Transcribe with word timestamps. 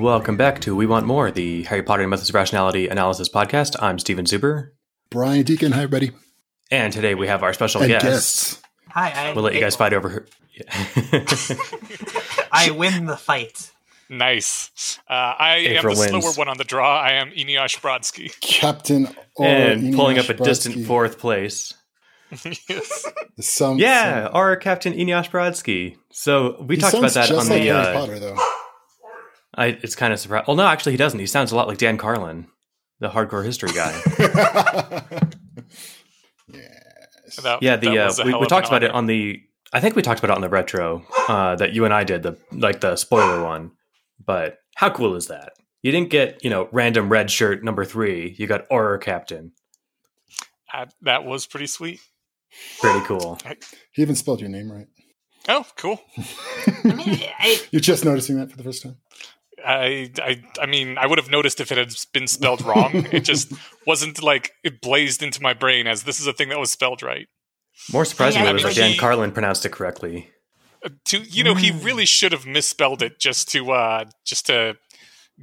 Welcome 0.00 0.36
back 0.38 0.60
to 0.62 0.74
We 0.74 0.86
Want 0.86 1.06
MoR, 1.06 1.30
the 1.30 1.62
Harry 1.64 1.82
Potter 1.82 2.02
and 2.02 2.10
Methods 2.10 2.28
of 2.30 2.34
Rationality 2.34 2.88
analysis 2.88 3.28
podcast. 3.28 3.76
I'm 3.82 3.98
Steven 3.98 4.24
Zuber, 4.24 4.70
Brian 5.10 5.42
Deacon, 5.42 5.72
hi 5.72 5.82
everybody. 5.82 6.12
and 6.70 6.90
today 6.92 7.14
we 7.14 7.26
have 7.26 7.42
our 7.42 7.52
special 7.52 7.82
And 7.82 7.90
guest. 7.90 8.04
guests. 8.04 8.62
Hi, 8.88 9.12
I, 9.30 9.32
We'll 9.34 9.44
let 9.44 9.54
you 9.54 9.60
guys 9.60 9.76
fight 9.76 9.92
over 9.92 10.08
her. 10.08 10.26
I 12.52 12.70
win 12.70 13.04
the 13.06 13.16
fight. 13.18 13.70
Nice. 14.08 14.98
Uh, 15.08 15.12
I 15.38 15.56
am 15.58 15.82
the 15.82 15.88
wins. 15.88 16.06
slower 16.24 16.32
one 16.34 16.48
on 16.48 16.56
the 16.56 16.64
draw. 16.64 16.98
I 17.00 17.12
am 17.12 17.30
Eneasz 17.32 17.78
Brodsky. 17.80 18.38
Captain 18.40 19.06
Or 19.36 19.46
and 19.46 19.94
pulling 19.94 20.18
up 20.18 20.24
Eneasz 20.26 20.40
a 20.40 20.44
distant 20.44 20.86
fourth 20.86 21.18
place. 21.18 21.74
yes. 22.68 23.04
Some, 23.40 23.78
Yeah, 23.78 24.24
some- 24.26 24.34
our 24.34 24.56
Captain 24.56 24.92
Eneasz 24.94 25.30
Brodsky. 25.30 25.96
So 26.10 26.62
we 26.62 26.76
he 26.76 26.80
talked 26.80 26.94
about 26.94 27.12
sounds 27.12 27.28
that 27.28 27.34
just 27.34 27.50
on 27.50 27.54
like 27.54 27.62
the. 27.62 27.68
Harry 27.68 27.86
Uh, 27.96 28.00
Potter, 28.00 28.18
though. 28.18 28.38
I, 29.60 29.78
it's 29.82 29.94
kind 29.94 30.10
of 30.10 30.18
surprising. 30.18 30.46
Well, 30.48 30.56
no, 30.56 30.66
actually, 30.66 30.92
he 30.92 30.96
doesn't. 30.96 31.20
He 31.20 31.26
sounds 31.26 31.52
a 31.52 31.56
lot 31.56 31.68
like 31.68 31.76
Dan 31.76 31.98
Carlin, 31.98 32.46
the 32.98 33.10
hardcore 33.10 33.44
history 33.44 33.72
guy. 33.72 33.92
yes. 36.48 37.36
That- 37.42 37.62
yeah, 37.62 37.76
that 37.76 37.80
the 37.80 37.98
uh, 37.98 38.12
we, 38.24 38.34
we 38.34 38.46
talked 38.46 38.68
an 38.68 38.72
about 38.72 38.82
it 38.82 38.90
on 38.90 39.04
the. 39.04 39.42
I 39.72 39.80
think 39.80 39.96
we 39.96 40.02
talked 40.02 40.18
about 40.18 40.32
it 40.32 40.36
on 40.36 40.40
the 40.40 40.48
retro 40.48 41.04
uh, 41.28 41.56
that 41.56 41.74
you 41.74 41.84
and 41.84 41.92
I 41.92 42.04
did, 42.04 42.22
the 42.22 42.38
like 42.52 42.80
the 42.80 42.96
spoiler 42.96 43.44
one. 43.44 43.72
But 44.24 44.58
how 44.76 44.88
cool 44.90 45.14
is 45.14 45.26
that? 45.26 45.52
You 45.82 45.92
didn't 45.92 46.08
get 46.10 46.42
you 46.42 46.48
know 46.48 46.68
random 46.72 47.10
red 47.10 47.30
shirt 47.30 47.62
number 47.62 47.84
three. 47.84 48.34
You 48.38 48.46
got 48.46 48.66
Auror 48.70 48.98
Captain. 49.00 49.52
Uh, 50.72 50.86
that 51.02 51.24
was 51.24 51.46
pretty 51.46 51.66
sweet. 51.66 52.00
Pretty 52.80 53.04
cool. 53.04 53.38
He 53.92 54.00
even 54.02 54.16
spelled 54.16 54.40
your 54.40 54.48
name 54.48 54.72
right. 54.72 54.86
Oh, 55.48 55.66
cool. 55.76 56.00
I 56.84 56.94
mean, 56.94 57.20
I, 57.38 57.60
You're 57.70 57.80
just 57.80 58.04
noticing 58.04 58.36
that 58.38 58.50
for 58.50 58.56
the 58.56 58.62
first 58.62 58.82
time. 58.82 58.96
I, 59.66 60.10
I, 60.22 60.42
I 60.60 60.66
mean, 60.66 60.96
I 60.98 61.06
would 61.06 61.18
have 61.18 61.30
noticed 61.30 61.60
if 61.60 61.70
it 61.72 61.78
had 61.78 61.92
been 62.12 62.26
spelled 62.26 62.62
wrong. 62.62 62.90
it 63.12 63.20
just 63.24 63.52
wasn't 63.86 64.22
like 64.22 64.52
it 64.64 64.80
blazed 64.80 65.22
into 65.22 65.42
my 65.42 65.52
brain 65.54 65.86
as 65.86 66.04
this 66.04 66.20
is 66.20 66.26
a 66.26 66.32
thing 66.32 66.48
that 66.50 66.58
was 66.58 66.70
spelled 66.72 67.02
right. 67.02 67.26
More 67.92 68.04
surprisingly, 68.04 68.44
Yeah, 68.46 68.50
it 68.50 68.54
was 68.54 68.64
I 68.64 68.68
like 68.68 68.76
mean, 68.76 68.82
Dan 68.84 68.92
he- 68.92 68.98
Carlin 68.98 69.32
pronounced 69.32 69.64
it 69.66 69.72
correctly. 69.72 70.30
Uh, 70.84 70.90
to 71.06 71.18
you 71.22 71.44
know, 71.44 71.54
Mm. 71.54 71.60
he 71.60 71.70
really 71.72 72.06
should 72.06 72.32
have 72.32 72.46
misspelled 72.46 73.02
it 73.02 73.18
just 73.20 73.48
to 73.52 73.70
uh, 73.72 74.04
just 74.24 74.46
to 74.46 74.76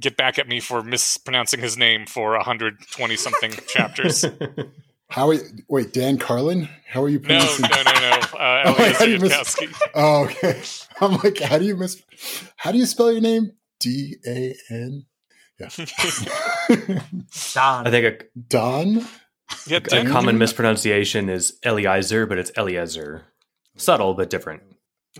get 0.00 0.16
back 0.16 0.38
at 0.38 0.46
me 0.48 0.60
for 0.60 0.82
mispronouncing 0.82 1.60
his 1.60 1.76
name 1.76 2.06
for 2.06 2.32
120 2.36 3.16
something 3.16 3.50
chapters. 3.68 4.24
How 5.10 5.28
are 5.30 5.34
you, 5.34 5.40
wait, 5.68 5.92
Dan 5.94 6.18
Carlin? 6.18 6.68
How 6.86 7.02
are 7.02 7.08
you 7.08 7.18
No, 7.20 7.26
pronouncing? 7.26 7.64
no, 7.70 7.82
no, 7.82 7.92
no. 7.92 8.10
Uh, 8.38 8.62
Oh, 8.66 8.74
Elias 8.76 8.98
how 8.98 9.04
do 9.06 9.10
you 9.12 9.18
miss- 9.20 9.56
Oh, 9.94 10.24
okay. 10.24 10.60
I'm 11.00 11.16
like, 11.16 11.38
how 11.38 11.56
do 11.58 11.64
you 11.64 11.76
miss? 11.76 12.02
How 12.56 12.72
do 12.72 12.78
you 12.78 12.84
spell 12.84 13.10
your 13.10 13.22
name? 13.22 13.52
D 13.80 14.16
A 14.26 14.54
N. 14.70 15.06
Yeah. 15.58 15.68
Don. 17.54 17.86
I 17.86 17.90
think 17.90 18.06
a, 18.06 18.18
Don. 18.48 19.04
Yeah, 19.66 19.78
a 19.78 19.80
Dan, 19.80 20.08
common 20.08 20.38
mispronunciation 20.38 21.28
is 21.28 21.58
Eliezer, 21.64 22.26
but 22.26 22.38
it's 22.38 22.52
Eliezer. 22.56 23.24
Subtle 23.76 24.14
but 24.14 24.30
different. 24.30 24.62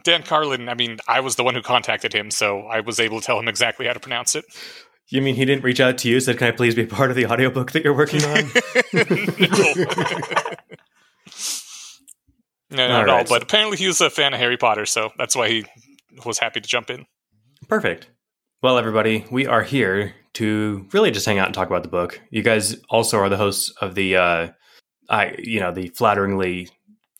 Dan 0.04 0.22
Carlin, 0.22 0.68
I 0.68 0.74
mean, 0.74 0.98
I 1.08 1.20
was 1.20 1.36
the 1.36 1.44
one 1.44 1.54
who 1.54 1.62
contacted 1.62 2.12
him, 2.12 2.30
so 2.30 2.60
I 2.62 2.80
was 2.80 3.00
able 3.00 3.20
to 3.20 3.26
tell 3.26 3.38
him 3.38 3.48
exactly 3.48 3.86
how 3.86 3.92
to 3.94 4.00
pronounce 4.00 4.34
it. 4.36 4.44
You 5.08 5.22
mean 5.22 5.34
he 5.36 5.44
didn't 5.46 5.64
reach 5.64 5.80
out 5.80 5.96
to 5.98 6.08
you? 6.08 6.20
Said, 6.20 6.36
"Can 6.38 6.48
I 6.48 6.50
please 6.50 6.74
be 6.74 6.82
a 6.82 6.86
part 6.86 7.10
of 7.10 7.16
the 7.16 7.24
audiobook 7.26 7.72
that 7.72 7.82
you're 7.82 7.96
working 7.96 8.22
on?" 8.24 8.34
no, 12.70 12.86
not 12.86 12.90
All 12.90 13.00
at 13.02 13.08
all. 13.08 13.16
right, 13.16 13.28
so- 13.28 13.34
But 13.34 13.42
apparently 13.42 13.76
he 13.78 13.86
was 13.86 14.00
a 14.00 14.10
fan 14.10 14.34
of 14.34 14.40
Harry 14.40 14.56
Potter, 14.58 14.84
so 14.86 15.10
that's 15.18 15.34
why 15.34 15.48
he 15.48 15.64
was 16.26 16.38
happy 16.38 16.60
to 16.60 16.68
jump 16.68 16.90
in. 16.90 17.06
Perfect. 17.68 18.10
Well, 18.60 18.78
everybody, 18.78 19.24
we 19.30 19.46
are 19.46 19.62
here 19.62 20.14
to 20.34 20.86
really 20.92 21.10
just 21.10 21.26
hang 21.26 21.38
out 21.38 21.46
and 21.46 21.54
talk 21.54 21.68
about 21.68 21.82
the 21.84 21.88
book. 21.88 22.20
You 22.30 22.42
guys 22.42 22.76
also 22.90 23.18
are 23.18 23.28
the 23.28 23.36
hosts 23.36 23.70
of 23.80 23.94
the, 23.94 24.16
uh, 24.16 24.48
I, 25.08 25.36
you 25.38 25.60
know, 25.60 25.72
the 25.72 25.88
flatteringly, 25.90 26.68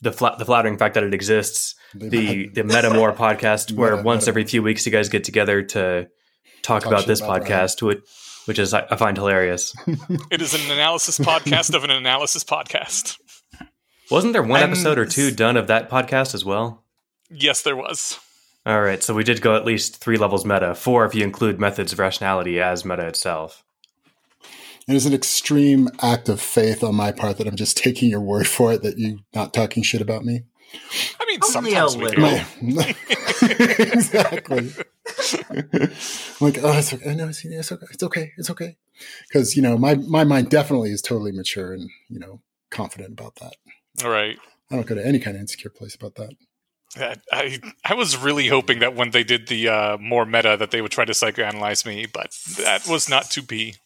the 0.01 0.11
flat, 0.13 0.39
the 0.39 0.45
flattering 0.45 0.79
fact 0.79 0.95
that 0.95 1.05
it 1.05 1.15
exists, 1.15 1.75
the 1.95 2.49
the 2.49 2.65
Meta 2.65 2.91
MoR 2.93 3.13
podcast, 3.17 3.73
where 3.73 3.93
Meta- 3.93 4.03
once 4.03 4.23
Meta- 4.23 4.31
every 4.31 4.45
few 4.45 4.63
weeks 4.63 4.85
you 4.85 4.93
guys 4.93 5.09
get 5.09 5.25
together 5.25 5.63
to 5.63 6.09
talk, 6.63 6.83
Talk 6.83 6.87
about 6.93 7.07
this 7.07 7.21
about 7.21 7.43
podcast, 7.43 7.83
which, 7.83 8.01
which 8.47 8.59
is 8.59 8.75
I, 8.75 8.87
I 8.91 8.97
find 8.97 9.17
hilarious. 9.17 9.75
It 10.31 10.43
is 10.43 10.55
an 10.55 10.71
analysis 10.73 11.19
podcast 11.21 11.73
of 11.75 11.85
an 11.85 11.91
analysis 11.91 12.43
podcast. 12.45 13.17
Wasn't 14.11 14.33
there 14.33 14.43
one 14.43 14.61
And- 14.63 14.73
episode 14.73 14.99
or 14.99 15.07
two 15.07 15.31
done 15.31 15.57
of 15.57 15.69
that 15.69 15.89
podcast 15.89 16.35
as 16.35 16.45
well? 16.45 16.85
Yes, 17.31 17.63
there 17.63 17.77
was. 17.77 18.19
All 18.69 18.83
right, 18.83 19.03
so 19.03 19.15
we 19.15 19.25
did 19.25 19.41
go 19.41 19.57
at 19.57 19.65
least 19.65 19.97
three 19.97 20.19
levels 20.19 20.45
meta, 20.45 20.75
four 20.75 21.07
if 21.07 21.15
you 21.15 21.25
include 21.25 21.59
methods 21.59 21.95
of 21.95 21.99
rationality 21.99 22.61
as 22.61 22.85
meta 22.85 23.07
itself. 23.07 23.65
It 24.87 24.95
is 24.95 25.07
an 25.07 25.15
extreme 25.15 25.89
act 26.03 26.29
of 26.29 26.39
faith 26.39 26.85
on 26.85 26.95
my 26.95 27.11
part 27.11 27.39
that 27.39 27.47
I'm 27.47 27.57
just 27.57 27.79
taking 27.79 28.11
your 28.11 28.21
word 28.21 28.47
for 28.47 28.75
it 28.75 28.83
that 28.83 28.99
you're 28.99 29.21
not 29.35 29.55
talking 29.55 29.83
shit 29.83 30.03
about 30.03 30.23
me. 30.27 30.43
I 31.19 31.25
mean, 31.27 31.41
Only 31.43 31.71
sometimes 31.71 31.95
a 31.95 31.99
we 31.99 32.05
little. 32.05 32.29
do. 32.29 32.45
My- 32.61 32.95
exactly. 33.41 34.71
I'm 35.49 35.91
like, 36.41 36.59
oh, 36.63 36.77
it's 36.79 36.93
okay. 36.93 37.15
No, 37.15 37.29
it's, 37.29 37.43
it's 37.47 37.73
okay. 37.73 37.87
It's 37.91 38.03
okay. 38.03 38.33
It's 38.37 38.51
okay. 38.51 38.77
Because 39.29 39.57
you 39.57 39.63
know, 39.63 39.79
my 39.79 39.95
my 39.95 40.25
mind 40.25 40.51
definitely 40.51 40.91
is 40.91 41.01
totally 41.01 41.33
mature 41.33 41.73
and 41.73 41.89
you 42.11 42.19
know 42.19 42.43
confident 42.69 43.13
about 43.19 43.37
that. 43.37 43.55
All 44.05 44.11
right. 44.11 44.37
I 44.71 44.75
don't 44.75 44.87
go 44.87 44.95
to 44.95 45.07
any 45.07 45.19
kind 45.21 45.37
of 45.37 45.41
insecure 45.41 45.71
place 45.71 45.95
about 45.95 46.17
that. 46.17 46.35
I 46.97 47.61
I 47.85 47.95
was 47.95 48.17
really 48.17 48.49
hoping 48.49 48.79
that 48.79 48.95
when 48.95 49.11
they 49.11 49.25
did 49.25 49.49
the 49.49 49.69
uh, 49.69 49.99
more 49.99 50.25
meta 50.25 50.57
that 50.59 50.71
they 50.71 50.81
would 50.81 50.91
try 50.91 51.05
to 51.05 51.13
psychoanalyze 51.13 51.85
me, 51.85 52.07
but 52.07 52.37
that 52.57 52.87
was 52.89 53.09
not 53.09 53.31
to 53.33 53.43
be. 53.43 53.77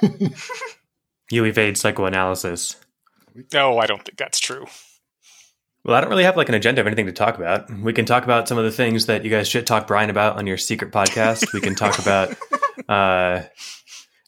You 1.30 1.44
evade 1.44 1.78
psychoanalysis. 1.78 2.76
No, 3.52 3.78
I 3.78 3.86
don't 3.86 4.04
think 4.04 4.18
that's 4.18 4.40
true. 4.40 4.66
Well, 5.84 5.96
I 5.96 6.00
don't 6.00 6.10
really 6.10 6.24
have 6.24 6.36
like 6.36 6.48
an 6.48 6.56
agenda 6.56 6.80
of 6.80 6.86
anything 6.86 7.06
to 7.06 7.12
talk 7.12 7.38
about. 7.38 7.70
We 7.70 7.92
can 7.92 8.04
talk 8.04 8.24
about 8.24 8.48
some 8.48 8.58
of 8.58 8.64
the 8.64 8.72
things 8.72 9.06
that 9.06 9.24
you 9.24 9.30
guys 9.30 9.48
should 9.48 9.66
talk 9.66 9.86
Brian 9.86 10.10
about 10.10 10.36
on 10.36 10.46
your 10.46 10.58
secret 10.58 10.92
podcast. 10.92 11.52
we 11.54 11.60
can 11.60 11.74
talk 11.74 11.98
about 12.00 12.36
uh, 12.88 13.44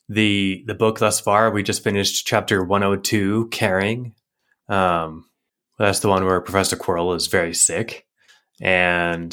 the 0.09 0.62
the 0.67 0.75
book 0.75 1.01
thus 1.01 1.21
far. 1.21 1.51
We 1.51 1.62
just 1.65 1.83
finished 1.83 2.25
chapter 2.27 2.62
one 2.62 2.83
hundred 2.83 3.05
two, 3.05 3.49
caring. 3.51 4.15
Um, 4.69 5.27
that's 5.87 6.00
the 6.00 6.09
one 6.09 6.25
where 6.25 6.41
Professor 6.41 6.76
Quirrell 6.76 7.15
is 7.16 7.26
very 7.28 7.54
sick 7.54 8.06
and 8.60 9.31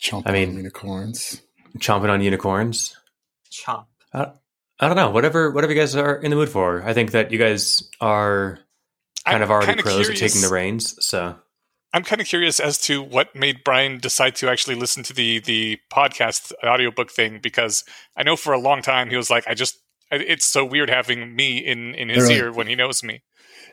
Chomping 0.00 0.22
I 0.26 0.32
mean- 0.32 0.48
on 0.50 0.56
unicorns. 0.56 1.42
chomping 1.78 2.10
on 2.10 2.20
unicorns. 2.20 2.96
Chomp. 3.50 3.86
I 4.14 4.88
don't 4.88 4.96
know. 4.96 5.10
Whatever, 5.10 5.50
whatever 5.52 5.72
you 5.72 5.78
guys 5.78 5.94
are 5.94 6.16
in 6.16 6.30
the 6.30 6.36
mood 6.36 6.48
for. 6.48 6.82
I 6.82 6.92
think 6.92 7.12
that 7.12 7.30
you 7.30 7.38
guys 7.38 7.88
are 8.00 8.58
kind 9.24 9.36
I'm 9.36 9.42
of 9.42 9.50
already 9.50 9.66
kinda 9.66 9.82
pros 9.84 10.10
at 10.10 10.16
taking 10.16 10.40
the 10.40 10.48
reins. 10.48 10.96
So 11.06 11.36
I'm 11.92 12.02
kind 12.02 12.20
of 12.20 12.26
curious 12.26 12.58
as 12.58 12.78
to 12.82 13.00
what 13.02 13.36
made 13.36 13.62
Brian 13.64 13.98
decide 13.98 14.34
to 14.36 14.48
actually 14.50 14.74
listen 14.74 15.02
to 15.04 15.12
the 15.14 15.38
the 15.38 15.78
podcast 15.92 16.52
audiobook 16.64 17.10
thing 17.12 17.38
because 17.40 17.84
I 18.16 18.24
know 18.24 18.34
for 18.34 18.52
a 18.52 18.58
long 18.58 18.82
time 18.82 19.08
he 19.08 19.16
was 19.16 19.30
like, 19.30 19.46
I 19.46 19.54
just 19.54 19.78
it's 20.10 20.44
so 20.44 20.64
weird 20.64 20.90
having 20.90 21.36
me 21.36 21.58
in 21.58 21.94
in 21.94 22.08
his 22.08 22.24
Really? 22.24 22.34
ear 22.36 22.52
when 22.52 22.66
he 22.66 22.74
knows 22.74 23.04
me. 23.04 23.22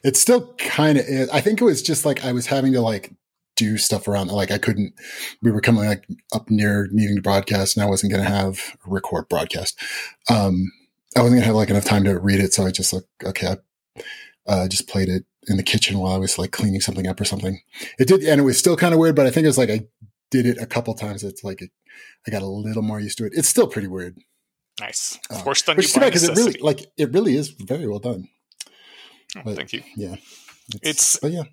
It 0.03 0.17
still 0.17 0.53
kind 0.57 0.97
of 0.97 1.05
is. 1.05 1.29
I 1.29 1.41
think 1.41 1.61
it 1.61 1.65
was 1.65 1.81
just 1.81 2.05
like 2.05 2.23
I 2.23 2.31
was 2.31 2.47
having 2.47 2.73
to 2.73 2.81
like 2.81 3.11
do 3.55 3.77
stuff 3.77 4.07
around. 4.07 4.29
Like 4.29 4.51
I 4.51 4.57
couldn't. 4.57 4.93
We 5.41 5.51
were 5.51 5.61
coming 5.61 5.85
like 5.85 6.07
up 6.33 6.49
near 6.49 6.87
needing 6.91 7.17
to 7.17 7.21
broadcast, 7.21 7.75
and 7.75 7.83
I 7.83 7.89
wasn't 7.89 8.11
going 8.11 8.23
to 8.23 8.29
have 8.29 8.77
a 8.85 8.89
record 8.89 9.27
broadcast. 9.29 9.77
Um, 10.29 10.71
I 11.17 11.21
wasn't 11.21 11.37
going 11.37 11.41
to 11.41 11.47
have 11.47 11.55
like 11.55 11.69
enough 11.69 11.85
time 11.85 12.05
to 12.05 12.17
read 12.19 12.39
it, 12.39 12.53
so 12.53 12.65
I 12.65 12.71
just 12.71 12.93
like 12.93 13.03
okay, 13.23 13.47
I 13.47 14.01
uh, 14.47 14.67
just 14.67 14.87
played 14.87 15.09
it 15.09 15.25
in 15.47 15.57
the 15.57 15.63
kitchen 15.63 15.99
while 15.99 16.13
I 16.13 16.17
was 16.17 16.37
like 16.37 16.51
cleaning 16.51 16.81
something 16.81 17.07
up 17.07 17.19
or 17.19 17.25
something. 17.25 17.61
It 17.99 18.07
did, 18.07 18.23
and 18.23 18.39
it 18.39 18.43
was 18.43 18.57
still 18.57 18.77
kind 18.77 18.93
of 18.93 18.99
weird, 18.99 19.15
but 19.15 19.27
I 19.27 19.31
think 19.31 19.43
it 19.43 19.49
was 19.49 19.57
like 19.57 19.69
I 19.69 19.87
did 20.31 20.45
it 20.45 20.57
a 20.57 20.65
couple 20.65 20.93
times. 20.93 21.23
It's 21.23 21.43
like 21.43 21.61
it, 21.61 21.71
I 22.25 22.31
got 22.31 22.41
a 22.41 22.47
little 22.47 22.83
more 22.83 22.99
used 22.99 23.17
to 23.17 23.25
it. 23.25 23.33
It's 23.35 23.49
still 23.49 23.67
pretty 23.67 23.87
weird. 23.87 24.17
Nice, 24.79 25.19
Uh, 25.29 25.39
forced 25.39 25.67
on 25.67 25.75
you 25.75 25.81
is 25.81 25.91
too 25.91 25.99
by 25.99 26.05
bad 26.05 26.13
because 26.13 26.23
it 26.23 26.37
really 26.37 26.57
like 26.61 26.85
it 26.97 27.11
really 27.11 27.35
is 27.35 27.49
very 27.49 27.87
well 27.87 27.99
done. 27.99 28.29
Oh, 29.37 29.41
but- 29.45 29.55
Thank 29.55 29.73
you. 29.73 29.83
Yeah, 29.95 30.15
It's- 30.81 31.17
but 31.21 31.31
yeah. 31.31 31.43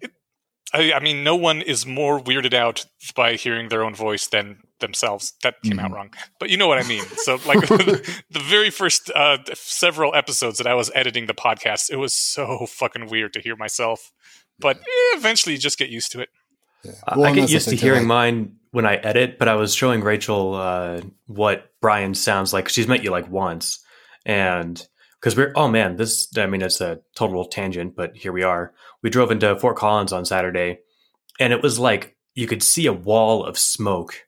I, 0.75 0.95
I 0.95 1.01
mean, 1.01 1.23
no 1.23 1.37
one 1.37 1.63
is 1.63 1.87
more 1.87 2.21
weirded 2.21 2.53
out 2.53 2.87
by 3.15 3.35
hearing 3.37 3.69
their 3.69 3.85
own 3.85 3.95
voice 3.95 4.27
than 4.27 4.59
themselves. 4.81 5.33
That 5.43 5.55
came 5.63 5.79
out 5.79 5.91
Mhm. 5.93 5.95
wrong, 5.95 6.11
but 6.41 6.51
you 6.51 6.57
know 6.57 6.67
what 6.67 6.79
I 6.85 6.87
mean. 6.89 7.05
So, 7.19 7.39
like 7.47 7.61
the 7.69 8.41
very 8.43 8.71
first 8.71 9.09
uh, 9.15 9.39
several 9.55 10.15
episodes 10.15 10.59
that 10.59 10.67
I 10.67 10.75
was 10.75 10.91
editing 10.95 11.27
the 11.27 11.35
podcast, 11.35 11.89
it 11.91 11.97
was 11.97 12.15
so 12.15 12.67
fucking 12.67 13.07
weird 13.09 13.33
to 13.35 13.41
hear 13.41 13.55
myself. 13.57 14.11
But 14.59 14.79
eh, 14.79 14.83
eventually, 15.17 15.55
you 15.55 15.61
just 15.61 15.79
get 15.79 15.89
used 15.89 16.11
to 16.13 16.21
it. 16.21 16.31
yeah. 16.83 16.93
I- 17.07 17.17
Well, 17.17 17.31
I 17.31 17.35
get 17.35 17.49
used 17.49 17.69
to 17.69 17.77
hearing 17.77 18.01
like- 18.03 18.09
mine 18.09 18.57
when 18.73 18.87
I 18.87 18.97
edit, 18.97 19.39
but 19.39 19.47
I 19.49 19.55
was 19.55 19.73
showing 19.75 20.01
Rachel 20.03 20.55
uh, 20.55 21.01
what 21.27 21.71
Brian 21.81 22.13
sounds 22.15 22.53
like. 22.53 22.69
She's 22.69 22.89
met 22.89 23.05
you 23.05 23.11
like 23.11 23.31
once, 23.31 23.79
and 24.27 24.85
because 25.27 25.37
we're 25.37 25.51
oh 25.57 25.67
man, 25.67 25.97
this 25.97 26.29
I 26.39 26.47
mean 26.47 26.63
it's 26.63 26.81
a 26.81 27.01
total 27.17 27.45
tangent, 27.47 27.97
but 27.97 28.17
here 28.17 28.31
we 28.31 28.45
are. 28.45 28.73
We 29.03 29.11
drove 29.11 29.33
into 29.33 29.59
Fort 29.59 29.77
Collins 29.77 30.13
on 30.13 30.25
Saturday, 30.25 30.79
and 31.41 31.53
it 31.53 31.65
was 31.65 31.81
like 31.81 32.17
you 32.37 32.47
could 32.47 32.63
see 32.63 32.87
a 32.87 32.93
wall 32.93 33.45
of 33.45 33.59
smoke 33.59 34.25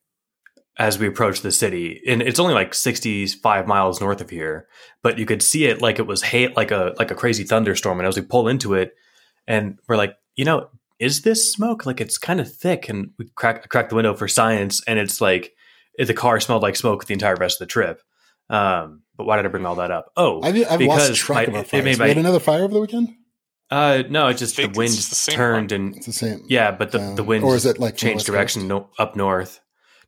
as 0.77 0.99
we 0.99 1.07
approached 1.07 1.45
the 1.45 1.53
city, 1.53 2.03
and 2.09 2.21
it's 2.21 2.41
only 2.41 2.53
like 2.53 2.75
sixty-five 2.75 3.69
miles 3.69 4.01
north 4.01 4.21
of 4.21 4.31
here, 4.31 4.67
but 5.01 5.19
you 5.19 5.25
could 5.25 5.41
see 5.41 5.67
it 5.67 5.81
like 5.81 6.01
it 6.01 6.09
was 6.09 6.21
hay, 6.21 6.49
like 6.49 6.73
a 6.73 6.97
like 6.99 7.13
a 7.13 7.15
crazy 7.15 7.45
thunderstorm. 7.45 8.01
And 8.01 8.09
as 8.09 8.17
we 8.17 8.23
pull 8.23 8.49
into 8.49 8.75
it, 8.75 8.93
and 9.47 9.79
we're 9.89 9.97
like, 9.97 10.17
you 10.35 10.45
know, 10.45 10.69
is 10.99 11.23
this 11.23 11.53
smoke? 11.53 11.87
Like 11.87 12.01
it's 12.01 12.19
kind 12.19 12.41
of 12.41 12.53
thick, 12.53 12.89
and 12.89 13.11
we 13.19 13.29
crack 13.37 13.69
crack 13.69 13.89
the 13.89 13.95
window 13.95 14.15
for 14.15 14.27
science, 14.27 14.83
and 14.89 14.99
it's 14.99 15.21
like 15.21 15.55
the 15.97 16.13
car 16.13 16.41
smelled 16.41 16.65
like 16.65 16.75
smoke 16.75 17.05
the 17.05 17.15
entire 17.15 17.37
rest 17.37 17.61
of 17.61 17.69
the 17.69 17.73
trip. 17.73 18.03
Um, 18.51 19.03
but 19.19 19.27
why 19.27 19.37
did 19.37 19.45
I 19.45 19.49
bring 19.49 19.67
all 19.67 19.75
that 19.77 19.91
up? 19.91 20.11
Oh, 20.17 20.41
I've, 20.43 20.57
I've 20.71 20.81
lost 20.81 21.15
track 21.17 21.49
my- 21.49 21.53
of 21.53 21.55
our 21.57 21.65
fires. 21.65 21.85
made 21.85 21.99
We 21.99 22.09
had 22.09 22.17
another 22.19 22.41
fire 22.41 22.63
over 22.65 22.73
the 22.73 22.81
weekend. 22.81 23.11
uh, 23.71 24.05
no, 24.09 24.29
it's 24.29 24.39
just 24.39 24.57
the 24.57 24.67
wind 24.69 24.95
just 24.95 25.11
the 25.11 25.15
same 25.17 25.35
turned 25.37 25.73
and 25.73 25.95
It's 25.97 26.07
the 26.07 26.13
same. 26.15 26.43
yeah, 26.49 26.71
but 26.71 26.93
the, 26.93 27.01
Um, 27.03 27.17
the 27.17 27.25
wind 27.25 27.45
or 27.45 27.55
is 27.55 27.67
it 27.67 27.79
like 27.79 27.99
from 27.99 28.09
changed 28.09 28.25
direction 28.25 28.67
no, 28.69 28.89
up 28.99 29.15
north. 29.17 29.61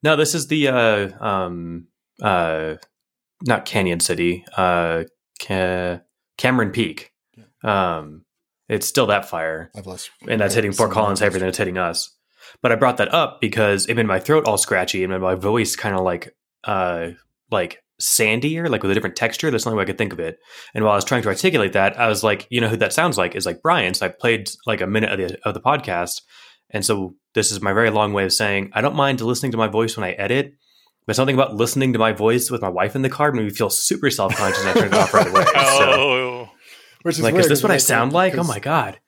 No, 0.02 0.16
this 0.16 0.34
is 0.34 0.46
the 0.46 0.68
uh 0.68 1.24
um 1.26 1.88
uh 2.22 2.76
not 3.42 3.66
Canyon 3.66 4.00
City, 4.00 4.44
uh 4.56 5.04
Ca- 5.42 6.00
Cameron 6.38 6.70
Peak. 6.70 7.12
Um 7.62 8.24
it's 8.68 8.86
still 8.86 9.06
that 9.08 9.28
fire 9.28 9.70
I've 9.76 9.86
lost, 9.86 10.10
and 10.28 10.40
that's 10.40 10.54
hitting 10.54 10.72
Fort 10.72 10.92
Collins 10.92 11.18
heavier 11.20 11.40
numbers. 11.40 11.40
than 11.40 11.48
it's 11.50 11.58
hitting 11.58 11.76
us. 11.78 12.16
But 12.62 12.72
I 12.72 12.76
brought 12.76 12.96
that 12.98 13.12
up 13.12 13.40
because 13.40 13.86
it 13.86 13.94
made 13.94 14.06
my 14.06 14.20
throat 14.20 14.46
all 14.46 14.56
scratchy 14.58 15.02
and 15.02 15.12
made 15.12 15.20
my 15.20 15.34
voice 15.34 15.76
kind 15.76 15.94
of 15.96 16.02
like 16.02 16.34
uh 16.64 17.08
like 17.50 17.82
sandier, 18.00 18.68
like 18.68 18.82
with 18.82 18.90
a 18.90 18.94
different 18.94 19.16
texture. 19.16 19.50
That's 19.50 19.64
the 19.64 19.70
only 19.70 19.78
way 19.78 19.82
I 19.82 19.86
could 19.86 19.98
think 19.98 20.12
of 20.12 20.20
it. 20.20 20.38
And 20.74 20.84
while 20.84 20.92
I 20.92 20.96
was 20.96 21.04
trying 21.04 21.22
to 21.22 21.28
articulate 21.28 21.72
that, 21.74 21.98
I 21.98 22.08
was 22.08 22.24
like, 22.24 22.46
you 22.50 22.60
know 22.60 22.68
who 22.68 22.76
that 22.78 22.92
sounds 22.92 23.18
like 23.18 23.34
is 23.36 23.46
like 23.46 23.62
Brian. 23.62 23.94
So 23.94 24.06
I 24.06 24.08
played 24.08 24.50
like 24.66 24.80
a 24.80 24.86
minute 24.86 25.10
of 25.12 25.18
the 25.18 25.38
of 25.48 25.54
the 25.54 25.60
podcast. 25.60 26.22
And 26.70 26.84
so 26.84 27.14
this 27.34 27.50
is 27.50 27.60
my 27.60 27.72
very 27.72 27.90
long 27.90 28.12
way 28.12 28.24
of 28.24 28.32
saying 28.32 28.70
I 28.72 28.80
don't 28.80 28.94
mind 28.96 29.20
listening 29.20 29.52
to 29.52 29.58
my 29.58 29.68
voice 29.68 29.96
when 29.96 30.04
I 30.04 30.12
edit, 30.12 30.54
but 31.06 31.16
something 31.16 31.34
about 31.34 31.54
listening 31.54 31.92
to 31.92 31.98
my 31.98 32.12
voice 32.12 32.50
with 32.50 32.62
my 32.62 32.68
wife 32.68 32.94
in 32.96 33.02
the 33.02 33.08
car 33.10 33.32
made 33.32 33.44
me 33.44 33.50
feel 33.50 33.70
super 33.70 34.10
self 34.10 34.34
conscious 34.36 34.60
and 34.64 34.70
I 34.70 34.72
turned 34.74 34.92
it 34.94 34.98
off 34.98 35.14
right 35.14 35.26
away. 35.26 35.44
So, 35.54 35.56
Oh, 35.60 36.48
Which 37.02 37.16
is 37.16 37.22
like, 37.22 37.32
weird, 37.34 37.44
is 37.44 37.48
this 37.48 37.62
what 37.62 37.72
I 37.72 37.78
sound 37.78 38.12
like? 38.12 38.36
Oh 38.36 38.44
my 38.44 38.58
god. 38.60 39.00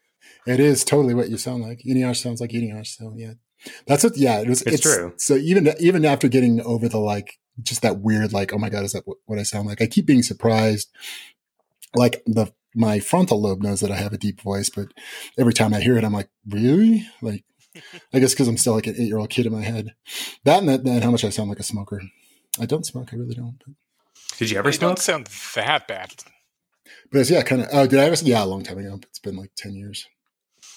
It 0.47 0.59
is 0.59 0.83
totally 0.85 1.15
what 1.15 1.29
you 1.31 1.37
sound 1.37 1.63
like. 1.63 1.83
Eneasz 1.87 2.17
sounds 2.17 2.41
like 2.41 2.51
Eneasz. 2.51 2.97
So 2.99 3.15
yeah, 3.17 3.35
that's 3.87 4.05
what, 4.05 4.17
Yeah, 4.17 4.41
it 4.41 4.49
was. 4.49 4.63
It's 4.63 4.81
true. 4.81 5.15
So 5.17 5.37
even 5.37 5.73
even 5.81 6.05
after 6.05 6.29
getting 6.29 6.61
over 6.63 6.89
the 6.89 6.99
like, 6.99 7.39
just 7.63 7.83
that 7.83 8.01
weird 8.01 8.33
like, 8.33 8.53
oh 8.53 8.59
my 8.59 8.71
god, 8.71 8.85
is 8.85 8.93
that 8.93 9.07
what, 9.07 9.19
what 9.27 9.39
I 9.39 9.43
sound 9.43 9.69
like? 9.69 9.83
I 9.83 9.87
keep 9.87 10.07
being 10.07 10.23
surprised. 10.23 10.91
Like 11.95 12.23
the 12.27 12.53
my 12.75 13.01
frontal 13.01 13.41
lobe 13.41 13.63
knows 13.63 13.81
that 13.81 13.91
I 13.91 13.97
have 13.97 14.13
a 14.13 14.19
deep 14.19 14.41
voice, 14.41 14.71
but 14.71 14.89
every 15.39 15.53
time 15.53 15.75
I 15.75 15.81
hear 15.81 15.97
it, 15.99 16.05
I'm 16.05 16.13
like, 16.13 16.31
really? 16.49 17.07
Like, 17.21 17.45
I 18.13 18.19
guess 18.19 18.33
because 18.33 18.49
I'm 18.49 18.57
still 18.57 18.75
like 18.75 18.87
an 18.87 18.95
eight 18.97 19.09
year 19.09 19.19
old 19.19 19.31
kid 19.31 19.47
in 19.47 19.53
my 19.53 19.63
head. 19.63 19.95
That 20.45 20.61
and, 20.61 20.69
that 20.69 20.81
and 20.81 21.05
how 21.05 21.11
much 21.11 21.25
I 21.25 21.31
sound 21.31 21.49
like 21.49 21.61
a 21.61 21.65
smoker. 21.65 22.01
I 22.61 22.67
don't 22.67 22.87
smoke. 22.87 23.11
I 23.13 23.17
really 23.17 23.35
don't. 23.35 23.59
But, 23.65 23.75
Did 24.39 24.51
you 24.51 24.59
ever 24.59 24.71
you 24.71 24.79
don't 24.79 24.99
sound 24.99 25.29
that 25.55 25.89
bad. 25.89 26.13
but 27.11 27.21
it's, 27.21 27.31
yeah, 27.31 27.43
kind 27.43 27.63
of. 27.63 27.69
Oh, 27.73 27.87
did 27.87 27.99
I 27.99 28.05
ever? 28.05 28.17
Yeah, 28.23 28.45
a 28.45 28.47
long 28.47 28.63
time 28.63 28.79
ago. 28.79 28.99
It's 29.03 29.19
been 29.19 29.37
like 29.37 29.51
ten 29.57 29.75
years. 29.75 30.07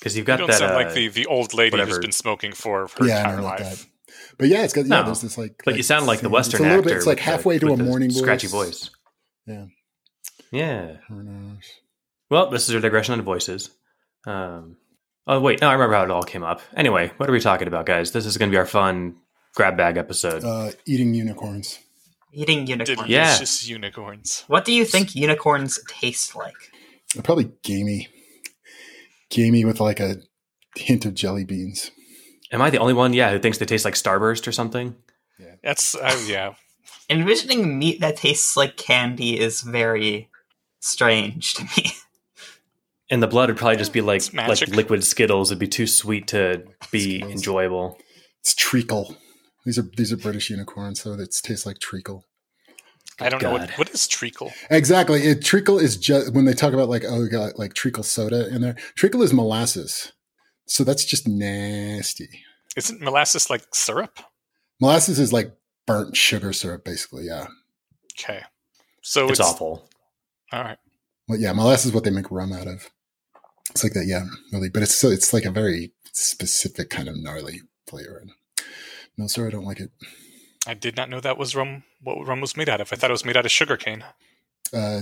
Because 0.06 0.16
you've 0.16 0.26
You 0.26 0.28
got 0.28 0.38
don't 0.38 0.48
that. 0.52 0.60
sound 0.60 0.74
uh, 0.74 0.76
like 0.76 0.94
the, 0.94 1.08
the 1.08 1.26
old 1.26 1.56
lady 1.56 1.80
who's 1.82 1.98
been 1.98 2.12
smoking 2.12 2.52
for 2.52 2.88
her 3.00 3.08
yeah, 3.08 3.22
entire 3.22 3.38
no, 3.38 3.44
life. 3.44 3.60
that. 3.60 3.86
But 4.38 4.50
yeah, 4.50 4.64
it's 4.64 4.72
got 4.74 4.86
yeah. 4.86 5.00
No, 5.00 5.04
There's 5.06 5.22
this 5.22 5.36
like, 5.36 5.64
But 5.66 5.78
you 5.78 5.82
sound 5.82 6.06
like 6.06 6.20
the 6.20 6.28
it's 6.28 6.34
Western 6.34 6.62
a 6.62 6.64
little 6.64 6.78
actor. 6.82 6.90
Bit, 6.90 6.98
it's 6.98 7.08
like 7.08 7.16
with 7.18 7.26
the- 7.26 7.32
halfway 7.32 7.58
to 7.58 7.74
a 7.74 7.76
the 7.76 7.84
morning 7.84 8.12
scratchy 8.12 8.46
voice. 8.46 8.90
voice. 8.90 8.90
Yeah. 9.48 9.66
Yeah. 10.52 10.98
Who 11.10 11.24
knows? 11.24 11.64
Well, 12.30 12.52
this 12.52 12.70
is 12.70 12.76
a 12.76 12.80
digression 12.80 13.14
on 13.16 13.22
voices. 13.24 13.72
Um, 14.28 14.78
oh 15.26 15.40
wait, 15.40 15.62
no, 15.62 15.70
I 15.70 15.74
remember 15.74 15.96
how 15.96 16.04
it 16.04 16.12
all 16.12 16.22
came 16.22 16.44
up. 16.44 16.62
Anyway, 16.76 17.12
what 17.18 17.28
are 17.28 17.32
we 17.32 17.40
talking 17.40 17.68
about, 17.68 17.88
guys? 17.88 18.12
This 18.12 18.28
is 18.28 18.38
going 18.38 18.52
to 18.52 18.54
be 18.54 18.60
our 18.60 18.66
fun 18.68 19.16
grab 19.56 19.76
bag 19.76 19.98
episode. 19.98 20.44
Uh, 20.44 20.70
eating 20.86 21.16
unicorns. 21.16 21.80
Eating 22.32 22.68
unicorns. 22.68 23.10
Yeah. 23.10 23.24
Delicious 23.26 23.68
unicorns. 23.68 24.44
What 24.48 24.66
do 24.66 24.72
you 24.72 24.86
think 24.86 25.16
unicorns 25.16 25.80
taste 25.88 26.36
like? 26.36 26.54
They're 27.16 27.24
probably 27.24 27.52
gamey. 27.64 28.10
Gamey 29.30 29.66
with 29.66 29.80
like 29.80 30.00
a 30.00 30.18
hint 30.76 31.06
of 31.06 31.14
jelly 31.14 31.46
beans. 31.46 31.92
Am 32.52 32.62
I 32.62 32.70
the 32.70 32.78
only 32.78 32.94
one? 32.94 33.14
Yeah, 33.14 33.32
who 33.32 33.40
thinks 33.40 33.58
they 33.58 33.66
taste 33.66 33.86
like 33.86 33.96
Starburst 33.96 34.48
or 34.48 34.52
something? 34.52 34.96
Yeah, 35.40 35.56
that's 35.64 35.96
uh, 35.96 36.24
yeah. 36.28 36.54
Envisioning 37.10 37.78
meat 37.78 38.00
that 38.02 38.18
tastes 38.18 38.56
like 38.58 38.78
candy 38.78 39.40
is 39.40 39.62
very 39.62 40.30
strange 40.80 41.54
to 41.56 41.64
me. 41.64 41.92
And 43.08 43.22
the 43.22 43.28
blood 43.28 43.50
would 43.50 43.58
probably 43.58 43.78
just 43.78 43.94
be 43.94 44.02
like 44.02 44.34
like 44.34 44.68
liquid 44.68 45.04
Skittles. 45.04 45.52
It'd 45.52 45.60
be 45.60 45.68
too 45.68 45.86
sweet 45.86 46.28
to 46.30 46.64
be 46.92 47.18
Skittles. 47.18 47.32
enjoyable. 47.34 48.00
It's 48.40 48.56
treacle. 48.56 49.16
These 49.64 49.78
are 49.78 49.86
these 49.96 50.12
are 50.12 50.18
British 50.18 50.50
unicorns, 50.50 51.02
so 51.02 51.14
it 51.14 51.36
tastes 51.44 51.68
like 51.68 51.78
treacle. 51.78 52.26
I 53.20 53.30
don't 53.30 53.42
know 53.42 53.52
what, 53.52 53.70
what 53.72 53.90
is 53.92 54.08
treacle. 54.08 54.52
Exactly. 54.70 55.22
It, 55.22 55.44
treacle 55.44 55.80
is 55.80 55.96
just 55.96 56.34
when 56.34 56.46
they 56.46 56.54
talk 56.54 56.74
about 56.74 56.90
like 56.90 57.04
oh, 57.08 57.22
we 57.22 57.30
got 57.30 57.58
like 57.58 57.74
treacle 57.74 58.04
soda 58.04 58.54
in 58.54 58.62
there. 58.62 58.76
Treacle 58.96 59.22
is 59.22 59.34
molasses, 59.34 60.12
so 60.66 60.84
that's 60.84 61.06
just 61.06 61.28
nasty. 61.28 62.30
Isn't 62.76 63.02
molasses 63.02 63.50
like 63.50 63.64
syrup? 63.74 64.20
Molasses 64.82 65.20
is 65.20 65.32
like 65.32 65.56
burnt 65.88 66.18
sugar 66.18 66.52
syrup, 66.52 66.84
basically. 66.84 67.26
Yeah. 67.26 67.48
Okay, 68.20 68.42
so 69.02 69.30
It's, 69.30 69.40
it's, 69.40 69.50
awful. 69.50 69.90
All 70.52 70.64
right. 70.64 70.78
Well, 71.28 71.40
yeah, 71.40 71.54
molasses 71.54 71.88
is 71.88 71.94
what 71.94 72.04
they 72.04 72.12
make 72.12 72.32
rum 72.32 72.54
out 72.54 72.68
of. 72.68 72.90
It's 73.72 73.84
like 73.84 73.94
that, 73.94 74.06
yeah, 74.06 74.26
really. 74.52 74.70
But 74.70 74.84
it's 74.84 74.96
so 74.96 75.10
it's 75.10 75.34
like 75.34 75.46
a 75.46 75.52
very 75.52 75.94
specific 76.12 76.90
kind 76.90 77.10
of 77.10 77.18
gnarly 77.18 77.62
flavor. 77.88 78.24
No, 79.18 79.28
sir, 79.28 79.48
I 79.48 79.52
don't 79.52 79.66
like 79.66 79.80
it. 79.80 79.92
I 80.68 80.74
did 80.74 80.96
not 80.96 81.10
know 81.10 81.20
that 81.20 81.38
was 81.38 81.56
rum. 81.56 81.84
What 82.02 82.26
rum 82.26 82.42
was 82.42 82.58
made 82.58 82.70
out 82.70 82.82
of? 82.82 82.92
I 82.92 82.96
thought 82.96 83.10
it 83.10 83.14
was 83.14 83.26
made 83.26 83.38
out 83.38 83.46
of 83.46 83.52
sugar 83.52 83.78
cane. 83.78 84.04
Uh, 84.74 85.02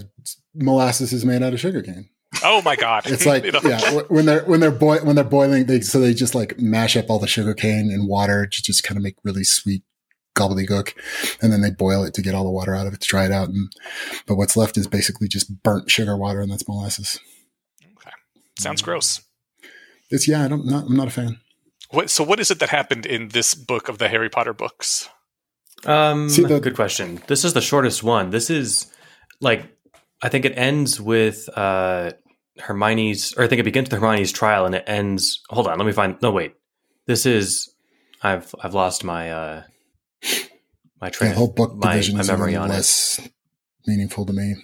molasses 0.54 1.13
is 1.13 1.25
made 1.25 1.42
out 1.42 1.54
of 1.54 1.60
sugarcane. 1.60 2.10
Oh 2.44 2.62
my 2.63 2.75
god! 2.75 3.06
It's 3.10 3.25
like 3.25 3.45
yeah, 3.63 4.01
when 4.10 4.25
they're 4.25 4.44
when 4.44 4.60
they're 4.60 4.71
boil 4.71 5.00
when 5.06 5.15
they're 5.15 5.24
boiling, 5.24 5.65
they 5.65 5.81
so 5.81 6.00
they 6.00 6.13
just 6.13 6.36
like 6.36 6.60
mash 6.60 6.98
up 6.98 7.10
all 7.10 7.19
the 7.19 7.27
sugarcane 7.27 7.92
and 7.92 8.07
water 8.07 8.45
to 8.45 8.63
just 8.63 8.83
kind 8.83 8.98
of 8.98 9.04
make 9.04 9.15
really 9.24 9.44
sweet 9.44 9.83
gobbledygook, 10.36 10.93
and 11.41 11.53
then 11.53 11.62
they 11.62 11.72
boil 11.72 12.03
it 12.03 12.13
to 12.15 12.22
get 12.22 12.36
all 12.36 12.43
the 12.43 12.50
water 12.50 12.75
out 12.75 12.88
of 12.88 12.93
it 12.93 13.01
to 13.01 13.08
dry 13.08 13.25
it 13.25 13.32
out. 13.32 13.50
And 13.50 13.72
but 14.25 14.36
what's 14.36 14.58
left 14.58 14.77
is 14.77 14.88
basically 14.88 15.27
just 15.27 15.63
burnt 15.63 15.89
sugar 15.89 16.17
water, 16.17 16.41
and 16.41 16.51
that's 16.51 16.67
molasses. 16.67 17.20
Okay. 17.98 18.12
Sounds 18.60 18.82
gross. 18.82 19.22
It's 20.10 20.27
yeah, 20.27 20.43
I 20.43 20.48
don't 20.48 20.65
not 20.65 20.86
I'm 20.86 20.98
not 20.98 21.08
a 21.08 21.12
fan. 21.12 21.39
What, 21.89 22.10
so 22.10 22.24
what 22.24 22.39
is 22.39 22.50
it 22.50 22.60
that 22.60 22.70
happened 22.70 23.05
in 23.05 23.29
this 23.29 23.53
book 23.53 23.88
of 23.88 24.00
the 24.00 24.10
Harry 24.10 24.29
Potter 24.29 24.53
books? 24.53 25.10
Um, 25.86 26.30
See, 26.30 26.44
the- 26.44 26.60
good 26.60 26.75
question. 26.75 27.22
This 27.28 27.44
is 27.44 27.54
the 27.54 27.62
shortest 27.62 28.04
one. 28.04 28.30
This 28.30 28.50
is 28.50 28.92
like 29.42 29.68
I 30.22 30.30
think 30.30 30.46
it 30.46 30.58
ends 30.58 31.02
with 31.02 31.50
uh, 31.58 32.12
Hermione's, 32.60 33.34
or 33.38 33.44
I 33.44 33.48
think 33.48 33.60
it 33.60 33.63
begins 33.63 33.90
with 33.90 34.00
Hermione's 34.00 34.32
trial, 34.32 34.66
and 34.66 34.75
it 34.75 34.84
ends. 34.88 35.42
Hold 35.50 35.68
on, 35.68 35.78
let 35.78 35.86
me 35.86 35.92
find. 35.92 36.16
No, 36.22 36.32
wait. 36.32 36.54
This 37.08 37.25
is. 37.25 37.70
I've 38.22 38.56
I've 38.62 38.74
lost 38.74 39.04
my 39.04 39.32
uh, 39.32 39.63
my 41.02 41.10
train. 41.10 41.32
The 41.32 41.38
whole 41.38 41.52
book 41.52 41.75
my, 41.75 41.92
division 41.92 42.16
my 42.16 42.22
is 42.22 42.28
memory 42.30 42.52
even 42.52 42.63
on 42.63 42.70
it. 42.72 42.75
less 42.75 43.20
meaningful 43.86 44.25
to 44.25 44.34
me. 44.34 44.56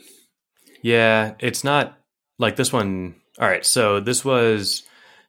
Yeah, 0.81 1.33
it's 1.39 1.63
not 1.63 1.97
like 2.37 2.55
this 2.55 2.71
one. 2.71 3.15
All 3.37 3.47
right, 3.47 3.65
so 3.65 3.99
this 3.99 4.23
was 4.23 4.83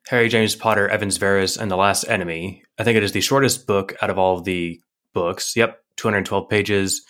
Harry 0.09 0.29
James 0.29 0.55
Potter, 0.55 0.89
Evans 0.89 1.19
Verres, 1.19 1.61
and 1.61 1.71
the 1.71 1.77
Last 1.77 2.05
Enemy. 2.05 2.63
I 2.79 2.85
think 2.85 2.97
it 2.97 3.03
is 3.03 3.13
the 3.13 3.21
shortest 3.21 3.67
book 3.67 3.95
out 4.01 4.11
of 4.11 4.19
all 4.19 4.39
of 4.39 4.45
the 4.45 4.81
books. 5.13 5.57
Yep, 5.57 5.80
212 5.97 6.49
pages. 6.49 7.03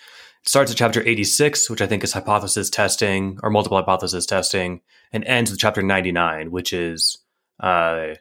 It 0.43 0.49
starts 0.49 0.71
at 0.71 0.77
chapter 0.77 1.03
86, 1.07 1.69
which 1.71 1.83
I 1.83 1.87
think 1.87 2.03
is 2.05 2.13
hypothesis 2.13 2.71
testing 2.71 3.39
or 3.43 3.51
multiple 3.51 3.79
hypothesis 3.79 4.27
testing, 4.27 4.81
and 5.13 5.25
ends 5.25 5.51
with 5.51 5.61
chapter 5.61 5.83
99, 5.83 6.51
which 6.51 6.73
is 6.73 7.19
uh, 7.61 8.15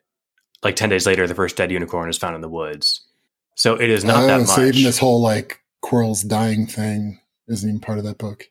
like 0.64 0.76
10 0.76 0.90
days 0.90 1.06
later, 1.06 1.28
the 1.28 1.36
first 1.36 1.56
dead 1.56 1.72
unicorn 1.72 2.10
is 2.10 2.18
found 2.18 2.36
in 2.36 2.42
the 2.42 2.50
woods. 2.50 3.02
So 3.56 3.76
it 3.76 3.90
is 3.90 4.04
not 4.04 4.24
Oh, 4.24 4.28
that 4.28 4.40
much. 4.42 4.48
So 4.50 4.62
even 4.64 4.84
this 4.84 5.00
whole 5.00 5.22
like 5.22 5.62
Quirrell's 5.84 6.24
dying 6.24 6.66
thing 6.66 7.20
isn't 7.48 7.68
even 7.68 7.80
part 7.82 7.98
of 7.98 8.04
that 8.06 8.18
book. 8.18 8.50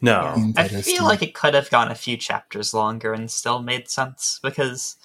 no. 0.00 0.34
I 0.56 0.62
That 0.62 0.72
is 0.72 0.84
feel 0.86 0.98
true. 0.98 1.06
like 1.06 1.22
it 1.22 1.34
could 1.34 1.54
have 1.54 1.70
gone 1.70 1.90
a 1.90 1.94
few 1.96 2.16
chapters 2.16 2.72
longer 2.74 3.12
and 3.12 3.30
still 3.30 3.60
made 3.62 3.88
sense 3.88 4.38
because 4.42 4.96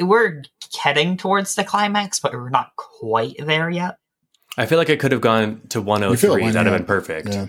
we're 0.00 0.42
heading 0.80 1.16
towards 1.16 1.54
the 1.54 1.64
climax, 1.64 2.20
but 2.20 2.32
we're 2.32 2.48
not 2.50 2.76
quite 2.76 3.36
there 3.38 3.68
yet. 3.70 3.98
I 4.58 4.66
feel 4.66 4.76
like 4.78 4.88
it 4.90 5.00
could 5.00 5.12
have 5.12 5.20
gone 5.20 5.62
to 5.70 5.78
You 5.78 5.84
feel 6.16 6.34
it 6.34 6.42
103. 6.42 6.42
went 6.42 6.54
That'd 6.54 6.72
have 6.72 6.78
been 6.80 6.86
perfect. 6.86 7.28
Yeah. 7.28 7.46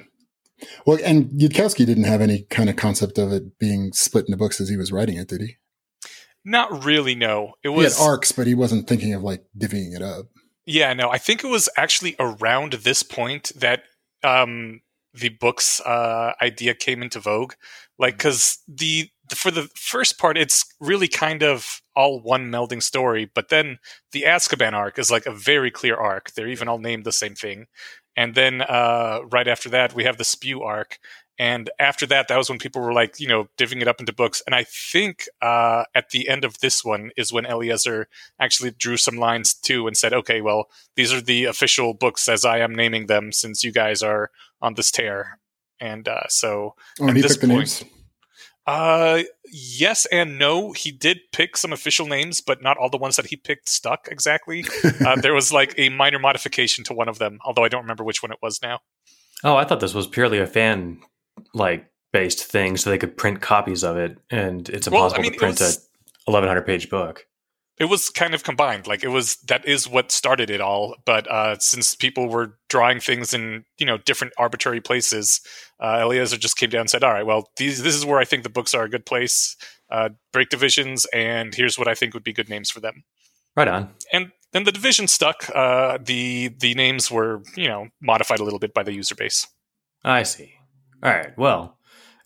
Well, 0.85 0.99
and 1.03 1.25
Yudkowsky 1.31 1.85
didn't 1.85 2.03
have 2.03 2.21
any 2.21 2.43
kind 2.49 2.69
of 2.69 2.75
concept 2.75 3.17
of 3.17 3.31
it 3.31 3.57
being 3.59 3.91
split 3.93 4.25
into 4.27 4.37
books 4.37 4.61
as 4.61 4.69
he 4.69 4.77
was 4.77 4.91
writing 4.91 5.17
it, 5.17 5.27
did 5.27 5.41
he? 5.41 5.55
Not 6.45 6.83
really. 6.85 7.15
No, 7.15 7.53
it 7.63 7.69
He 7.69 7.75
was. 7.75 7.97
had 7.97 8.03
arcs, 8.03 8.31
but 8.31 8.47
he 8.47 8.53
wasn't 8.55 8.87
thinking 8.87 9.13
of 9.13 9.23
like 9.23 9.43
divvying 9.57 9.95
it 9.95 10.01
up. 10.01 10.27
Yeah, 10.65 10.93
no, 10.93 11.09
I 11.09 11.17
think 11.17 11.43
it 11.43 11.47
was 11.47 11.67
actually 11.77 12.15
around 12.19 12.73
this 12.73 13.01
point 13.03 13.51
that 13.55 13.83
um, 14.23 14.81
the 15.13 15.29
book's 15.29 15.81
uh, 15.81 16.33
idea 16.41 16.73
came 16.75 17.01
into 17.01 17.19
vogue. 17.19 17.53
Like, 17.97 18.17
because 18.17 18.59
the 18.67 19.09
for 19.33 19.51
the 19.51 19.69
first 19.75 20.17
part, 20.17 20.37
it's 20.37 20.65
really 20.79 21.07
kind 21.07 21.43
of 21.43 21.81
all 21.95 22.19
one 22.21 22.51
melding 22.51 22.81
story, 22.81 23.29
but 23.33 23.49
then 23.49 23.79
the 24.11 24.23
Azkaban 24.23 24.73
arc 24.73 24.97
is 24.97 25.11
like 25.11 25.25
a 25.25 25.31
very 25.31 25.71
clear 25.71 25.95
arc. 25.95 26.31
They're 26.31 26.47
even 26.47 26.67
all 26.67 26.79
named 26.79 27.03
the 27.03 27.11
same 27.11 27.35
thing, 27.35 27.67
and 28.15 28.35
then 28.35 28.61
uh, 28.61 29.21
right 29.31 29.47
after 29.47 29.69
that 29.69 29.93
we 29.93 30.03
have 30.03 30.17
the 30.17 30.23
Spew 30.23 30.61
arc. 30.61 30.99
And 31.41 31.69
after 31.79 32.05
that, 32.07 32.27
that 32.27 32.37
was 32.37 32.49
when 32.49 32.59
people 32.59 32.81
were 32.81 32.91
like, 32.91 33.17
you 33.17 33.27
know, 33.29 33.47
divvying 33.57 33.81
it 33.81 33.87
up 33.87 34.01
into 34.01 34.11
books. 34.11 34.43
And 34.45 34.53
I 34.53 34.65
think 34.65 35.23
uh, 35.41 35.85
at 35.95 36.09
the 36.09 36.27
end 36.27 36.43
of 36.43 36.59
this 36.59 36.83
one 36.83 37.11
is 37.15 37.31
when 37.31 37.45
Eliezer 37.45 38.09
actually 38.41 38.71
drew 38.71 38.97
some 38.97 39.15
lines 39.15 39.53
too 39.53 39.87
and 39.87 39.95
said, 39.95 40.11
okay, 40.11 40.41
well, 40.41 40.67
these 40.97 41.13
are 41.13 41.21
the 41.21 41.45
official 41.45 41.93
books 41.93 42.27
as 42.27 42.43
I 42.43 42.57
am 42.57 42.75
naming 42.75 43.05
them 43.07 43.31
since 43.31 43.63
you 43.63 43.71
guys 43.71 44.03
are 44.03 44.31
on 44.61 44.73
this 44.73 44.91
tear. 44.91 45.39
And 45.79 46.09
uh, 46.09 46.27
so 46.27 46.75
Oh, 46.99 47.07
At 47.07 47.15
this 47.15 47.37
point-. 47.37 47.85
Uh, 48.69 49.23
yes 49.51 50.05
and 50.11 50.37
no. 50.37 50.71
He 50.73 50.91
did 50.91 51.19
pick 51.31 51.57
some 51.57 51.73
official 51.73 52.05
names, 52.05 52.39
but 52.39 52.61
not 52.61 52.77
all 52.77 52.89
the 52.89 52.97
ones 52.97 53.15
that 53.15 53.25
he 53.25 53.35
picked 53.35 53.67
stuck 53.67 54.07
exactly. 54.11 54.63
uh, 55.05 55.15
there 55.15 55.33
was 55.33 55.51
like 55.51 55.73
a 55.77 55.89
minor 55.89 56.19
modification 56.19 56.83
to 56.85 56.93
one 56.93 57.09
of 57.09 57.17
them, 57.17 57.39
although 57.43 57.63
I 57.63 57.67
don't 57.67 57.81
remember 57.81 58.03
which 58.03 58.21
one 58.21 58.31
it 58.31 58.37
was 58.41 58.61
now. 58.61 58.79
Oh, 59.43 59.55
I 59.55 59.65
thought 59.65 59.79
this 59.79 59.93
was 59.93 60.05
purely 60.07 60.37
a 60.39 60.45
fan 60.47 60.99
like 61.53 61.85
based 62.13 62.43
thing, 62.43 62.77
so 62.77 62.89
they 62.89 62.97
could 62.97 63.17
print 63.17 63.41
copies 63.41 63.83
of 63.83 63.97
it, 63.97 64.17
and 64.29 64.69
it's 64.69 64.87
Well, 64.89 65.01
I 65.03 65.05
impossible 65.07 65.21
mean, 65.23 65.31
to 65.33 65.37
print 65.39 65.59
was- 65.59 65.89
a 66.27 66.31
1100 66.31 66.61
page 66.65 66.89
book. 66.89 67.25
It 67.79 67.85
was 67.85 68.09
kind 68.09 68.33
of 68.33 68.43
combined. 68.43 68.87
Like 68.87 69.03
it 69.03 69.07
was 69.07 69.37
that 69.47 69.65
is 69.65 69.87
what 69.87 70.11
started 70.11 70.49
it 70.49 70.59
all. 70.59 70.95
But 71.05 71.29
uh, 71.31 71.57
since 71.59 71.95
people 71.95 72.27
were 72.27 72.57
drawing 72.67 72.99
things 72.99 73.33
in 73.33 73.63
you 73.77 73.85
know 73.85 73.97
different 73.97 74.33
arbitrary 74.37 74.81
places, 74.81 75.39
uh, 75.79 75.99
Eliezer 76.01 76.37
just 76.37 76.57
came 76.57 76.69
down 76.69 76.81
and 76.81 76.89
said, 76.89 77.03
"All 77.03 77.13
right, 77.13 77.25
well, 77.25 77.49
these 77.57 77.81
this 77.81 77.95
is 77.95 78.05
where 78.05 78.19
I 78.19 78.25
think 78.25 78.43
the 78.43 78.49
books 78.49 78.73
are 78.73 78.83
a 78.83 78.89
good 78.89 79.05
place. 79.05 79.55
Uh, 79.89 80.09
break 80.33 80.49
divisions, 80.49 81.05
and 81.13 81.55
here's 81.55 81.79
what 81.79 81.87
I 81.87 81.95
think 81.95 82.13
would 82.13 82.23
be 82.23 82.33
good 82.33 82.49
names 82.49 82.69
for 82.69 82.81
them." 82.81 83.03
Right 83.55 83.67
on. 83.67 83.89
and 84.13 84.31
then 84.51 84.63
the 84.63 84.71
division 84.71 85.07
stuck. 85.07 85.49
Uh, 85.55 85.97
the 86.03 86.49
the 86.59 86.73
names 86.73 87.09
were 87.09 87.41
you 87.55 87.67
know 87.67 87.87
modified 88.01 88.39
a 88.39 88.43
little 88.43 88.59
bit 88.59 88.73
by 88.73 88.83
the 88.83 88.93
user 88.93 89.15
base. 89.15 89.47
I 90.03 90.23
see. 90.23 90.53
All 91.01 91.11
right. 91.11 91.37
Well, 91.37 91.77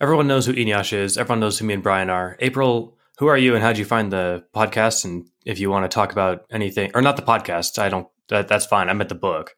everyone 0.01 0.27
knows 0.27 0.45
who 0.47 0.53
Eneasz 0.53 0.93
is. 0.93 1.17
Everyone 1.17 1.41
knows 1.41 1.59
who 1.59 1.65
me 1.65 1.75
and 1.75 1.83
Brian 1.83 2.09
are. 2.09 2.37
April, 2.39 2.97
who 3.23 3.29
are 3.29 3.37
you, 3.37 3.55
and 3.55 3.63
how'd 3.63 3.77
you 3.77 3.85
find 3.85 4.11
the 4.11 4.43
podcast? 4.53 5.05
And 5.05 5.25
if 5.45 5.57
you 5.59 5.69
want 5.69 5.89
to 5.89 5.93
talk 5.93 6.11
about 6.11 6.43
anything, 6.51 6.91
or 6.93 7.01
not 7.01 7.15
the 7.15 7.21
podcast, 7.21 7.79
I 7.79 7.87
don't. 7.87 8.07
That, 8.27 8.49
that's 8.49 8.65
fine. 8.65 8.89
I 8.89 8.93
meant 8.93 9.07
the 9.07 9.15
book. 9.15 9.55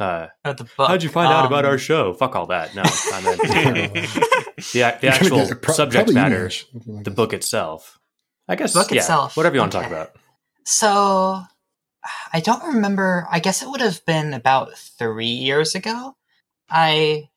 Uh, 0.00 0.26
Uh, 0.44 0.52
the 0.52 0.64
book. 0.76 0.88
how'd 0.88 1.02
you 1.04 1.08
find 1.08 1.32
out 1.32 1.46
about 1.46 1.64
Um, 1.64 1.70
our 1.70 1.78
show? 1.78 2.12
Fuck 2.14 2.34
all 2.34 2.46
that. 2.46 2.74
No, 2.74 2.82
I 2.84 3.20
meant 3.22 3.38
the, 4.72 4.96
the 5.00 5.08
actual 5.08 5.46
pro- 5.62 5.74
subject 5.74 6.06
probably 6.06 6.14
matter, 6.14 6.44
like 6.44 7.04
the 7.04 7.10
that. 7.10 7.14
book 7.14 7.32
itself. 7.32 8.00
I 8.48 8.56
guess. 8.56 8.74
Book 8.74 8.90
yeah, 8.90 8.98
itself, 8.98 9.36
Whatever 9.36 9.54
you 9.54 9.60
want 9.60 9.70
to 9.72 9.78
talk 9.78 9.86
about. 9.86 10.10
So, 10.64 11.40
I 12.32 12.40
don't 12.40 12.74
remember. 12.74 13.28
I 13.30 13.38
guess 13.38 13.62
it 13.62 13.68
would 13.70 13.80
have 13.80 14.04
been 14.06 14.34
about 14.34 14.76
three 14.76 15.26
years 15.26 15.76
ago. 15.76 16.16
I 16.68 17.28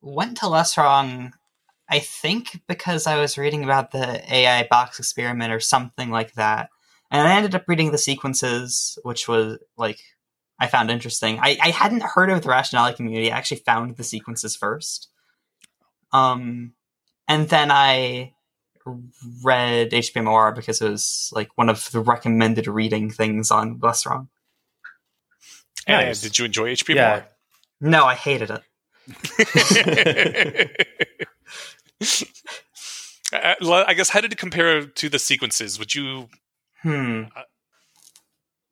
went 0.00 0.38
to 0.38 0.48
Less 0.48 0.78
Wrong, 0.78 1.32
I 1.88 2.00
think 2.00 2.60
because 2.66 3.06
I 3.06 3.20
was 3.20 3.38
reading 3.38 3.62
about 3.62 3.92
the 3.92 4.22
AI 4.32 4.66
box 4.68 4.98
experiment 4.98 5.52
or 5.52 5.60
something 5.60 6.10
like 6.10 6.34
that. 6.34 6.68
And 7.10 7.26
I 7.26 7.36
ended 7.36 7.54
up 7.54 7.68
reading 7.68 7.92
the 7.92 7.98
sequences, 7.98 8.98
which 9.04 9.28
was 9.28 9.58
like, 9.76 10.00
I 10.58 10.66
found 10.66 10.90
interesting. 10.90 11.38
I, 11.40 11.56
I 11.62 11.70
hadn't 11.70 12.02
heard 12.02 12.30
of 12.30 12.42
the 12.42 12.48
rationality 12.48 12.96
community. 12.96 13.30
I 13.30 13.36
actually 13.36 13.58
found 13.58 13.96
the 13.96 14.04
sequences 14.04 14.56
first. 14.56 15.08
Um, 16.12 16.72
and 17.28 17.48
then 17.48 17.70
I 17.70 18.32
read 19.44 19.92
HPMOR 19.92 20.54
because 20.54 20.80
it 20.80 20.90
was 20.90 21.30
like 21.32 21.48
one 21.56 21.68
of 21.68 21.90
the 21.92 22.00
recommended 22.00 22.66
reading 22.66 23.10
things 23.10 23.50
on 23.50 23.78
Less 23.80 24.06
Wrong. 24.06 24.28
And 25.86 26.06
Nice. 26.06 26.22
did 26.22 26.38
you 26.38 26.46
enjoy 26.46 26.72
HP 26.74 26.94
Yeah. 26.94 27.24
No, 27.80 28.04
I 28.06 28.14
hated 28.14 28.50
it. 28.50 28.62
Uh, 33.32 33.54
well, 33.60 33.84
I 33.88 33.94
guess 33.94 34.08
how 34.10 34.20
did 34.20 34.30
it 34.32 34.38
compare 34.38 34.86
to 34.86 35.08
the 35.08 35.18
sequences? 35.18 35.80
Would 35.80 35.96
you? 35.96 36.28
Hmm. 36.82 37.24
Uh, 37.34 37.42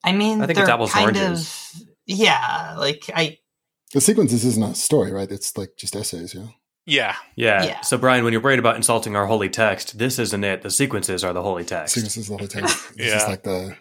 I 0.05 0.13
mean, 0.13 0.41
I 0.41 0.47
think 0.47 0.55
they're 0.55 0.65
it's 0.65 0.71
apples 0.71 0.93
kind 0.93 1.17
oranges. 1.17 1.73
of 1.75 1.83
yeah. 2.07 2.77
Like 2.79 3.11
I 3.13 3.39
The 3.93 4.01
sequences 4.01 4.45
isn't 4.45 4.63
a 4.63 4.75
story, 4.77 5.11
right? 5.11 5.29
It's 5.31 5.59
like 5.59 5.71
just 5.77 5.97
essays, 5.97 6.35
yeah. 6.35 6.47
Yeah, 6.87 7.17
Yeah. 7.35 7.65
Yeah. 7.65 7.81
So, 7.81 7.99
Brian, 7.99 8.23
when 8.23 8.33
you're 8.33 8.43
worried 8.43 8.61
about 8.61 8.77
insulting 8.77 9.17
our 9.17 9.27
holy 9.27 9.49
text, 9.49 9.99
this 9.99 10.21
isn't 10.21 10.45
it. 10.45 10.63
The 10.63 10.71
sequences 10.71 11.25
are 11.25 11.33
the 11.33 11.43
holy 11.43 11.65
text. 11.65 11.95
Sequences 11.95 12.29
the 12.29 12.37
whole 12.37 12.47
time. 12.47 12.63
This 12.97 13.09
Yeah. 13.11 13.17
is 13.17 13.27
like 13.27 13.43
the. 13.43 13.77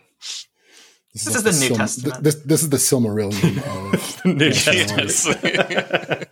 This 1.13 1.27
like 1.27 1.35
is 1.35 1.43
the 1.43 1.51
New 1.51 1.67
Sil- 1.69 1.77
Testament. 1.77 2.13
th- 2.15 2.23
This, 2.23 2.35
this 2.45 2.63
is 2.63 2.69
the 2.69 2.77
Silmarillion 2.77 3.61
of 3.93 4.25
New 4.25 4.51
Testament. 4.51 6.27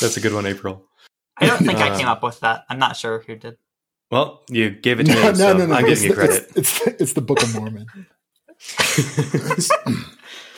That's 0.00 0.16
a 0.16 0.20
good 0.20 0.32
one, 0.34 0.46
April. 0.46 0.86
I 1.38 1.46
don't 1.46 1.64
think 1.64 1.78
I 1.78 1.90
Uh, 1.90 1.98
came 1.98 2.08
up 2.08 2.22
with 2.22 2.40
that. 2.40 2.64
I'm 2.68 2.78
not 2.78 2.96
sure 2.96 3.20
who 3.26 3.36
did. 3.36 3.56
Well, 4.10 4.42
you 4.48 4.70
gave 4.70 5.00
it 5.00 5.04
to 5.04 5.14
no, 5.14 5.30
me, 5.30 5.34
so 5.34 5.52
no, 5.52 5.58
no, 5.58 5.66
no. 5.66 5.74
I'm 5.74 5.86
It's 5.86 6.02
giving 6.02 6.02
you 6.02 6.08
the, 6.10 6.14
credit. 6.14 6.50
it's, 6.56 6.80
it's, 6.86 7.00
it's 7.00 7.12
the 7.14 7.22
Book 7.22 7.42
of 7.42 7.54
Mormon. 7.54 7.86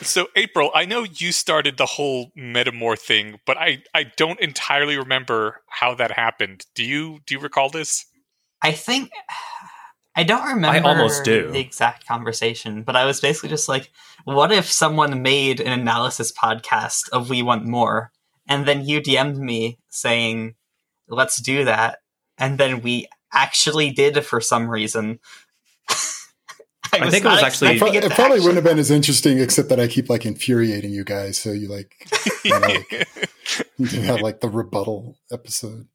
So, 0.01 0.27
April, 0.35 0.71
I 0.75 0.83
know 0.85 1.03
you 1.05 1.31
started 1.31 1.77
the 1.77 1.85
whole 1.85 2.31
Meta 2.35 2.71
MoR 2.73 2.97
thing, 2.97 3.39
but 3.45 3.57
I, 3.57 3.81
I 3.93 4.03
don't 4.17 4.39
entirely 4.41 4.97
remember 4.97 5.61
how 5.69 5.95
that 5.95 6.11
happened. 6.11 6.65
Do 6.75 6.83
you 6.83 7.19
do 7.25 7.33
you 7.35 7.39
recall 7.39 7.69
this? 7.69 8.05
I 8.61 8.73
think 8.73 9.09
I 10.15 10.23
don't 10.23 10.45
remember. 10.45 10.77
I 10.77 10.81
almost 10.81 11.23
do. 11.23 11.49
the 11.49 11.59
exact 11.59 12.05
conversation, 12.05 12.83
but 12.83 12.97
I 12.97 13.05
was 13.05 13.21
basically 13.21 13.49
just 13.49 13.69
like, 13.69 13.89
"What 14.25 14.51
if 14.51 14.69
someone 14.69 15.21
made 15.21 15.61
an 15.61 15.71
analysis 15.79 16.31
podcast 16.31 17.09
of 17.13 17.29
We 17.29 17.41
Want 17.41 17.65
MoR?" 17.65 18.11
And 18.47 18.67
then 18.67 18.85
you 18.85 18.99
DM'd 19.01 19.37
me 19.37 19.79
saying, 19.89 20.55
"Let's 21.07 21.41
do 21.41 21.65
that," 21.65 21.99
and 22.37 22.57
then 22.57 22.81
we 22.81 23.07
actually 23.33 23.91
did 23.91 24.23
for 24.25 24.39
some 24.41 24.69
reason. 24.69 25.19
I 26.93 27.09
think 27.09 27.25
it 27.25 27.27
was 27.27 27.43
actually- 27.43 27.75
It, 27.75 27.79
pro- 27.79 27.87
it 27.89 27.95
it 27.95 28.11
probably 28.11 28.23
actually 28.23 28.39
wouldn't 28.41 28.55
have 28.55 28.63
been 28.63 28.79
as 28.79 28.91
interesting, 28.91 29.39
except 29.39 29.69
that 29.69 29.79
I 29.79 29.87
keep 29.87 30.09
like 30.09 30.25
infuriating 30.25 30.91
you 30.91 31.03
guys. 31.03 31.37
So 31.37 31.51
you 31.51 31.67
like 31.67 31.93
you, 32.45 32.51
know, 32.51 32.59
like, 32.59 33.07
you 33.77 34.01
have 34.01 34.21
like 34.21 34.39
the 34.39 34.47
rebuttal 34.49 35.17
episode. 35.31 35.87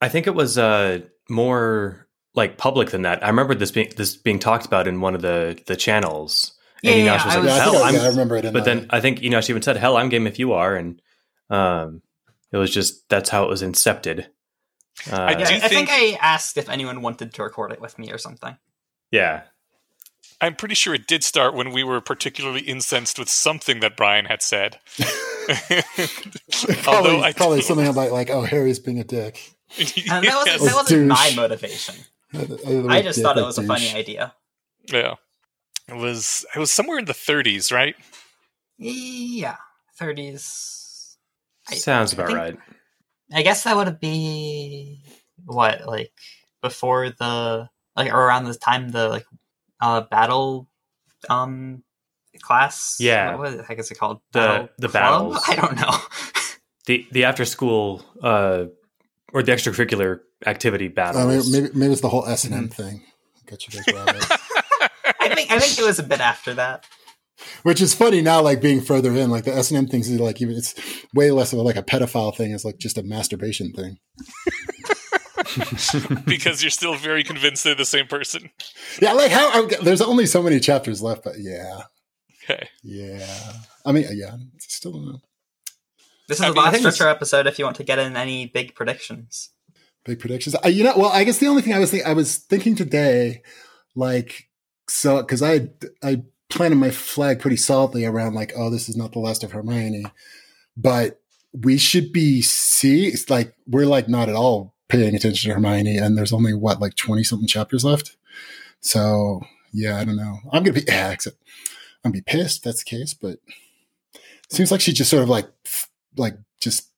I 0.00 0.08
think 0.08 0.26
it 0.26 0.34
was 0.34 0.56
uh, 0.58 1.00
more 1.28 2.06
like 2.34 2.58
public 2.58 2.90
than 2.90 3.02
that. 3.02 3.24
I 3.24 3.28
remember 3.28 3.54
this 3.54 3.70
being 3.72 3.92
this 3.96 4.16
being 4.16 4.38
talked 4.38 4.66
about 4.66 4.86
in 4.86 5.00
one 5.00 5.14
of 5.14 5.22
the 5.22 5.60
the 5.66 5.74
channels. 5.74 6.52
Yeah, 6.82 6.92
and 6.92 7.04
yeah, 7.06 7.18
Eneasz 7.18 7.24
was 7.24 7.34
I 7.34 7.38
like, 7.38 7.44
was- 7.44 7.58
"Hell, 7.58 7.72
think 7.72 7.84
I, 7.84 7.88
I'm 7.88 7.94
yeah, 7.94 8.02
I 8.02 8.08
remember 8.08 8.36
it. 8.36 8.42
But 8.44 8.52
the- 8.52 8.60
then 8.60 8.86
I 8.90 9.00
think 9.00 9.20
Eneasz 9.20 9.50
even 9.50 9.62
said, 9.62 9.76
"Hell, 9.78 9.96
I'm 9.96 10.10
game 10.10 10.26
if 10.26 10.38
you 10.38 10.52
are," 10.52 10.76
and 10.76 11.00
um, 11.50 12.02
it 12.52 12.58
was 12.58 12.72
just 12.72 13.08
that's 13.08 13.30
how 13.30 13.44
it 13.44 13.48
was 13.48 13.62
incepted. 13.62 14.26
Uh, 15.10 15.16
I 15.16 15.30
Yeah, 15.32 15.36
do 15.38 15.44
I, 15.44 15.56
I 15.56 15.68
think 15.68 15.88
think- 15.88 15.90
I 15.90 16.18
asked 16.20 16.56
if 16.56 16.68
anyone 16.68 17.02
wanted 17.02 17.32
to 17.34 17.42
record 17.42 17.72
it 17.72 17.80
with 17.80 17.98
me 17.98 18.10
or 18.12 18.18
something. 18.18 18.56
yeah, 19.10 19.42
I'm 20.40 20.54
pretty 20.54 20.74
sure 20.74 20.92
it 20.94 21.06
did 21.06 21.24
start 21.24 21.54
when 21.54 21.72
we 21.72 21.82
were 21.84 22.00
particularly 22.00 22.60
incensed 22.60 23.18
with 23.18 23.28
something 23.30 23.80
that 23.80 23.96
Brian 23.96 24.26
had 24.26 24.42
said. 24.42 24.78
probably, 25.48 26.76
Although 26.86 27.20
I- 27.22 27.32
probably 27.32 27.60
something 27.62 27.86
about 27.86 28.12
like, 28.12 28.30
oh, 28.30 28.42
Harry's 28.42 28.78
being 28.78 28.98
a 29.00 29.04
dick. 29.04 29.52
And 29.78 29.86
that 30.24 30.34
wasn't, 30.34 30.60
Yes. 30.60 30.64
that 30.64 30.74
wasn't 30.74 31.06
my 31.08 31.32
motivation. 31.34 31.94
I 32.34 32.96
I 32.98 33.02
just 33.02 33.20
thought 33.22 33.38
it 33.38 33.44
was 33.44 33.58
a 33.58 33.62
funny 33.64 33.90
idea. 33.92 34.34
Yeah. 34.92 35.14
It 35.88 35.94
was 35.96 36.44
it 36.54 36.58
was 36.58 36.70
somewhere 36.70 36.98
in 36.98 37.04
the 37.06 37.12
30s, 37.14 37.72
right? 37.72 37.94
Yeah, 38.78 39.56
30s. 40.00 41.16
I- 41.68 41.74
sounds 41.74 42.12
I 42.12 42.16
about 42.16 42.26
think- 42.26 42.38
right. 42.38 42.58
I 43.32 43.42
guess 43.42 43.64
that 43.64 43.76
would 43.76 43.98
be 44.00 45.02
what 45.44 45.86
like 45.86 46.12
before 46.62 47.10
the 47.10 47.68
like 47.96 48.12
or 48.12 48.20
around 48.26 48.44
the 48.44 48.54
time 48.54 48.88
the 48.90 49.08
like 49.08 49.26
uh 49.80 50.02
battle 50.02 50.68
um 51.28 51.82
class. 52.40 52.96
Yeah. 53.00 53.30
what, 53.30 53.38
what 53.38 53.56
the 53.56 53.62
heck 53.64 53.78
is 53.78 53.90
it 53.90 53.98
called? 53.98 54.20
The- 54.32 54.38
Battle 54.40 54.68
the 54.78 54.88
club? 54.88 54.92
battles. 54.92 55.42
I 55.48 55.54
don't 55.56 55.76
know. 55.80 55.90
The 56.86 57.04
the 57.10 57.24
after 57.24 57.44
school 57.44 58.04
uh, 58.22 58.66
or 59.32 59.42
the 59.42 59.50
extracurricular 59.50 60.20
activity 60.46 60.86
Uh, 60.86 60.90
battles. 60.90 61.50
maybe, 61.50 61.62
maybe, 61.64 61.74
maybe 61.78 61.92
it's 61.92 62.00
the 62.00 62.08
whole 62.08 62.24
S 62.26 62.44
and 62.44 62.54
M 62.54 62.68
thing. 62.68 63.02
Got 63.46 63.66
you 63.66 63.82
guys. 63.82 63.92
I 65.20 65.34
think 65.34 65.50
I 65.50 65.58
think 65.58 65.76
it 65.80 65.84
was 65.84 65.98
a 65.98 66.04
bit 66.04 66.20
after 66.20 66.54
that. 66.54 66.84
Which 67.62 67.80
is 67.80 67.94
funny 67.94 68.22
now, 68.22 68.40
like 68.40 68.60
being 68.60 68.80
further 68.80 69.14
in, 69.14 69.30
like 69.30 69.44
the 69.44 69.54
S 69.54 69.70
and 69.70 69.78
M 69.78 69.86
things 69.86 70.08
is 70.08 70.18
like 70.20 70.40
even 70.40 70.56
it's 70.56 70.74
way 71.14 71.30
less 71.30 71.52
of 71.52 71.58
a, 71.58 71.62
like 71.62 71.76
a 71.76 71.82
pedophile 71.82 72.34
thing. 72.34 72.52
It's 72.52 72.64
like 72.64 72.78
just 72.78 72.98
a 72.98 73.02
masturbation 73.02 73.72
thing. 73.72 73.98
because 76.26 76.62
you're 76.62 76.70
still 76.70 76.94
very 76.94 77.22
convinced 77.22 77.64
they're 77.64 77.74
the 77.74 77.84
same 77.84 78.06
person. 78.06 78.50
Yeah, 79.00 79.12
like 79.12 79.30
how 79.30 79.48
I, 79.48 79.66
there's 79.82 80.00
only 80.02 80.26
so 80.26 80.42
many 80.42 80.60
chapters 80.60 81.02
left, 81.02 81.24
but 81.24 81.34
yeah, 81.38 81.82
Okay. 82.44 82.68
yeah. 82.82 83.52
I 83.84 83.92
mean, 83.92 84.06
yeah, 84.12 84.36
still 84.58 84.92
don't 84.92 85.06
know. 85.06 85.20
This 86.28 86.38
is 86.38 86.44
I 86.44 86.48
the 86.48 86.54
mean, 86.54 86.60
I 86.60 86.64
last 86.64 86.72
think 86.72 86.92
Stretcher 86.92 87.08
episode. 87.10 87.46
If 87.46 87.58
you 87.58 87.64
want 87.64 87.76
to 87.76 87.84
get 87.84 87.98
in 87.98 88.16
any 88.16 88.46
big 88.46 88.74
predictions, 88.74 89.50
Big 90.04 90.20
predictions. 90.20 90.54
Uh, 90.64 90.68
you 90.68 90.84
know, 90.84 90.94
well, 90.96 91.10
I 91.10 91.24
guess 91.24 91.38
the 91.38 91.48
only 91.48 91.62
thing 91.62 91.74
I 91.74 91.80
was 91.80 91.90
think, 91.90 92.06
I 92.06 92.12
was 92.12 92.36
thinking 92.36 92.76
today, 92.76 93.42
like, 93.96 94.48
so 94.88 95.18
because 95.20 95.42
I 95.42 95.68
I 96.02 96.22
planted 96.48 96.76
my 96.76 96.90
flag 96.90 97.40
pretty 97.40 97.56
solidly 97.56 98.04
around 98.04 98.34
like, 98.34 98.52
oh, 98.56 98.70
this 98.70 98.88
is 98.88 98.96
not 98.96 99.12
the 99.12 99.18
last 99.18 99.42
of 99.42 99.52
Hermione, 99.52 100.06
but 100.76 101.20
we 101.52 101.78
should 101.78 102.12
be 102.12 102.42
see 102.42 103.06
it's 103.06 103.30
like 103.30 103.54
we're 103.66 103.86
like 103.86 104.08
not 104.08 104.28
at 104.28 104.34
all 104.34 104.74
paying 104.88 105.14
attention 105.14 105.48
to 105.48 105.54
Hermione, 105.54 105.96
and 105.96 106.16
there's 106.16 106.32
only 106.32 106.54
what 106.54 106.80
like 106.80 106.96
twenty 106.96 107.24
something 107.24 107.48
chapters 107.48 107.84
left. 107.84 108.16
So 108.80 109.40
yeah, 109.72 109.98
I 109.98 110.04
don't 110.04 110.16
know. 110.16 110.38
I'm 110.52 110.62
gonna 110.62 110.74
be 110.74 110.84
yeah, 110.88 111.12
except 111.12 111.36
I'm 112.04 112.12
gonna 112.12 112.22
be 112.22 112.32
pissed 112.32 112.58
if 112.58 112.62
that's 112.64 112.84
the 112.84 112.90
case, 112.90 113.14
but 113.14 113.38
seems 114.50 114.70
like 114.70 114.80
she 114.80 114.92
just 114.92 115.10
sort 115.10 115.22
of 115.22 115.28
like 115.28 115.48
like 116.16 116.36
just 116.60 116.90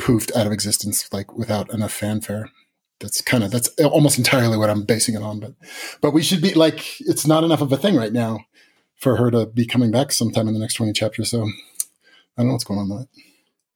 poofed 0.00 0.34
out 0.36 0.46
of 0.46 0.52
existence 0.52 1.12
like 1.12 1.36
without 1.36 1.72
enough 1.72 1.92
fanfare. 1.92 2.50
That's 3.00 3.20
kind 3.20 3.42
of 3.42 3.50
that's 3.50 3.68
almost 3.80 4.18
entirely 4.18 4.56
what 4.56 4.70
I'm 4.70 4.84
basing 4.84 5.14
it 5.14 5.22
on. 5.22 5.40
But 5.40 5.54
but 6.00 6.12
we 6.12 6.22
should 6.22 6.40
be 6.40 6.54
like 6.54 7.00
it's 7.00 7.26
not 7.26 7.44
enough 7.44 7.60
of 7.60 7.72
a 7.72 7.76
thing 7.76 7.96
right 7.96 8.12
now 8.12 8.38
for 9.04 9.16
her 9.16 9.30
to 9.30 9.46
be 9.46 9.64
coming 9.66 9.92
back 9.92 10.10
sometime 10.10 10.48
in 10.48 10.54
the 10.54 10.60
next 10.60 10.74
twenty 10.74 10.92
chapters. 10.92 11.30
So 11.30 11.42
I 11.42 11.46
don't 12.38 12.48
know 12.48 12.52
what's 12.54 12.64
going 12.64 12.80
on 12.80 12.88
with 12.88 12.98
that. 13.00 13.08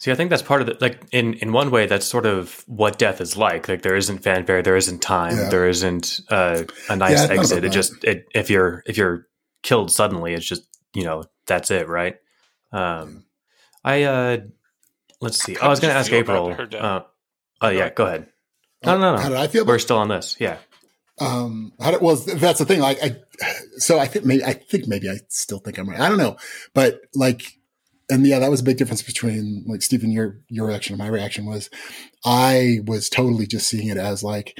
See, 0.00 0.12
I 0.12 0.14
think 0.14 0.30
that's 0.30 0.42
part 0.42 0.60
of 0.60 0.66
the 0.68 0.76
like 0.80 1.02
in 1.12 1.34
in 1.34 1.52
one 1.52 1.70
way 1.70 1.86
that's 1.86 2.06
sort 2.06 2.26
of 2.26 2.64
what 2.66 2.98
death 2.98 3.20
is 3.20 3.36
like. 3.36 3.68
Like 3.68 3.82
there 3.82 3.96
isn't 3.96 4.18
fanfare, 4.18 4.62
there 4.62 4.76
isn't 4.76 5.00
time, 5.00 5.36
Yeah. 5.36 5.48
there 5.48 5.68
isn't 5.68 6.20
uh, 6.30 6.64
a 6.88 6.96
nice 6.96 7.28
Yeah, 7.28 7.36
exit. 7.38 7.64
It 7.64 7.70
just 7.72 8.04
it, 8.04 8.26
if 8.34 8.48
you're 8.50 8.82
if 8.86 8.96
you're 8.96 9.26
killed 9.62 9.90
suddenly, 9.92 10.34
it's 10.34 10.46
just 10.46 10.62
you 10.94 11.04
know 11.04 11.24
that's 11.46 11.70
it, 11.70 11.88
right? 11.88 12.16
Um, 12.72 13.24
I 13.84 14.02
uh, 14.04 14.36
let's 15.20 15.42
see. 15.42 15.54
How 15.54 15.62
Oh, 15.62 15.66
I 15.66 15.70
was 15.70 15.80
going 15.80 15.92
to 15.92 15.98
ask 15.98 16.12
April. 16.12 16.56
Uh, 16.78 17.00
oh 17.60 17.68
yeah, 17.68 17.90
go 17.90 18.06
ahead. 18.06 18.28
No, 18.84 18.96
no, 18.98 19.16
no. 19.16 19.20
How 19.20 19.28
did 19.30 19.38
I 19.38 19.48
feel 19.48 19.62
about 19.62 19.72
We're 19.72 19.78
still 19.80 19.98
on 19.98 20.08
this. 20.08 20.36
Yeah. 20.38 20.58
Um, 21.20 21.72
how 21.80 21.90
did, 21.90 22.00
well, 22.00 22.16
that's 22.16 22.58
the 22.58 22.64
thing. 22.64 22.80
Like, 22.80 23.02
I, 23.02 23.16
so 23.78 23.98
I 23.98 24.06
think 24.06 24.24
maybe, 24.24 24.44
I 24.44 24.52
think 24.52 24.86
maybe 24.86 25.08
I 25.08 25.20
still 25.28 25.58
think 25.58 25.78
I'm 25.78 25.88
right. 25.88 26.00
I 26.00 26.08
don't 26.08 26.18
know, 26.18 26.36
but 26.74 27.00
like, 27.14 27.58
and 28.10 28.26
yeah, 28.26 28.38
that 28.38 28.50
was 28.50 28.60
a 28.60 28.64
big 28.64 28.78
difference 28.78 29.02
between 29.02 29.64
like 29.66 29.82
Stephen, 29.82 30.10
your, 30.10 30.40
your 30.48 30.66
reaction 30.66 30.94
and 30.94 30.98
my 30.98 31.08
reaction 31.08 31.44
was 31.44 31.68
I 32.24 32.78
was 32.86 33.10
totally 33.10 33.46
just 33.46 33.68
seeing 33.68 33.88
it 33.88 33.98
as 33.98 34.22
like 34.22 34.56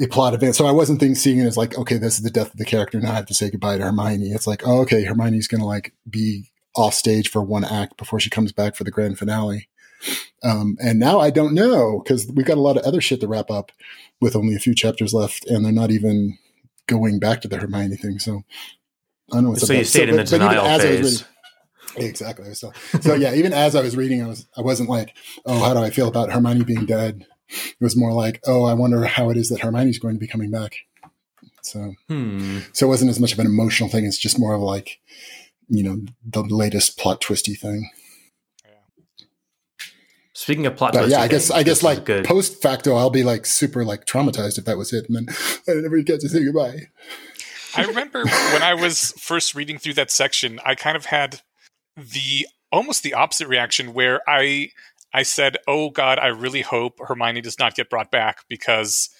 a 0.00 0.06
plot 0.06 0.34
event. 0.34 0.56
So 0.56 0.66
I 0.66 0.72
wasn't 0.72 1.00
thinking, 1.00 1.14
seeing 1.14 1.38
it 1.40 1.46
as 1.46 1.56
like, 1.56 1.76
okay, 1.76 1.98
this 1.98 2.16
is 2.16 2.22
the 2.22 2.30
death 2.30 2.52
of 2.52 2.56
the 2.56 2.64
character. 2.64 3.00
Now 3.00 3.12
I 3.12 3.16
have 3.16 3.26
to 3.26 3.34
say 3.34 3.50
goodbye 3.50 3.78
to 3.78 3.84
Hermione. 3.84 4.30
It's 4.30 4.46
like, 4.46 4.66
oh, 4.66 4.80
okay, 4.80 5.04
Hermione's 5.04 5.48
going 5.48 5.60
to 5.60 5.66
like 5.66 5.92
be 6.08 6.50
off 6.74 6.94
stage 6.94 7.28
for 7.28 7.42
one 7.42 7.64
act 7.64 7.96
before 7.96 8.20
she 8.20 8.30
comes 8.30 8.52
back 8.52 8.76
for 8.76 8.84
the 8.84 8.90
grand 8.90 9.18
finale. 9.18 9.68
Um, 10.42 10.76
and 10.80 10.98
now 10.98 11.18
I 11.18 11.30
don't 11.30 11.54
know 11.54 12.00
because 12.02 12.26
we've 12.26 12.46
got 12.46 12.58
a 12.58 12.60
lot 12.62 12.76
of 12.76 12.84
other 12.84 13.00
shit 13.00 13.20
to 13.20 13.28
wrap 13.28 13.50
up 13.50 13.72
with 14.20 14.36
only 14.36 14.54
a 14.54 14.58
few 14.60 14.74
chapters 14.74 15.12
left, 15.12 15.44
and 15.46 15.64
they're 15.64 15.72
not 15.72 15.90
even 15.90 16.38
going 16.86 17.18
back 17.18 17.40
to 17.42 17.48
the 17.48 17.56
Hermione 17.58 17.96
thing. 17.96 18.18
So 18.18 18.42
I 19.32 19.36
don't 19.36 19.44
know 19.44 19.50
what's 19.50 19.66
So 19.66 19.74
up 19.74 19.78
you 19.78 19.84
stayed 19.84 20.08
in 20.08 20.16
the 20.16 20.22
but- 20.22 20.30
but 20.30 20.38
denial 20.38 20.64
as 20.64 20.84
I 20.84 20.88
was 20.90 20.98
phase. 20.98 21.24
reading- 21.96 22.08
exactly. 22.10 22.54
So, 22.54 22.72
so 23.00 23.14
yeah, 23.14 23.34
even 23.34 23.52
as 23.52 23.74
I 23.74 23.82
was 23.82 23.96
reading, 23.96 24.22
I 24.22 24.26
was 24.28 24.46
I 24.56 24.60
wasn't 24.62 24.88
like, 24.88 25.14
oh, 25.44 25.58
how 25.58 25.74
do 25.74 25.80
I 25.80 25.90
feel 25.90 26.08
about 26.08 26.30
Hermione 26.32 26.64
being 26.64 26.86
dead? 26.86 27.26
It 27.50 27.76
was 27.80 27.96
more 27.96 28.12
like, 28.12 28.40
oh, 28.46 28.64
I 28.64 28.74
wonder 28.74 29.04
how 29.06 29.30
it 29.30 29.36
is 29.36 29.48
that 29.48 29.60
Hermione's 29.60 29.98
going 29.98 30.14
to 30.14 30.20
be 30.20 30.26
coming 30.28 30.50
back. 30.50 30.74
So, 31.62 31.94
Hmm. 32.08 32.60
so 32.72 32.86
it 32.86 32.88
wasn't 32.90 33.10
as 33.10 33.18
much 33.20 33.32
of 33.32 33.38
an 33.38 33.46
emotional 33.46 33.88
thing. 33.88 34.04
It's 34.06 34.18
just 34.18 34.38
more 34.38 34.54
of 34.54 34.60
like, 34.60 35.00
you 35.68 35.82
know, 35.82 36.00
the 36.24 36.42
latest 36.42 36.96
plot 36.98 37.20
twisty 37.20 37.54
thing. 37.54 37.90
Speaking 40.48 40.64
of 40.64 40.76
plot, 40.76 40.94
But 40.94 41.00
twisty 41.00 41.12
yeah, 41.12 41.20
I 41.20 41.28
guess 41.28 41.48
things, 41.48 41.58
I 41.58 41.62
guess 41.62 41.82
like 41.82 42.06
good. 42.06 42.24
post 42.24 42.62
facto, 42.62 42.96
I'll 42.96 43.10
be 43.10 43.22
like 43.22 43.44
super 43.44 43.84
like 43.84 44.06
traumatized 44.06 44.56
if 44.56 44.64
that 44.64 44.78
was 44.78 44.94
it, 44.94 45.04
and 45.06 45.14
then 45.14 45.26
I 45.68 45.78
never 45.82 46.00
get 46.00 46.20
to 46.20 46.28
say 46.30 46.42
goodbye. 46.42 46.88
I 47.76 47.84
remember 47.84 48.24
when 48.24 48.62
I 48.62 48.72
was 48.72 49.12
first 49.18 49.54
reading 49.54 49.76
through 49.76 49.92
that 49.94 50.10
section, 50.10 50.58
I 50.64 50.74
kind 50.74 50.96
of 50.96 51.04
had 51.04 51.42
the 51.98 52.46
almost 52.72 53.02
the 53.02 53.12
opposite 53.12 53.46
reaction 53.46 53.92
where 53.92 54.22
I 54.26 54.70
I 55.12 55.22
said, 55.22 55.58
"Oh 55.66 55.90
God, 55.90 56.18
I 56.18 56.28
really 56.28 56.62
hope 56.62 56.98
Hermione 57.06 57.42
does 57.42 57.58
not 57.58 57.74
get 57.74 57.90
brought 57.90 58.10
back 58.10 58.38
because 58.48 59.10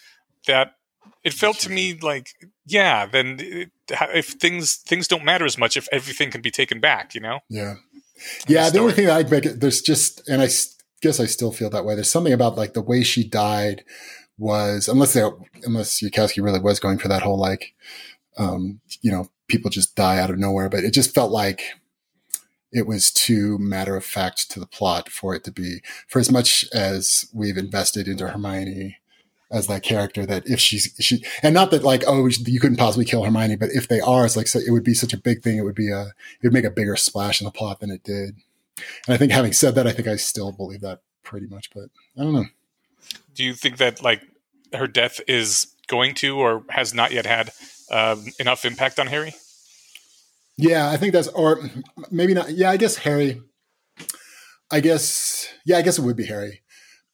that 0.46 0.76
it 1.24 1.34
felt 1.34 1.58
to 1.58 1.70
me 1.70 1.92
like 2.00 2.30
yeah, 2.64 3.04
then 3.04 3.36
it, 3.38 3.70
if 4.14 4.28
things 4.28 4.76
things 4.76 5.06
don't 5.06 5.26
matter 5.26 5.44
as 5.44 5.58
much 5.58 5.76
if 5.76 5.88
everything 5.92 6.30
can 6.30 6.40
be 6.40 6.50
taken 6.50 6.80
back, 6.80 7.14
you 7.14 7.20
know." 7.20 7.40
Yeah. 7.50 7.74
Yeah. 8.46 8.70
The 8.70 8.78
only 8.78 8.94
thing 8.94 9.10
I'd 9.10 9.30
make 9.30 9.44
it, 9.44 9.60
there's 9.60 9.82
just, 9.82 10.26
and 10.26 10.40
I 10.40 10.46
s- 10.46 10.74
guess 11.00 11.20
I 11.20 11.26
still 11.26 11.52
feel 11.52 11.70
that 11.70 11.84
way. 11.84 11.94
There's 11.94 12.10
something 12.10 12.32
about 12.32 12.56
like 12.56 12.74
the 12.74 12.82
way 12.82 13.02
she 13.02 13.26
died 13.26 13.84
was, 14.36 14.88
unless 14.88 15.14
they, 15.14 15.28
unless 15.64 16.00
Yudkowsky 16.02 16.42
really 16.42 16.60
was 16.60 16.80
going 16.80 16.98
for 16.98 17.08
that 17.08 17.22
whole 17.22 17.38
like, 17.38 17.74
um, 18.36 18.80
you 19.00 19.10
know, 19.10 19.28
people 19.48 19.70
just 19.70 19.96
die 19.96 20.18
out 20.18 20.30
of 20.30 20.38
nowhere, 20.38 20.68
but 20.68 20.84
it 20.84 20.92
just 20.92 21.14
felt 21.14 21.32
like 21.32 21.62
it 22.70 22.86
was 22.86 23.10
too 23.10 23.58
matter 23.58 23.96
of 23.96 24.04
fact 24.04 24.50
to 24.50 24.60
the 24.60 24.66
plot 24.66 25.08
for 25.08 25.34
it 25.34 25.42
to 25.44 25.50
be, 25.50 25.80
for 26.06 26.18
as 26.18 26.30
much 26.30 26.64
as 26.72 27.28
we've 27.32 27.56
invested 27.56 28.06
into 28.06 28.28
Hermione 28.28 28.98
as 29.50 29.66
that 29.66 29.82
character 29.82 30.26
that 30.26 30.46
if 30.46 30.60
she's 30.60 30.94
she 31.00 31.24
and 31.42 31.54
not 31.54 31.70
that 31.70 31.82
like 31.82 32.04
oh 32.06 32.26
you 32.26 32.60
couldn't 32.60 32.76
possibly 32.76 33.04
kill 33.04 33.24
Hermione 33.24 33.56
but 33.56 33.70
if 33.70 33.88
they 33.88 34.00
are 34.00 34.26
it's 34.26 34.36
like 34.36 34.46
so 34.46 34.58
it 34.58 34.70
would 34.70 34.84
be 34.84 34.92
such 34.92 35.14
a 35.14 35.18
big 35.18 35.42
thing 35.42 35.56
it 35.56 35.62
would 35.62 35.74
be 35.74 35.90
a 35.90 36.02
it 36.02 36.42
would 36.42 36.52
make 36.52 36.66
a 36.66 36.70
bigger 36.70 36.96
splash 36.96 37.40
in 37.40 37.46
the 37.46 37.50
plot 37.50 37.80
than 37.80 37.90
it 37.90 38.04
did 38.04 38.36
and 39.06 39.14
I 39.14 39.16
think 39.16 39.32
having 39.32 39.52
said 39.52 39.74
that 39.74 39.86
I 39.86 39.92
think 39.92 40.08
I 40.08 40.16
still 40.16 40.52
believe 40.52 40.80
that 40.80 41.00
pretty 41.22 41.46
much 41.46 41.70
but 41.74 41.90
I 42.18 42.22
don't 42.22 42.32
know 42.32 42.46
Do 43.34 43.44
you 43.44 43.54
think 43.54 43.78
that 43.78 44.02
like 44.02 44.22
her 44.72 44.86
death 44.86 45.20
is 45.26 45.74
going 45.86 46.14
to 46.16 46.38
or 46.38 46.64
has 46.70 46.92
not 46.92 47.12
yet 47.12 47.26
had 47.26 47.50
um, 47.90 48.26
enough 48.38 48.64
impact 48.64 48.98
on 48.98 49.06
Harry? 49.06 49.34
yeah 50.56 50.90
I 50.90 50.96
think 50.96 51.12
that's 51.12 51.28
or 51.28 51.70
maybe 52.10 52.34
not 52.34 52.50
yeah 52.50 52.70
I 52.70 52.76
guess 52.76 52.96
Harry 52.98 53.40
I 54.70 54.80
guess 54.80 55.48
yeah 55.64 55.78
I 55.78 55.82
guess 55.82 55.98
it 55.98 56.02
would 56.02 56.16
be 56.16 56.26
Harry 56.26 56.62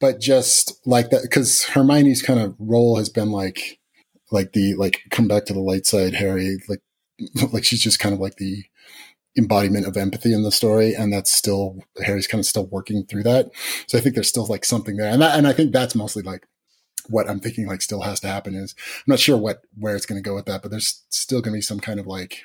but 0.01 0.21
just 0.21 0.81
like 0.87 1.11
that 1.11 1.23
because 1.23 1.65
Hermione's 1.65 2.23
kind 2.23 2.41
of 2.41 2.57
role 2.59 2.97
has 2.97 3.09
been 3.09 3.31
like 3.31 3.79
like 4.33 4.53
the 4.53 4.75
like 4.75 5.03
come 5.11 5.29
back 5.29 5.45
to 5.47 5.53
the 5.53 5.61
light 5.61 5.87
side 5.87 6.15
Harry 6.15 6.59
like 6.69 6.81
like 7.53 7.65
she's 7.65 7.83
just 7.83 8.01
kind 8.01 8.15
of 8.15 8.21
like 8.21 8.37
the 8.37 8.65
embodiment 9.37 9.87
of 9.87 9.97
empathy 9.97 10.33
in 10.33 10.43
the 10.43 10.53
story 10.53 10.95
and 10.95 11.13
that's 11.13 11.33
still 11.33 11.79
Harry's 12.05 12.27
kind 12.27 12.41
of 12.41 12.47
still 12.47 12.67
working 12.67 13.05
through 13.05 13.25
that 13.25 13.51
so 13.87 13.99
I 13.99 14.01
think 14.01 14.15
there's 14.15 14.29
still 14.29 14.47
like 14.47 14.65
something 14.65 14.97
there 14.97 15.11
and 15.11 15.21
that, 15.21 15.37
and 15.37 15.47
I 15.47 15.53
think 15.53 15.73
that's 15.73 15.95
mostly 15.95 16.23
like 16.23 16.47
what 17.09 17.29
I'm 17.29 17.41
thinking 17.41 17.67
like 17.67 17.83
still 17.83 18.03
has 18.03 18.21
to 18.21 18.29
happen 18.29 18.55
is 18.55 18.75
I'm 18.79 19.03
not 19.09 19.19
sure 19.19 19.37
what 19.37 19.63
where 19.77 19.97
it's 19.97 20.07
going 20.07 20.23
to 20.23 20.29
go 20.29 20.35
with 20.35 20.47
that 20.47 20.63
but 20.63 20.71
there's 20.71 21.03
still 21.09 21.41
going 21.41 21.53
to 21.53 21.59
be 21.59 21.63
some 21.63 21.81
kind 21.81 21.99
of 21.99 22.07
like 22.07 22.43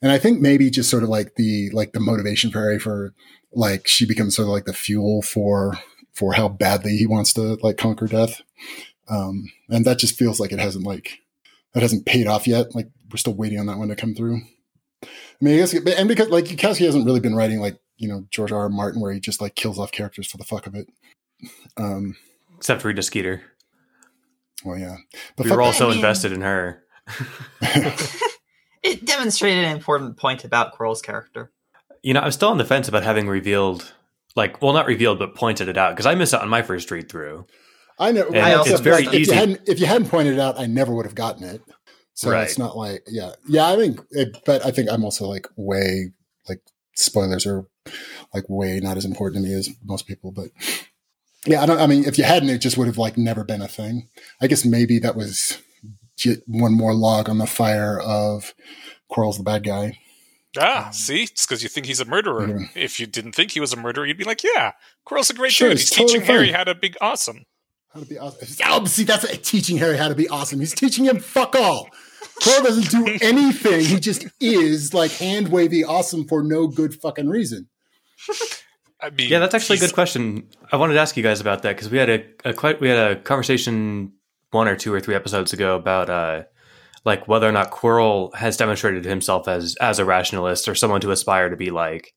and 0.00 0.12
I 0.12 0.18
think 0.18 0.40
maybe 0.40 0.70
just 0.70 0.90
sort 0.90 1.02
of 1.02 1.08
like 1.08 1.34
the 1.36 1.70
like 1.72 1.92
the 1.92 2.00
motivation 2.00 2.50
for 2.50 2.60
Harry 2.60 2.78
for 2.78 3.14
like 3.52 3.88
she 3.88 4.06
becomes 4.06 4.36
sort 4.36 4.46
of 4.46 4.52
like 4.52 4.64
the 4.64 4.72
fuel 4.72 5.22
for 5.22 5.78
for 6.12 6.34
how 6.34 6.48
badly 6.48 6.96
he 6.96 7.06
wants 7.06 7.32
to 7.34 7.58
like 7.62 7.76
conquer 7.76 8.06
death. 8.06 8.40
Um, 9.08 9.50
and 9.68 9.84
that 9.84 9.98
just 9.98 10.18
feels 10.18 10.38
like 10.38 10.52
it 10.52 10.58
hasn't 10.58 10.84
like 10.84 11.18
that 11.74 11.82
hasn't 11.82 12.06
paid 12.06 12.26
off 12.26 12.46
yet. 12.46 12.74
Like 12.74 12.88
we're 13.10 13.18
still 13.18 13.34
waiting 13.34 13.58
on 13.58 13.66
that 13.66 13.78
one 13.78 13.88
to 13.88 13.96
come 13.96 14.14
through. 14.14 14.40
I 15.04 15.08
mean, 15.40 15.54
I 15.54 15.58
guess, 15.58 15.74
and 15.74 16.08
because 16.08 16.28
like 16.28 16.46
Yudkowsky 16.46 16.84
hasn't 16.84 17.06
really 17.06 17.20
been 17.20 17.34
writing 17.34 17.60
like 17.60 17.78
you 17.96 18.08
know 18.08 18.24
George 18.30 18.52
R. 18.52 18.62
R. 18.62 18.68
Martin 18.68 19.00
where 19.00 19.12
he 19.12 19.20
just 19.20 19.40
like 19.40 19.54
kills 19.54 19.78
off 19.78 19.92
characters 19.92 20.26
for 20.26 20.36
the 20.36 20.44
fuck 20.44 20.66
of 20.66 20.74
it. 20.74 20.88
Um, 21.76 22.16
except 22.56 22.84
Rita 22.84 23.02
Skeeter. 23.02 23.42
well, 24.64 24.78
yeah, 24.78 24.96
but 25.36 25.44
We 25.46 25.50
were 25.50 25.58
fuck 25.58 25.66
all 25.66 25.72
so 25.72 25.86
I 25.86 25.88
mean- 25.90 25.98
invested 25.98 26.32
in 26.32 26.42
her. 26.42 26.82
It 28.82 29.04
demonstrated 29.04 29.64
an 29.64 29.76
important 29.76 30.16
point 30.16 30.44
about 30.44 30.72
Quirrell's 30.72 31.02
character. 31.02 31.50
You 32.02 32.14
know, 32.14 32.20
I'm 32.20 32.30
still 32.32 32.48
on 32.48 32.58
the 32.58 32.64
fence 32.64 32.88
about 32.88 33.02
having 33.02 33.28
revealed, 33.28 33.92
like, 34.36 34.62
well, 34.62 34.72
not 34.72 34.86
revealed, 34.86 35.18
but 35.18 35.34
pointed 35.34 35.68
it 35.68 35.76
out 35.76 35.90
because 35.90 36.06
I 36.06 36.14
missed 36.14 36.32
out 36.32 36.42
on 36.42 36.48
my 36.48 36.62
first 36.62 36.90
read 36.90 37.08
through. 37.08 37.46
I 37.98 38.12
know. 38.12 38.28
And 38.28 38.38
I 38.38 38.60
it's 38.62 38.80
very 38.80 39.04
like, 39.04 39.14
if 39.14 39.20
easy. 39.20 39.32
You 39.32 39.38
hadn't, 39.38 39.60
if 39.68 39.80
you 39.80 39.86
hadn't 39.86 40.08
pointed 40.08 40.34
it 40.34 40.40
out, 40.40 40.58
I 40.58 40.66
never 40.66 40.94
would 40.94 41.06
have 41.06 41.16
gotten 41.16 41.44
it. 41.44 41.60
So 42.18 42.30
Right. 42.32 42.42
it's 42.48 42.58
not 42.58 42.76
like, 42.76 43.04
yeah, 43.06 43.30
yeah. 43.46 43.68
I 43.68 43.76
think, 43.76 44.00
it, 44.10 44.42
but 44.44 44.66
I 44.66 44.72
think 44.72 44.90
I'm 44.90 45.04
also 45.04 45.26
like 45.28 45.46
way 45.54 46.10
like 46.48 46.60
spoilers 46.96 47.46
are 47.46 47.64
like 48.34 48.42
way 48.48 48.80
not 48.80 48.96
as 48.96 49.04
important 49.04 49.44
to 49.44 49.48
me 49.48 49.54
as 49.54 49.70
most 49.84 50.08
people. 50.08 50.32
But 50.32 50.48
yeah, 51.46 51.62
I 51.62 51.66
don't. 51.66 51.78
I 51.80 51.86
mean, 51.86 52.04
if 52.06 52.18
you 52.18 52.24
hadn't, 52.24 52.48
it 52.48 52.58
just 52.58 52.76
would 52.76 52.88
have 52.88 52.98
like 52.98 53.16
never 53.16 53.44
been 53.44 53.62
a 53.62 53.68
thing. 53.68 54.08
I 54.42 54.48
guess 54.48 54.64
maybe 54.64 54.98
that 54.98 55.14
was 55.14 55.58
one 56.48 56.72
more 56.72 56.92
log 56.92 57.28
on 57.28 57.38
the 57.38 57.46
fire 57.46 58.00
of 58.00 58.52
Quirrell's 59.08 59.38
the 59.38 59.44
bad 59.44 59.62
guy. 59.62 60.00
Ah, 60.58 60.90
see, 60.90 61.22
it's 61.22 61.46
because 61.46 61.62
you 61.62 61.68
think 61.68 61.86
he's 61.86 62.00
a 62.00 62.04
murderer. 62.04 62.48
Mhm. 62.48 62.70
If 62.74 62.98
you 62.98 63.06
didn't 63.06 63.36
think 63.36 63.52
he 63.52 63.60
was 63.60 63.72
a 63.72 63.76
murderer, 63.76 64.04
you'd 64.06 64.18
be 64.18 64.24
like, 64.24 64.42
"Yeah, 64.42 64.72
Quirrell's 65.06 65.30
a 65.30 65.34
great 65.34 65.52
Sure, 65.52 65.68
dude. 65.68 65.78
He's 65.78 65.88
totally 65.90 66.08
teaching 66.18 66.26
Harry 66.26 66.50
how 66.50 66.64
to 66.64 66.74
be 66.74 66.94
awesome." 67.00 67.44
How 67.94 68.00
to 68.00 68.06
be 68.06 68.18
awesome. 68.18 68.48
Oh, 68.66 68.84
see, 68.86 69.04
that's 69.04 69.24
teaching 69.48 69.78
Harry 69.78 69.96
how 69.96 70.08
to 70.08 70.16
be 70.16 70.28
awesome. 70.28 70.58
He's 70.58 70.74
teaching 70.74 71.04
him 71.04 71.20
fuck 71.20 71.54
all. 71.54 71.88
Quirrell 72.42 72.64
doesn't 72.64 72.90
do 72.90 73.18
anything. 73.20 73.84
He 73.84 74.00
just 74.00 74.26
is 74.40 74.94
like 74.94 75.12
hand 75.12 75.48
wavy 75.48 75.84
awesome 75.84 76.26
for 76.26 76.42
no 76.42 76.66
good 76.66 76.94
fucking 76.94 77.28
reason. 77.28 77.68
I 79.00 79.10
mean, 79.10 79.28
Yeah, 79.28 79.38
that's 79.38 79.54
actually 79.54 79.76
a 79.76 79.80
good 79.80 79.94
question. 79.94 80.48
I 80.72 80.76
wanted 80.76 80.94
to 80.94 81.00
ask 81.00 81.16
you 81.16 81.22
guys 81.22 81.40
about 81.40 81.62
that 81.62 81.76
because 81.76 81.90
we 81.90 81.98
had 81.98 82.10
a, 82.10 82.24
a 82.44 82.52
quite 82.52 82.80
we 82.80 82.88
had 82.88 83.12
a 83.12 83.20
conversation 83.20 84.12
one 84.50 84.68
or 84.68 84.76
two 84.76 84.92
or 84.92 85.00
three 85.00 85.14
episodes 85.14 85.52
ago 85.52 85.76
about 85.76 86.08
uh 86.10 86.44
like 87.04 87.28
whether 87.28 87.48
or 87.48 87.52
not 87.52 87.70
Quirrell 87.70 88.34
has 88.34 88.56
demonstrated 88.56 89.04
himself 89.04 89.46
as 89.48 89.76
as 89.80 89.98
a 89.98 90.04
rationalist 90.04 90.68
or 90.68 90.74
someone 90.74 91.00
to 91.02 91.10
aspire 91.10 91.48
to 91.48 91.56
be 91.56 91.70
like. 91.70 92.12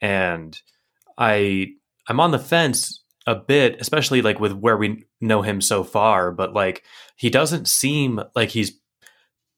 And 0.00 0.58
I 1.16 1.68
I'm 2.08 2.20
on 2.20 2.32
the 2.32 2.38
fence 2.38 3.02
a 3.26 3.34
bit, 3.34 3.80
especially 3.80 4.22
like 4.22 4.38
with 4.38 4.52
where 4.52 4.76
we 4.76 5.06
know 5.20 5.42
him 5.42 5.60
so 5.60 5.82
far. 5.84 6.30
But 6.32 6.52
like 6.52 6.84
he 7.16 7.30
doesn't 7.30 7.66
seem 7.66 8.20
like 8.34 8.50
he's 8.50 8.78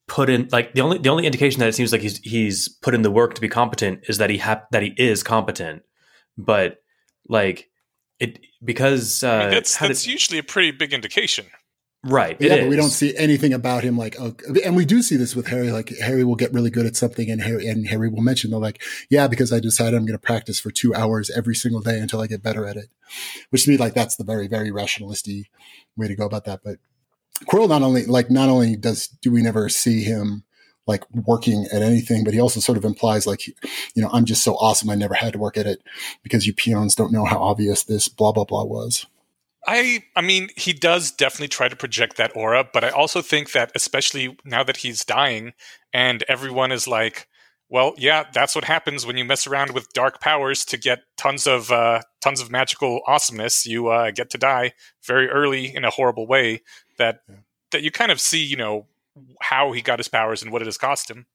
put 0.08 0.28
in 0.28 0.48
like 0.50 0.72
the 0.72 0.80
only 0.80 0.98
the 0.98 1.10
only 1.10 1.26
indication 1.26 1.60
that 1.60 1.68
it 1.68 1.74
seems 1.74 1.92
like 1.92 2.00
he's 2.00 2.18
he's 2.18 2.68
put 2.68 2.94
in 2.94 3.02
the 3.02 3.10
work 3.10 3.34
to 3.34 3.40
be 3.40 3.48
competent 3.48 4.00
is 4.08 4.18
that 4.18 4.30
he 4.30 4.38
ha- 4.38 4.64
that 4.72 4.82
he 4.82 4.94
is 4.96 5.22
competent. 5.22 5.82
But 6.36 6.78
like 7.28 7.68
it 8.18 8.40
because 8.64 9.22
uh, 9.22 9.30
I 9.30 9.38
mean, 9.40 9.50
that's 9.50 9.78
that's 9.78 10.02
did- 10.02 10.12
usually 10.12 10.38
a 10.38 10.42
pretty 10.42 10.72
big 10.72 10.92
indication. 10.92 11.46
right. 12.04 12.36
yeah, 12.40 12.54
it 12.54 12.60
but 12.62 12.70
we 12.70 12.76
don't 12.76 12.90
see 12.90 13.16
anything 13.16 13.52
about 13.52 13.82
him 13.82 13.98
like, 13.98 14.16
oh, 14.20 14.34
and 14.64 14.76
we 14.76 14.84
do 14.84 15.02
see 15.02 15.16
this 15.16 15.36
with 15.36 15.48
Harry. 15.48 15.70
Like 15.70 15.90
Harry 16.00 16.24
will 16.24 16.36
get 16.36 16.52
really 16.52 16.70
good 16.70 16.86
at 16.86 16.96
something, 16.96 17.30
and 17.30 17.42
Harry 17.42 17.66
and 17.66 17.86
Harry 17.88 18.08
will 18.08 18.22
mention 18.22 18.50
they're 18.50 18.60
like, 18.60 18.82
yeah, 19.10 19.28
because 19.28 19.52
I 19.52 19.60
decided 19.60 19.94
I'm 19.94 20.06
going 20.06 20.18
to 20.18 20.26
practice 20.26 20.58
for 20.58 20.70
two 20.70 20.94
hours 20.94 21.28
every 21.30 21.54
single 21.54 21.80
day 21.80 21.98
until 21.98 22.20
I 22.20 22.26
get 22.26 22.42
better 22.42 22.66
at 22.66 22.76
it. 22.76 22.88
Which 23.50 23.64
to 23.64 23.70
me, 23.70 23.76
like 23.76 23.94
that's 23.94 24.16
the 24.16 24.24
very 24.24 24.48
very 24.48 24.70
rationalistic 24.70 25.50
way 25.96 26.08
to 26.08 26.16
go 26.16 26.24
about 26.24 26.44
that. 26.46 26.60
But 26.64 26.78
Quirrell 27.46 27.68
not 27.68 27.82
only 27.82 28.04
like 28.06 28.30
not 28.30 28.48
only 28.48 28.76
does 28.76 29.08
do 29.08 29.30
we 29.30 29.42
never 29.42 29.68
see 29.68 30.02
him 30.02 30.44
like 30.86 31.04
working 31.12 31.66
at 31.72 31.82
anything, 31.82 32.24
but 32.24 32.32
he 32.32 32.40
also 32.40 32.60
sort 32.60 32.78
of 32.78 32.84
implies 32.84 33.26
like, 33.26 33.46
you 33.46 33.54
know, 33.96 34.08
I'm 34.10 34.24
just 34.24 34.42
so 34.42 34.54
awesome. 34.54 34.88
I 34.88 34.94
never 34.94 35.14
had 35.14 35.34
to 35.34 35.38
work 35.38 35.58
at 35.58 35.66
it 35.66 35.82
because 36.22 36.46
you 36.46 36.54
peons 36.54 36.94
don't 36.94 37.12
know 37.12 37.26
how 37.26 37.38
obvious 37.38 37.84
this 37.84 38.08
blah 38.08 38.32
blah 38.32 38.44
blah 38.44 38.64
was. 38.64 39.06
I 39.66 40.04
I 40.16 40.22
mean, 40.22 40.48
he 40.56 40.72
does 40.72 41.10
definitely 41.10 41.48
try 41.48 41.68
to 41.68 41.76
project 41.76 42.16
that 42.16 42.34
aura, 42.34 42.64
but 42.72 42.84
I 42.84 42.88
also 42.88 43.20
think 43.20 43.52
that 43.52 43.70
especially 43.74 44.36
now 44.44 44.64
that 44.64 44.78
he's 44.78 45.04
dying 45.04 45.52
and 45.92 46.24
everyone 46.26 46.72
is 46.72 46.88
like, 46.88 47.28
well, 47.68 47.92
yeah, 47.98 48.24
that's 48.32 48.54
what 48.54 48.64
happens 48.64 49.04
when 49.04 49.18
you 49.18 49.26
mess 49.26 49.46
around 49.46 49.72
with 49.72 49.92
dark 49.92 50.22
powers 50.22 50.64
to 50.66 50.78
get 50.78 51.00
tons 51.18 51.46
of 51.46 51.70
uh, 51.70 52.00
tons 52.22 52.40
of 52.40 52.50
magical 52.50 53.02
awesomeness. 53.06 53.66
You 53.66 53.88
uh, 53.88 54.10
get 54.10 54.30
to 54.30 54.38
die 54.38 54.72
very 55.04 55.28
early 55.28 55.74
in 55.76 55.84
a 55.84 55.90
horrible 55.90 56.26
way. 56.26 56.62
That 56.98 57.22
Yeah. 57.28 57.36
that 57.72 57.82
you 57.82 57.90
kind 57.90 58.10
of 58.12 58.20
see, 58.20 58.42
you 58.44 58.56
know, 58.56 58.86
how 59.40 59.72
he 59.72 59.80
got 59.82 59.98
his 59.98 60.08
powers 60.08 60.42
and 60.42 60.52
what 60.52 60.62
it 60.62 60.66
has 60.66 60.78
cost 60.78 61.10
him. 61.10 61.26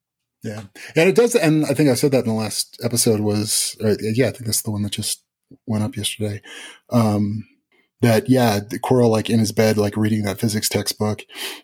Yeah, 0.43 0.63
and 0.95 1.09
it 1.09 1.15
does. 1.15 1.35
And 1.35 1.65
I 1.65 1.73
think 1.73 1.89
I 1.89 1.93
said 1.93 2.11
that 2.11 2.25
in 2.25 2.29
the 2.29 2.33
last 2.33 2.77
episode 2.83 3.21
was, 3.21 3.77
or, 3.81 3.95
yeah, 4.01 4.27
I 4.27 4.31
think 4.31 4.45
that's 4.45 4.61
the 4.61 4.71
one 4.71 4.81
that 4.83 4.91
just 4.91 5.23
went 5.65 5.83
up 5.85 5.95
yesterday. 5.95 6.41
Um, 6.89 7.47
that 8.01 8.27
yeah, 8.29 8.59
Quirrell 8.59 9.09
like 9.09 9.29
in 9.29 9.39
his 9.39 9.53
bed, 9.53 9.77
like 9.77 9.95
reading 9.95 10.23
that 10.23 10.39
physics 10.39 10.67
textbook, 10.67 11.21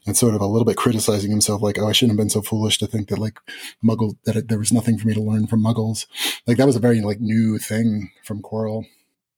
and 0.08 0.16
sort 0.16 0.34
of 0.34 0.40
a 0.40 0.46
little 0.48 0.64
bit 0.64 0.78
criticizing 0.78 1.30
himself, 1.32 1.62
like, 1.62 1.78
oh, 1.78 1.88
I 1.88 1.92
shouldn't 1.92 2.14
have 2.18 2.24
been 2.24 2.30
so 2.30 2.42
foolish 2.42 2.78
to 2.78 2.88
think 2.88 3.10
that 3.10 3.20
like 3.20 3.38
Muggle 3.84 4.16
that 4.24 4.38
it, 4.38 4.48
there 4.48 4.58
was 4.60 4.72
nothing 4.72 4.98
for 4.98 5.08
me 5.10 5.14
to 5.14 5.22
learn 5.22 5.48
from 5.48 5.62
Muggles. 5.62 6.06
Like 6.48 6.56
that 6.56 6.66
was 6.68 6.78
a 6.78 6.80
very 6.80 7.02
like 7.02 7.20
new 7.20 7.58
thing 7.58 8.12
from 8.24 8.42
Quirrell. 8.42 8.86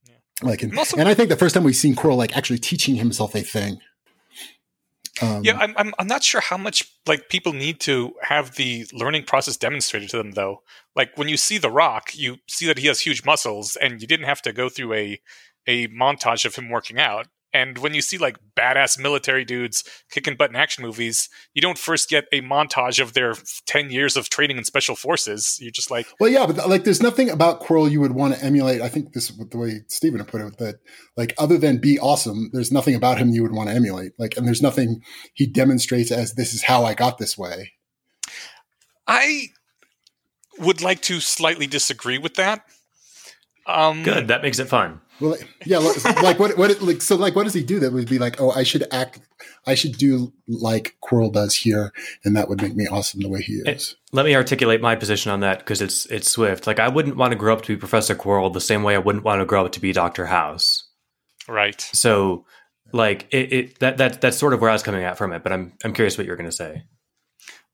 Yeah. 0.08 0.14
Like, 0.44 0.62
and, 0.62 0.72
And 0.74 0.78
also- 0.80 0.98
and 0.98 1.10
I 1.10 1.16
think 1.16 1.30
the 1.30 1.36
first 1.36 1.56
time 1.56 1.64
we've 1.64 1.76
seen 1.76 1.96
Quirrell 1.96 2.18
like 2.18 2.38
actually 2.38 2.60
teaching 2.60 2.98
himself 2.98 3.34
a 3.34 3.42
thing. 3.42 3.80
Um, 5.22 5.44
Yeah, 5.44 5.58
I'm, 5.58 5.74
I'm 5.78 5.94
I'm 6.00 6.08
not 6.08 6.24
sure 6.24 6.42
how 6.42 6.58
much 6.58 6.84
like 7.06 7.30
people 7.30 7.54
need 7.54 7.80
to 7.82 8.14
have 8.22 8.56
the 8.56 8.86
learning 8.94 9.24
process 9.24 9.58
demonstrated 9.58 10.10
to 10.10 10.18
them 10.18 10.32
though. 10.32 10.62
Like 10.96 11.18
when 11.18 11.28
you 11.28 11.38
see 11.38 11.58
The 11.58 11.72
Rock, 11.72 12.12
you 12.14 12.38
see 12.48 12.68
that 12.68 12.78
he 12.80 12.88
has 12.88 13.02
huge 13.02 13.26
muscles, 13.26 13.76
and 13.76 14.02
you 14.02 14.08
didn't 14.08 14.26
have 14.26 14.42
to 14.44 14.54
go 14.54 14.70
through 14.70 14.94
a 14.94 15.22
a 15.68 15.88
montage 15.90 16.46
of 16.46 16.56
him 16.56 16.70
working 16.70 17.00
out. 17.00 17.28
And 17.54 17.78
when 17.80 17.94
you 17.94 18.02
see 18.02 18.18
like 18.18 18.38
badass 18.56 18.98
military 18.98 19.44
dudes 19.44 19.84
kicking 20.10 20.36
butt 20.36 20.50
in 20.50 20.56
action 20.56 20.84
movies, 20.84 21.30
you 21.54 21.62
don't 21.62 21.78
first 21.78 22.10
get 22.10 22.26
a 22.32 22.42
montage 22.42 23.02
of 23.02 23.14
their 23.14 23.36
ten 23.66 23.90
years 23.90 24.16
of 24.16 24.30
training 24.30 24.58
in 24.58 24.64
special 24.64 24.96
forces. 24.96 25.58
You're 25.60 25.72
just 25.72 25.92
like, 25.92 26.08
Well, 26.20 26.30
yeah, 26.30 26.46
but 26.46 26.70
like, 26.70 26.84
there's 26.84 27.02
nothing 27.02 27.30
about 27.30 27.62
Quirrell 27.62 27.92
you 27.92 28.00
would 28.02 28.14
want 28.14 28.36
to 28.36 28.44
emulate. 28.44 28.82
I 28.82 28.90
think 28.90 29.14
this 29.14 29.30
is 29.30 29.38
the 29.38 29.58
way 29.58 29.82
Stephen 29.88 30.20
had 30.20 30.28
put 30.28 30.42
it. 30.42 30.58
That 30.58 30.76
like, 31.18 31.34
other 31.38 31.58
than 31.58 31.78
be 31.78 32.00
awesome, 32.00 32.50
there's 32.54 32.72
nothing 32.72 32.96
about 32.96 33.18
him 33.18 33.30
you 33.30 33.44
would 33.44 33.54
want 33.54 33.70
to 33.70 33.76
emulate. 33.76 34.14
Like, 34.18 34.38
and 34.38 34.48
there's 34.48 34.62
nothing 34.62 35.02
he 35.34 35.46
demonstrates 35.46 36.12
as 36.12 36.34
this 36.34 36.54
is 36.54 36.64
how 36.64 36.86
I 36.86 36.94
got 36.94 37.18
this 37.18 37.38
way. 37.38 37.74
I 39.08 39.48
would 40.60 40.82
like 40.82 41.02
to 41.04 41.20
slightly 41.20 41.68
disagree 41.68 42.18
with 42.18 42.36
that. 42.36 42.64
Um, 43.66 44.04
Good. 44.04 44.28
That 44.30 44.42
makes 44.42 44.60
it 44.60 44.68
fun. 44.68 45.02
Well, 45.20 45.38
yeah, 45.66 45.78
like, 45.78 46.04
like 46.24 46.40
what, 46.40 46.58
what, 46.58 46.82
like, 46.82 47.02
so 47.02 47.16
like, 47.16 47.36
what 47.36 47.44
does 47.44 47.54
he 47.54 47.64
do 47.64 47.80
that 47.80 47.94
would 47.94 48.10
be 48.10 48.18
like, 48.18 48.42
oh, 48.42 48.50
I 48.50 48.64
should 48.64 48.88
act, 48.92 49.20
I 49.68 49.76
should 49.76 49.98
do 49.98 50.34
like 50.48 50.96
Quirrell 51.04 51.32
does 51.32 51.56
here, 51.56 51.94
and 52.26 52.36
that 52.36 52.50
would 52.50 52.60
make 52.60 52.76
me 52.76 52.88
awesome 52.88 53.22
the 53.22 53.30
way 53.30 53.42
he 53.42 53.62
is. 53.66 53.96
Let 54.12 54.26
me 54.26 54.36
articulate 54.36 54.82
my 54.82 54.96
position 54.96 55.32
on 55.32 55.42
that 55.42 55.60
because 55.60 55.80
it's 55.80 56.08
it's 56.08 56.30
swift. 56.30 56.66
Like 56.66 56.80
I 56.80 56.88
wouldn't 56.88 57.18
want 57.18 57.32
to 57.34 57.38
grow 57.38 57.54
up 57.54 57.62
to 57.64 57.76
be 57.76 57.80
Professor 57.80 58.16
Quirrell 58.16 58.52
the 58.52 58.60
same 58.60 58.82
way 58.82 58.96
I 58.96 59.00
wouldn't 59.00 59.24
want 59.24 59.42
to 59.42 59.46
grow 59.46 59.64
up 59.64 59.72
to 59.74 59.80
be 59.80 59.94
Doctor 59.94 60.26
House. 60.26 60.88
Right. 61.48 61.80
So, 61.94 62.46
like 62.92 63.28
it, 63.30 63.54
it 63.54 63.80
that 63.80 63.98
that 63.98 64.22
that's 64.22 64.38
sort 64.38 64.54
of 64.54 64.62
where 64.62 64.72
I 64.72 64.74
was 64.74 64.84
coming 64.84 65.04
at 65.04 65.20
from 65.20 65.34
it. 65.34 65.44
But 65.44 65.54
I'm 65.54 65.74
I'm 65.84 65.94
curious 65.94 66.18
what 66.18 66.26
you're 66.26 66.36
going 66.36 66.50
to 66.50 66.56
say. 66.56 66.84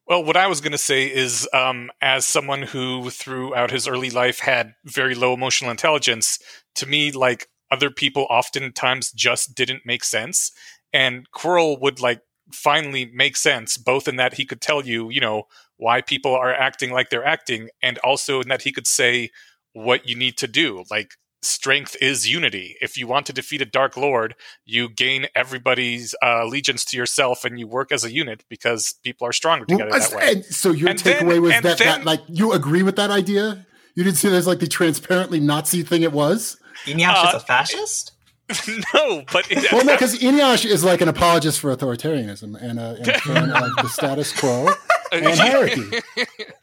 Well, 0.07 0.23
what 0.23 0.37
I 0.37 0.47
was 0.47 0.61
going 0.61 0.71
to 0.71 0.77
say 0.77 1.05
is, 1.13 1.47
um, 1.53 1.91
as 2.01 2.25
someone 2.25 2.61
who 2.61 3.09
throughout 3.09 3.71
his 3.71 3.87
early 3.87 4.09
life 4.09 4.39
had 4.39 4.73
very 4.85 5.15
low 5.15 5.33
emotional 5.33 5.69
intelligence, 5.69 6.39
to 6.75 6.85
me, 6.85 7.11
like 7.11 7.47
other 7.71 7.89
people 7.89 8.25
oftentimes 8.29 9.11
just 9.11 9.53
didn't 9.53 9.85
make 9.85 10.05
sense. 10.05 10.53
And 10.93 11.29
Quirrell 11.31 11.81
would 11.81 11.99
like 11.99 12.21
finally 12.53 13.11
make 13.13 13.35
sense, 13.35 13.77
both 13.77 14.07
in 14.07 14.15
that 14.15 14.35
he 14.35 14.45
could 14.45 14.61
tell 14.61 14.85
you, 14.85 15.09
you 15.09 15.19
know, 15.19 15.43
why 15.75 16.01
people 16.01 16.33
are 16.33 16.53
acting 16.53 16.91
like 16.91 17.09
they're 17.09 17.25
acting, 17.25 17.69
and 17.83 17.97
also 17.97 18.41
in 18.41 18.47
that 18.47 18.61
he 18.61 18.71
could 18.71 18.87
say 18.87 19.29
what 19.73 20.07
you 20.07 20.15
need 20.15 20.37
to 20.37 20.47
do. 20.47 20.85
Like, 20.89 21.15
strength 21.47 21.95
is 22.01 22.29
unity. 22.29 22.75
If 22.81 22.97
you 22.97 23.07
want 23.07 23.25
to 23.27 23.33
defeat 23.33 23.61
a 23.61 23.65
Dark 23.65 23.97
Lord, 23.97 24.35
you 24.65 24.89
gain 24.89 25.27
everybody's 25.35 26.13
uh, 26.23 26.41
allegiance 26.43 26.85
to 26.85 26.97
yourself 26.97 27.43
and 27.45 27.59
you 27.59 27.67
work 27.67 27.91
as 27.91 28.03
a 28.03 28.11
unit 28.11 28.43
because 28.49 28.93
people 29.03 29.27
are 29.27 29.33
stronger 29.33 29.65
together 29.65 29.89
Well, 29.91 29.99
that 29.99 30.17
way. 30.17 30.31
and 30.33 30.45
so 30.45 30.71
your 30.71 30.89
And 30.89 30.99
then- 30.99 31.23
takeaway 31.23 31.41
was 31.41 31.51
that, 31.51 31.63
then- 31.63 31.77
that 31.77 32.05
like 32.05 32.21
you 32.27 32.53
agree 32.53 32.83
with 32.83 32.95
that 32.97 33.09
idea? 33.11 33.65
You 33.95 34.03
didn't 34.03 34.17
see 34.17 34.27
it 34.27 34.33
as 34.33 34.45
like 34.45 34.59
the 34.59 34.67
transparently 34.67 35.39
Nazi 35.39 35.81
thing 35.83 36.03
it 36.03 36.11
was. 36.11 36.57
Eneasz 36.85 37.27
is 37.29 37.33
Uh, 37.33 37.37
a 37.37 37.39
fascist? 37.39 38.11
no, 38.93 39.23
but 39.33 39.49
it, 39.51 39.71
Well, 39.71 39.83
no, 39.83 39.91
because 39.95 40.17
Eneasz 40.19 40.65
is 40.65 40.83
like 40.83 41.01
an 41.01 41.07
apologist 41.09 41.59
for 41.59 41.75
authoritarianism 41.75 42.55
and 42.61 42.79
a, 42.79 42.95
and 42.99 43.07
a 43.09 43.19
fan 43.19 43.49
the 43.49 43.89
status 43.89 44.31
quo 44.39 44.69
and 45.11 45.25
hierarchy. 45.25 45.81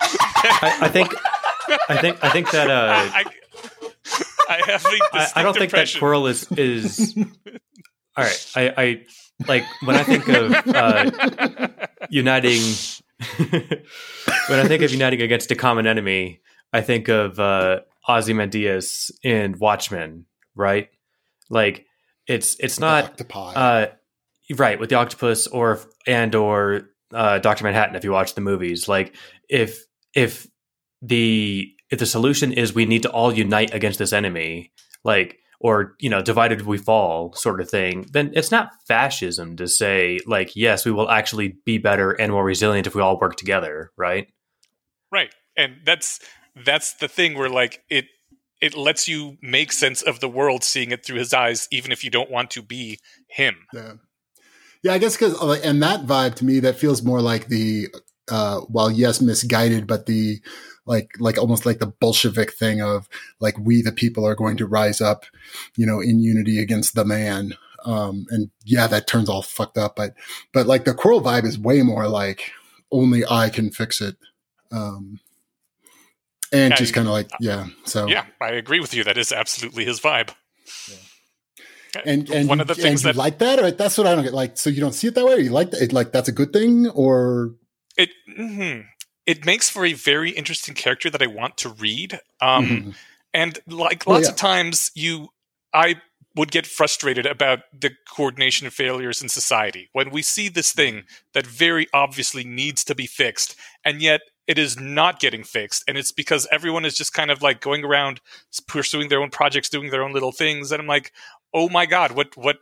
I, 0.01 0.79
I 0.83 0.89
think 0.89 1.15
I 1.89 1.97
think 1.97 2.23
I 2.25 2.31
think 2.31 2.51
that 2.53 2.71
uh, 2.71 3.11
I, 3.13 3.25
I 4.49 4.61
have 4.67 4.85
a 4.85 4.89
I, 4.89 4.99
distinct 5.13 5.37
I 5.37 5.43
don't 5.43 5.55
think 5.55 5.71
that 5.73 5.79
impression. 5.79 6.01
Quirrell 6.01 6.29
is 6.29 6.51
is. 6.53 7.17
All 8.17 8.25
right, 8.25 8.53
I, 8.55 8.75
I 8.77 9.05
like 9.49 9.65
when 9.85 9.97
I 9.97 10.03
think 10.05 10.29
of 10.29 10.53
uh, 10.69 11.69
uniting. 12.11 12.63
when 13.39 14.59
I 14.59 14.69
think 14.69 14.83
of 14.83 14.93
uniting 14.93 15.23
against 15.23 15.51
a 15.51 15.57
common 15.57 15.87
enemy, 15.87 16.41
I 16.73 16.81
think 16.81 17.09
of 17.09 17.41
uh, 17.41 17.81
Ozymandias 18.09 19.11
in 19.23 19.59
Watchmen, 19.59 20.27
right? 20.55 20.89
Like 21.51 21.87
it's 22.27 22.57
it's 22.61 22.79
not 22.79 23.05
octopi. 23.05 23.53
uh, 23.55 23.87
right 24.57 24.79
with 24.79 24.91
the 24.91 24.97
octopus 24.97 25.47
or 25.47 25.81
and 26.07 26.35
or 26.35 26.91
uh, 27.13 27.39
Doctor 27.39 27.65
Manhattan. 27.65 27.97
If 27.97 28.05
you 28.05 28.13
watch 28.13 28.35
the 28.35 28.41
movies, 28.41 28.89
like 28.89 29.17
if 29.49 29.85
if 30.15 30.47
the 31.03 31.74
if 31.91 31.99
the 31.99 32.07
solution 32.07 32.53
is 32.53 32.75
we 32.75 32.87
need 32.87 33.03
to 33.03 33.11
all 33.11 33.33
unite 33.33 33.75
against 33.75 33.99
this 33.99 34.13
enemy, 34.13 34.73
like 35.05 35.39
or 35.61 35.95
you 36.01 36.11
know 36.11 36.23
divided 36.23 36.63
we 36.63 36.79
fall 36.79 37.33
sort 37.35 37.61
of 37.61 37.71
thing, 37.71 38.07
then 38.13 38.31
it's 38.35 38.51
not 38.51 38.71
fascism 38.87 39.57
to 39.57 39.69
say 39.69 40.19
like 40.27 40.55
yes 40.57 40.85
we 40.85 40.93
will 40.93 41.11
actually 41.11 41.57
be 41.65 41.79
better 41.79 42.13
and 42.13 42.33
more 42.33 42.45
resilient 42.45 42.87
if 42.87 42.95
we 42.95 43.03
all 43.03 43.19
work 43.19 43.37
together, 43.37 43.91
right? 43.97 44.29
right, 45.15 45.35
and 45.57 45.77
that's 45.87 46.21
that's 46.65 46.95
the 46.95 47.09
thing 47.09 47.39
where 47.39 47.49
like 47.49 47.83
it 47.89 48.07
it 48.61 48.77
lets 48.77 49.09
you 49.09 49.37
make 49.43 49.73
sense 49.73 50.03
of 50.03 50.21
the 50.21 50.29
world, 50.29 50.65
seeing 50.65 50.91
it 50.91 51.05
through 51.05 51.19
his 51.19 51.33
eyes, 51.33 51.69
even 51.71 51.93
if 51.93 52.05
you 52.05 52.11
don't 52.11 52.31
want 52.31 52.51
to 52.51 52.63
be 52.63 52.99
him. 53.29 53.57
Yeah, 53.73 53.95
yeah. 54.83 54.93
I 54.93 54.99
guess 54.99 55.17
because 55.17 55.41
and 55.65 55.83
that 55.83 56.07
vibe 56.07 56.35
to 56.37 56.45
me 56.45 56.61
that 56.61 56.77
feels 56.77 57.03
more 57.03 57.23
like 57.23 57.49
the 57.49 57.89
uh, 58.31 58.61
while 58.61 58.91
yes 58.91 59.21
misguided, 59.21 59.87
but 59.87 60.07
the 60.07 60.41
like 60.87 61.11
like 61.19 61.39
almost 61.39 61.65
like 61.67 61.79
the 61.79 61.87
Bolshevik 61.87 62.53
thing 62.53 62.81
of 62.81 63.09
like 63.41 63.59
we 63.59 63.83
the 63.83 63.93
people 63.93 64.27
are 64.27 64.35
going 64.35 64.57
to 64.59 64.67
rise 64.67 65.01
up, 65.01 65.25
you 65.77 65.87
know, 65.87 66.01
in 66.01 66.21
unity 66.21 66.61
against 66.61 66.95
the 66.95 67.05
man. 67.05 67.55
Um, 67.85 68.27
and 68.31 68.51
yeah, 68.65 68.87
that 68.87 69.07
turns 69.07 69.29
all 69.29 69.43
fucked 69.43 69.79
up, 69.79 69.97
but 69.97 70.15
but 70.53 70.67
like 70.67 70.85
the 70.85 70.95
Quirrell 70.95 71.23
vibe 71.23 71.45
is 71.45 71.59
way 71.59 71.83
more 71.83 72.09
like 72.09 72.51
only 72.91 73.25
I 73.29 73.51
can 73.51 73.71
fix 73.71 74.01
it. 74.01 74.17
Um, 74.73 75.21
and 76.53 76.73
Yeah, 76.73 76.77
just 76.77 76.95
kind 76.95 77.07
of 77.07 77.13
like 77.13 77.31
yeah, 77.41 77.67
so 77.85 78.07
Yeah, 78.07 78.27
I 78.41 78.53
agree 78.53 78.81
with 78.81 78.95
you. 78.95 79.05
That 79.05 79.19
is 79.19 79.33
absolutely 79.33 79.85
his 79.85 80.01
vibe. 80.01 80.31
and 82.05 82.29
and 82.31 82.49
one 82.49 82.59
you, 82.59 82.63
of 82.63 82.69
the 82.69 82.75
things 82.75 83.03
that 83.03 83.17
like 83.17 83.39
that, 83.39 83.59
or 83.59 83.71
that's 83.71 83.99
what 83.99 84.07
I 84.07 84.15
don't 84.15 84.25
get. 84.25 84.35
Like, 84.35 84.57
so 84.57 84.71
you 84.71 84.81
don't 84.81 84.93
see 84.93 85.09
it 85.09 85.15
that 85.15 85.25
way, 85.25 85.35
or 85.35 85.39
you 85.39 85.51
like 85.51 85.71
that? 85.73 85.93
Like 85.93 86.13
that's 86.13 86.29
a 86.29 86.33
good 86.33 86.53
thing, 86.53 86.89
or 86.89 87.55
it 87.97 88.11
mhm. 88.39 88.87
It 89.27 89.45
makes 89.47 89.71
for 89.71 89.85
a 89.87 89.93
very 89.95 90.31
interesting 90.31 90.75
character 90.75 91.09
that 91.11 91.23
I 91.23 91.27
want 91.27 91.57
to 91.59 91.69
read. 91.71 92.21
Um, 92.41 92.67
Mhm. 92.67 92.95
And 93.33 93.59
like 93.67 94.05
Well, 94.07 94.17
lots 94.17 94.29
yeah. 94.29 94.33
of 94.33 94.37
times 94.37 94.91
you 94.95 95.29
I 95.73 95.97
would 96.37 96.51
get 96.53 96.67
frustrated 96.67 97.27
about 97.27 97.61
the 97.73 97.91
coordination 98.09 98.69
failures 98.71 99.23
in 99.23 99.29
society 99.29 99.89
when 99.93 100.11
we 100.11 100.23
see 100.23 100.49
this 100.49 100.73
thing 100.73 101.05
that 101.33 101.47
very 101.47 101.87
obviously 101.93 102.45
needs 102.45 102.85
to 102.85 102.95
be 102.95 103.07
fixed 103.07 103.57
and 103.85 104.01
yet 104.03 104.21
it 104.47 104.59
is 104.59 104.79
not 104.79 105.21
getting 105.21 105.43
fixed 105.45 105.83
and 105.89 105.97
it's 105.97 106.13
because 106.13 106.47
everyone 106.53 106.85
is 106.85 106.97
just 106.97 107.13
kind 107.13 107.31
of 107.31 107.41
like 107.43 107.61
going 107.61 107.85
around 107.85 108.21
pursuing 108.69 109.09
their 109.09 109.23
own 109.23 109.31
projects 109.31 109.69
doing 109.69 109.91
their 109.91 110.03
own 110.03 110.13
little 110.13 110.33
things 110.33 110.71
and 110.73 110.81
i'm 110.81 110.89
like 110.89 111.13
oh 111.55 111.69
my 111.69 111.87
god 111.87 112.13
what 112.13 112.37
what 112.37 112.59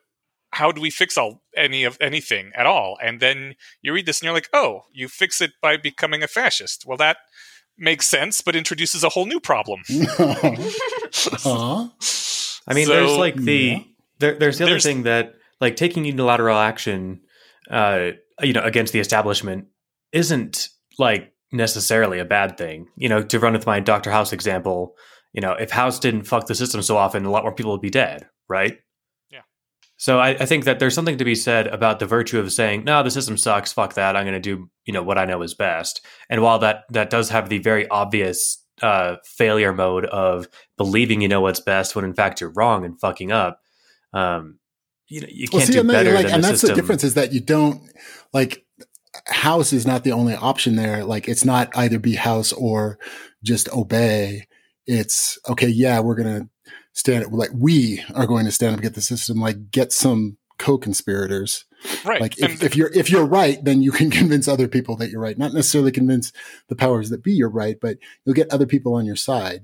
how 0.52 0.70
do 0.72 0.80
we 0.80 0.90
fix 0.90 1.16
all 1.18 1.42
any 1.56 1.84
of 1.84 1.96
anything 2.00 2.52
at 2.54 2.66
all 2.66 2.96
and 3.02 3.20
then 3.20 3.54
you 3.82 3.92
read 3.92 4.06
this 4.06 4.20
and 4.20 4.26
you're 4.26 4.34
like 4.34 4.48
oh 4.52 4.82
you 4.92 5.08
fix 5.08 5.40
it 5.40 5.52
by 5.60 5.76
becoming 5.76 6.22
a 6.22 6.28
fascist 6.28 6.84
well 6.86 6.96
that 6.98 7.16
makes 7.78 8.06
sense 8.06 8.40
but 8.42 8.54
introduces 8.54 9.02
a 9.02 9.08
whole 9.08 9.26
new 9.26 9.40
problem 9.40 9.80
Aw. 11.44 11.90
I 12.68 12.74
mean, 12.74 12.86
So- 12.86 12.92
there's 12.92 13.16
like 13.18 13.36
the 13.36 13.54
Yeah. 13.54 13.78
there, 14.18 14.38
there's 14.38 14.58
the 14.58 14.64
other 14.64 14.72
There's- 14.72 14.84
thing 14.84 15.02
that 15.04 15.34
like 15.60 15.76
taking 15.76 16.04
unilateral 16.04 16.58
action, 16.58 17.20
uh, 17.70 18.10
you 18.40 18.52
know, 18.52 18.62
against 18.62 18.92
the 18.92 19.00
establishment 19.00 19.66
isn't 20.12 20.68
like 20.98 21.32
necessarily 21.52 22.18
a 22.18 22.24
bad 22.24 22.56
thing. 22.58 22.86
You 22.96 23.08
know, 23.08 23.22
to 23.22 23.38
run 23.38 23.52
with 23.52 23.66
my 23.66 23.80
Doctor 23.80 24.10
House 24.10 24.32
example, 24.32 24.94
you 25.32 25.40
know, 25.40 25.52
if 25.52 25.70
House 25.70 25.98
didn't 25.98 26.24
fuck 26.24 26.46
the 26.46 26.54
system 26.54 26.82
so 26.82 26.96
often, 26.96 27.24
a 27.24 27.30
lot 27.30 27.42
more 27.44 27.54
people 27.54 27.72
would 27.72 27.80
be 27.80 27.90
dead, 27.90 28.26
right? 28.48 28.78
So 30.02 30.18
I, 30.18 30.30
I 30.30 30.46
think 30.46 30.64
that 30.64 30.80
there's 30.80 30.96
something 30.96 31.18
to 31.18 31.24
be 31.24 31.36
said 31.36 31.68
about 31.68 32.00
the 32.00 32.06
virtue 32.06 32.40
of 32.40 32.52
saying, 32.52 32.82
no, 32.82 33.04
the 33.04 33.10
system 33.12 33.36
sucks, 33.36 33.72
fuck 33.72 33.94
that. 33.94 34.16
I'm 34.16 34.24
going 34.24 34.34
to 34.34 34.40
do, 34.40 34.68
you 34.84 34.92
know, 34.92 35.04
what 35.04 35.16
I 35.16 35.26
know 35.26 35.42
is 35.42 35.54
best. 35.54 36.04
And 36.28 36.42
while 36.42 36.58
that 36.58 36.86
that 36.90 37.08
does 37.08 37.28
have 37.28 37.48
the 37.48 37.58
very 37.58 37.86
obvious 37.86 38.60
uh, 38.82 39.18
failure 39.24 39.72
mode 39.72 40.06
of 40.06 40.48
believing 40.76 41.20
you 41.20 41.28
know 41.28 41.40
what's 41.40 41.60
best 41.60 41.94
when 41.94 42.04
in 42.04 42.14
fact 42.14 42.40
you're 42.40 42.50
wrong 42.50 42.84
and 42.84 42.98
fucking 42.98 43.30
up, 43.30 43.60
um, 44.12 44.58
you 45.06 45.20
know, 45.20 45.28
you 45.30 45.46
can't 45.46 45.70
do 45.70 45.78
and, 45.78 45.88
that- 45.88 45.92
better 45.92 46.14
like, 46.14 46.26
than 46.26 46.34
and 46.34 46.42
the 46.42 46.48
that's 46.48 46.62
system. 46.62 46.74
the 46.74 46.82
difference 46.82 47.04
is 47.04 47.14
that 47.14 47.32
you 47.32 47.38
don't 47.38 47.88
like 48.32 48.66
house 49.28 49.72
is 49.72 49.86
not 49.86 50.02
the 50.02 50.10
only 50.10 50.34
option 50.34 50.74
there. 50.74 51.04
Like 51.04 51.28
it's 51.28 51.44
not 51.44 51.70
either 51.76 52.00
be 52.00 52.16
house 52.16 52.52
or 52.52 52.98
just 53.44 53.68
obey. 53.72 54.48
It's 54.86 55.38
okay. 55.48 55.68
Yeah, 55.68 56.00
we're 56.00 56.16
gonna 56.16 56.48
stand 56.92 57.32
like 57.32 57.50
we 57.54 58.02
are 58.14 58.26
going 58.26 58.44
to 58.44 58.52
stand 58.52 58.72
up 58.72 58.78
and 58.78 58.82
get 58.82 58.94
the 58.94 59.00
system. 59.00 59.38
Like 59.40 59.70
get 59.70 59.92
some 59.92 60.36
co-conspirators. 60.58 61.64
right 62.04 62.20
Like 62.20 62.38
if, 62.38 62.50
and 62.50 62.62
if 62.62 62.76
you're 62.76 62.92
if 62.92 63.10
you're 63.10 63.24
right, 63.26 63.62
then 63.64 63.82
you 63.82 63.92
can 63.92 64.10
convince 64.20 64.48
other 64.48 64.68
people 64.68 64.96
that 64.96 65.10
you're 65.10 65.20
right. 65.20 65.38
Not 65.38 65.52
necessarily 65.54 65.92
convince 65.92 66.32
the 66.68 66.76
powers 66.76 67.10
that 67.10 67.22
be 67.22 67.32
you're 67.32 67.48
right, 67.50 67.76
but 67.80 67.98
you'll 68.24 68.34
get 68.34 68.50
other 68.52 68.66
people 68.66 68.94
on 68.94 69.04
your 69.06 69.16
side. 69.16 69.62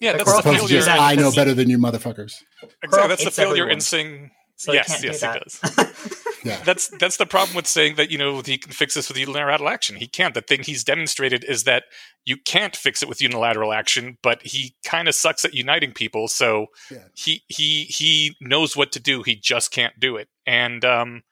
yeah 0.00 0.12
that's 0.12 0.24
we're 0.26 0.32
the 0.32 0.36
all 0.36 0.40
Opposed 0.40 0.56
to 0.62 0.68
failure 0.68 0.78
just 0.84 0.90
I 0.90 1.14
know 1.14 1.32
better 1.32 1.54
than 1.54 1.70
you, 1.70 1.78
motherfuckers. 1.78 2.42
exactly 2.82 3.08
that's 3.08 3.22
the 3.24 3.30
hates 3.30 3.36
failure 3.36 3.68
in 3.68 3.80
Sing. 3.80 4.30
so 4.56 4.72
Yes, 4.72 5.02
yes, 5.02 5.20
do 5.20 5.26
it 5.28 5.76
that. 5.76 6.12
Yeah. 6.46 6.62
that's 6.64 6.88
that's 6.98 7.16
the 7.16 7.26
problem 7.26 7.56
with 7.56 7.66
saying 7.66 7.96
that 7.96 8.10
you 8.10 8.18
know 8.18 8.40
he 8.40 8.58
can 8.58 8.72
fix 8.72 8.94
this 8.94 9.08
with 9.08 9.18
unilateral 9.18 9.68
action. 9.68 9.96
He 9.96 10.06
can't. 10.06 10.34
The 10.34 10.40
thing 10.42 10.62
he's 10.62 10.84
demonstrated 10.84 11.44
is 11.44 11.64
that 11.64 11.84
you 12.24 12.36
can't 12.36 12.74
fix 12.76 13.02
it 13.02 13.08
with 13.08 13.20
unilateral 13.22 13.72
action, 13.72 14.18
but 14.22 14.42
he 14.42 14.74
kind 14.84 15.08
of 15.08 15.14
sucks 15.14 15.44
at 15.44 15.54
uniting 15.54 15.92
people. 15.92 16.28
So 16.28 16.66
Yeah. 16.90 17.04
he 17.14 17.42
he 17.48 17.84
he 17.84 18.36
knows 18.40 18.76
what 18.76 18.92
to 18.92 19.00
do. 19.00 19.22
He 19.22 19.36
just 19.36 19.70
can't 19.70 19.98
do 19.98 20.16
it, 20.16 20.28
and 20.46 20.84
um, 20.84 21.22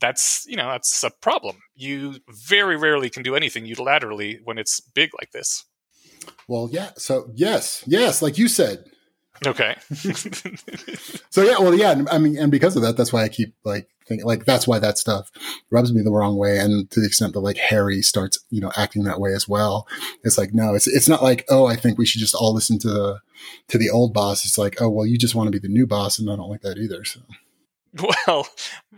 that's 0.00 0.44
you 0.48 0.56
know 0.56 0.70
that's 0.70 1.02
a 1.02 1.10
problem. 1.10 1.56
You 1.74 2.16
very 2.28 2.76
rarely 2.76 3.10
can 3.10 3.22
do 3.22 3.34
anything 3.36 3.64
unilaterally 3.66 4.38
when 4.44 4.58
it's 4.58 4.80
big 4.80 5.10
like 5.20 5.32
this. 5.32 5.64
Well, 6.48 6.68
yeah. 6.72 6.90
So 6.96 7.30
yes, 7.34 7.82
yes, 7.86 8.22
like 8.22 8.38
you 8.38 8.48
said. 8.48 8.84
Okay. 9.46 9.76
So 11.34 11.42
yeah, 11.42 11.58
well, 11.58 11.74
yeah. 11.74 12.00
I 12.12 12.18
mean, 12.18 12.38
and 12.38 12.52
because 12.52 12.76
of 12.76 12.82
that, 12.82 12.96
that's 12.96 13.12
why 13.12 13.24
I 13.24 13.28
keep 13.28 13.56
like 13.64 13.88
thinking, 14.06 14.24
like 14.24 14.44
that's 14.44 14.68
why 14.68 14.78
that 14.78 14.98
stuff 14.98 15.32
rubs 15.68 15.92
me 15.92 16.00
the 16.00 16.12
wrong 16.12 16.36
way. 16.36 16.58
And 16.58 16.88
to 16.92 17.00
the 17.00 17.06
extent 17.08 17.32
that 17.32 17.40
like 17.40 17.56
Harry 17.56 18.02
starts, 18.02 18.38
you 18.50 18.60
know, 18.60 18.70
acting 18.76 19.02
that 19.02 19.18
way 19.18 19.32
as 19.34 19.48
well, 19.48 19.88
it's 20.22 20.38
like 20.38 20.54
no, 20.54 20.76
it's 20.76 20.86
it's 20.86 21.08
not 21.08 21.24
like 21.24 21.44
oh, 21.48 21.66
I 21.66 21.74
think 21.74 21.98
we 21.98 22.06
should 22.06 22.20
just 22.20 22.36
all 22.36 22.54
listen 22.54 22.78
to 22.78 22.88
the 22.88 23.20
to 23.66 23.78
the 23.78 23.90
old 23.90 24.14
boss. 24.14 24.44
It's 24.44 24.56
like 24.56 24.80
oh, 24.80 24.88
well, 24.88 25.06
you 25.06 25.18
just 25.18 25.34
want 25.34 25.48
to 25.48 25.50
be 25.50 25.58
the 25.58 25.72
new 25.72 25.88
boss, 25.88 26.20
and 26.20 26.30
I 26.30 26.36
don't 26.36 26.50
like 26.50 26.62
that 26.62 26.78
either. 26.78 27.04
So 27.04 27.18
Well, 28.26 28.48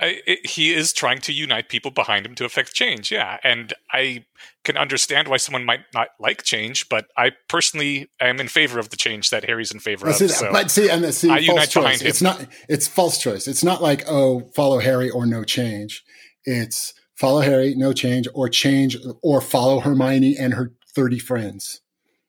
I, 0.00 0.22
it, 0.26 0.46
he 0.46 0.72
is 0.72 0.92
trying 0.94 1.18
to 1.20 1.32
unite 1.32 1.68
people 1.68 1.90
behind 1.90 2.24
him 2.24 2.34
to 2.36 2.46
affect 2.46 2.72
change. 2.72 3.12
Yeah, 3.12 3.38
and 3.44 3.74
I 3.92 4.24
can 4.64 4.78
understand 4.78 5.28
why 5.28 5.36
someone 5.36 5.66
might 5.66 5.80
not 5.92 6.08
like 6.18 6.44
change, 6.44 6.88
but 6.88 7.06
I 7.16 7.32
personally 7.48 8.08
am 8.20 8.40
in 8.40 8.48
favor 8.48 8.78
of 8.78 8.88
the 8.88 8.96
change 8.96 9.28
that 9.30 9.44
Harry's 9.44 9.70
in 9.70 9.80
favor 9.80 10.08
of. 10.08 10.16
See, 10.16 10.28
So 10.28 10.50
but 10.50 10.70
see, 10.70 10.88
and 10.88 11.12
see, 11.14 11.28
I 11.30 11.44
false 11.44 11.46
unite 11.46 11.74
behind 11.74 11.92
choice. 11.98 12.00
him. 12.00 12.06
It's 12.08 12.22
not. 12.22 12.46
It's 12.70 12.88
false 12.88 13.18
choice. 13.18 13.46
It's 13.46 13.62
not 13.62 13.82
like 13.82 14.04
oh, 14.08 14.50
follow 14.54 14.78
Harry 14.78 15.10
or 15.10 15.26
no 15.26 15.44
change. 15.44 16.02
It's 16.46 16.94
follow 17.14 17.40
Harry, 17.42 17.74
no 17.74 17.92
change, 17.92 18.26
or 18.32 18.48
change, 18.48 18.96
or 19.22 19.42
follow 19.42 19.80
Hermione 19.80 20.36
and 20.38 20.54
her 20.54 20.72
thirty 20.94 21.18
friends. 21.18 21.82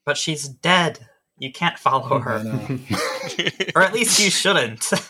but 0.05 0.17
she's 0.17 0.47
dead. 0.49 0.99
You 1.37 1.51
can't 1.53 1.77
follow 1.79 2.07
oh, 2.15 2.19
her, 2.19 2.79
or 3.75 3.83
at 3.83 3.93
least 3.93 4.19
you 4.19 4.29
shouldn't. 4.29 4.91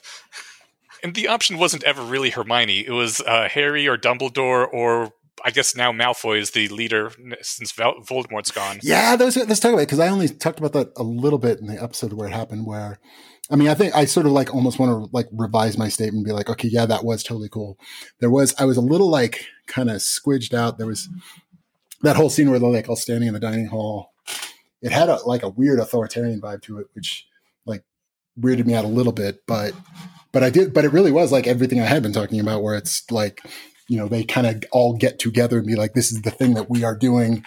and 1.08 1.16
the 1.16 1.30
option 1.30 1.58
wasn't 1.58 1.84
ever 1.86 2.02
really 2.02 2.32
Hermione. 2.32 2.86
It 2.86 2.92
was 2.92 3.22
uh, 3.22 3.48
Harry 3.50 3.88
or 3.88 3.98
Dumbledore, 3.98 4.68
or 4.72 5.14
I 5.44 5.52
guess 5.52 5.76
now 5.76 5.94
Malfoy 5.94 6.40
is 6.40 6.52
the 6.52 6.68
leader 6.68 7.12
since 7.42 7.72
Voldemort's 7.72 8.52
gone. 8.52 8.80
Yeah, 8.84 9.16
those, 9.16 9.38
let's 9.38 9.62
talk 9.62 9.72
about 9.72 9.84
it 9.84 9.88
because 9.88 10.00
I 10.00 10.10
only 10.10 10.28
talked 10.28 10.60
about 10.60 10.74
that 10.74 10.92
a 10.98 11.04
little 11.04 11.40
bit 11.40 11.60
in 11.60 11.68
the 11.68 11.82
episode 11.82 12.12
where 12.12 12.28
it 12.28 12.34
happened. 12.34 12.66
Where, 12.66 13.00
I 13.50 13.56
mean, 13.56 13.70
I 13.70 13.74
think 13.74 13.96
I 13.96 14.04
sort 14.04 14.26
of 14.26 14.34
like 14.34 14.54
almost 14.54 14.80
want 14.80 14.92
to 14.92 15.10
like 15.14 15.28
revise 15.32 15.78
my 15.78 15.88
statement 15.88 16.18
and 16.18 16.26
be 16.26 16.34
like, 16.34 16.50
okay, 16.50 16.68
yeah, 16.68 16.86
that 16.86 17.06
was 17.06 17.24
totally 17.24 17.50
cool. 17.50 17.78
There 18.20 18.30
was, 18.30 18.54
I 18.60 18.66
was 18.66 18.76
a 18.76 18.82
little 18.82 19.10
like 19.10 19.46
kind 19.66 19.90
of 19.90 19.98
squidged 19.98 20.54
out. 20.54 20.78
There 20.78 20.88
was 20.88 21.08
that 22.02 22.18
whole 22.18 22.30
scene 22.30 22.50
where 22.50 22.60
they're 22.60 22.70
like 22.70 22.90
all 22.90 22.98
standing 22.98 23.30
in 23.30 23.34
the 23.34 23.40
dining 23.40 23.68
hall. 23.68 24.12
It 24.82 24.92
had 24.92 25.08
a 25.08 25.16
like 25.26 25.44
a 25.44 25.50
weird 25.50 25.80
authoritarian 25.80 26.42
vibe 26.42 26.62
to 26.64 26.80
it, 26.80 26.88
which 26.94 27.28
like 27.66 27.84
weirded 28.40 28.66
me 28.66 28.76
out 28.76 28.86
a 28.86 28.90
little 28.90 29.14
bit, 29.14 29.44
but 29.48 29.74
but 30.32 30.44
I 30.44 30.50
did, 30.50 30.74
but 30.74 30.86
it 30.86 30.94
really 30.94 31.12
was 31.12 31.32
like 31.32 31.48
everything 31.48 31.80
I 31.80 31.86
had 31.86 32.04
been 32.04 32.14
talking 32.14 32.40
about, 32.40 32.64
where 32.64 32.76
it's 32.76 33.10
like, 33.12 33.42
you 33.88 33.98
know, 33.98 34.08
they 34.08 34.24
kind 34.24 34.48
of 34.48 34.64
all 34.72 34.94
get 34.94 35.20
together 35.20 35.58
and 35.58 35.68
be 35.68 35.76
like, 35.76 35.94
this 35.94 36.12
is 36.12 36.22
the 36.22 36.32
thing 36.32 36.54
that 36.56 36.70
we 36.70 36.84
are 36.84 36.96
doing 36.96 37.44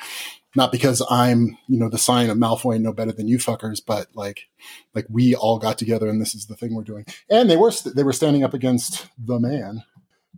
not 0.57 0.73
because 0.73 1.03
I'm, 1.09 1.57
you 1.69 1.79
know, 1.79 1.89
the 1.89 1.99
sign 1.99 2.29
of 2.29 2.37
Malfoy 2.37 2.81
no 2.81 2.93
better 2.93 3.13
than 3.13 3.29
you 3.29 3.39
fuckers, 3.39 3.81
but 3.85 4.09
like, 4.15 4.49
like 4.95 5.07
we 5.09 5.35
all 5.35 5.59
got 5.59 5.79
together 5.79 6.09
and 6.09 6.21
this 6.21 6.35
is 6.35 6.47
the 6.47 6.57
thing 6.57 6.75
we're 6.75 6.83
doing. 6.83 7.07
And 7.29 7.49
they 7.49 7.57
were, 7.57 7.73
they 7.95 8.03
were 8.03 8.13
standing 8.13 8.43
up 8.43 8.55
against 8.55 9.07
the 9.17 9.39
man, 9.39 9.85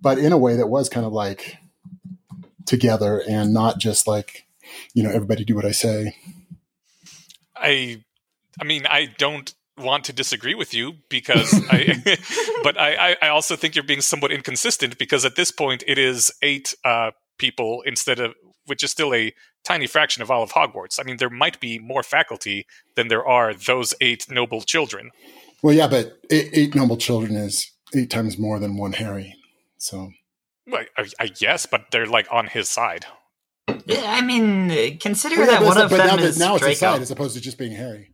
but 0.00 0.18
in 0.18 0.32
a 0.32 0.38
way 0.38 0.56
that 0.56 0.66
was 0.66 0.88
kind 0.88 1.06
of 1.06 1.12
like 1.12 1.56
together 2.66 3.22
and 3.26 3.54
not 3.54 3.78
just 3.78 4.06
like, 4.06 4.46
you 4.92 5.02
know, 5.02 5.10
everybody 5.10 5.44
do 5.44 5.54
what 5.54 5.64
I 5.64 5.72
say. 5.72 6.14
I, 7.56 8.02
I 8.60 8.64
mean, 8.64 8.86
I 8.86 9.06
don't 9.16 9.52
want 9.78 10.04
to 10.04 10.12
disagree 10.12 10.54
with 10.54 10.74
you 10.74 10.94
because 11.08 11.52
I, 11.70 12.02
but 12.62 12.78
I, 12.78 13.12
I- 13.12 13.16
I 13.22 13.28
also 13.28 13.56
think 13.56 13.74
you're 13.74 13.84
being 13.84 14.00
somewhat 14.02 14.30
inconsistent 14.32 14.98
because 14.98 15.24
at 15.24 15.36
this 15.36 15.50
point 15.50 15.82
it 15.86 15.98
is 15.98 16.30
eight 16.42 16.74
uh, 16.84 17.12
people 17.38 17.82
instead 17.86 18.20
of, 18.20 18.34
which 18.66 18.82
is 18.82 18.90
still 18.90 19.14
a 19.14 19.32
tiny 19.64 19.86
fraction 19.86 20.22
of 20.22 20.30
all 20.30 20.42
of 20.42 20.52
Hogwarts. 20.52 20.98
I 21.00 21.04
mean, 21.04 21.16
there 21.18 21.30
might 21.30 21.58
be 21.60 21.78
more 21.78 22.02
faculty 22.02 22.66
than 22.96 23.08
there 23.08 23.26
are 23.26 23.54
those 23.54 23.94
eight 24.00 24.26
noble 24.30 24.60
children. 24.62 25.10
Well, 25.62 25.74
yeah, 25.74 25.86
but 25.88 26.18
eight, 26.30 26.50
eight 26.52 26.74
noble 26.74 26.96
children 26.96 27.36
is 27.36 27.70
eight 27.94 28.10
times 28.10 28.38
more 28.38 28.58
than 28.58 28.76
one 28.76 28.92
Harry. 28.94 29.34
So 29.78 30.10
Well, 30.66 30.84
I, 30.96 31.06
I 31.18 31.26
guess, 31.28 31.66
but 31.66 31.86
they're 31.92 32.06
like 32.06 32.26
on 32.30 32.46
his 32.48 32.68
side. 32.68 33.06
yeah, 33.86 34.02
I 34.06 34.20
mean, 34.20 34.98
consider 34.98 35.36
Well, 35.36 35.46
yeah, 35.46 35.58
that 35.60 35.62
one 35.66 35.76
it's- 35.78 35.84
of 35.84 35.90
but 35.90 35.96
them 35.98 36.06
now, 36.08 36.16
that- 36.16 36.24
is 36.24 36.38
now 36.38 36.54
it's 36.56 36.62
a 36.62 36.66
Draco. 36.66 36.78
side 36.78 37.02
as 37.02 37.10
opposed 37.10 37.34
to 37.36 37.40
just 37.40 37.58
being 37.58 37.72
Harry. 37.72 38.11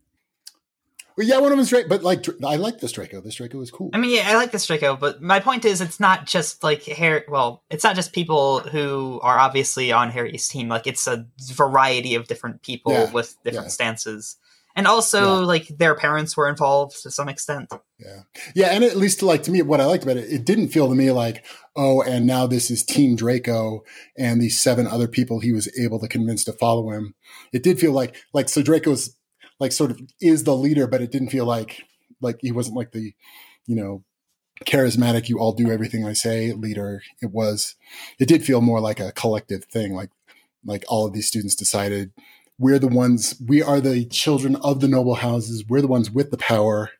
Well, 1.18 1.26
yeah, 1.26 1.38
one 1.38 1.50
of 1.50 1.58
them's 1.58 1.70
Draco, 1.70 1.88
but 1.88 2.04
like 2.04 2.24
I 2.46 2.54
like 2.54 2.78
this 2.78 2.92
Draco. 2.92 3.20
This 3.20 3.34
Draco 3.34 3.60
is 3.60 3.72
cool. 3.72 3.90
I 3.92 3.98
mean, 3.98 4.14
yeah, 4.14 4.30
I 4.30 4.36
like 4.36 4.52
this 4.52 4.64
Draco, 4.66 4.94
but 4.94 5.20
my 5.20 5.40
point 5.40 5.64
is, 5.64 5.80
it's 5.80 5.98
not 5.98 6.26
just 6.26 6.62
like 6.62 6.84
Harry. 6.84 7.24
Well, 7.28 7.64
it's 7.70 7.82
not 7.82 7.96
just 7.96 8.12
people 8.12 8.60
who 8.60 9.18
are 9.24 9.36
obviously 9.36 9.90
on 9.90 10.10
Harry's 10.10 10.46
team. 10.46 10.68
Like, 10.68 10.86
it's 10.86 11.08
a 11.08 11.26
variety 11.52 12.14
of 12.14 12.28
different 12.28 12.62
people 12.62 12.92
Yeah, 12.92 13.10
with 13.10 13.36
different 13.42 13.66
yeah. 13.66 13.70
stances, 13.70 14.36
and 14.76 14.86
also 14.86 15.40
Yeah. 15.40 15.46
like 15.46 15.66
their 15.76 15.96
parents 15.96 16.36
were 16.36 16.48
involved 16.48 17.02
to 17.02 17.10
some 17.10 17.28
extent. 17.28 17.72
Yeah. 17.98 18.20
Yeah. 18.54 18.66
And 18.68 18.84
at 18.84 18.96
least 18.96 19.20
like 19.20 19.42
to 19.42 19.50
me, 19.50 19.60
what 19.62 19.80
I 19.80 19.86
liked 19.86 20.04
about 20.04 20.18
it, 20.18 20.32
it 20.32 20.44
didn't 20.44 20.68
feel 20.68 20.88
to 20.88 20.94
me 20.94 21.10
like, 21.10 21.44
oh, 21.74 22.00
and 22.02 22.28
now 22.28 22.46
this 22.46 22.70
is 22.70 22.84
Team 22.84 23.16
Draco 23.16 23.82
and 24.16 24.40
these 24.40 24.60
seven 24.60 24.86
other 24.86 25.08
people 25.08 25.40
he 25.40 25.50
was 25.50 25.68
able 25.76 25.98
to 25.98 26.06
convince 26.06 26.44
to 26.44 26.52
follow 26.52 26.90
him. 26.90 27.16
It 27.52 27.64
did 27.64 27.80
feel 27.80 27.90
like, 27.90 28.14
like, 28.32 28.48
so 28.48 28.62
Draco's 28.62 29.16
like 29.60 29.72
sort 29.72 29.90
of 29.90 30.00
is 30.20 30.44
the 30.44 30.56
leader, 30.56 30.86
but 30.86 31.00
it 31.00 31.10
didn't 31.10 31.30
feel 31.30 31.46
like, 31.46 31.82
like 32.20 32.38
he 32.40 32.52
wasn't 32.52 32.76
like 32.76 32.92
the, 32.92 33.14
you 33.66 33.76
know, 33.76 34.04
charismatic, 34.64 35.28
you 35.28 35.38
all 35.38 35.52
do 35.52 35.70
everything 35.70 36.04
I 36.04 36.12
say 36.12 36.52
leader. 36.52 37.02
It 37.22 37.30
was, 37.30 37.76
it 38.18 38.26
did 38.26 38.44
feel 38.44 38.60
more 38.60 38.80
like 38.80 39.00
a 39.00 39.12
collective 39.12 39.64
thing. 39.64 39.94
Like, 39.94 40.10
like 40.64 40.84
all 40.88 41.06
of 41.06 41.12
these 41.12 41.28
students 41.28 41.54
decided 41.54 42.12
we're 42.58 42.80
the 42.80 42.88
ones, 42.88 43.40
we 43.46 43.62
are 43.62 43.80
the 43.80 44.04
children 44.06 44.56
of 44.56 44.80
the 44.80 44.88
noble 44.88 45.14
houses. 45.14 45.64
We're 45.68 45.80
the 45.80 45.86
ones 45.86 46.10
with 46.10 46.30
the 46.30 46.36
power. 46.36 46.90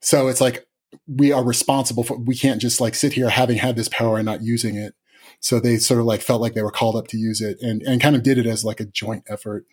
So 0.00 0.28
it's 0.28 0.40
like, 0.40 0.66
we 1.06 1.32
are 1.32 1.44
responsible 1.44 2.04
for, 2.04 2.16
we 2.16 2.36
can't 2.36 2.60
just 2.60 2.80
like 2.80 2.94
sit 2.94 3.14
here 3.14 3.28
having 3.28 3.58
had 3.58 3.76
this 3.76 3.88
power 3.88 4.16
and 4.18 4.26
not 4.26 4.42
using 4.42 4.76
it. 4.76 4.94
So 5.40 5.58
they 5.58 5.78
sort 5.78 6.00
of 6.00 6.06
like 6.06 6.20
felt 6.20 6.40
like 6.40 6.54
they 6.54 6.62
were 6.62 6.70
called 6.70 6.96
up 6.96 7.08
to 7.08 7.16
use 7.16 7.40
it 7.40 7.58
and, 7.60 7.82
and 7.82 8.00
kind 8.00 8.14
of 8.14 8.22
did 8.22 8.38
it 8.38 8.46
as 8.46 8.64
like 8.64 8.80
a 8.80 8.84
joint 8.84 9.24
effort. 9.28 9.66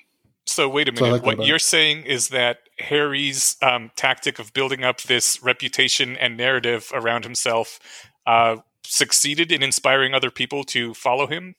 So 0.47 0.67
wait 0.69 0.87
a 0.89 0.95
So 0.95 1.03
minute. 1.05 1.23
like 1.23 1.23
what 1.37 1.45
you're 1.45 1.59
saying 1.59 2.03
is 2.05 2.29
that 2.29 2.59
Harry's 2.79 3.57
um, 3.61 3.91
tactic 3.95 4.39
of 4.39 4.53
building 4.53 4.83
up 4.83 5.01
this 5.03 5.41
reputation 5.43 6.15
and 6.17 6.37
narrative 6.37 6.89
around 6.93 7.23
himself 7.25 7.79
uh, 8.25 8.57
succeeded 8.83 9.51
in 9.51 9.61
inspiring 9.61 10.13
other 10.13 10.31
people 10.31 10.63
to 10.65 10.93
follow 10.93 11.27
him. 11.27 11.55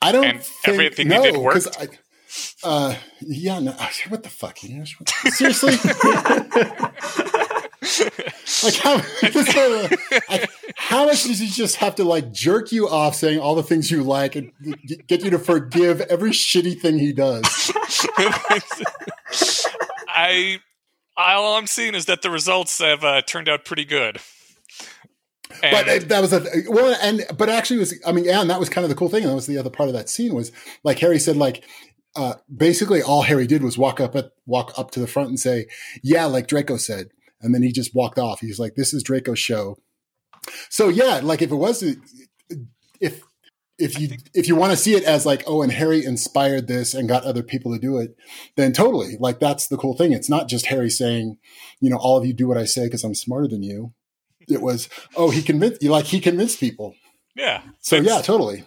I 0.00 0.12
don't 0.12 0.24
And 0.24 0.42
think, 0.42 0.68
everything 0.74 1.10
he 1.10 1.32
no, 1.32 1.40
worked? 1.40 1.68
I, 1.78 1.88
uh, 2.62 2.94
yeah, 3.20 3.58
no, 3.60 3.72
what 4.08 4.22
the 4.22 4.28
fuck? 4.30 4.62
You 4.62 4.78
know, 4.78 4.84
seriously? 5.30 5.74
like 8.62 8.74
how, 8.76 8.96
like, 10.28 10.50
how 10.76 11.06
much 11.06 11.24
does 11.24 11.38
he 11.38 11.46
just 11.48 11.76
have 11.76 11.94
to 11.94 12.04
like 12.04 12.30
jerk 12.32 12.72
you 12.72 12.88
off 12.88 13.14
saying 13.14 13.38
all 13.38 13.54
the 13.54 13.62
things 13.62 13.90
you 13.90 14.02
like 14.02 14.36
and 14.36 14.52
get 15.06 15.24
you 15.24 15.30
to 15.30 15.38
forgive 15.38 16.02
every 16.02 16.30
shitty 16.30 16.78
thing 16.78 16.98
he 16.98 17.12
does? 17.12 17.72
I, 18.16 18.60
I 21.16 21.32
all 21.38 21.56
I'm 21.56 21.66
seeing 21.66 21.94
is 21.94 22.06
that 22.06 22.22
the 22.22 22.30
results 22.30 22.78
have 22.80 23.02
uh, 23.02 23.22
turned 23.22 23.48
out 23.48 23.64
pretty 23.64 23.84
good. 23.84 24.20
And 25.62 25.72
but 25.72 25.88
uh, 25.88 26.06
that 26.06 26.20
was 26.20 26.32
a 26.32 26.46
well, 26.68 26.96
and 27.02 27.24
but 27.36 27.48
actually 27.48 27.76
it 27.76 27.80
was 27.80 28.00
I 28.06 28.12
mean, 28.12 28.24
yeah, 28.24 28.40
and 28.40 28.50
that 28.50 28.60
was 28.60 28.68
kind 28.68 28.84
of 28.84 28.88
the 28.88 28.94
cool 28.94 29.08
thing. 29.08 29.22
And 29.22 29.30
that 29.30 29.34
was 29.34 29.46
the 29.46 29.58
other 29.58 29.70
part 29.70 29.88
of 29.88 29.94
that 29.94 30.08
scene 30.08 30.34
was 30.34 30.52
like 30.84 30.98
Harry 31.00 31.18
said, 31.18 31.36
like 31.36 31.64
uh, 32.16 32.34
basically 32.54 33.02
all 33.02 33.22
Harry 33.22 33.46
did 33.46 33.62
was 33.62 33.78
walk 33.78 34.00
up 34.00 34.14
at 34.16 34.32
walk 34.46 34.72
up 34.76 34.90
to 34.92 35.00
the 35.00 35.06
front 35.06 35.28
and 35.28 35.40
say, 35.40 35.66
"Yeah," 36.02 36.26
like 36.26 36.46
Draco 36.46 36.76
said, 36.76 37.10
and 37.40 37.54
then 37.54 37.62
he 37.62 37.72
just 37.72 37.94
walked 37.94 38.18
off. 38.18 38.40
He's 38.40 38.58
like, 38.58 38.74
"This 38.74 38.92
is 38.92 39.02
Draco's 39.02 39.38
show." 39.38 39.78
So 40.68 40.88
yeah, 40.88 41.20
like 41.22 41.42
if 41.42 41.50
it 41.50 41.56
was 41.56 41.82
if 43.00 43.22
if 43.80 43.98
you 43.98 44.10
if 44.34 44.46
you 44.46 44.54
want 44.54 44.70
to 44.70 44.76
see 44.76 44.94
it 44.94 45.04
as 45.04 45.24
like 45.24 45.42
oh 45.46 45.62
and 45.62 45.72
Harry 45.72 46.04
inspired 46.04 46.68
this 46.68 46.94
and 46.94 47.08
got 47.08 47.24
other 47.24 47.42
people 47.42 47.72
to 47.72 47.80
do 47.80 47.98
it 47.98 48.14
then 48.56 48.72
totally 48.72 49.16
like 49.18 49.40
that's 49.40 49.66
the 49.68 49.76
cool 49.76 49.96
thing 49.96 50.12
it's 50.12 50.28
not 50.28 50.48
just 50.48 50.66
Harry 50.66 50.90
saying 50.90 51.38
you 51.80 51.90
know 51.90 51.96
all 51.96 52.18
of 52.18 52.26
you 52.26 52.32
do 52.32 52.46
what 52.46 52.58
I 52.58 52.64
say 52.64 52.84
because 52.84 53.02
I'm 53.02 53.14
smarter 53.14 53.48
than 53.48 53.62
you 53.62 53.92
it 54.48 54.60
was 54.60 54.88
oh 55.16 55.30
he 55.30 55.42
convinced 55.42 55.82
you 55.82 55.90
like 55.90 56.04
he 56.04 56.20
convinced 56.20 56.60
people 56.60 56.94
yeah, 57.34 57.62
so 57.80 57.96
yeah 57.96 58.20
totally 58.20 58.64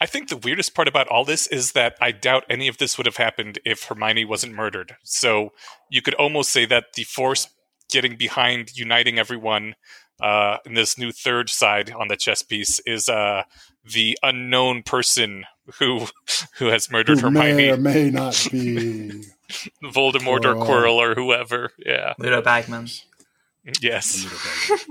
I 0.00 0.06
think 0.06 0.28
the 0.28 0.36
weirdest 0.36 0.74
part 0.74 0.88
about 0.88 1.06
all 1.08 1.24
this 1.24 1.46
is 1.46 1.72
that 1.72 1.96
I 2.00 2.10
doubt 2.10 2.44
any 2.50 2.66
of 2.66 2.78
this 2.78 2.96
would 2.96 3.06
have 3.06 3.16
happened 3.16 3.60
if 3.64 3.84
Hermione 3.84 4.24
wasn't 4.24 4.54
murdered. 4.54 4.96
So 5.04 5.50
you 5.88 6.02
could 6.02 6.14
almost 6.14 6.50
say 6.50 6.66
that 6.66 6.94
the 6.94 7.04
Force 7.04 7.46
getting 7.90 8.16
behind 8.16 8.76
uniting 8.76 9.18
everyone 9.18 9.74
uh, 10.20 10.58
in 10.66 10.74
this 10.74 10.98
new 10.98 11.12
third 11.12 11.48
side 11.48 11.92
on 11.92 12.08
the 12.08 12.16
chess 12.16 12.42
piece 12.42 12.80
is 12.80 13.08
uh, 13.08 13.42
the 13.84 14.18
unknown 14.22 14.82
person 14.82 15.44
who 15.78 16.06
who 16.58 16.66
has 16.66 16.90
murdered 16.90 17.20
who 17.20 17.30
may 17.30 17.50
Hermione, 17.50 17.70
or 17.70 17.76
may 17.76 18.10
not 18.12 18.48
be 18.50 19.24
Voldemort 19.84 20.44
or 20.44 20.54
Quirrell. 20.54 20.66
Quirrell 20.66 20.94
or 20.96 21.14
whoever. 21.14 21.70
Yeah. 21.78 22.14
Ludo 22.18 22.42
Bagman. 22.42 22.88
Yes. 23.80 24.26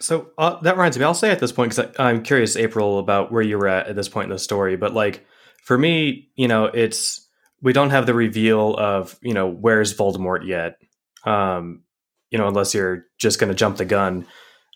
So 0.00 0.30
uh, 0.38 0.60
that 0.60 0.76
reminds 0.76 0.96
me. 0.98 1.04
I'll 1.04 1.14
say 1.14 1.30
at 1.30 1.40
this 1.40 1.50
point 1.50 1.74
because 1.74 1.92
I'm 1.98 2.22
curious, 2.22 2.56
April, 2.56 2.98
about 2.98 3.32
where 3.32 3.42
you 3.42 3.58
were 3.58 3.66
at 3.66 3.88
at 3.88 3.96
this 3.96 4.08
point 4.08 4.26
in 4.26 4.30
the 4.30 4.38
story. 4.38 4.76
But 4.76 4.94
like 4.94 5.26
for 5.64 5.76
me, 5.76 6.28
you 6.36 6.46
know, 6.46 6.66
it's 6.66 7.26
we 7.60 7.72
don't 7.72 7.90
have 7.90 8.06
the 8.06 8.14
reveal 8.14 8.76
of 8.76 9.18
you 9.22 9.34
know 9.34 9.48
where's 9.48 9.96
Voldemort 9.96 10.46
yet. 10.46 10.78
Um, 11.24 11.82
you 12.30 12.38
know, 12.38 12.48
unless 12.48 12.74
you're 12.74 13.06
just 13.18 13.38
going 13.38 13.48
to 13.48 13.54
jump 13.54 13.76
the 13.76 13.84
gun. 13.84 14.26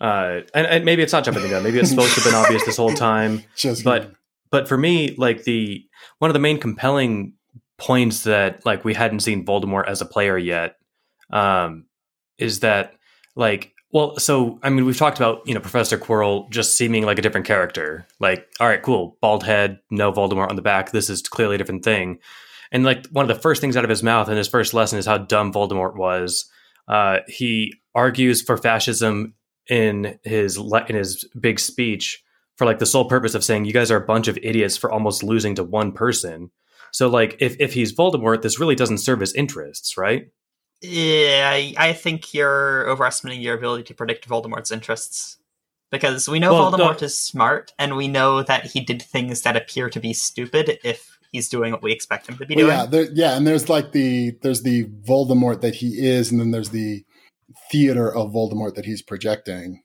Uh, 0.00 0.40
and, 0.54 0.66
and 0.66 0.84
maybe 0.84 1.02
it's 1.02 1.12
not 1.12 1.24
jumping 1.24 1.42
the 1.42 1.48
gun. 1.48 1.62
Maybe 1.62 1.78
it's 1.78 1.90
supposed 1.90 2.14
to 2.14 2.20
have 2.20 2.32
been 2.32 2.34
obvious 2.34 2.64
this 2.64 2.76
whole 2.76 2.92
time. 2.92 3.44
just 3.56 3.84
But 3.84 4.12
but 4.50 4.68
for 4.68 4.76
me, 4.76 5.14
like 5.16 5.44
the 5.44 5.84
one 6.18 6.30
of 6.30 6.34
the 6.34 6.40
main 6.40 6.58
compelling 6.58 7.34
points 7.78 8.24
that 8.24 8.64
like 8.64 8.84
we 8.84 8.94
hadn't 8.94 9.20
seen 9.20 9.44
Voldemort 9.44 9.88
as 9.88 10.00
a 10.00 10.06
player 10.06 10.38
yet 10.38 10.76
um, 11.30 11.86
is 12.38 12.60
that 12.60 12.94
like 13.36 13.72
well, 13.92 14.18
so 14.18 14.58
I 14.62 14.70
mean 14.70 14.86
we've 14.86 14.96
talked 14.96 15.18
about 15.18 15.46
you 15.46 15.54
know 15.54 15.60
Professor 15.60 15.98
Quirrell 15.98 16.50
just 16.50 16.76
seeming 16.76 17.04
like 17.04 17.18
a 17.18 17.22
different 17.22 17.46
character. 17.46 18.06
Like 18.20 18.46
all 18.60 18.68
right, 18.68 18.82
cool, 18.82 19.16
bald 19.20 19.44
head, 19.44 19.80
no 19.90 20.12
Voldemort 20.12 20.48
on 20.48 20.56
the 20.56 20.62
back. 20.62 20.92
This 20.92 21.10
is 21.10 21.22
clearly 21.22 21.56
a 21.56 21.58
different 21.58 21.84
thing. 21.84 22.18
And 22.70 22.84
like 22.84 23.06
one 23.08 23.28
of 23.28 23.34
the 23.34 23.42
first 23.42 23.60
things 23.60 23.76
out 23.76 23.84
of 23.84 23.90
his 23.90 24.02
mouth 24.02 24.28
in 24.28 24.36
his 24.36 24.48
first 24.48 24.72
lesson 24.72 24.98
is 24.98 25.06
how 25.06 25.18
dumb 25.18 25.52
Voldemort 25.52 25.94
was. 25.94 26.50
Uh, 26.88 27.18
he 27.28 27.74
argues 27.94 28.42
for 28.42 28.56
fascism 28.56 29.34
in 29.68 30.18
his 30.24 30.56
in 30.56 30.94
his 30.96 31.24
big 31.38 31.60
speech 31.60 32.22
for 32.56 32.66
like 32.66 32.78
the 32.78 32.86
sole 32.86 33.04
purpose 33.08 33.34
of 33.34 33.44
saying 33.44 33.64
you 33.64 33.72
guys 33.72 33.90
are 33.90 33.96
a 34.02 34.06
bunch 34.06 34.28
of 34.28 34.38
idiots 34.42 34.76
for 34.76 34.90
almost 34.90 35.22
losing 35.22 35.54
to 35.54 35.64
one 35.64 35.92
person. 35.92 36.50
So 36.92 37.08
like 37.08 37.36
if 37.40 37.56
if 37.60 37.72
he's 37.72 37.94
Voldemort, 37.94 38.42
this 38.42 38.58
really 38.60 38.74
doesn't 38.74 38.98
serve 38.98 39.20
his 39.20 39.32
interests, 39.34 39.96
right? 39.96 40.28
Yeah, 40.80 41.50
I- 41.52 41.74
I 41.78 41.92
think 41.92 42.34
you're 42.34 42.88
overestimating 42.90 43.40
your 43.40 43.56
ability 43.56 43.84
to 43.84 43.94
predict 43.94 44.28
Voldemort's 44.28 44.72
interests. 44.72 45.38
Because 45.92 46.26
we 46.26 46.38
know 46.38 46.52
Well, 46.54 46.70
no- 46.70 46.78
Voldemort 46.78 47.02
is 47.02 47.18
smart, 47.18 47.72
and 47.78 47.96
we 47.98 48.08
know 48.08 48.42
that 48.42 48.64
he 48.72 48.80
did 48.80 49.02
things 49.02 49.42
that 49.42 49.56
appear 49.56 49.90
to 49.90 50.00
be 50.00 50.14
stupid 50.14 50.78
if 50.82 51.11
he's 51.32 51.48
doing 51.48 51.72
what 51.72 51.82
we 51.82 51.90
expect 51.92 52.28
him 52.28 52.36
to 52.38 52.46
be 52.46 52.54
Well, 52.54 52.66
doing. 52.66 52.78
yeah, 52.78 52.86
there, 52.86 53.08
yeah, 53.12 53.36
and 53.36 53.46
there's 53.46 53.68
like 53.68 53.92
the 53.92 54.36
there's 54.42 54.62
the 54.62 54.84
Voldemort 54.84 55.60
that 55.62 55.74
he 55.74 56.06
is, 56.06 56.30
and 56.30 56.38
then 56.40 56.52
there's 56.52 56.70
the 56.70 57.04
theater 57.70 58.14
of 58.14 58.30
Voldemort 58.32 58.74
that 58.76 58.84
he's 58.84 59.02
projecting. 59.02 59.82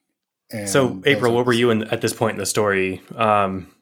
And 0.50 0.68
so 0.68 1.02
April, 1.04 1.34
what 1.34 1.44
were 1.46 1.52
you 1.52 1.70
in 1.70 1.84
at 1.84 2.00
this 2.00 2.12
point 2.12 2.34
in 2.34 2.38
the 2.38 2.46
story? 2.46 3.02
Um, 3.16 3.74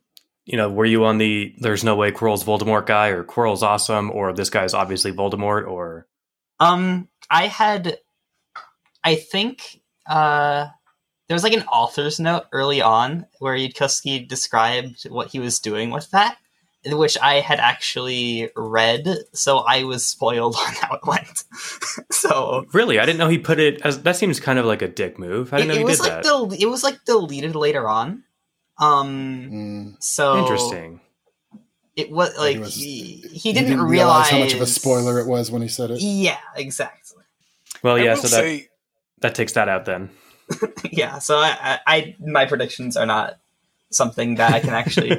you 0.45 0.57
know, 0.57 0.71
were 0.71 0.85
you 0.85 1.05
on 1.05 1.19
the 1.19 1.55
"there's 1.59 1.85
no 1.85 1.95
way 1.97 2.11
Quirrell's 2.13 2.45
Voldemort" 2.45 2.87
guy, 2.87 3.09
or 3.09 3.23
Quirrell's 3.25 3.63
awesome, 3.63 4.11
or 4.11 4.33
this 4.33 4.51
guy's 4.51 4.75
obviously 4.75 5.13
Voldemort, 5.13 5.69
or 5.69 6.07
Um, 6.59 7.09
I 7.31 7.49
had, 7.49 7.99
I 9.05 9.17
think, 9.17 9.81
uh, 10.09 10.67
there 11.29 11.35
was 11.35 11.43
like 11.43 11.53
an 11.53 11.65
author's 11.65 12.19
note 12.21 12.45
early 12.53 12.81
on 12.81 13.27
where 13.41 13.57
Yudkowsky 13.57 14.27
described 14.27 15.05
what 15.09 15.29
he 15.29 15.39
was 15.41 15.59
doing 15.61 15.91
with 15.91 16.11
that, 16.13 16.37
in 16.39 16.46
which 16.93 17.17
I 17.23 17.41
had 17.41 17.59
actually 17.61 18.51
read, 18.57 19.09
so 19.33 19.59
I 19.59 19.85
was 19.85 20.07
spoiled 20.07 20.55
on 20.67 20.75
how 20.75 20.95
it 20.97 21.01
went. 21.07 21.45
so 22.13 22.65
really? 22.73 22.99
I 22.99 23.07
didn't 23.07 23.19
know 23.19 23.29
he 23.29 23.39
put 23.39 23.59
it 23.59 23.81
as 23.83 24.03
that 24.03 24.17
seems 24.17 24.41
kind 24.41 24.59
of 24.59 24.67
like 24.67 24.83
a 24.83 24.89
dick 24.89 25.19
move. 25.19 25.53
I 25.53 25.57
it, 25.57 25.61
didn't 25.61 25.69
know 25.69 25.75
it 25.75 25.79
he 25.79 25.85
was 25.85 25.99
did 25.99 26.03
like 26.05 26.13
that. 26.13 26.25
del- 26.25 26.53
it 26.53 26.67
was 26.67 26.83
like 26.85 27.05
deleted 27.05 27.55
later 27.57 27.89
on. 27.89 28.23
Um, 28.79 29.49
Mm, 29.51 30.03
so 30.03 30.39
Interesting. 30.39 31.01
It 31.97 32.11
was 32.11 32.37
like 32.37 32.57
He 32.57 32.61
was- 32.61 32.75
he, 32.75 33.03
he, 33.33 33.39
he 33.39 33.53
didn't, 33.55 33.81
realize, 33.81 33.91
realize 33.91 34.29
how 34.31 34.39
much 34.39 34.53
of 34.53 34.61
a 34.61 34.67
spoiler 34.67 35.19
it 35.19 35.27
was 35.27 35.51
when 35.51 35.63
he 35.63 35.69
said 35.69 35.91
it. 35.91 36.01
Yeah, 36.03 36.37
exactly. 36.55 37.23
Well, 37.83 37.97
I 37.97 38.01
yeah. 38.03 38.15
will 38.15 38.23
So 38.23 38.29
that 38.29 38.43
say, 38.43 38.69
that 39.23 39.35
takes 39.35 39.53
that 39.53 39.69
out 39.71 39.87
then. 39.87 40.11
yeah, 40.93 41.19
so 41.19 41.39
I, 41.39 41.57
I, 41.61 41.79
I 41.87 42.17
my 42.21 42.45
predictions 42.45 42.97
are 42.99 43.07
not 43.07 43.39
something 43.91 44.35
that 44.37 44.53
I 44.53 44.61
can 44.61 44.71
actually. 44.75 45.11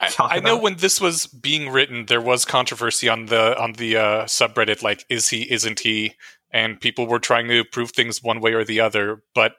I, 0.00 0.12
I 0.18 0.40
know 0.40 0.58
when 0.58 0.76
this 0.76 1.00
was 1.00 1.26
being 1.26 1.70
written, 1.70 2.06
there 2.06 2.20
was 2.20 2.44
controversy 2.44 3.08
on 3.08 3.26
the 3.26 3.58
on 3.60 3.72
the 3.72 3.96
uh, 3.96 4.24
subreddit, 4.24 4.82
like 4.82 5.04
is 5.08 5.28
he, 5.28 5.50
isn't 5.50 5.80
he, 5.80 6.14
and 6.50 6.80
people 6.80 7.06
were 7.06 7.18
trying 7.18 7.48
to 7.48 7.64
prove 7.64 7.92
things 7.92 8.22
one 8.22 8.40
way 8.40 8.52
or 8.52 8.64
the 8.64 8.80
other. 8.80 9.22
But 9.34 9.52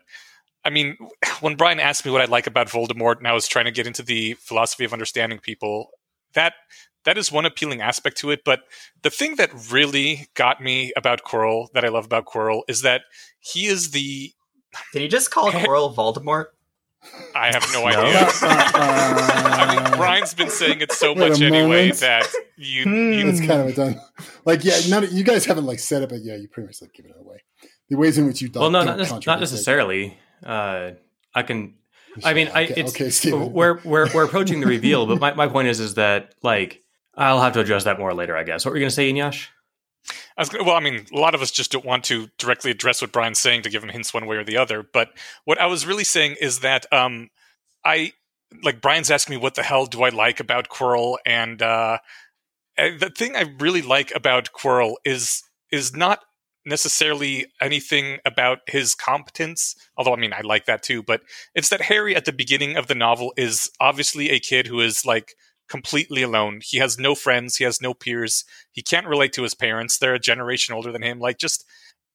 I 0.64 0.70
mean, 0.70 0.98
when 1.42 1.56
Brian 1.56 1.80
asked 1.80 2.06
me 2.06 2.12
what 2.12 2.22
I 2.22 2.26
like 2.26 2.48
about 2.48 2.68
Voldemort, 2.68 3.18
and 3.18 3.28
I 3.28 3.34
was 3.34 3.48
trying 3.48 3.66
to 3.66 3.72
get 3.72 3.88
into 3.88 4.04
the 4.04 4.34
philosophy 4.36 4.86
of 4.86 4.94
understanding 4.94 5.40
people, 5.40 5.92
that 6.34 6.54
that 7.06 7.18
is 7.18 7.32
one 7.32 7.46
appealing 7.46 7.82
aspect 7.82 8.18
to 8.18 8.32
it. 8.32 8.42
But 8.44 8.62
the 9.02 9.10
thing 9.10 9.36
that 9.36 9.50
really 9.72 10.28
got 10.36 10.62
me 10.62 10.92
about 10.96 11.24
Quirrell, 11.24 11.68
that 11.74 11.86
I 11.86 11.90
love 11.90 12.06
about 12.06 12.26
Quirrell, 12.26 12.64
is 12.68 12.82
that 12.82 13.02
he 13.40 13.66
is 13.66 13.92
the 13.92 14.34
Did 14.94 15.02
you 15.02 15.08
just 15.08 15.32
call 15.32 15.52
Quirrell 15.52 15.94
Voldemort? 15.94 16.48
I 17.36 17.48
have 17.54 17.66
no 17.74 17.82
No. 17.82 17.88
idea. 17.88 18.28
I 18.42 19.84
mean, 19.90 19.92
Brian's 19.98 20.34
been 20.34 20.50
saying 20.50 20.82
it 20.82 20.92
so 20.92 21.14
Wait 21.14 21.30
much 21.30 21.42
anyway 21.42 21.92
that 21.92 22.28
you, 22.58 22.84
Hmm. 22.84 23.14
you 23.14 23.28
It's 23.30 23.40
kind 23.40 23.62
of 23.62 23.68
a 23.68 23.74
done. 23.74 24.02
Like, 24.46 24.64
yeah, 24.66 24.78
none 24.90 25.04
of, 25.06 25.12
you 25.14 25.24
guys 25.24 25.46
haven't 25.46 25.66
like 25.66 25.80
said 25.80 26.02
it, 26.04 26.10
but 26.10 26.20
yeah, 26.24 26.36
you 26.36 26.48
pretty 26.50 26.68
much 26.68 26.82
like 26.82 26.94
given 26.94 27.12
it 27.12 27.18
away. 27.20 27.38
The 27.90 27.96
ways 27.96 28.18
in 28.18 28.26
which 28.26 28.42
you 28.42 28.50
don't. 28.50 28.62
well, 28.62 28.70
no, 28.72 28.84
don't 28.86 28.98
not, 29.10 29.26
not 29.26 29.40
necessarily. 29.40 30.18
Uh, 30.46 30.92
I 31.34 31.44
can. 31.44 31.76
I 32.24 32.34
mean, 32.34 32.50
I, 32.54 32.66
okay, 32.66 32.74
it's 32.82 32.92
okay, 32.92 33.10
Steven. 33.10 33.52
we're 33.54 33.80
we're 33.84 34.12
we're 34.14 34.26
approaching 34.26 34.60
the 34.60 34.68
reveal, 34.68 35.06
but 35.06 35.20
my, 35.20 35.34
my 35.34 35.48
point 35.48 35.68
is 35.70 35.80
is 35.80 35.94
that 35.96 36.34
like 36.44 36.84
I'll 37.16 37.42
have 37.42 37.54
to 37.54 37.60
address 37.62 37.86
that 37.86 37.98
more 38.00 38.14
later, 38.14 38.36
I 38.36 38.44
guess. 38.44 38.66
What 38.66 38.72
were 38.72 38.78
you 38.78 38.82
going 38.82 38.90
to 38.90 38.96
say, 38.96 39.12
Eneasz? 39.12 39.48
I 40.40 40.44
was 40.44 40.54
well, 40.54 40.78
I 40.78 40.80
mean, 40.80 41.06
a 41.14 41.20
lot 41.20 41.36
of 41.36 41.42
us 41.42 41.52
just 41.52 41.70
don't 41.70 41.84
want 41.84 42.06
to 42.06 42.30
directly 42.38 42.72
address 42.72 43.02
what 43.02 43.12
Brian's 43.12 43.42
saying 43.42 43.64
to 43.64 43.70
give 43.70 43.84
him 43.84 43.90
hints 43.90 44.14
one 44.14 44.26
way 44.26 44.38
or 44.38 44.46
the 44.46 44.56
other. 44.56 44.82
But 44.82 45.12
what 45.44 45.60
I 45.60 45.66
was 45.66 45.86
really 45.86 46.06
saying 46.06 46.38
is 46.40 46.62
that 46.62 46.86
um, 46.94 47.30
I 47.84 48.14
like 48.64 48.80
Brian's 48.80 49.12
asking 49.12 49.36
me 49.36 49.42
what 49.42 49.56
the 49.56 49.64
hell 49.64 49.86
do 49.86 50.02
I 50.04 50.10
like 50.10 50.40
about 50.40 50.70
Quirrell, 50.70 51.18
and 51.26 51.62
uh, 51.62 51.98
the 52.78 53.12
thing 53.14 53.36
I 53.36 53.54
really 53.60 53.82
like 53.82 54.14
about 54.16 54.52
Quirrell 54.54 54.94
is 55.04 55.44
is 55.74 55.94
not 55.94 56.22
necessarily 56.66 57.48
anything 57.60 58.20
about 58.24 58.60
his 58.66 58.96
competence, 58.96 59.76
although 59.98 60.14
I 60.14 60.18
mean 60.18 60.32
I 60.32 60.40
like 60.40 60.68
that 60.68 60.84
too, 60.84 61.04
but 61.04 61.20
it's 61.54 61.68
that 61.68 61.82
Harry 61.82 62.16
at 62.16 62.24
the 62.24 62.32
beginning 62.32 62.78
of 62.78 62.88
the 62.88 62.96
novel 62.96 63.34
is 63.36 63.70
obviously 63.82 64.30
a 64.30 64.40
kid 64.40 64.68
who 64.68 64.80
is 64.80 65.06
like 65.06 65.34
completely 65.70 66.22
alone. 66.22 66.62
He 66.64 66.78
has 66.78 67.00
no 67.00 67.16
friends, 67.16 67.58
he 67.58 67.64
has 67.64 67.82
no 67.82 67.94
peers, 67.94 68.44
he 68.72 68.82
can't 68.82 69.08
relate 69.08 69.34
to 69.34 69.44
his 69.44 69.54
parents. 69.54 69.98
They're 69.98 70.16
a 70.16 70.20
generation 70.20 70.76
older 70.76 70.92
than 70.92 71.04
him. 71.04 71.20
Like 71.20 71.38
just 71.38 71.66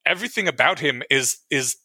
everything 0.05 0.49
about 0.49 0.81
him 0.81 1.03
is 1.11 1.39
is 1.51 1.77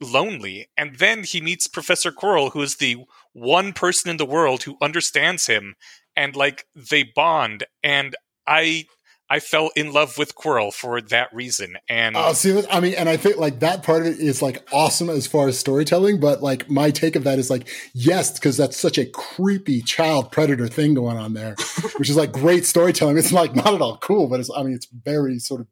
lonely. 0.00 0.68
And 0.76 0.96
then 0.96 1.24
he 1.24 1.40
meets 1.40 1.66
Professor 1.66 2.10
Quirrell, 2.10 2.52
who 2.52 2.62
is 2.62 2.76
the 2.76 2.96
one 3.32 3.72
person 3.72 4.10
in 4.10 4.16
the 4.16 4.24
world 4.24 4.62
who 4.62 4.78
understands 4.80 5.46
him 5.46 5.74
and 6.16 6.34
like 6.34 6.66
they 6.74 7.02
bond 7.02 7.64
and 7.82 8.16
I 8.46 8.86
I 9.32 9.38
fell 9.38 9.70
in 9.76 9.92
love 9.92 10.18
with 10.18 10.34
Quirrell 10.34 10.74
for 10.74 11.00
that 11.00 11.32
reason. 11.32 11.76
And 11.88 12.16
oh, 12.16 12.32
see, 12.32 12.64
I 12.68 12.80
mean, 12.80 12.94
and 12.94 13.08
I 13.08 13.16
think 13.16 13.36
like 13.36 13.60
that 13.60 13.84
part 13.84 14.00
of 14.00 14.08
it 14.08 14.18
is 14.18 14.42
like 14.42 14.66
awesome 14.72 15.08
as 15.08 15.28
far 15.28 15.46
as 15.46 15.56
storytelling. 15.56 16.18
But 16.18 16.42
like 16.42 16.68
my 16.68 16.90
take 16.90 17.14
of 17.14 17.22
that 17.22 17.38
is 17.38 17.48
like, 17.48 17.68
yes, 17.94 18.32
because 18.32 18.56
that's 18.56 18.76
such 18.76 18.98
a 18.98 19.06
creepy 19.06 19.82
child 19.82 20.32
predator 20.32 20.66
thing 20.66 20.94
going 20.94 21.16
on 21.16 21.34
there, 21.34 21.54
which 21.96 22.10
is 22.10 22.16
like 22.16 22.32
great 22.32 22.66
storytelling. 22.66 23.16
It's 23.16 23.30
like 23.30 23.54
not 23.54 23.72
at 23.72 23.80
all 23.80 23.98
cool, 23.98 24.26
but 24.26 24.40
it's, 24.40 24.50
I 24.54 24.64
mean, 24.64 24.74
it's 24.74 24.86
very 24.86 25.38
sort 25.38 25.60
of, 25.60 25.68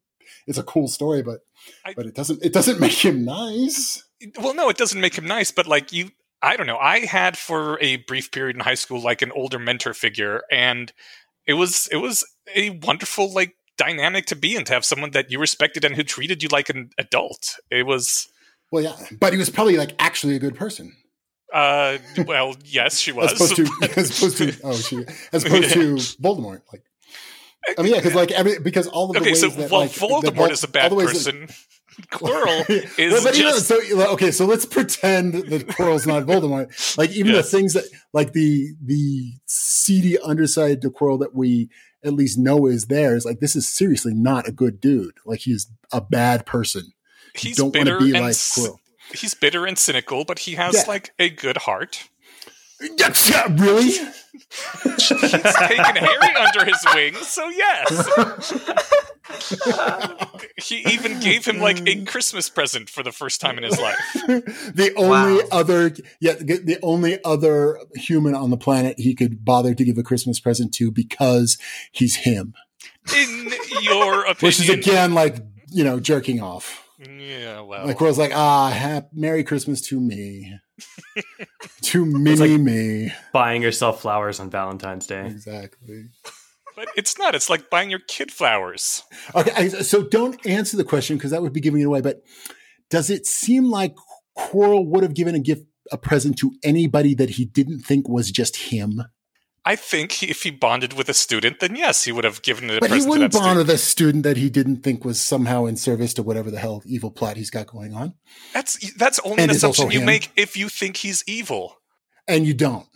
it's 0.46 0.58
a 0.58 0.62
cool 0.62 0.86
story, 0.86 1.22
but, 1.22 1.40
I, 1.84 1.94
but 1.94 2.06
it 2.06 2.14
doesn't, 2.14 2.44
it 2.44 2.52
doesn't 2.52 2.78
make 2.80 3.04
him 3.04 3.24
nice. 3.24 4.04
Well, 4.40 4.54
no, 4.54 4.68
it 4.68 4.76
doesn't 4.76 5.00
make 5.00 5.18
him 5.18 5.26
nice, 5.26 5.50
but 5.50 5.66
like 5.66 5.92
you, 5.92 6.10
I 6.40 6.56
don't 6.56 6.68
know. 6.68 6.78
I 6.78 7.00
had 7.00 7.36
for 7.36 7.80
a 7.80 7.96
brief 7.96 8.30
period 8.30 8.54
in 8.54 8.60
high 8.60 8.74
school, 8.74 9.02
like 9.02 9.20
an 9.20 9.32
older 9.32 9.58
mentor 9.58 9.94
figure 9.94 10.42
and 10.52 10.92
it 11.48 11.54
was, 11.54 11.88
it 11.90 11.96
was 11.96 12.24
a 12.54 12.70
wonderful 12.84 13.32
like 13.32 13.56
dynamic 13.76 14.26
to 14.26 14.36
be 14.36 14.54
in 14.54 14.64
to 14.64 14.74
have 14.74 14.84
someone 14.84 15.12
that 15.12 15.30
you 15.30 15.38
respected 15.38 15.84
and 15.84 15.96
who 15.96 16.02
treated 16.02 16.42
you 16.42 16.48
like 16.52 16.68
an 16.68 16.90
adult. 16.98 17.56
It 17.70 17.86
was 17.86 18.28
well, 18.70 18.84
yeah, 18.84 18.96
but 19.18 19.32
he 19.32 19.38
was 19.38 19.48
probably 19.48 19.78
like 19.78 19.94
actually 19.98 20.36
a 20.36 20.38
good 20.38 20.54
person. 20.54 20.94
Uh, 21.52 21.96
well, 22.26 22.54
yes, 22.64 22.98
she 22.98 23.12
was. 23.12 23.32
as 23.32 23.40
opposed 23.40 23.56
to, 23.56 23.88
as 23.96 24.18
opposed 24.18 24.36
to, 24.36 24.54
oh, 24.62 24.74
she, 24.74 25.04
as 25.32 25.44
opposed 25.44 25.72
to 25.72 25.94
Voldemort, 26.22 26.60
like. 26.70 26.82
I 27.76 27.82
mean, 27.82 27.92
yeah, 27.92 27.98
because 27.98 28.14
like 28.14 28.30
every 28.30 28.58
because 28.58 28.86
all 28.86 29.10
of 29.10 29.14
the 29.14 29.20
okay, 29.20 29.30
ways 29.30 29.40
so 29.40 29.48
that, 29.48 29.70
well, 29.70 29.80
like, 29.80 29.90
Voldemort 29.90 30.50
is 30.50 30.64
a 30.64 30.68
bad 30.68 30.90
person. 30.92 31.46
That, 31.46 31.56
Quirrell 32.10 32.68
is 32.98 33.12
well, 33.12 33.24
but 33.24 33.34
just... 33.34 33.66
so 33.66 33.80
okay. 34.12 34.30
So 34.30 34.46
let's 34.46 34.64
pretend 34.64 35.34
that 35.34 35.66
Quirrell's 35.66 36.06
not 36.06 36.24
Voldemort. 36.24 36.96
Like 36.96 37.10
even 37.10 37.32
the 37.32 37.42
things 37.42 37.74
that, 37.74 37.84
like 38.12 38.32
the 38.32 38.72
the 38.82 39.32
seedy 39.46 40.18
underside 40.20 40.80
to 40.82 40.90
Quirrell 40.90 41.20
that 41.20 41.34
we 41.34 41.68
at 42.04 42.12
least 42.12 42.38
know 42.38 42.66
is 42.66 42.86
there 42.86 43.16
is 43.16 43.24
like 43.24 43.40
this 43.40 43.56
is 43.56 43.68
seriously 43.68 44.14
not 44.14 44.48
a 44.48 44.52
good 44.52 44.80
dude. 44.80 45.14
Like 45.26 45.40
he's 45.40 45.70
a 45.92 46.00
bad 46.00 46.46
person. 46.46 46.92
He's 47.34 47.58
you 47.58 47.70
don't 47.70 47.74
want 47.74 47.88
to 47.88 47.98
be 47.98 48.12
like 48.12 48.32
Quirrell. 48.32 48.78
He's 49.14 49.34
bitter 49.34 49.66
and 49.66 49.78
cynical, 49.78 50.24
but 50.24 50.40
he 50.40 50.54
has 50.54 50.74
yeah. 50.74 50.84
like 50.86 51.12
a 51.18 51.30
good 51.30 51.58
heart. 51.58 52.08
Yeah, 52.80 53.46
really? 53.56 53.90
He's 53.90 55.08
taken 55.08 55.96
Harry 55.96 56.36
under 56.36 56.64
his 56.64 56.84
wing, 56.94 57.14
so 57.14 57.48
yes. 57.48 58.52
he 60.64 60.76
even 60.92 61.20
gave 61.20 61.44
him 61.44 61.58
like 61.58 61.86
a 61.86 62.04
Christmas 62.04 62.48
present 62.48 62.88
for 62.88 63.02
the 63.02 63.12
first 63.12 63.40
time 63.40 63.58
in 63.58 63.64
his 63.64 63.78
life. 63.78 63.98
the 64.14 64.92
only 64.96 65.42
wow. 65.42 65.48
other, 65.50 65.92
yeah, 66.20 66.34
the 66.34 66.78
only 66.82 67.22
other 67.24 67.78
human 67.94 68.34
on 68.34 68.50
the 68.50 68.56
planet 68.56 68.98
he 68.98 69.14
could 69.14 69.44
bother 69.44 69.74
to 69.74 69.84
give 69.84 69.98
a 69.98 70.02
Christmas 70.02 70.40
present 70.40 70.72
to 70.74 70.90
because 70.90 71.58
he's 71.92 72.16
him. 72.16 72.54
In 73.14 73.52
your 73.82 74.20
opinion, 74.20 74.36
which 74.40 74.60
is 74.60 74.68
again 74.68 75.14
like 75.14 75.38
you 75.70 75.84
know 75.84 76.00
jerking 76.00 76.40
off. 76.40 76.84
Yeah, 76.98 77.60
well, 77.60 77.86
like 77.86 78.00
where 78.00 78.08
I 78.08 78.10
was 78.10 78.18
like, 78.18 78.32
ah, 78.34 78.70
ha- 78.70 79.06
Merry 79.12 79.44
Christmas 79.44 79.80
to 79.88 80.00
me, 80.00 80.58
to 81.82 82.04
mini 82.04 82.36
like 82.36 82.60
me, 82.60 83.12
buying 83.32 83.62
yourself 83.62 84.00
flowers 84.02 84.40
on 84.40 84.50
Valentine's 84.50 85.06
Day. 85.06 85.26
Exactly. 85.26 86.06
But 86.76 86.88
it's 86.96 87.18
not. 87.18 87.34
It's 87.34 87.50
like 87.50 87.70
buying 87.70 87.90
your 87.90 88.00
kid 88.06 88.30
flowers. 88.30 89.02
Okay, 89.34 89.68
so 89.68 90.04
don't 90.04 90.44
answer 90.46 90.76
the 90.76 90.84
question 90.84 91.16
because 91.16 91.32
that 91.32 91.42
would 91.42 91.52
be 91.52 91.60
giving 91.60 91.80
it 91.80 91.86
away. 91.86 92.00
But 92.00 92.22
does 92.88 93.10
it 93.10 93.26
seem 93.26 93.64
like 93.64 93.96
Quirrell 94.38 94.86
would 94.86 95.02
have 95.02 95.14
given 95.14 95.34
a 95.34 95.40
gift, 95.40 95.64
a 95.90 95.98
present 95.98 96.38
to 96.38 96.52
anybody 96.62 97.14
that 97.14 97.30
he 97.30 97.44
didn't 97.44 97.80
think 97.80 98.08
was 98.08 98.30
just 98.30 98.56
him? 98.56 99.02
I 99.68 99.76
think 99.76 100.12
he, 100.12 100.30
if 100.30 100.44
he 100.44 100.50
bonded 100.50 100.94
with 100.94 101.10
a 101.10 101.14
student, 101.14 101.60
then 101.60 101.76
yes, 101.76 102.04
he 102.04 102.10
would 102.10 102.24
have 102.24 102.40
given 102.40 102.70
it. 102.70 102.78
A 102.78 102.80
but 102.80 102.90
he 102.90 103.04
wouldn't 103.04 103.34
bond 103.34 103.44
student. 103.44 103.58
with 103.58 103.68
a 103.68 103.76
student 103.76 104.22
that 104.22 104.38
he 104.38 104.48
didn't 104.48 104.78
think 104.78 105.04
was 105.04 105.20
somehow 105.20 105.66
in 105.66 105.76
service 105.76 106.14
to 106.14 106.22
whatever 106.22 106.50
the 106.50 106.58
hell 106.58 106.82
evil 106.86 107.10
plot 107.10 107.36
he's 107.36 107.50
got 107.50 107.66
going 107.66 107.92
on. 107.92 108.14
That's 108.54 108.94
that's 108.94 109.18
only 109.18 109.42
and 109.42 109.50
an 109.50 109.56
assumption 109.58 109.90
you 109.90 110.00
him. 110.00 110.06
make 110.06 110.30
if 110.36 110.56
you 110.56 110.70
think 110.70 110.96
he's 110.96 111.22
evil, 111.26 111.76
and 112.26 112.46
you 112.46 112.54
don't. 112.54 112.86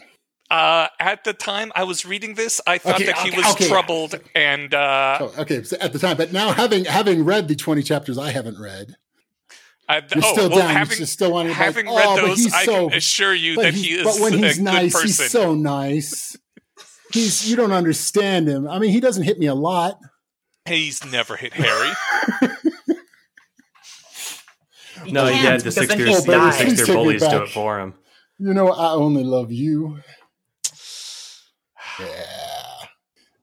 Uh, 0.50 0.86
at 0.98 1.24
the 1.24 1.34
time 1.34 1.72
I 1.74 1.84
was 1.84 2.06
reading 2.06 2.36
this, 2.36 2.58
I 2.66 2.78
thought 2.78 2.94
okay, 2.94 3.04
that 3.04 3.18
he 3.18 3.28
okay, 3.28 3.36
was 3.36 3.52
okay. 3.52 3.68
troubled 3.68 4.18
and. 4.34 4.72
Uh, 4.72 5.18
oh, 5.20 5.42
okay, 5.42 5.64
so 5.64 5.76
at 5.78 5.92
the 5.92 5.98
time, 5.98 6.16
but 6.16 6.32
now 6.32 6.52
having 6.52 6.86
having 6.86 7.22
read 7.26 7.48
the 7.48 7.54
twenty 7.54 7.82
chapters 7.82 8.16
I 8.16 8.30
haven't 8.30 8.58
read, 8.58 8.96
uh, 9.90 10.00
you're 10.14 10.24
oh, 10.24 10.32
still 10.32 10.48
well, 10.48 10.60
down. 10.60 10.74
Having, 10.74 10.96
you're 10.96 11.06
still 11.06 11.36
having 11.36 11.84
like, 11.84 12.02
read 12.02 12.18
oh, 12.18 12.26
those, 12.28 12.50
I 12.50 12.64
so, 12.64 12.88
can 12.88 12.96
assure 12.96 13.34
you 13.34 13.56
that 13.56 13.74
he 13.74 13.88
is. 13.92 14.04
But 14.04 14.20
when 14.22 14.32
he's 14.32 14.58
nice, 14.58 14.94
person. 14.94 15.06
he's 15.06 15.30
so 15.30 15.54
nice. 15.54 16.34
He's 17.12 17.48
you 17.48 17.56
don't 17.56 17.72
understand 17.72 18.48
him. 18.48 18.68
I 18.68 18.78
mean, 18.78 18.90
he 18.90 19.00
doesn't 19.00 19.24
hit 19.24 19.38
me 19.38 19.46
a 19.46 19.54
lot. 19.54 19.98
He's 20.66 21.04
never 21.04 21.36
hit 21.36 21.52
Harry. 21.54 21.90
no, 25.10 25.26
he 25.26 25.38
had 25.38 25.60
the 25.60 25.72
six 25.72 25.96
year, 25.96 26.06
the 26.06 26.52
six 26.52 26.78
year 26.78 26.96
bullies 26.96 27.26
do 27.26 27.42
it 27.42 27.48
for 27.48 27.80
him. 27.80 27.94
You 28.38 28.54
know, 28.54 28.70
I 28.70 28.92
only 28.92 29.24
love 29.24 29.52
you. 29.52 29.98
Yeah. 32.00 32.42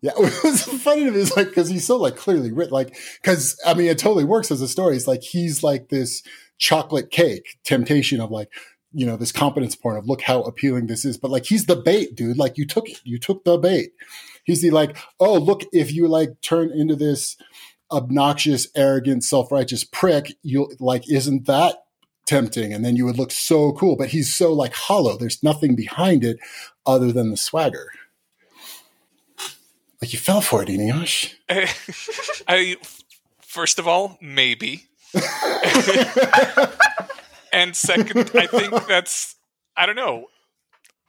Yeah, 0.02 0.14
what's 0.16 0.64
funny 0.82 1.04
to 1.06 1.12
me 1.12 1.20
is 1.20 1.36
like 1.36 1.50
because 1.50 1.70
he's 1.70 1.86
so 1.86 1.98
like 1.98 2.16
clearly 2.16 2.52
written, 2.52 2.74
like 2.74 2.96
because 3.22 3.60
I 3.66 3.74
mean 3.74 3.88
it 3.88 3.98
totally 3.98 4.24
works 4.24 4.50
as 4.50 4.62
a 4.62 4.68
story. 4.68 4.96
It's 4.96 5.08
like 5.08 5.22
he's 5.22 5.62
like 5.62 5.90
this 5.90 6.24
chocolate 6.58 7.12
cake 7.12 7.58
temptation 7.66 8.22
of 8.22 8.32
like 8.32 8.50
you 8.94 9.06
know 9.06 9.18
this 9.18 9.32
competence 9.32 9.76
porn 9.76 9.98
of 9.98 10.08
look 10.08 10.22
how 10.22 10.42
appealing 10.42 10.88
this 10.88 11.06
is, 11.06 11.18
but 11.18 11.32
like 11.32 11.46
he's 11.46 11.66
the 11.66 11.76
bait, 11.76 12.16
dude. 12.16 12.38
Like 12.38 12.58
you 12.58 12.66
took 12.66 12.90
it, 12.90 13.00
you 13.04 13.20
took 13.20 13.44
the 13.44 13.58
bait. 13.58 13.92
He's 14.44 14.62
the 14.62 14.72
like 14.72 14.98
oh 15.20 15.36
look 15.36 15.64
if 15.72 15.92
you 15.94 16.08
like 16.08 16.42
turn 16.42 16.72
into 16.72 16.96
this 16.96 17.38
obnoxious, 17.92 18.68
arrogant, 18.76 19.24
self 19.24 19.52
righteous 19.52 19.84
prick, 19.84 20.34
you 20.44 20.72
like 20.80 21.10
isn't 21.10 21.46
that 21.48 21.84
tempting 22.26 22.72
and 22.72 22.86
then 22.86 22.96
you 22.96 23.06
would 23.06 23.18
look 23.18 23.32
so 23.32 23.72
cool 23.72 23.96
but 23.96 24.10
he's 24.10 24.36
so 24.36 24.54
like 24.54 24.72
hollow 24.76 25.18
there's 25.18 25.42
nothing 25.42 25.76
behind 25.76 26.24
it 26.24 26.38
other 26.86 27.12
than 27.12 27.32
the 27.32 27.38
swagger 27.38 27.88
like 30.02 30.14
you 30.14 30.20
fell 30.20 30.42
for 30.42 30.64
it, 30.64 30.70
Eneasz. 30.70 31.34
I, 32.48 32.78
first 33.42 33.80
of 33.80 33.88
all, 33.88 34.18
maybe. 34.22 34.86
and 37.60 37.76
second, 37.76 38.32
I 38.34 38.48
think 38.48 38.88
that's 38.88 39.36
I 39.76 39.86
don't 39.86 39.96
know. 39.96 40.26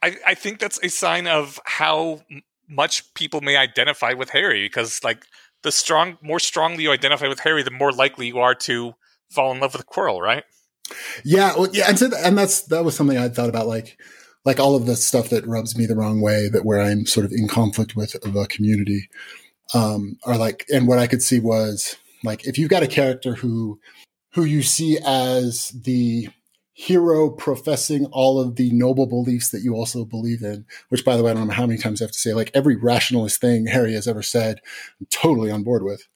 I, 0.03 0.15
I 0.25 0.33
think 0.33 0.59
that's 0.59 0.79
a 0.83 0.89
sign 0.89 1.27
of 1.27 1.59
how 1.65 2.21
much 2.67 3.13
people 3.13 3.41
may 3.41 3.57
identify 3.57 4.13
with 4.13 4.29
Harry 4.29 4.65
because 4.65 5.03
like 5.03 5.25
the 5.63 5.71
strong 5.71 6.17
more 6.21 6.39
strongly 6.39 6.83
you 6.83 6.91
identify 6.91 7.27
with 7.27 7.39
Harry, 7.41 7.63
the 7.63 7.71
more 7.71 7.91
likely 7.91 8.27
you 8.27 8.39
are 8.39 8.55
to 8.55 8.93
fall 9.29 9.51
in 9.51 9.59
love 9.59 9.73
with 9.73 9.85
Quirrell, 9.85 10.21
right? 10.21 10.43
Yeah, 11.23 11.55
well, 11.55 11.69
yeah, 11.71 11.85
and, 11.87 11.97
so, 11.97 12.09
and 12.17 12.37
that's 12.37 12.63
that 12.63 12.83
was 12.83 12.95
something 12.95 13.17
I 13.17 13.29
thought 13.29 13.49
about. 13.49 13.67
Like, 13.67 13.97
like 14.43 14.59
all 14.59 14.75
of 14.75 14.85
the 14.85 14.95
stuff 14.95 15.29
that 15.29 15.47
rubs 15.47 15.77
me 15.77 15.85
the 15.85 15.95
wrong 15.95 16.21
way 16.21 16.49
that 16.49 16.65
where 16.65 16.81
I'm 16.81 17.05
sort 17.05 17.25
of 17.25 17.31
in 17.31 17.47
conflict 17.47 17.95
with 17.95 18.13
the 18.13 18.47
community 18.49 19.09
um, 19.73 20.17
are 20.25 20.37
like, 20.37 20.65
and 20.73 20.87
what 20.87 20.99
I 20.99 21.07
could 21.07 21.21
see 21.21 21.39
was 21.39 21.95
like, 22.23 22.45
if 22.45 22.57
you've 22.57 22.69
got 22.69 22.83
a 22.83 22.87
character 22.87 23.35
who, 23.35 23.79
who 24.33 24.43
you 24.43 24.63
see 24.63 24.97
as 25.05 25.69
the 25.69 26.29
hero 26.81 27.29
professing 27.29 28.07
all 28.07 28.41
of 28.41 28.55
the 28.55 28.71
noble 28.71 29.05
beliefs 29.05 29.51
that 29.51 29.61
you 29.61 29.75
also 29.75 30.03
believe 30.03 30.41
in, 30.41 30.65
which 30.89 31.05
by 31.05 31.15
the 31.15 31.21
way, 31.21 31.29
I 31.29 31.35
don't 31.35 31.47
know 31.47 31.53
how 31.53 31.67
many 31.67 31.77
times 31.77 32.01
I 32.01 32.05
have 32.05 32.11
to 32.11 32.17
say, 32.17 32.33
like 32.33 32.49
every 32.55 32.75
rationalist 32.75 33.39
thing 33.39 33.67
Harry 33.67 33.93
has 33.93 34.07
ever 34.07 34.23
said, 34.23 34.61
I'm 34.99 35.05
totally 35.11 35.51
on 35.51 35.61
board 35.61 35.83
with. 35.83 36.07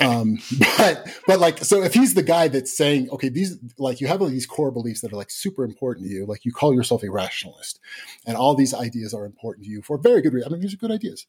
Um, 0.00 0.38
but 0.78 1.06
but 1.26 1.38
like 1.38 1.58
so 1.58 1.82
if 1.82 1.92
he's 1.92 2.14
the 2.14 2.22
guy 2.22 2.48
that's 2.48 2.74
saying 2.74 3.10
okay 3.10 3.28
these 3.28 3.58
like 3.78 4.00
you 4.00 4.06
have 4.06 4.22
all 4.22 4.28
these 4.28 4.46
core 4.46 4.72
beliefs 4.72 5.02
that 5.02 5.12
are 5.12 5.16
like 5.16 5.30
super 5.30 5.64
important 5.64 6.06
to 6.06 6.12
you 6.12 6.26
like 6.26 6.44
you 6.44 6.52
call 6.52 6.74
yourself 6.74 7.04
a 7.04 7.10
rationalist 7.10 7.78
and 8.26 8.36
all 8.36 8.56
these 8.56 8.74
ideas 8.74 9.14
are 9.14 9.24
important 9.24 9.66
to 9.66 9.70
you 9.70 9.82
for 9.82 9.98
very 9.98 10.22
good 10.22 10.32
reason. 10.32 10.48
I 10.48 10.52
mean 10.52 10.62
these 10.62 10.74
are 10.74 10.78
good 10.78 10.90
ideas. 10.90 11.26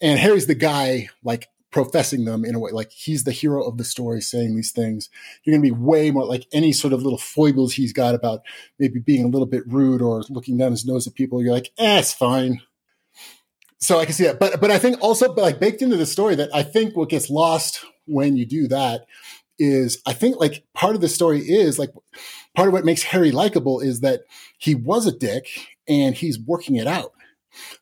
And 0.00 0.18
Harry's 0.18 0.46
the 0.46 0.54
guy 0.54 1.10
like 1.22 1.48
professing 1.82 2.24
them 2.24 2.44
in 2.44 2.54
a 2.54 2.58
way 2.58 2.70
like 2.70 2.90
he's 2.90 3.24
the 3.24 3.32
hero 3.32 3.62
of 3.62 3.76
the 3.76 3.84
story 3.84 4.20
saying 4.20 4.56
these 4.56 4.72
things 4.72 5.10
you're 5.44 5.52
going 5.52 5.62
to 5.62 5.74
be 5.74 5.84
way 5.84 6.10
more 6.10 6.24
like 6.24 6.46
any 6.52 6.72
sort 6.72 6.92
of 6.92 7.02
little 7.02 7.18
foibles 7.18 7.74
he's 7.74 7.92
got 7.92 8.14
about 8.14 8.40
maybe 8.78 8.98
being 8.98 9.24
a 9.24 9.28
little 9.28 9.46
bit 9.46 9.62
rude 9.66 10.00
or 10.00 10.22
looking 10.30 10.56
down 10.56 10.70
his 10.70 10.86
nose 10.86 11.06
at 11.06 11.14
people 11.14 11.42
you're 11.42 11.52
like 11.52 11.72
eh 11.78 11.98
it's 11.98 12.12
fine 12.12 12.60
so 13.78 13.98
I 13.98 14.04
can 14.04 14.14
see 14.14 14.24
that. 14.24 14.38
But 14.38 14.60
but 14.60 14.70
I 14.70 14.78
think 14.78 15.00
also 15.02 15.32
but 15.32 15.42
like 15.42 15.60
baked 15.60 15.82
into 15.82 15.96
the 15.96 16.06
story 16.06 16.34
that 16.36 16.50
I 16.54 16.62
think 16.62 16.96
what 16.96 17.08
gets 17.08 17.30
lost 17.30 17.84
when 18.06 18.36
you 18.36 18.46
do 18.46 18.68
that 18.68 19.06
is 19.58 20.02
I 20.06 20.12
think 20.12 20.38
like 20.38 20.64
part 20.74 20.94
of 20.94 21.00
the 21.00 21.08
story 21.08 21.40
is 21.40 21.78
like 21.78 21.90
part 22.54 22.68
of 22.68 22.74
what 22.74 22.84
makes 22.84 23.02
Harry 23.02 23.32
likable 23.32 23.80
is 23.80 24.00
that 24.00 24.22
he 24.58 24.74
was 24.74 25.06
a 25.06 25.12
dick 25.12 25.48
and 25.88 26.14
he's 26.14 26.38
working 26.38 26.76
it 26.76 26.86
out. 26.86 27.12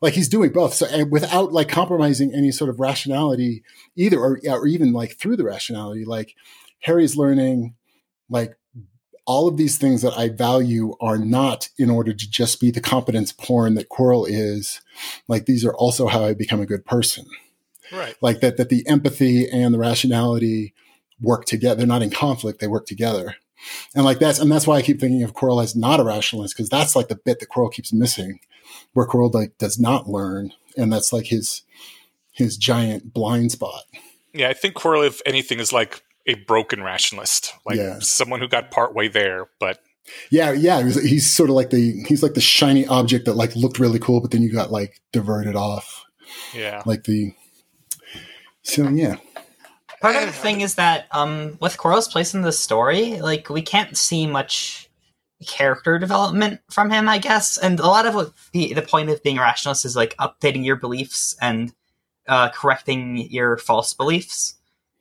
Like 0.01 0.15
he's 0.15 0.29
doing 0.29 0.51
both. 0.51 0.75
So 0.75 0.87
and 0.87 1.11
without 1.11 1.53
like 1.53 1.69
compromising 1.69 2.35
any 2.35 2.51
sort 2.51 2.71
of 2.71 2.81
rationality 2.81 3.63
either 3.97 4.19
or, 4.19 4.41
or 4.49 4.67
even 4.67 4.93
like 4.93 5.17
through 5.17 5.37
the 5.37 5.45
rationality, 5.45 6.05
like 6.05 6.35
Harry's 6.81 7.17
learning 7.17 7.75
like 8.29 8.57
all 9.27 9.49
of 9.49 9.57
these 9.57 9.79
things 9.79 10.03
that 10.03 10.17
I 10.19 10.29
value 10.29 10.95
are 11.01 11.19
not 11.19 11.69
in 11.79 11.91
order 11.91 12.13
to 12.13 12.31
just 12.31 12.61
be 12.61 12.71
the 12.71 12.81
competence 12.81 13.33
porn 13.33 13.75
that 13.75 13.89
Quirrell 13.89 14.27
is. 14.29 14.81
Like 15.29 15.47
these 15.47 15.65
are 15.65 15.75
also 15.75 16.09
how 16.09 16.25
I 16.25 16.35
become 16.35 16.61
a 16.61 16.67
good 16.67 16.85
person. 16.85 17.27
Right. 17.91 18.17
Like 18.21 18.41
that, 18.41 18.57
that 18.59 18.69
the 18.69 18.87
empathy 18.87 19.49
and 19.49 19.73
the 19.73 19.79
rationality 19.79 20.75
work 21.21 21.47
together. 21.47 21.77
They're 21.79 21.87
not 21.87 22.03
in 22.03 22.11
conflict. 22.11 22.61
They 22.61 22.67
work 22.67 22.87
together. 22.87 23.37
And 23.95 24.05
like 24.05 24.19
that's, 24.19 24.39
and 24.39 24.51
that's 24.51 24.67
why 24.67 24.77
I 24.77 24.83
keep 24.83 25.01
thinking 25.01 25.23
of 25.23 25.35
Quirrell 25.35 25.63
as 25.63 25.75
not 25.77 26.01
a 26.01 26.05
rationalist, 26.05 26.57
because 26.57 26.69
that's 26.69 26.95
like 26.97 27.09
the 27.09 27.17
bit 27.17 27.41
that 27.41 27.49
Quirrell 27.49 27.73
keeps 27.73 27.93
missing, 27.93 28.41
where 28.93 29.07
Quirrell 29.07 29.33
like 29.33 29.57
does 29.59 29.79
not 29.79 30.09
learn. 30.09 30.53
And 30.77 30.93
that's 30.93 31.13
like 31.13 31.27
his, 31.27 31.63
his 32.33 32.57
giant 32.57 33.13
blind 33.15 33.53
spot. 33.53 33.85
Yeah, 34.33 34.49
I 34.49 34.53
think 34.55 34.75
Quirrell, 34.75 35.07
if 35.07 35.21
anything, 35.25 35.61
is 35.61 35.73
like 35.73 36.03
a 36.27 36.35
broken 36.35 36.83
rationalist, 36.83 37.53
like 37.65 37.77
Yeah. 37.77 37.99
someone 38.01 38.41
who 38.41 38.49
got 38.49 38.71
part 38.71 38.95
way 38.95 39.09
there, 39.09 39.47
but 39.61 39.79
Yeah, 40.31 40.53
yeah. 40.53 40.83
He's, 40.83 41.03
he's 41.03 41.31
sort 41.31 41.51
of 41.51 41.57
like 41.57 41.71
the 41.71 42.03
he's 42.09 42.23
like 42.23 42.35
the 42.35 42.41
shiny 42.41 42.87
object 42.87 43.27
that 43.27 43.35
like 43.35 43.55
looked 43.55 43.79
really 43.79 43.99
cool, 43.99 44.21
but 44.21 44.31
then 44.33 44.43
you 44.43 44.53
got 44.53 44.73
like 44.73 45.01
diverted 45.13 45.55
off. 45.55 46.05
yeah. 46.55 46.83
Like 46.85 47.05
the 47.05 47.35
so 48.63 48.89
yeah. 48.89 49.17
Part 50.05 50.17
of 50.17 50.27
the 50.27 50.33
thing 50.33 50.61
is 50.61 50.75
that 50.75 51.07
um, 51.13 51.57
with 51.63 51.79
Quirrell's 51.79 52.09
place 52.09 52.35
in 52.35 52.43
the 52.43 52.53
story, 52.53 53.23
like 53.23 53.49
we 53.49 53.63
can't 53.63 53.97
see 53.97 54.27
much 54.27 54.91
character 55.47 55.99
development 55.99 56.61
from 56.69 56.91
him, 56.91 57.09
I 57.09 57.17
guess. 57.17 57.57
And 57.57 57.81
a 57.81 57.87
lot 57.87 58.05
of 58.05 58.15
what 58.15 58.35
the, 58.53 58.75
the 58.75 58.83
point 58.83 59.09
of 59.09 59.23
being 59.23 59.39
a 59.39 59.41
rationalist 59.41 59.87
is 59.87 59.97
like 59.97 60.15
updating 60.19 60.63
your 60.63 60.77
beliefs 60.77 61.35
and 61.41 61.73
uh, 62.29 62.51
correcting 62.51 63.17
your 63.17 63.57
false 63.57 63.95
beliefs. 63.95 64.57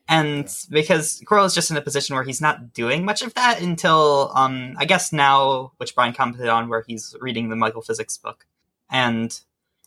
And 0.08 0.50
because 0.70 1.22
Quirrell 1.26 1.48
is 1.48 1.54
just 1.54 1.70
in 1.70 1.76
a 1.76 1.82
position 1.82 2.16
where 2.16 2.24
he's 2.24 2.40
not 2.40 2.74
doing 2.74 3.04
much 3.04 3.24
of 3.24 3.34
that 3.34 3.62
until, 3.62 4.32
um, 4.36 4.74
I 4.78 4.86
guess 4.86 5.12
now, 5.12 5.74
which 5.80 5.96
Brian 5.96 6.14
commented 6.14 6.48
on, 6.48 6.70
where 6.70 6.86
he's 6.88 7.14
reading 7.20 7.50
the 7.50 7.58
Michael 7.58 7.82
Physics 7.82 8.18
book. 8.18 8.46
And 8.90 9.38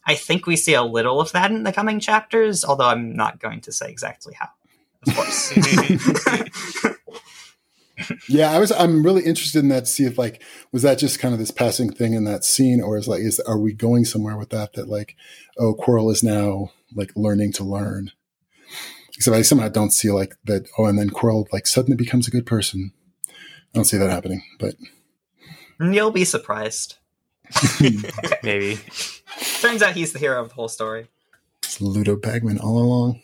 I 0.05 0.15
think 0.15 0.47
we 0.47 0.57
see 0.57 0.75
a 0.75 0.83
little 0.83 1.23
of 1.23 1.33
that 1.33 1.51
in 1.51 1.63
the 1.63 1.73
coming 1.73 2.01
chapters, 2.01 2.67
although 2.67 2.89
I'm 2.89 3.17
not 3.17 3.41
going 3.41 3.63
to 3.63 3.73
say 3.73 3.89
exactly 3.89 4.35
how, 4.39 4.51
of 5.07 5.15
course. 5.15 5.53
Yeah, 8.29 8.51
I 8.53 8.59
was 8.59 8.71
I'm 8.73 9.03
really 9.03 9.25
interested 9.25 9.61
in 9.61 9.69
that 9.71 9.81
to 9.81 9.91
see 9.91 10.05
if 10.05 10.19
like 10.19 10.43
was 10.71 10.83
that 10.83 10.99
just 10.99 11.19
kind 11.19 11.33
of 11.33 11.41
this 11.41 11.51
passing 11.51 11.91
thing 11.91 12.13
in 12.13 12.25
that 12.25 12.45
scene 12.45 12.81
or 12.81 12.97
is 12.99 13.09
like 13.09 13.21
is 13.21 13.41
are 13.41 13.59
we 13.59 13.73
going 13.73 14.05
somewhere 14.05 14.37
with 14.37 14.51
that 14.51 14.75
that 14.75 14.89
like 14.89 15.17
oh 15.59 15.75
Quirrell 15.75 16.13
is 16.13 16.23
now 16.23 16.73
like 16.95 17.11
learning 17.17 17.53
to 17.55 17.65
learn. 17.65 18.13
Except 19.15 19.35
I 19.37 19.43
somehow 19.43 19.69
don't 19.69 19.93
see 19.93 20.11
like 20.11 20.37
that 20.45 20.69
oh 20.79 20.85
and 20.85 20.99
then 20.99 21.11
Quirrell 21.11 21.47
like 21.53 21.67
suddenly 21.67 21.97
becomes 21.97 22.29
a 22.29 22.31
good 22.31 22.47
person. 22.47 22.93
I 23.29 23.33
don't 23.73 23.85
see 23.85 23.97
that 23.97 24.11
happening, 24.11 24.43
but 24.59 24.75
You'll 25.81 26.11
be 26.11 26.25
surprised. 26.25 26.97
Maybe. 28.43 28.79
Turns 29.61 29.83
out 29.83 29.95
he's 29.95 30.13
the 30.13 30.19
hero 30.19 30.41
of 30.41 30.49
the 30.49 30.55
whole 30.55 30.69
story. 30.69 31.09
it's 31.63 31.81
Ludo 31.81 32.17
Bagman 32.17 32.59
all 32.59 32.79
along. 32.79 33.21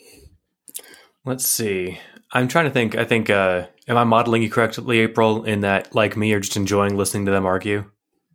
Let's 1.24 1.46
see. 1.46 1.98
I'm 2.32 2.48
trying 2.48 2.64
to 2.64 2.70
think. 2.70 2.96
I 2.96 3.04
think, 3.04 3.30
uh, 3.30 3.66
am 3.86 3.96
I 3.96 4.04
modeling 4.04 4.42
you 4.42 4.50
correctly, 4.50 5.00
April, 5.00 5.44
in 5.44 5.60
that, 5.60 5.94
like 5.94 6.16
me, 6.16 6.30
you're 6.30 6.40
just 6.40 6.56
enjoying 6.56 6.96
listening 6.96 7.26
to 7.26 7.30
them 7.32 7.46
argue? 7.46 7.84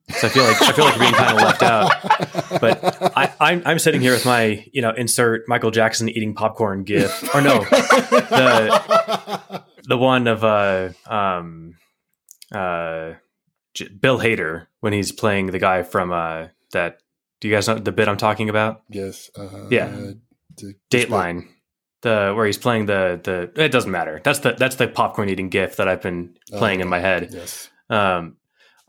'Cause 0.10 0.24
I 0.24 0.30
feel 0.30 0.44
like 0.46 0.62
I 0.62 0.72
feel 0.72 0.86
like 0.86 0.96
you're 0.96 1.04
being 1.04 1.14
kind 1.16 1.38
of 1.38 1.44
left 1.44 1.62
out. 1.64 2.62
But 2.62 3.18
I, 3.18 3.34
I'm 3.42 3.62
I'm 3.66 3.78
sitting 3.78 4.00
here 4.00 4.14
with 4.14 4.24
my 4.26 4.66
you 4.72 4.82
know 4.82 4.92
insert 4.92 5.44
Michael 5.50 5.70
Jackson 5.70 6.08
eating 6.08 6.34
popcorn 6.34 6.86
gif 6.86 7.36
or 7.36 7.42
no 7.42 7.60
the 7.60 9.64
the 9.84 9.98
one 9.98 10.28
of 10.28 10.46
uh 10.46 10.92
um 11.08 11.74
uh 12.54 13.16
J- 13.74 13.90
Bill 13.90 14.20
Hader 14.20 14.68
when 14.80 14.94
he's 14.94 15.12
playing 15.12 15.48
the 15.48 15.60
guy 15.60 15.84
from 15.84 16.14
uh 16.14 16.48
that 16.72 17.02
do 17.42 17.50
you 17.50 17.54
guys 17.54 17.68
know 17.68 17.78
the 17.78 17.92
bit 17.92 18.08
I'm 18.08 18.16
talking 18.16 18.48
about 18.48 18.84
yes. 18.90 19.30
Uh, 19.38 19.68
Yeah. 19.70 19.88
the- 20.56 20.76
Dateline 20.90 21.50
the 22.02 22.34
where 22.36 22.46
he's 22.46 22.58
playing 22.58 22.86
the 22.86 23.20
the 23.24 23.64
it 23.64 23.70
doesn't 23.70 23.92
matter. 23.92 24.22
That's 24.24 24.40
the 24.40 24.54
that's 24.54 24.76
the 24.76 24.88
popcorn 24.88 25.30
eating 25.30 25.50
gif 25.50 25.78
that 25.78 25.88
I've 25.88 26.02
been 26.02 26.36
playing 26.52 26.80
in 26.82 26.88
my 26.88 27.00
head. 27.00 27.30
Yes. 27.32 27.70
um 27.90 28.38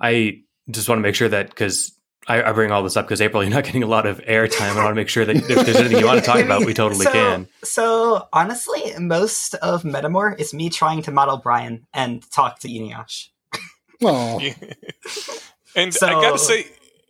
I 0.01 0.43
just 0.71 0.89
want 0.89 0.99
to 0.99 1.03
make 1.03 1.15
sure 1.15 1.29
that 1.29 1.49
because 1.49 1.93
I, 2.29 2.43
I 2.43 2.53
bring 2.53 2.71
all 2.71 2.83
this 2.83 2.97
up 2.97 3.07
because 3.07 3.21
April 3.23 3.43
you're 3.45 3.51
not 3.53 3.65
getting 3.65 3.83
a 3.83 3.87
lot 3.87 4.07
of 4.07 4.19
airtime 4.21 4.73
I 4.73 4.85
want 4.85 4.91
to 4.91 4.95
make 4.95 5.09
sure 5.09 5.25
that 5.25 5.35
if 5.37 5.47
there's 5.47 5.77
anything 5.77 5.99
you 5.99 6.07
want 6.07 6.21
to 6.21 6.27
talk 6.27 6.41
about 6.41 6.65
we 6.67 6.75
totally 6.75 7.07
so, 7.07 7.13
can. 7.13 7.49
So 7.65 8.29
honestly, 8.33 8.83
most 8.99 9.55
of 9.55 9.85
Meta 9.85 10.09
MoR 10.11 10.35
is 10.35 10.53
me 10.53 10.69
trying 10.69 11.03
to 11.03 11.11
model 11.11 11.39
Brian 11.39 11.87
and 11.95 12.23
talk 12.31 12.59
to 12.61 12.69
Eneasz. 12.69 13.29
Oh, 14.01 14.41
and 15.75 15.93
So- 15.93 16.07
I 16.07 16.13
gotta 16.13 16.39
say, 16.39 16.67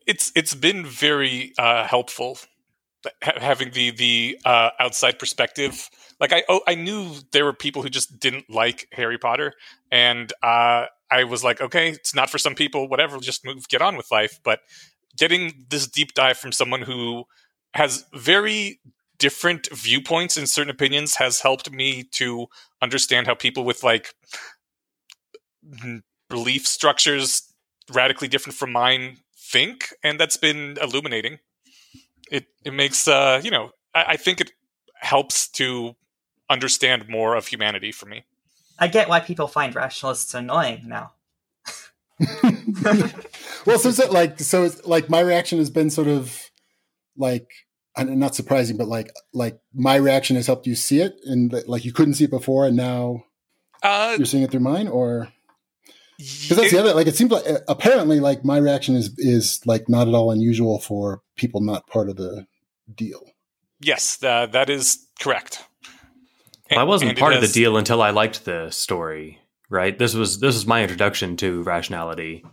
it's 0.06 0.32
it's 0.34 0.54
been 0.54 0.86
very 0.86 1.52
uh, 1.58 1.84
helpful. 1.86 2.36
ha- 2.36 2.46
having 3.22 3.70
the 3.70 3.90
the 3.90 4.38
uh, 4.44 4.70
outside 4.78 5.18
perspective. 5.18 5.88
Like 6.20 6.32
I 6.32 6.42
oh, 6.48 6.60
I 6.66 6.74
knew 6.74 7.14
there 7.32 7.44
were 7.44 7.52
people 7.52 7.82
who 7.82 7.88
just 7.88 8.18
didn't 8.18 8.50
like 8.50 8.88
Harry 8.92 9.18
Potter, 9.18 9.52
and 9.90 10.32
uh, 10.42 10.86
I 11.10 11.24
was 11.24 11.44
like, 11.44 11.60
okay, 11.60 11.90
it's 11.90 12.14
not 12.14 12.30
for 12.30 12.38
some 12.38 12.54
people. 12.54 12.88
Whatever, 12.88 13.18
just 13.18 13.44
move, 13.44 13.68
get 13.68 13.82
on 13.82 13.96
with 13.96 14.10
life. 14.10 14.40
But 14.42 14.60
getting 15.16 15.66
this 15.70 15.86
deep 15.86 16.14
dive 16.14 16.38
from 16.38 16.52
someone 16.52 16.82
who 16.82 17.24
has 17.74 18.04
very 18.14 18.80
different 19.18 19.68
viewpoints 19.72 20.36
and 20.36 20.48
certain 20.48 20.70
opinions 20.70 21.16
has 21.16 21.40
helped 21.40 21.70
me 21.70 22.04
to 22.12 22.46
understand 22.80 23.26
how 23.26 23.34
people 23.34 23.64
with 23.64 23.82
like 23.82 24.14
belief 26.30 26.66
structures 26.66 27.52
radically 27.92 28.28
different 28.28 28.56
from 28.56 28.70
mine 28.70 29.16
think 29.36 29.88
and 30.04 30.20
that's 30.20 30.36
been 30.36 30.76
illuminating 30.80 31.38
it 32.30 32.46
it 32.64 32.72
makes 32.72 33.08
uh 33.08 33.40
you 33.42 33.50
know 33.50 33.70
I, 33.94 34.04
I 34.08 34.16
think 34.16 34.40
it 34.40 34.52
helps 34.94 35.48
to 35.48 35.94
understand 36.50 37.08
more 37.08 37.34
of 37.34 37.46
humanity 37.46 37.92
for 37.92 38.06
me 38.06 38.24
I 38.78 38.88
get 38.88 39.08
why 39.08 39.20
people 39.20 39.48
find 39.48 39.74
rationalists 39.74 40.34
annoying 40.34 40.84
now. 40.86 41.12
well, 43.66 43.78
so 43.78 43.88
it 43.88 44.12
like 44.12 44.40
so? 44.40 44.64
It's 44.64 44.84
like 44.84 45.08
my 45.08 45.20
reaction 45.20 45.58
has 45.58 45.70
been 45.70 45.90
sort 45.90 46.08
of 46.08 46.50
like 47.16 47.48
not 47.96 48.34
surprising, 48.34 48.76
but 48.76 48.88
like 48.88 49.12
like 49.32 49.60
my 49.72 49.96
reaction 49.96 50.36
has 50.36 50.46
helped 50.46 50.66
you 50.66 50.74
see 50.74 51.00
it, 51.00 51.16
and 51.24 51.52
like 51.68 51.84
you 51.84 51.92
couldn't 51.92 52.14
see 52.14 52.24
it 52.24 52.30
before, 52.30 52.66
and 52.66 52.76
now 52.76 53.24
uh 53.82 54.14
you're 54.16 54.26
seeing 54.26 54.42
it 54.42 54.50
through 54.50 54.60
mine, 54.60 54.88
or 54.88 55.32
because 56.18 56.56
that's 56.56 56.70
the 56.72 56.80
other. 56.80 56.94
Like 56.94 57.06
it 57.06 57.16
seems 57.16 57.30
like 57.30 57.46
uh, 57.48 57.58
apparently 57.68 58.20
like 58.20 58.44
my 58.44 58.58
reaction 58.58 58.96
is 58.96 59.16
is 59.18 59.60
like 59.66 59.88
not 59.88 60.08
at 60.08 60.14
all 60.14 60.30
unusual 60.30 60.78
for 60.80 61.22
people 61.36 61.60
not 61.60 61.86
part 61.86 62.08
of 62.10 62.16
the 62.16 62.46
deal. 62.94 63.22
yes 63.80 64.22
uh, 64.22 64.46
that 64.46 64.68
is 64.68 65.06
correct 65.20 65.64
Well, 66.70 66.80
I 66.80 66.84
wasn't 66.84 67.18
part 67.18 67.32
of 67.34 67.40
the 67.40 67.48
deal 67.48 67.76
until 67.76 68.02
I 68.02 68.10
liked 68.10 68.44
the 68.44 68.70
story. 68.70 69.38
Right. 69.70 69.98
This 69.98 70.14
was 70.14 70.40
this 70.40 70.54
was 70.54 70.66
my 70.66 70.82
introduction 70.82 71.36
to 71.38 71.62
rationality. 71.62 72.44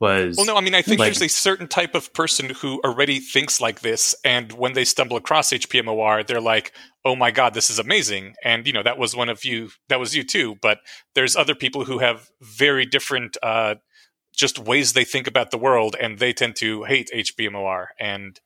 Was 0.00 0.36
Well, 0.36 0.46
no, 0.46 0.56
I 0.56 0.60
mean, 0.60 0.74
I 0.74 0.82
think 0.82 0.98
Like- 0.98 1.06
there's 1.14 1.22
a 1.22 1.28
certain 1.28 1.68
type 1.68 1.94
of 1.94 2.12
person 2.12 2.50
who 2.50 2.80
already 2.84 3.20
thinks 3.20 3.60
like 3.60 3.80
this, 3.80 4.12
and 4.24 4.50
when 4.52 4.72
they 4.72 4.84
stumble 4.84 5.16
across 5.16 5.50
HPMOR, 5.52 6.26
they're 6.26 6.40
like, 6.40 6.72
"Oh 7.04 7.16
my 7.16 7.30
god, 7.30 7.54
this 7.54 7.70
is 7.70 7.78
amazing!" 7.78 8.34
And 8.44 8.66
you 8.66 8.72
know, 8.72 8.82
that 8.82 8.98
was 8.98 9.14
one 9.16 9.28
of 9.28 9.44
you. 9.44 9.70
That 9.88 10.00
was 10.00 10.14
you 10.16 10.24
too. 10.24 10.56
But 10.62 10.78
there's 11.14 11.36
other 11.36 11.54
people 11.54 11.84
who 11.84 11.98
have 11.98 12.28
very 12.40 12.86
different, 12.86 13.36
uh, 13.42 13.76
just 14.34 14.58
ways 14.58 14.92
they 14.92 15.04
think 15.04 15.26
about 15.26 15.50
the 15.50 15.58
world, 15.58 15.96
and 16.00 16.18
they 16.18 16.32
tend 16.32 16.56
to 16.56 16.84
hate 16.84 17.10
HPMOR. 17.14 17.86
And 18.00 18.40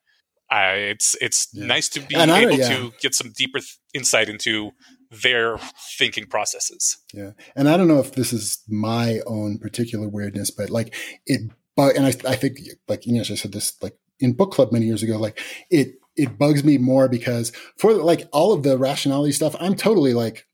I, 0.50 0.72
it's 0.74 1.14
it's 1.20 1.48
Yeah. 1.52 1.66
nice 1.66 1.88
to 1.90 2.00
be 2.00 2.14
And 2.14 2.30
able 2.30 2.58
yeah. 2.58 2.68
to 2.68 2.92
get 3.00 3.14
some 3.14 3.32
deeper 3.36 3.58
th- 3.60 3.76
insight 3.94 4.28
into 4.28 4.72
their 5.10 5.58
thinking 5.98 6.26
processes. 6.26 6.98
Yeah, 7.14 7.32
and 7.56 7.68
I 7.68 7.76
don't 7.76 7.88
know 7.88 8.00
if 8.00 8.12
this 8.12 8.32
is 8.32 8.58
my 8.68 9.20
own 9.26 9.58
particular 9.58 10.08
weirdness, 10.08 10.50
but 10.50 10.68
like 10.70 10.94
it, 11.26 11.50
but 11.76 11.96
and 11.96 12.04
I, 12.06 12.14
I 12.30 12.36
think 12.36 12.58
like 12.88 13.02
Eneasz, 13.02 13.30
I 13.30 13.34
said 13.34 13.52
this 13.52 13.76
like 13.82 13.96
in 14.20 14.32
book 14.34 14.52
club 14.52 14.72
many 14.72 14.86
years 14.86 15.02
ago. 15.02 15.16
Like 15.18 15.38
it, 15.70 15.94
it 16.18 16.36
bugs 16.38 16.64
me 16.64 16.76
more 16.76 17.08
because 17.08 17.52
for 17.78 17.94
like 17.94 18.28
all 18.32 18.52
of 18.52 18.62
the 18.62 18.76
rationality 18.76 19.32
stuff, 19.32 19.56
I'm 19.60 19.74
totally 19.74 20.12
like 20.12 20.46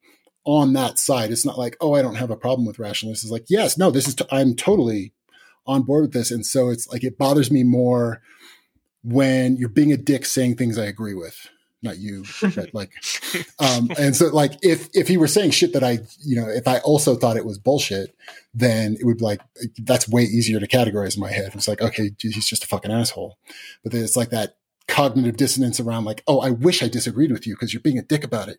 on 0.44 0.74
that 0.74 0.98
side. 0.98 1.30
It's 1.30 1.46
not 1.46 1.58
like 1.58 1.76
oh, 1.80 1.94
I 1.94 2.02
don't 2.02 2.16
have 2.16 2.30
a 2.30 2.36
problem 2.36 2.66
with 2.66 2.78
rationalists. 2.78 3.24
It's 3.24 3.32
like 3.32 3.46
yes, 3.48 3.76
no, 3.78 3.90
this 3.90 4.06
is 4.06 4.14
t- 4.14 4.26
I'm 4.30 4.54
totally 4.54 5.12
on 5.66 5.82
board 5.82 6.02
with 6.02 6.12
this, 6.12 6.30
and 6.30 6.44
so 6.44 6.68
it's 6.68 6.86
like 6.88 7.02
it 7.02 7.18
bothers 7.18 7.50
me 7.50 7.64
more 7.64 8.20
when 9.02 9.56
you're 9.56 9.68
being 9.68 9.92
a 9.92 9.96
dick 9.96 10.24
saying 10.24 10.56
things 10.56 10.78
I 10.78 10.84
agree 10.86 11.14
with. 11.14 11.48
not 11.82 11.98
you, 11.98 12.24
but 12.54 12.72
like, 12.74 12.90
um, 13.60 13.90
and 13.98 14.16
so 14.16 14.26
like 14.28 14.52
if 14.62 14.88
if 14.94 15.06
he 15.06 15.16
were 15.16 15.28
saying 15.28 15.50
shit 15.50 15.72
that 15.74 15.84
I, 15.84 16.00
you 16.24 16.36
know, 16.36 16.48
if 16.48 16.66
I 16.66 16.78
also 16.78 17.14
thought 17.14 17.36
it 17.36 17.44
was 17.44 17.58
bullshit, 17.58 18.16
then 18.52 18.96
it 18.98 19.04
would 19.04 19.18
be 19.18 19.24
like 19.24 19.40
that's 19.78 20.08
way 20.08 20.22
easier 20.22 20.58
to 20.58 20.66
categorize 20.66 21.14
in 21.14 21.20
my 21.20 21.30
head. 21.30 21.52
It's 21.54 21.68
like, 21.68 21.82
okay, 21.82 22.10
he's 22.18 22.46
just 22.46 22.64
a 22.64 22.66
fucking 22.66 22.90
asshole. 22.90 23.38
But 23.82 23.92
then 23.92 24.02
it's 24.02 24.16
like 24.16 24.30
that 24.30 24.56
cognitive 24.88 25.36
dissonance 25.36 25.80
around 25.80 26.04
like, 26.04 26.22
oh, 26.26 26.40
I 26.40 26.50
wish 26.50 26.82
I 26.82 26.88
disagreed 26.88 27.32
with 27.32 27.46
you 27.46 27.54
because 27.54 27.72
you're 27.72 27.82
being 27.82 27.98
a 27.98 28.02
dick 28.02 28.24
about 28.24 28.48
it, 28.48 28.58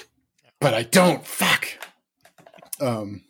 but 0.60 0.74
I 0.74 0.82
don't. 0.82 1.24
Fuck. 1.26 1.68
Um, 2.80 3.22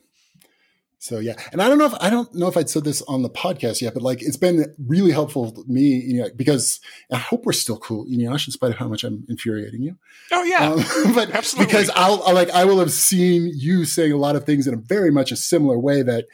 so 1.05 1.19
yeah, 1.19 1.35
and 1.53 1.61
I 1.61 1.69
don't 1.69 1.77
know 1.77 1.85
if 1.85 1.93
I 2.01 2.09
don't 2.09 2.35
know 2.35 2.49
if 2.49 2.57
I'd 2.57 2.71
said 2.71 2.85
this 2.85 3.03
on 3.03 3.21
the 3.21 3.29
podcast 3.29 3.83
yet, 3.83 3.93
but 3.93 4.03
like 4.03 4.23
it's 4.23 4.39
been 4.39 4.75
really 4.89 5.13
helpful 5.13 5.53
to 5.53 5.63
me, 5.67 6.01
you 6.01 6.23
know, 6.23 6.31
because 6.35 6.81
I 7.13 7.19
hope 7.19 7.45
we're 7.45 7.53
still 7.53 7.77
cool, 7.77 8.07
you 8.09 8.25
know, 8.25 8.33
in 8.33 8.39
spite 8.39 8.71
of 8.71 8.79
how 8.79 8.89
much 8.89 9.05
I'm 9.05 9.27
infuriating 9.29 9.83
you. 9.83 9.99
Oh 10.33 10.43
yeah, 10.45 10.71
um, 10.71 10.79
but 11.15 11.31
Absolutely. 11.31 11.67
because 11.67 11.91
I'll, 11.95 12.23
I'll 12.23 12.35
like 12.35 12.49
I 12.49 12.65
will 12.65 12.79
have 12.79 12.91
seen 12.91 13.51
you 13.55 13.85
saying 13.85 14.13
a 14.13 14.17
lot 14.17 14.35
of 14.35 14.45
things 14.45 14.67
in 14.67 14.73
a 14.73 14.79
very 14.79 15.11
much 15.11 15.31
a 15.31 15.37
similar 15.37 15.79
way 15.79 16.01
that 16.01 16.25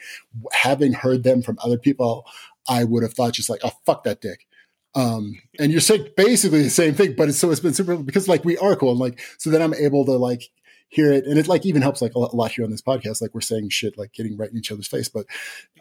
having 0.53 0.93
heard 0.93 1.23
them 1.23 1.41
from 1.41 1.59
other 1.61 1.77
people, 1.77 2.25
I 2.69 2.85
would 2.85 3.03
have 3.03 3.13
thought 3.13 3.33
just 3.33 3.49
like, 3.49 3.59
oh 3.65 3.73
fuck 3.85 4.05
that 4.05 4.21
dick. 4.21 4.47
Um, 4.93 5.39
and 5.57 5.71
you're 5.71 5.81
saying 5.81 6.07
basically 6.17 6.63
the 6.63 6.69
same 6.69 6.93
thing, 6.93 7.15
but 7.15 7.29
it's 7.29 7.37
so 7.37 7.49
it's 7.51 7.61
been 7.61 7.73
super 7.73 7.95
because 7.95 8.27
like 8.27 8.43
we 8.43 8.57
are 8.57 8.75
cool 8.75 8.91
and 8.91 8.99
like 8.99 9.21
so 9.37 9.49
then 9.49 9.61
I'm 9.61 9.73
able 9.73 10.05
to 10.05 10.13
like 10.13 10.49
hear 10.91 11.13
it 11.13 11.25
and 11.25 11.39
it 11.39 11.47
like 11.47 11.65
even 11.65 11.81
helps 11.81 12.01
like 12.01 12.13
a 12.15 12.19
lot 12.19 12.51
here 12.51 12.65
on 12.65 12.69
this 12.69 12.81
podcast 12.81 13.21
like 13.21 13.33
we're 13.33 13.39
saying 13.39 13.69
shit 13.69 13.97
like 13.97 14.11
getting 14.11 14.35
right 14.35 14.51
in 14.51 14.57
each 14.57 14.73
other's 14.73 14.89
face 14.89 15.07
but 15.07 15.25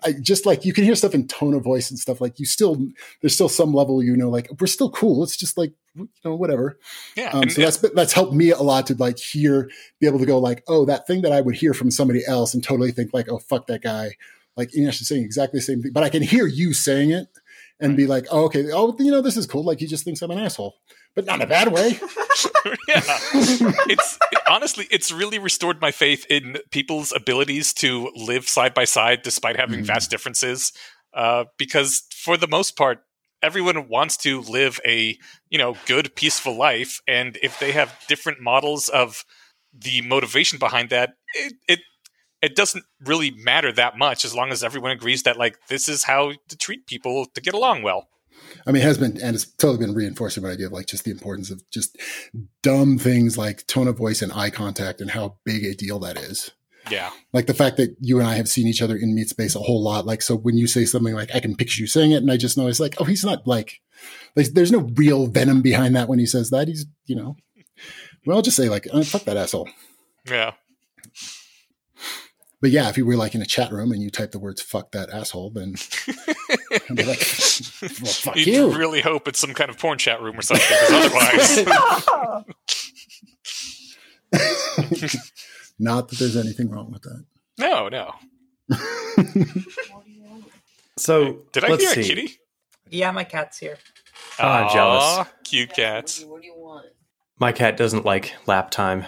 i 0.04 0.12
just 0.12 0.46
like 0.46 0.64
you 0.64 0.72
can 0.72 0.84
hear 0.84 0.94
stuff 0.94 1.14
in 1.14 1.26
tone 1.26 1.52
of 1.52 1.64
voice 1.64 1.90
and 1.90 1.98
stuff 1.98 2.20
like 2.20 2.38
you 2.38 2.46
still 2.46 2.80
there's 3.20 3.34
still 3.34 3.48
some 3.48 3.74
level 3.74 4.02
you 4.04 4.16
know 4.16 4.30
like 4.30 4.48
we're 4.60 4.68
still 4.68 4.88
cool 4.88 5.24
it's 5.24 5.36
just 5.36 5.58
like 5.58 5.72
you 5.96 6.08
know 6.24 6.36
whatever 6.36 6.78
yeah. 7.16 7.30
um, 7.30 7.50
so 7.50 7.60
that's 7.60 7.78
that's 7.78 8.12
helped 8.12 8.32
me 8.32 8.50
a 8.50 8.62
lot 8.62 8.86
to 8.86 8.94
like 8.94 9.18
hear 9.18 9.68
be 9.98 10.06
able 10.06 10.20
to 10.20 10.26
go 10.26 10.38
like 10.38 10.62
oh 10.68 10.84
that 10.84 11.08
thing 11.08 11.22
that 11.22 11.32
i 11.32 11.40
would 11.40 11.56
hear 11.56 11.74
from 11.74 11.90
somebody 11.90 12.24
else 12.24 12.54
and 12.54 12.62
totally 12.62 12.92
think 12.92 13.12
like 13.12 13.28
oh 13.28 13.38
fuck 13.38 13.66
that 13.66 13.82
guy 13.82 14.12
like 14.56 14.70
Eneasz 14.70 15.00
is 15.00 15.08
saying 15.08 15.24
exactly 15.24 15.58
the 15.58 15.62
same 15.62 15.82
thing 15.82 15.92
but 15.92 16.04
i 16.04 16.08
can 16.08 16.22
hear 16.22 16.46
you 16.46 16.72
saying 16.72 17.10
it 17.10 17.26
and 17.80 17.96
be 17.96 18.06
like 18.06 18.26
oh 18.30 18.44
okay 18.44 18.66
oh 18.72 18.94
you 18.98 19.10
know 19.10 19.20
this 19.22 19.36
is 19.36 19.46
cool 19.46 19.64
like 19.64 19.78
he 19.80 19.86
just 19.86 20.04
thinks 20.04 20.22
i'm 20.22 20.30
an 20.30 20.38
asshole 20.38 20.74
but 21.14 21.24
not 21.24 21.36
in 21.36 21.42
a 21.42 21.46
bad 21.46 21.72
way 21.72 21.90
yeah. 22.88 23.02
it's 23.88 24.18
honestly, 24.48 24.86
it's 24.90 25.10
really 25.12 25.38
restored 25.38 25.80
my 25.80 25.90
faith 25.90 26.26
in 26.28 26.58
people's 26.70 27.12
abilities 27.14 27.72
to 27.74 28.10
live 28.14 28.48
side 28.48 28.74
by 28.74 28.84
side 28.84 29.22
despite 29.22 29.56
having 29.56 29.80
Mhm. 29.80 29.86
vast 29.86 30.10
differences. 30.10 30.72
Uh, 31.14 31.44
because 31.58 32.04
for 32.14 32.36
the 32.36 32.46
most 32.48 32.76
part, 32.76 33.00
everyone 33.42 33.88
wants 33.88 34.16
to 34.18 34.40
live 34.42 34.80
a 34.86 35.18
you 35.48 35.58
know 35.58 35.76
good, 35.86 36.14
peaceful 36.14 36.56
life, 36.56 37.00
and 37.08 37.38
if 37.42 37.58
they 37.58 37.72
have 37.72 37.96
different 38.08 38.40
models 38.40 38.88
of 38.88 39.24
the 39.72 40.02
motivation 40.02 40.58
behind 40.58 40.90
that, 40.90 41.14
it 41.34 41.54
it 41.68 41.80
it 42.42 42.56
doesn't 42.56 42.84
really 43.04 43.30
matter 43.30 43.72
that 43.72 43.98
much 43.98 44.24
as 44.24 44.34
long 44.34 44.50
as 44.50 44.64
everyone 44.64 44.90
agrees 44.90 45.22
that 45.24 45.36
like 45.36 45.58
this 45.68 45.88
is 45.88 46.04
how 46.04 46.32
to 46.48 46.56
treat 46.56 46.86
people 46.86 47.26
to 47.34 47.40
get 47.40 47.54
along 47.54 47.82
well. 47.82 48.08
I 48.66 48.72
mean, 48.72 48.82
it 48.82 48.86
has 48.86 48.98
been, 48.98 49.20
and 49.20 49.34
it's 49.34 49.44
totally 49.44 49.78
been 49.78 49.94
reinforcing 49.94 50.42
my 50.42 50.50
idea 50.50 50.66
of 50.66 50.72
like 50.72 50.86
just 50.86 51.04
the 51.04 51.10
importance 51.10 51.50
of 51.50 51.62
just 51.70 51.96
dumb 52.62 52.98
things 52.98 53.38
like 53.38 53.66
tone 53.66 53.88
of 53.88 53.98
voice 53.98 54.22
and 54.22 54.32
eye 54.32 54.50
contact 54.50 55.00
and 55.00 55.10
how 55.10 55.36
big 55.44 55.64
a 55.64 55.74
deal 55.74 55.98
that 56.00 56.16
is. 56.16 56.50
Yeah. 56.90 57.10
Like 57.32 57.46
the 57.46 57.54
fact 57.54 57.76
that 57.76 57.94
you 58.00 58.18
and 58.18 58.26
I 58.26 58.34
have 58.36 58.48
seen 58.48 58.66
each 58.66 58.82
other 58.82 58.96
in 58.96 59.14
meat 59.14 59.28
space 59.28 59.54
a 59.54 59.60
whole 59.60 59.82
lot. 59.82 60.06
Like, 60.06 60.22
so 60.22 60.36
when 60.36 60.56
you 60.56 60.66
say 60.66 60.84
something 60.84 61.14
like, 61.14 61.34
I 61.34 61.40
can 61.40 61.54
picture 61.54 61.82
you 61.82 61.86
saying 61.86 62.12
it, 62.12 62.22
and 62.22 62.30
I 62.30 62.36
just 62.36 62.56
know 62.56 62.66
it's 62.66 62.80
like, 62.80 62.94
oh, 62.98 63.04
he's 63.04 63.24
not 63.24 63.46
like, 63.46 63.80
like 64.34 64.46
there's 64.48 64.72
no 64.72 64.90
real 64.94 65.26
venom 65.26 65.62
behind 65.62 65.94
that 65.94 66.08
when 66.08 66.18
he 66.18 66.26
says 66.26 66.50
that. 66.50 66.68
He's, 66.68 66.86
you 67.04 67.16
know, 67.16 67.36
well, 68.24 68.36
I'll 68.36 68.42
just 68.42 68.56
say 68.56 68.68
like, 68.68 68.88
oh, 68.92 69.02
fuck 69.02 69.24
that 69.24 69.36
asshole. 69.36 69.68
Yeah. 70.26 70.52
But 72.60 72.70
yeah, 72.70 72.88
if 72.90 72.98
you 72.98 73.06
were 73.06 73.16
like 73.16 73.34
in 73.34 73.40
a 73.40 73.46
chat 73.46 73.72
room 73.72 73.90
and 73.92 74.02
you 74.02 74.10
type 74.10 74.32
the 74.32 74.38
words 74.38 74.60
"fuck 74.60 74.92
that 74.92 75.08
asshole," 75.10 75.50
then 75.50 75.76
I'd 76.08 76.94
be 76.96 77.04
like, 77.04 77.18
"Well, 77.82 78.12
fuck 78.12 78.36
You'd 78.36 78.46
you." 78.46 78.70
really 78.72 79.00
hope 79.00 79.26
it's 79.28 79.38
some 79.38 79.54
kind 79.54 79.70
of 79.70 79.78
porn 79.78 79.96
chat 79.98 80.20
room 80.20 80.38
or 80.38 80.42
something, 80.42 80.66
because 80.68 80.92
otherwise, 80.92 81.64
Not 85.78 86.08
that 86.10 86.18
there's 86.18 86.36
anything 86.36 86.68
wrong 86.70 86.90
with 86.92 87.02
that. 87.02 87.24
no, 87.58 87.88
no. 87.88 88.14
So 90.98 91.38
Did 91.52 91.64
I 91.64 91.68
let's 91.68 91.82
hear 91.82 91.94
see. 91.94 92.00
a 92.12 92.14
kitty? 92.14 92.36
Yeah, 92.90 93.10
my 93.12 93.24
cat's 93.24 93.58
here. 93.58 93.78
Ah, 94.38 94.64
Aw, 94.66 94.72
jealous. 94.74 95.28
Cute 95.44 95.72
cats. 95.72 96.22
What 96.24 96.42
do 96.42 96.46
you 96.46 96.54
want? 96.56 96.86
My 97.38 97.52
cat 97.52 97.76
doesn't 97.78 98.04
like 98.04 98.34
lap 98.46 98.70
time. 98.70 99.06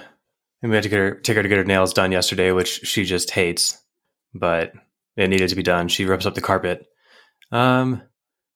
And 0.62 0.70
we 0.70 0.76
had 0.76 0.84
to 0.84 0.88
get 0.88 0.98
her, 0.98 1.14
take 1.16 1.36
her 1.36 1.42
to 1.42 1.48
get 1.48 1.58
her 1.58 1.64
nails 1.64 1.92
done 1.92 2.12
yesterday, 2.12 2.52
which 2.52 2.86
she 2.86 3.04
just 3.04 3.30
hates. 3.32 3.76
But 4.32 4.72
it 5.16 5.28
needed 5.28 5.48
to 5.50 5.56
be 5.56 5.62
done. 5.62 5.88
She 5.88 6.04
rips 6.04 6.24
up 6.24 6.34
the 6.34 6.40
carpet. 6.40 6.86
Um, 7.50 8.02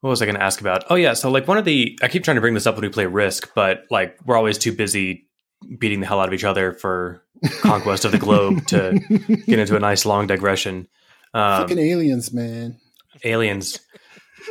what 0.01 0.11
was 0.11 0.23
I 0.23 0.27
going 0.27 0.37
to 0.37 0.43
ask 0.43 0.61
about? 0.61 0.85
Oh 0.89 0.95
yeah, 0.95 1.15
so 1.15 1.31
like 1.31 1.49
one 1.49 1.59
of 1.59 1.65
the 1.65 1.99
I 2.03 2.09
keep 2.09 2.23
trying 2.23 2.37
to 2.37 2.41
bring 2.41 2.55
this 2.55 2.67
up 2.67 2.77
when 2.77 2.83
we 2.83 2.89
play 2.89 3.07
Risk, 3.07 3.53
but 3.55 3.85
like 3.91 4.17
we're 4.25 4.37
always 4.37 4.57
too 4.57 4.73
busy 4.73 5.27
beating 5.79 6.01
the 6.01 6.07
hell 6.07 6.21
out 6.21 6.29
of 6.29 6.35
each 6.35 6.45
other 6.45 6.73
for 6.73 7.25
conquest 7.61 8.05
of 8.05 8.13
the 8.13 8.19
globe 8.19 8.67
to 8.69 8.99
get 9.47 9.59
into 9.59 9.77
a 9.77 9.81
nice 9.81 10.07
long 10.07 10.27
digression. 10.27 10.87
Um, 11.35 11.63
Fucking 11.63 11.79
aliens, 11.79 12.33
man. 12.33 12.79
aliens. 13.25 13.81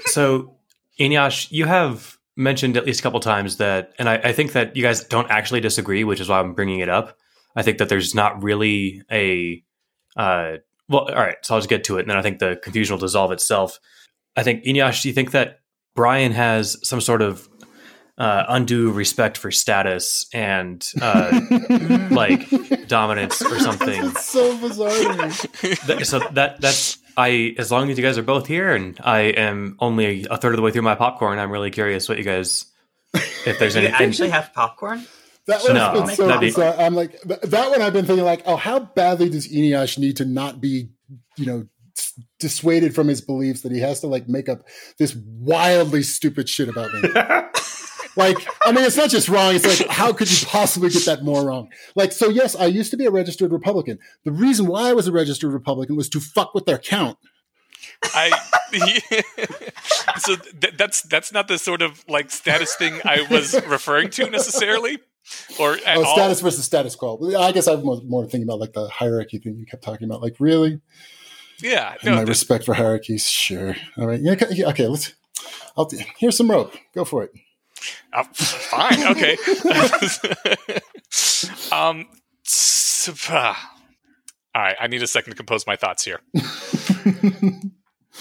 So, 0.07 0.57
Eneasz, 0.99 1.51
you 1.51 1.65
have 1.65 2.17
mentioned 2.35 2.75
at 2.75 2.85
least 2.85 2.99
a 2.99 3.03
couple 3.03 3.19
times 3.19 3.57
that, 3.57 3.93
and 3.97 4.09
I, 4.09 4.15
I 4.15 4.33
think 4.33 4.51
that 4.53 4.75
you 4.75 4.83
guys 4.83 5.03
don't 5.05 5.29
actually 5.31 5.61
disagree, 5.61 6.03
which 6.03 6.19
is 6.19 6.27
why 6.27 6.39
I'm 6.39 6.53
bringing 6.53 6.79
it 6.79 6.89
up. 6.89 7.17
I 7.55 7.63
think 7.63 7.77
that 7.77 7.89
there's 7.89 8.13
not 8.13 8.43
really 8.43 9.03
a, 9.11 9.63
uh, 10.17 10.57
well, 10.89 11.07
all 11.09 11.15
right, 11.15 11.37
so 11.41 11.55
I'll 11.55 11.61
just 11.61 11.69
get 11.69 11.83
to 11.85 11.97
it, 11.97 12.01
and 12.01 12.09
then 12.09 12.17
I 12.17 12.21
think 12.21 12.39
the 12.39 12.59
confusion 12.61 12.93
will 12.93 12.99
dissolve 12.99 13.31
itself. 13.31 13.79
I 14.35 14.43
think 14.43 14.63
Eneasz, 14.65 15.01
do 15.01 15.07
you 15.07 15.13
think 15.13 15.31
that 15.31 15.59
Brian 15.95 16.31
has 16.33 16.77
some 16.87 16.99
sort 17.01 17.21
of 17.21 17.47
uh, 18.17 18.43
undue 18.49 18.91
respect 18.91 19.37
for 19.37 19.51
status 19.51 20.25
and 20.33 20.85
uh, 21.01 21.39
like 22.11 22.49
dominance 22.87 23.41
or 23.41 23.59
something? 23.59 24.05
It's 24.05 24.25
so 24.25 24.57
bizarre. 24.57 24.89
to 24.89 25.47
me. 25.67 25.75
That- 25.87 26.05
so 26.05 26.19
that 26.33 26.59
that's 26.61 26.97
I 27.17 27.55
as 27.57 27.71
long 27.71 27.89
as 27.89 27.97
you 27.97 28.03
guys 28.03 28.17
are 28.17 28.23
both 28.23 28.45
here 28.47 28.73
and 28.75 28.99
I 29.03 29.19
am 29.21 29.77
only 29.79 30.25
a 30.29 30.37
third 30.37 30.53
of 30.53 30.57
the 30.57 30.61
way 30.63 30.71
through 30.71 30.81
my 30.81 30.95
popcorn, 30.95 31.39
I'm 31.39 31.51
really 31.51 31.71
curious 31.71 32.09
what 32.09 32.17
you 32.17 32.23
guys 32.25 32.65
if 33.13 33.57
there's 33.59 33.73
Do 33.75 33.81
you 33.81 33.87
anything 33.87 34.07
actually 34.09 34.29
have 34.29 34.53
popcorn? 34.53 35.05
That 35.47 35.61
one's 35.63 35.73
No, 35.75 35.93
been 35.93 36.15
so 36.15 36.27
that'd 36.27 36.41
be- 36.41 36.47
bizarre. 36.47 36.75
I'm 36.79 36.95
like 36.95 37.21
that 37.21 37.69
one. 37.69 37.81
I've 37.81 37.93
been 37.93 38.05
thinking 38.05 38.25
like, 38.25 38.41
oh, 38.45 38.55
how 38.55 38.79
badly 38.79 39.29
does 39.29 39.47
Eneasz 39.47 39.97
need 39.99 40.17
to 40.17 40.25
not 40.25 40.59
be, 40.59 40.89
you 41.37 41.45
know, 41.45 41.67
s- 41.97 42.19
dissuaded 42.39 42.95
from 42.95 43.07
his 43.07 43.21
beliefs 43.21 43.61
that 43.61 43.71
he 43.71 43.79
has 43.79 43.99
to 44.01 44.07
like 44.07 44.27
make 44.27 44.49
up 44.49 44.63
this 44.97 45.15
wildly 45.15 46.01
stupid 46.03 46.49
shit 46.49 46.67
about 46.67 46.91
me. 46.93 47.01
like, 48.17 48.37
I 48.65 48.71
mean, 48.71 48.85
it's 48.85 48.97
not 48.97 49.09
just 49.11 49.29
wrong. 49.29 49.53
It's 49.53 49.65
like, 49.81 49.87
how 49.89 50.13
could 50.13 50.31
you 50.31 50.47
possibly 50.47 50.89
get 50.89 51.05
that 51.05 51.23
more 51.23 51.45
wrong? 51.45 51.69
Like, 51.95 52.11
so 52.11 52.29
yes, 52.29 52.55
I 52.55 52.65
used 52.65 52.89
to 52.91 52.97
be 52.97 53.05
a 53.05 53.11
registered 53.11 53.51
Republican. 53.51 53.99
The 54.23 54.31
reason 54.31 54.65
why 54.65 54.89
I 54.89 54.93
was 54.93 55.07
a 55.07 55.11
registered 55.11 55.51
Republican 55.53 55.95
was 55.95 56.09
to 56.09 56.19
fuck 56.19 56.55
with 56.55 56.65
their 56.65 56.79
count. 56.79 57.17
I 58.03 58.31
so 60.17 60.35
th- 60.35 60.75
that's 60.77 61.01
that's 61.03 61.31
not 61.31 61.47
the 61.47 61.57
sort 61.57 61.81
of 61.81 62.03
like 62.07 62.31
status 62.31 62.75
thing 62.75 62.99
I 63.05 63.25
was 63.29 63.53
referring 63.67 64.09
to 64.11 64.29
necessarily, 64.29 64.97
or 65.59 65.73
at 65.85 65.97
Oh, 65.97 66.03
all. 66.05 66.15
status 66.15 66.41
versus 66.41 66.65
status 66.65 66.95
quo. 66.95 67.19
I 67.37 67.51
guess 67.51 67.67
I'm 67.67 67.83
more, 67.83 68.01
more 68.05 68.23
thinking 68.23 68.43
about 68.43 68.59
like 68.59 68.73
the 68.73 68.87
hierarchy 68.89 69.39
thing 69.39 69.57
you 69.57 69.65
kept 69.65 69.83
talking 69.83 70.05
about. 70.07 70.21
Like, 70.21 70.35
really? 70.39 70.81
Yeah, 71.61 71.95
And 72.03 72.15
my 72.15 72.21
no, 72.23 72.27
respect 72.27 72.65
for 72.65 72.73
hierarchies, 72.73 73.29
sure. 73.29 73.75
All 73.97 74.07
right, 74.07 74.19
yeah, 74.21 74.33
okay, 74.33 74.63
okay. 74.65 74.87
Let's. 74.87 75.13
I'll 75.77 75.89
here's 76.17 76.35
some 76.37 76.49
rope. 76.51 76.73
Go 76.93 77.05
for 77.05 77.23
it. 77.23 77.31
uh, 78.13 78.23
fine, 78.33 79.03
okay. 79.07 79.37
um, 81.71 82.07
so, 82.43 83.13
ah. 83.29 83.71
all 84.53 84.61
right, 84.61 84.75
I 84.79 84.87
need 84.87 85.01
a 85.03 85.07
second 85.07 85.31
to 85.31 85.37
compose 85.37 85.65
my 85.65 85.75
thoughts 85.75 86.03
here. 86.03 86.19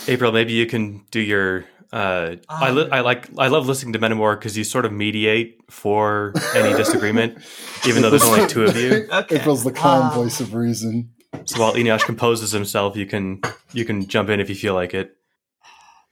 April, 0.08 0.32
maybe 0.32 0.52
you 0.52 0.66
can 0.66 1.04
do 1.10 1.20
your 1.20 1.64
uh, 1.94 2.36
I, 2.48 2.70
li-. 2.70 2.88
I 2.90 3.00
like 3.00 3.28
I 3.38 3.46
love 3.46 3.68
listening 3.68 3.92
to 3.92 3.98
Meta 4.00 4.14
MoR 4.16 4.36
because 4.36 4.58
you 4.58 4.64
sort 4.64 4.84
of 4.84 4.92
mediate 4.92 5.60
for 5.70 6.32
any 6.54 6.76
disagreement, 6.76 7.38
even 7.86 8.02
though 8.02 8.10
there's 8.10 8.24
only 8.24 8.46
two 8.48 8.64
of 8.64 8.76
you. 8.76 9.06
Okay. 9.12 9.36
April's 9.36 9.62
the 9.64 9.72
calm 9.72 10.10
Uh, 10.10 10.14
voice 10.14 10.40
of 10.40 10.54
reason. 10.54 11.10
So 11.46 11.60
while 11.60 11.74
Eneasz 11.74 12.02
composes 12.04 12.50
himself, 12.52 12.96
you 12.96 13.06
can 13.06 13.40
you 13.72 13.84
can 13.84 14.06
jump 14.08 14.28
in 14.28 14.40
if 14.40 14.48
you 14.48 14.54
feel 14.56 14.74
like 14.74 14.92
it. 14.92 15.16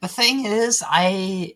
The 0.01 0.07
thing 0.07 0.45
is, 0.45 0.83
I 0.87 1.55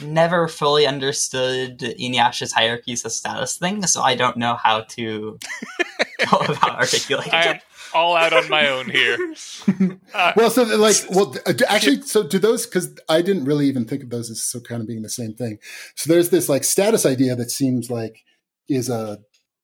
never 0.00 0.48
fully 0.48 0.86
understood 0.86 1.78
Eneasz's 1.78 2.52
hierarchies 2.52 3.04
of 3.04 3.12
status 3.12 3.56
thing, 3.56 3.86
so 3.86 4.02
I 4.02 4.14
don't 4.16 4.36
know 4.36 4.54
how 4.56 4.80
to 4.82 5.38
go 6.30 6.36
about 6.38 6.78
articulating 6.78 7.32
I 7.32 7.42
it. 7.54 7.62
All 7.94 8.16
out 8.16 8.32
on 8.32 8.48
my 8.48 8.68
own 8.68 8.88
here. 8.90 9.18
Uh, 10.14 10.32
well, 10.36 10.50
so 10.50 10.62
like, 10.62 10.96
well, 11.08 11.34
actually, 11.68 12.02
so 12.02 12.22
do 12.22 12.38
those 12.38 12.66
because 12.66 12.94
I 13.08 13.22
didn't 13.22 13.46
really 13.46 13.66
even 13.66 13.86
think 13.86 14.02
of 14.02 14.10
those 14.10 14.30
as 14.30 14.44
so 14.44 14.60
kind 14.60 14.82
of 14.82 14.86
being 14.86 15.00
the 15.00 15.08
same 15.08 15.32
thing. 15.32 15.58
So 15.96 16.12
there's 16.12 16.28
this 16.28 16.50
like 16.50 16.64
status 16.64 17.06
idea 17.06 17.34
that 17.34 17.50
seems 17.50 17.90
like 17.90 18.22
is 18.68 18.90
a 18.90 19.20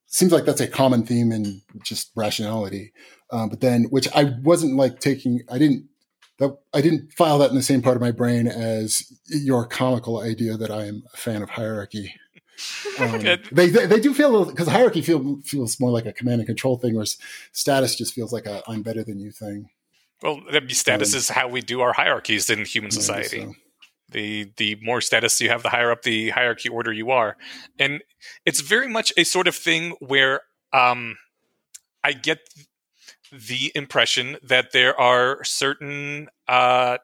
seems 0.07 0.33
like 0.33 0.47
that's 0.47 0.63
a 0.63 0.67
common 0.67 1.05
theme 1.05 1.33
in 1.33 1.61
just 1.83 2.11
rationality. 2.17 2.93
Um, 3.31 3.51
but 3.51 3.61
then, 3.61 3.85
which 3.91 4.09
I 4.15 4.33
wasn't 4.43 4.77
like 4.77 5.01
taking, 5.01 5.43
I 5.51 5.59
didn't 5.59 5.89
that 6.39 6.57
I 6.73 6.81
didn't 6.81 7.13
file 7.13 7.39
that 7.39 7.51
in 7.51 7.57
the 7.57 7.63
same 7.63 7.83
part 7.83 7.97
of 7.97 8.01
my 8.03 8.13
brain 8.13 8.47
as 8.47 9.03
your 9.27 9.67
comical 9.67 10.21
idea 10.21 10.57
that 10.57 10.71
I 10.71 10.87
am 10.87 11.03
a 11.13 11.17
fan 11.17 11.43
of 11.43 11.51
hierarchy. 11.51 12.15
Um, 12.99 13.21
they, 13.53 13.69
they, 13.69 13.87
they 13.87 14.01
do 14.01 14.13
feel 14.13 14.45
because 14.47 14.67
hierarchy 14.67 15.03
feel, 15.03 15.41
feels 15.45 15.79
more 15.79 15.93
like 15.93 16.05
a 16.05 16.13
command 16.13 16.41
and 16.41 16.47
control 16.49 16.77
thing, 16.77 16.95
whereas 16.95 17.17
status 17.53 17.95
just 17.95 18.13
feels 18.13 18.33
like 18.33 18.45
a 18.45 18.61
I'm 18.67 18.83
better 18.83 19.05
than 19.05 19.21
you 19.21 19.31
thing. 19.31 19.71
Well, 20.21 20.41
status 20.69 21.15
um, 21.15 21.19
is 21.19 21.29
how 21.29 21.47
we 21.47 21.61
do 21.61 21.81
our 21.81 21.93
hierarchies 21.93 22.51
in 22.51 22.65
human 22.65 22.91
society. 22.91 23.43
So. 23.43 23.55
The 24.11 24.51
the 24.57 24.79
more 24.83 25.01
status 25.01 25.41
you 25.41 25.49
have, 25.51 25.63
the 25.63 25.69
higher 25.69 25.93
up 25.93 26.03
the 26.03 26.31
hierarchy 26.31 26.69
order 26.69 26.93
you 26.93 27.13
are, 27.13 27.37
and 27.79 28.03
it's 28.45 28.61
very 28.61 28.89
much 28.89 29.13
a 29.17 29.23
sort 29.23 29.47
of 29.47 29.55
thing 29.55 29.95
where 30.01 30.41
um, 30.73 31.19
I 32.03 32.15
get 32.15 32.41
the 33.31 33.71
impression 33.75 34.39
that 34.43 34.73
there 34.73 34.99
are 34.99 35.45
certain 35.45 36.29
uh, 36.49 36.99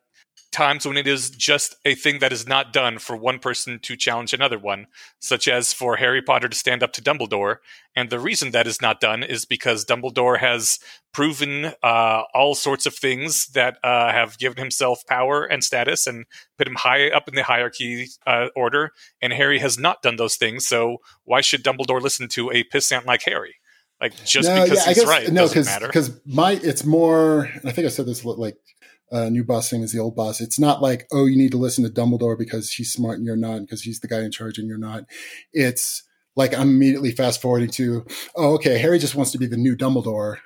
times 0.55 0.87
when 0.87 0.97
it 0.97 1.07
is 1.07 1.31
just 1.31 1.75
a 1.85 1.95
thing 1.95 2.21
that 2.21 2.33
is 2.33 2.47
not 2.47 2.73
done 2.73 2.99
for 2.99 3.17
one 3.17 3.39
person 3.41 3.81
to 3.81 3.97
challenge 3.97 4.33
another 4.33 4.59
one, 4.59 4.87
such 5.19 5.49
as 5.49 5.73
for 5.73 5.97
Harry 5.97 6.23
Potter 6.23 6.49
to 6.49 6.57
stand 6.57 6.83
up 6.83 6.93
to 6.93 7.03
Dumbledore. 7.03 7.57
And 7.97 8.09
the 8.09 8.21
reason 8.21 8.53
that 8.53 8.67
is 8.67 8.81
not 8.81 9.01
done 9.01 9.23
is 9.23 9.45
because 9.45 9.85
Dumbledore 9.85 10.39
has 10.39 10.79
proven 11.13 11.73
uh, 11.83 12.23
all 12.33 12.55
sorts 12.55 12.87
of 12.87 12.95
things 12.95 13.49
that 13.49 13.79
uh, 13.83 14.13
have 14.13 14.39
given 14.39 14.59
himself 14.59 15.05
power 15.07 15.45
and 15.45 15.63
status 15.63 16.07
and 16.07 16.25
put 16.57 16.69
him 16.69 16.77
high 16.77 17.11
up 17.11 17.29
in 17.29 17.35
the 17.35 17.43
hierarchy 17.43 18.07
uh, 18.27 18.47
order. 18.55 18.93
And 19.21 19.33
Harry 19.33 19.59
has 19.59 19.77
not 19.77 20.03
done 20.03 20.17
those 20.17 20.37
things. 20.37 20.67
So 20.67 20.99
why 21.25 21.41
should 21.41 21.65
Dumbledore 21.65 22.01
listen 22.01 22.29
to 22.29 22.51
a 22.51 22.63
pissant 22.65 23.07
like 23.07 23.23
Harry? 23.23 23.57
Like 24.01 24.25
just 24.25 24.49
no, 24.49 24.65
because 24.65 24.81
yeah, 24.81 24.89
he's 24.89 24.99
guess, 24.99 25.07
right, 25.07 25.33
no, 25.33 25.43
doesn't 25.43 25.65
matter. 25.65 25.87
because 25.87 26.21
my 26.27 26.53
it's 26.63 26.85
more. 26.85 27.49
I 27.65 27.71
think 27.71 27.87
I 27.87 27.89
said 27.89 28.07
this 28.07 28.25
like 28.25 28.57
uh, 29.13 29.29
new 29.29 29.45
boss 29.45 29.71
thing 29.71 29.83
is 29.83 29.93
the 29.93 29.99
old 29.99 30.17
boss. 30.17 30.41
It's 30.41 30.59
not 30.59 30.83
like 30.83 31.07
oh 31.13 31.27
you 31.27 31.37
need 31.37 31.53
to 31.53 31.59
listen 31.59 31.85
to 31.85 31.91
Dumbledore 31.91 32.39
because 32.39 32.73
he's 32.73 32.93
smart 32.93 33.19
and 33.19 33.27
you're 33.27 33.37
not, 33.37 33.61
because 33.61 33.83
he's 33.83 34.01
the 34.01 34.09
guy 34.09 34.23
in 34.23 34.31
charge 34.31 34.59
and 34.59 34.69
you're 34.69 34.79
not. 34.79 35.05
It's 35.53 36.03
like 36.37 36.55
I'm 36.55 36.71
immediately 36.71 37.13
fast 37.13 37.41
forwarding 37.41 37.71
to 37.71 38.07
oh 38.37 38.55
okay 38.55 38.79
Harry 38.79 38.99
just 38.99 39.15
wants 39.15 39.33
to 39.33 39.39
be 39.39 39.47
the 39.47 39.57
new 39.57 39.77
Dumbledore. 39.77 40.39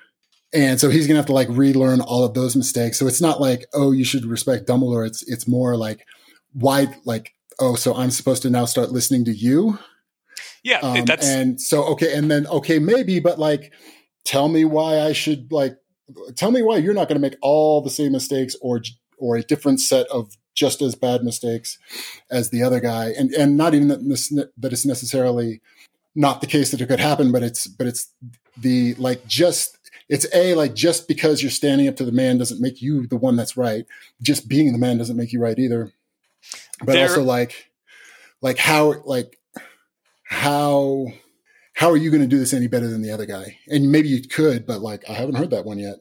And 0.52 0.80
so 0.80 0.88
he's 0.88 1.06
gonna 1.06 1.18
have 1.18 1.26
to 1.26 1.32
like 1.32 1.48
relearn 1.50 2.00
all 2.00 2.24
of 2.24 2.34
those 2.34 2.56
mistakes. 2.56 2.98
So 2.98 3.06
it's 3.06 3.20
not 3.20 3.40
like, 3.40 3.66
oh, 3.74 3.92
you 3.92 4.04
should 4.04 4.24
respect 4.24 4.66
Dumbledore. 4.66 5.06
It's 5.06 5.22
it's 5.28 5.46
more 5.46 5.76
like 5.76 6.06
why 6.52 6.94
like, 7.04 7.34
oh, 7.60 7.74
so 7.74 7.94
I'm 7.94 8.10
supposed 8.10 8.42
to 8.42 8.50
now 8.50 8.64
start 8.64 8.90
listening 8.90 9.24
to 9.26 9.32
you 9.32 9.78
yeah, 10.62 10.78
um, 10.80 11.04
that's 11.04 11.26
and 11.26 11.60
so 11.60 11.84
okay, 11.92 12.14
and 12.14 12.30
then 12.30 12.46
okay, 12.46 12.78
maybe, 12.78 13.20
but 13.20 13.38
like, 13.38 13.72
tell 14.24 14.48
me 14.48 14.64
why 14.64 15.00
I 15.00 15.12
should 15.12 15.52
like, 15.52 15.76
tell 16.36 16.50
me 16.50 16.62
why 16.62 16.76
you're 16.78 16.94
not 16.94 17.08
going 17.08 17.20
to 17.20 17.26
make 17.28 17.36
all 17.42 17.80
the 17.80 17.90
same 17.90 18.12
mistakes 18.12 18.56
or 18.60 18.80
or 19.18 19.36
a 19.36 19.42
different 19.42 19.80
set 19.80 20.06
of 20.08 20.36
just 20.54 20.82
as 20.82 20.94
bad 20.94 21.22
mistakes 21.22 21.78
as 22.30 22.50
the 22.50 22.62
other 22.62 22.80
guy, 22.80 23.10
and 23.18 23.32
and 23.32 23.56
not 23.56 23.74
even 23.74 23.88
that 23.88 24.06
this, 24.08 24.28
that 24.28 24.72
it's 24.72 24.86
necessarily 24.86 25.60
not 26.14 26.40
the 26.40 26.46
case 26.46 26.70
that 26.70 26.80
it 26.80 26.88
could 26.88 27.00
happen, 27.00 27.30
but 27.32 27.42
it's 27.42 27.66
but 27.66 27.86
it's 27.86 28.12
the 28.56 28.94
like 28.94 29.26
just 29.26 29.78
it's 30.08 30.26
a 30.34 30.54
like 30.54 30.74
just 30.74 31.06
because 31.06 31.42
you're 31.42 31.50
standing 31.50 31.86
up 31.86 31.96
to 31.96 32.04
the 32.04 32.12
man 32.12 32.38
doesn't 32.38 32.60
make 32.60 32.80
you 32.82 33.06
the 33.06 33.16
one 33.16 33.36
that's 33.36 33.56
right. 33.56 33.84
Just 34.22 34.48
being 34.48 34.72
the 34.72 34.78
man 34.78 34.98
doesn't 34.98 35.16
make 35.16 35.32
you 35.32 35.40
right 35.40 35.58
either. 35.58 35.92
But 36.80 36.92
there, 36.92 37.08
also 37.08 37.22
like 37.22 37.70
like 38.40 38.58
how 38.58 39.02
like 39.04 39.38
how 40.24 41.06
how 41.78 41.88
are 41.92 41.96
you 41.96 42.10
going 42.10 42.20
to 42.20 42.26
do 42.26 42.40
this 42.40 42.52
any 42.52 42.66
better 42.66 42.88
than 42.88 43.02
the 43.02 43.12
other 43.12 43.24
guy? 43.24 43.56
And 43.68 43.92
maybe 43.92 44.08
you 44.08 44.20
could, 44.20 44.66
but 44.66 44.80
like 44.80 45.08
I 45.08 45.12
haven't 45.12 45.36
heard 45.36 45.50
that 45.50 45.64
one 45.64 45.78
yet. 45.78 46.00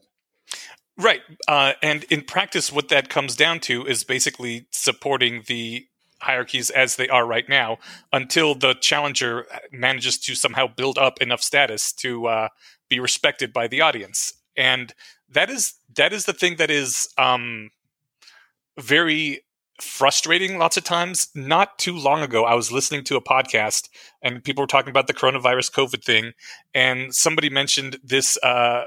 Right. 0.96 1.20
Uh, 1.46 1.74
and 1.80 2.02
in 2.10 2.22
practice, 2.22 2.72
what 2.72 2.88
that 2.88 3.08
comes 3.08 3.36
down 3.36 3.60
to 3.60 3.86
is 3.86 4.02
basically 4.02 4.66
supporting 4.72 5.44
the 5.46 5.86
hierarchies 6.20 6.70
as 6.70 6.96
they 6.96 7.08
are 7.08 7.24
right 7.24 7.48
now 7.48 7.78
until 8.12 8.56
the 8.56 8.74
challenger 8.74 9.46
manages 9.70 10.18
to 10.18 10.34
somehow 10.34 10.66
build 10.66 10.98
up 10.98 11.22
enough 11.22 11.42
status 11.42 11.92
to 11.92 12.26
uh, 12.26 12.48
be 12.88 12.98
respected 12.98 13.52
by 13.52 13.68
the 13.68 13.80
audience. 13.80 14.32
And 14.56 14.92
that 15.28 15.48
is 15.48 15.74
that 15.94 16.12
is 16.12 16.24
the 16.24 16.32
thing 16.32 16.56
that 16.56 16.72
is 16.72 17.08
um, 17.16 17.70
very 18.76 19.44
frustrating 19.80 20.58
lots 20.58 20.76
of 20.76 20.84
times. 20.84 21.28
Not 21.34 21.78
too 21.78 21.96
long 21.96 22.22
ago, 22.22 22.44
I 22.44 22.54
was 22.54 22.72
listening 22.72 23.04
to 23.04 23.16
a 23.16 23.22
podcast 23.22 23.88
and 24.22 24.42
people 24.42 24.62
were 24.62 24.68
talking 24.68 24.90
about 24.90 25.06
the 25.06 25.14
coronavirus 25.14 25.72
COVID 25.72 26.04
thing, 26.04 26.32
and 26.74 27.14
somebody 27.14 27.50
mentioned 27.50 27.98
this 28.02 28.36
uh, 28.42 28.84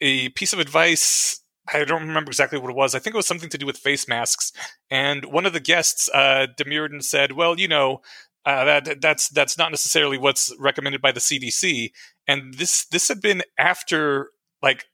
a 0.00 0.28
piece 0.30 0.52
of 0.52 0.58
advice. 0.58 1.40
I 1.72 1.84
don't 1.84 2.06
remember 2.06 2.30
exactly 2.30 2.58
what 2.58 2.70
it 2.70 2.76
was. 2.76 2.94
I 2.94 2.98
think 2.98 3.14
it 3.14 3.18
was 3.18 3.26
something 3.26 3.50
to 3.50 3.58
do 3.58 3.66
with 3.66 3.76
face 3.76 4.08
masks. 4.08 4.52
And 4.90 5.26
one 5.26 5.44
of 5.44 5.52
the 5.52 5.60
guests 5.60 6.08
uh, 6.14 6.46
demurred 6.56 6.92
and 6.92 7.04
said, 7.04 7.32
"Well, 7.32 7.58
you 7.58 7.68
know, 7.68 8.00
uh, 8.46 8.64
that 8.64 9.00
that's 9.00 9.28
that's 9.28 9.58
not 9.58 9.70
necessarily 9.70 10.16
what's 10.16 10.54
recommended 10.58 11.02
by 11.02 11.12
the 11.12 11.20
CDC." 11.20 11.90
And 12.26 12.54
this 12.54 12.86
this 12.86 13.08
had 13.08 13.20
been 13.20 13.42
after 13.58 14.30
like 14.62 14.86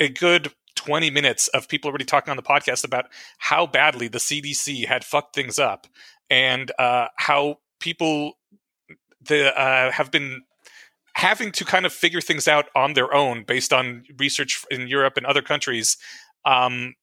a 0.00 0.08
good 0.08 0.52
20 0.86 1.10
minutes 1.10 1.48
of 1.48 1.68
people 1.68 1.88
already 1.88 2.04
talking 2.04 2.30
on 2.30 2.36
the 2.36 2.42
podcast 2.42 2.84
about 2.84 3.06
how 3.38 3.66
badly 3.66 4.08
the 4.08 4.18
CDC 4.18 4.86
had 4.86 5.04
fucked 5.04 5.34
things 5.34 5.58
up 5.58 5.86
and 6.30 6.70
uh, 6.78 7.08
how 7.16 7.58
people 7.80 8.34
the, 9.20 9.58
uh, 9.58 9.90
have 9.90 10.10
been 10.12 10.42
having 11.14 11.50
to 11.50 11.64
kind 11.64 11.86
of 11.86 11.92
figure 11.92 12.20
things 12.20 12.46
out 12.46 12.66
on 12.76 12.92
their 12.92 13.12
own 13.12 13.42
based 13.42 13.72
on 13.72 14.04
research 14.18 14.64
in 14.70 14.86
Europe 14.86 15.16
and 15.16 15.26
other 15.26 15.42
countries. 15.42 15.96
Um, 16.44 16.94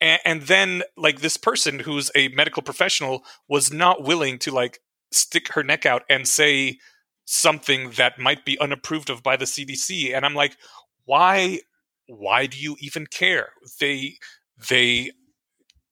and, 0.00 0.20
and 0.24 0.42
then, 0.42 0.82
like, 0.96 1.20
this 1.20 1.36
person 1.36 1.80
who's 1.80 2.10
a 2.14 2.28
medical 2.28 2.62
professional 2.62 3.24
was 3.48 3.72
not 3.72 4.02
willing 4.02 4.38
to, 4.40 4.50
like, 4.50 4.78
stick 5.12 5.52
her 5.52 5.62
neck 5.62 5.84
out 5.84 6.04
and 6.08 6.26
say 6.26 6.78
something 7.26 7.90
that 7.96 8.18
might 8.18 8.44
be 8.44 8.58
unapproved 8.60 9.10
of 9.10 9.22
by 9.22 9.36
the 9.36 9.44
CDC. 9.46 10.14
And 10.14 10.24
I'm 10.24 10.34
like, 10.34 10.56
why 11.04 11.60
why 12.08 12.46
do 12.46 12.58
you 12.58 12.76
even 12.80 13.06
care? 13.06 13.50
They 13.80 14.18
they 14.70 15.12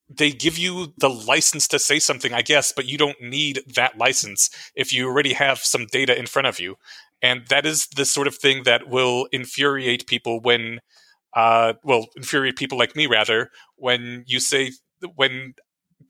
they 0.09 0.31
give 0.31 0.59
you 0.59 0.93
the 0.99 1.09
license 1.09 1.67
to 1.69 1.79
say 1.79 1.99
something, 1.99 2.33
I 2.33 2.43
guess, 2.43 2.73
but 2.73 2.87
you 2.87 2.99
don't 2.99 3.21
need 3.21 3.63
that 3.75 3.97
license 3.99 4.51
if 4.75 4.93
you 4.93 5.07
already 5.07 5.33
have 5.33 5.59
some 5.59 5.87
data 5.87 6.17
in 6.17 6.27
front 6.27 6.47
of 6.47 6.61
you. 6.61 6.77
And 7.23 7.47
that 7.49 7.65
is 7.65 7.87
the 7.89 8.05
sort 8.05 8.27
of 8.27 8.37
thing 8.37 8.65
that 8.65 8.89
will 8.89 9.27
infuriate 9.33 10.07
people 10.07 10.41
when, 10.41 10.81
uh, 11.35 11.75
well, 11.83 12.07
infuriate 12.17 12.57
people 12.57 12.79
like 12.79 12.95
me 12.95 13.07
rather, 13.07 13.51
when 13.77 14.25
you 14.27 14.41
say, 14.41 14.73
when 15.17 15.55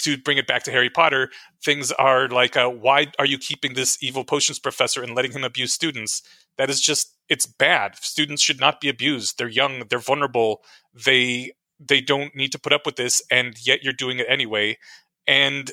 to 0.00 0.18
bring 0.18 0.38
it 0.38 0.46
back 0.48 0.64
to 0.64 0.72
Harry 0.72 0.90
Potter, 0.90 1.30
things 1.64 1.92
are 1.92 2.28
like, 2.28 2.57
uh, 2.57 2.68
why 2.68 3.07
are 3.20 3.26
you 3.26 3.38
keeping 3.38 3.74
this 3.74 3.96
evil 4.02 4.24
potions 4.24 4.59
professor 4.59 5.02
and 5.02 5.14
letting 5.14 5.32
him 5.32 5.44
abuse 5.44 5.72
students? 5.72 6.20
That 6.59 6.68
is 6.68 6.80
just 6.80 7.14
it's 7.29 7.47
bad. 7.47 7.97
Students 7.97 8.43
should 8.43 8.61
not 8.61 8.81
be 8.81 8.89
abused. 8.89 9.39
They're 9.39 9.49
young, 9.49 9.85
they're 9.89 9.99
vulnerable. 9.99 10.62
They 10.93 11.53
they 11.81 12.01
don't 12.01 12.35
need 12.35 12.53
to 12.53 12.59
put 12.59 12.72
up 12.72 12.87
with 12.87 12.97
this 12.97 13.20
and 13.31 13.55
yet 13.66 13.83
you're 13.83 13.93
doing 13.93 14.18
it 14.18 14.27
anyway. 14.29 14.79
And 15.27 15.72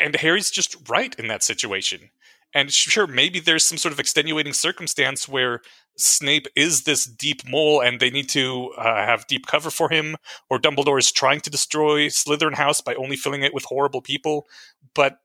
and 0.00 0.16
Harry's 0.16 0.50
just 0.50 0.76
right 0.88 1.14
in 1.18 1.28
that 1.28 1.42
situation. 1.42 2.10
And 2.54 2.72
sure, 2.72 3.06
maybe 3.06 3.40
there's 3.40 3.66
some 3.66 3.76
sort 3.76 3.92
of 3.92 4.00
extenuating 4.00 4.54
circumstance 4.54 5.28
where 5.28 5.60
Snape 5.98 6.46
is 6.56 6.84
this 6.84 7.04
deep 7.04 7.42
mole 7.46 7.80
and 7.80 8.00
they 8.00 8.10
need 8.10 8.28
to 8.30 8.72
uh, 8.78 9.04
have 9.04 9.26
deep 9.26 9.46
cover 9.46 9.70
for 9.70 9.90
him, 9.90 10.16
or 10.48 10.58
Dumbledore 10.58 10.98
is 10.98 11.12
trying 11.12 11.40
to 11.40 11.50
destroy 11.50 12.06
Slytherin 12.06 12.54
House 12.54 12.80
by 12.80 12.94
only 12.94 13.16
filling 13.16 13.42
it 13.42 13.52
with 13.52 13.64
horrible 13.64 14.00
people. 14.00 14.46
But 14.94 15.18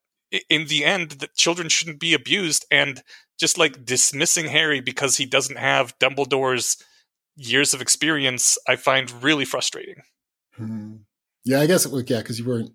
in 0.50 0.68
the 0.68 0.84
end, 0.84 1.12
the 1.12 1.30
children 1.36 1.70
shouldn't 1.70 2.00
be 2.00 2.14
abused. 2.14 2.66
And 2.70 3.04
just 3.44 3.58
like 3.58 3.84
dismissing 3.84 4.46
Harry 4.48 4.80
because 4.80 5.18
he 5.18 5.26
doesn't 5.26 5.58
have 5.58 6.00
Dumbledore's 6.00 6.82
years 7.36 7.74
of 7.74 7.82
experience, 7.82 8.58
I 8.70 8.78
find 8.78 9.22
really 9.22 9.44
frustrating. 9.44 10.02
Hmm. 10.56 10.94
Yeah, 11.44 11.60
I 11.60 11.66
guess 11.66 11.86
it 11.86 11.92
was, 11.92 12.10
yeah, 12.10 12.20
because 12.20 12.40
you 12.40 12.46
weren't, 12.46 12.72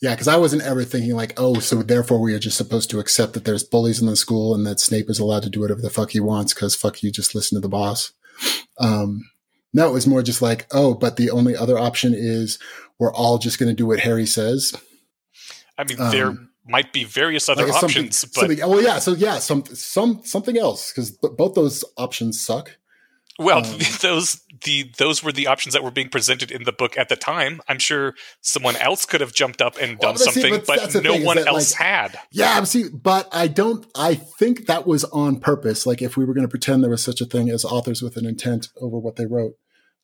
yeah, 0.00 0.14
because 0.14 0.28
I 0.28 0.36
wasn't 0.36 0.62
ever 0.62 0.84
thinking 0.84 1.16
like, 1.16 1.32
oh, 1.36 1.58
so 1.58 1.82
therefore 1.82 2.20
we 2.20 2.34
are 2.34 2.38
just 2.38 2.56
supposed 2.56 2.88
to 2.90 3.00
accept 3.00 3.32
that 3.32 3.46
there's 3.46 3.64
bullies 3.64 4.00
in 4.00 4.06
the 4.06 4.14
school 4.14 4.54
and 4.54 4.64
that 4.64 4.78
Snape 4.78 5.10
is 5.10 5.18
allowed 5.18 5.42
to 5.42 5.50
do 5.50 5.58
whatever 5.58 5.80
the 5.80 5.90
fuck 5.90 6.12
he 6.12 6.20
wants 6.20 6.54
because 6.54 6.76
fuck 6.76 7.02
you, 7.02 7.10
just 7.10 7.34
listen 7.34 7.56
to 7.56 7.60
the 7.60 7.68
boss. 7.68 8.12
Um, 8.78 9.28
no, 9.74 9.88
it 9.88 9.92
was 9.92 10.06
more 10.06 10.22
just 10.22 10.40
like, 10.40 10.68
oh, 10.70 10.94
but 10.94 11.16
the 11.16 11.32
only 11.32 11.56
other 11.56 11.76
option 11.76 12.14
is 12.14 12.60
we're 13.00 13.12
all 13.12 13.38
just 13.38 13.58
going 13.58 13.70
to 13.70 13.74
do 13.74 13.86
what 13.86 13.98
Harry 13.98 14.24
says. 14.24 14.72
I 15.76 15.82
mean, 15.82 16.00
um, 16.00 16.12
there 16.12 16.47
might 16.68 16.92
be 16.92 17.04
various 17.04 17.48
other 17.48 17.66
like 17.66 17.82
options, 17.82 18.24
but 18.24 18.48
well, 18.58 18.82
yeah. 18.82 18.98
So 18.98 19.12
yeah, 19.12 19.38
some 19.38 19.64
some 19.66 20.20
something 20.24 20.58
else 20.58 20.92
because 20.92 21.10
both 21.10 21.54
those 21.54 21.84
options 21.96 22.40
suck. 22.40 22.76
Well, 23.38 23.64
Um, 23.64 23.78
those 24.02 24.42
the 24.64 24.90
those 24.98 25.22
were 25.22 25.32
the 25.32 25.46
options 25.46 25.74
that 25.74 25.84
were 25.84 25.90
being 25.92 26.08
presented 26.08 26.50
in 26.50 26.64
the 26.64 26.72
book 26.72 26.98
at 26.98 27.08
the 27.08 27.16
time. 27.16 27.60
I'm 27.68 27.78
sure 27.78 28.14
someone 28.40 28.76
else 28.76 29.04
could 29.04 29.20
have 29.20 29.32
jumped 29.32 29.62
up 29.62 29.76
and 29.80 29.98
Well, 29.98 30.12
done 30.12 30.14
but 30.14 30.34
see, 30.34 30.40
something, 30.40 30.62
but 30.66 30.92
but, 30.92 31.04
no 31.04 31.12
thing, 31.12 31.24
one 31.24 31.36
that, 31.36 31.46
else 31.46 31.72
like, 31.72 31.86
had. 31.86 32.18
Yeah, 32.32 32.58
I 32.58 32.64
see, 32.64 32.88
but 32.88 33.28
I 33.32 33.46
don't. 33.46 33.86
I 33.94 34.14
think 34.14 34.66
that 34.66 34.86
was 34.86 35.04
on 35.04 35.38
purpose. 35.38 35.86
Like, 35.86 36.02
if 36.02 36.16
we 36.16 36.24
were 36.24 36.34
going 36.34 36.46
to 36.46 36.50
pretend 36.50 36.82
there 36.82 36.90
was 36.90 37.04
such 37.04 37.20
a 37.20 37.26
thing 37.26 37.48
as 37.48 37.64
authors 37.64 38.02
with 38.02 38.16
an 38.16 38.26
intent 38.26 38.68
over 38.80 38.98
what 38.98 39.16
they 39.16 39.26
wrote, 39.26 39.54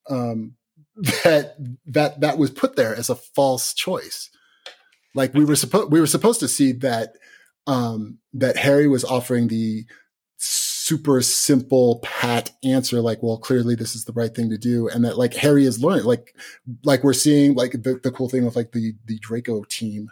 um, 0.08 0.54
that 1.24 1.56
that 1.86 2.20
that 2.20 2.38
was 2.38 2.50
put 2.50 2.76
there 2.76 2.94
as 2.94 3.10
a 3.10 3.16
false 3.16 3.74
choice. 3.74 4.30
Like 5.14 5.34
we 5.34 5.44
were 5.44 5.56
supposed 5.56 5.90
we 5.92 6.00
were 6.00 6.06
supposed 6.06 6.40
to 6.40 6.48
see 6.48 6.72
that 6.72 7.16
um, 7.66 8.18
that 8.34 8.56
Harry 8.56 8.88
was 8.88 9.04
offering 9.04 9.48
the 9.48 9.84
super 10.84 11.22
simple 11.22 11.98
pat 12.02 12.50
answer 12.62 13.00
like 13.00 13.22
well 13.22 13.38
clearly 13.38 13.74
this 13.74 13.94
is 13.94 14.04
the 14.04 14.12
right 14.12 14.34
thing 14.34 14.50
to 14.50 14.58
do 14.58 14.86
and 14.88 15.02
that 15.02 15.16
like 15.16 15.32
harry 15.32 15.64
is 15.64 15.82
learning 15.82 16.04
like 16.04 16.36
like 16.84 17.02
we're 17.02 17.14
seeing 17.14 17.54
like 17.54 17.72
the, 17.72 17.98
the 18.02 18.10
cool 18.10 18.28
thing 18.28 18.44
with 18.44 18.54
like 18.54 18.72
the 18.72 18.92
the 19.06 19.18
draco 19.20 19.64
team. 19.64 20.10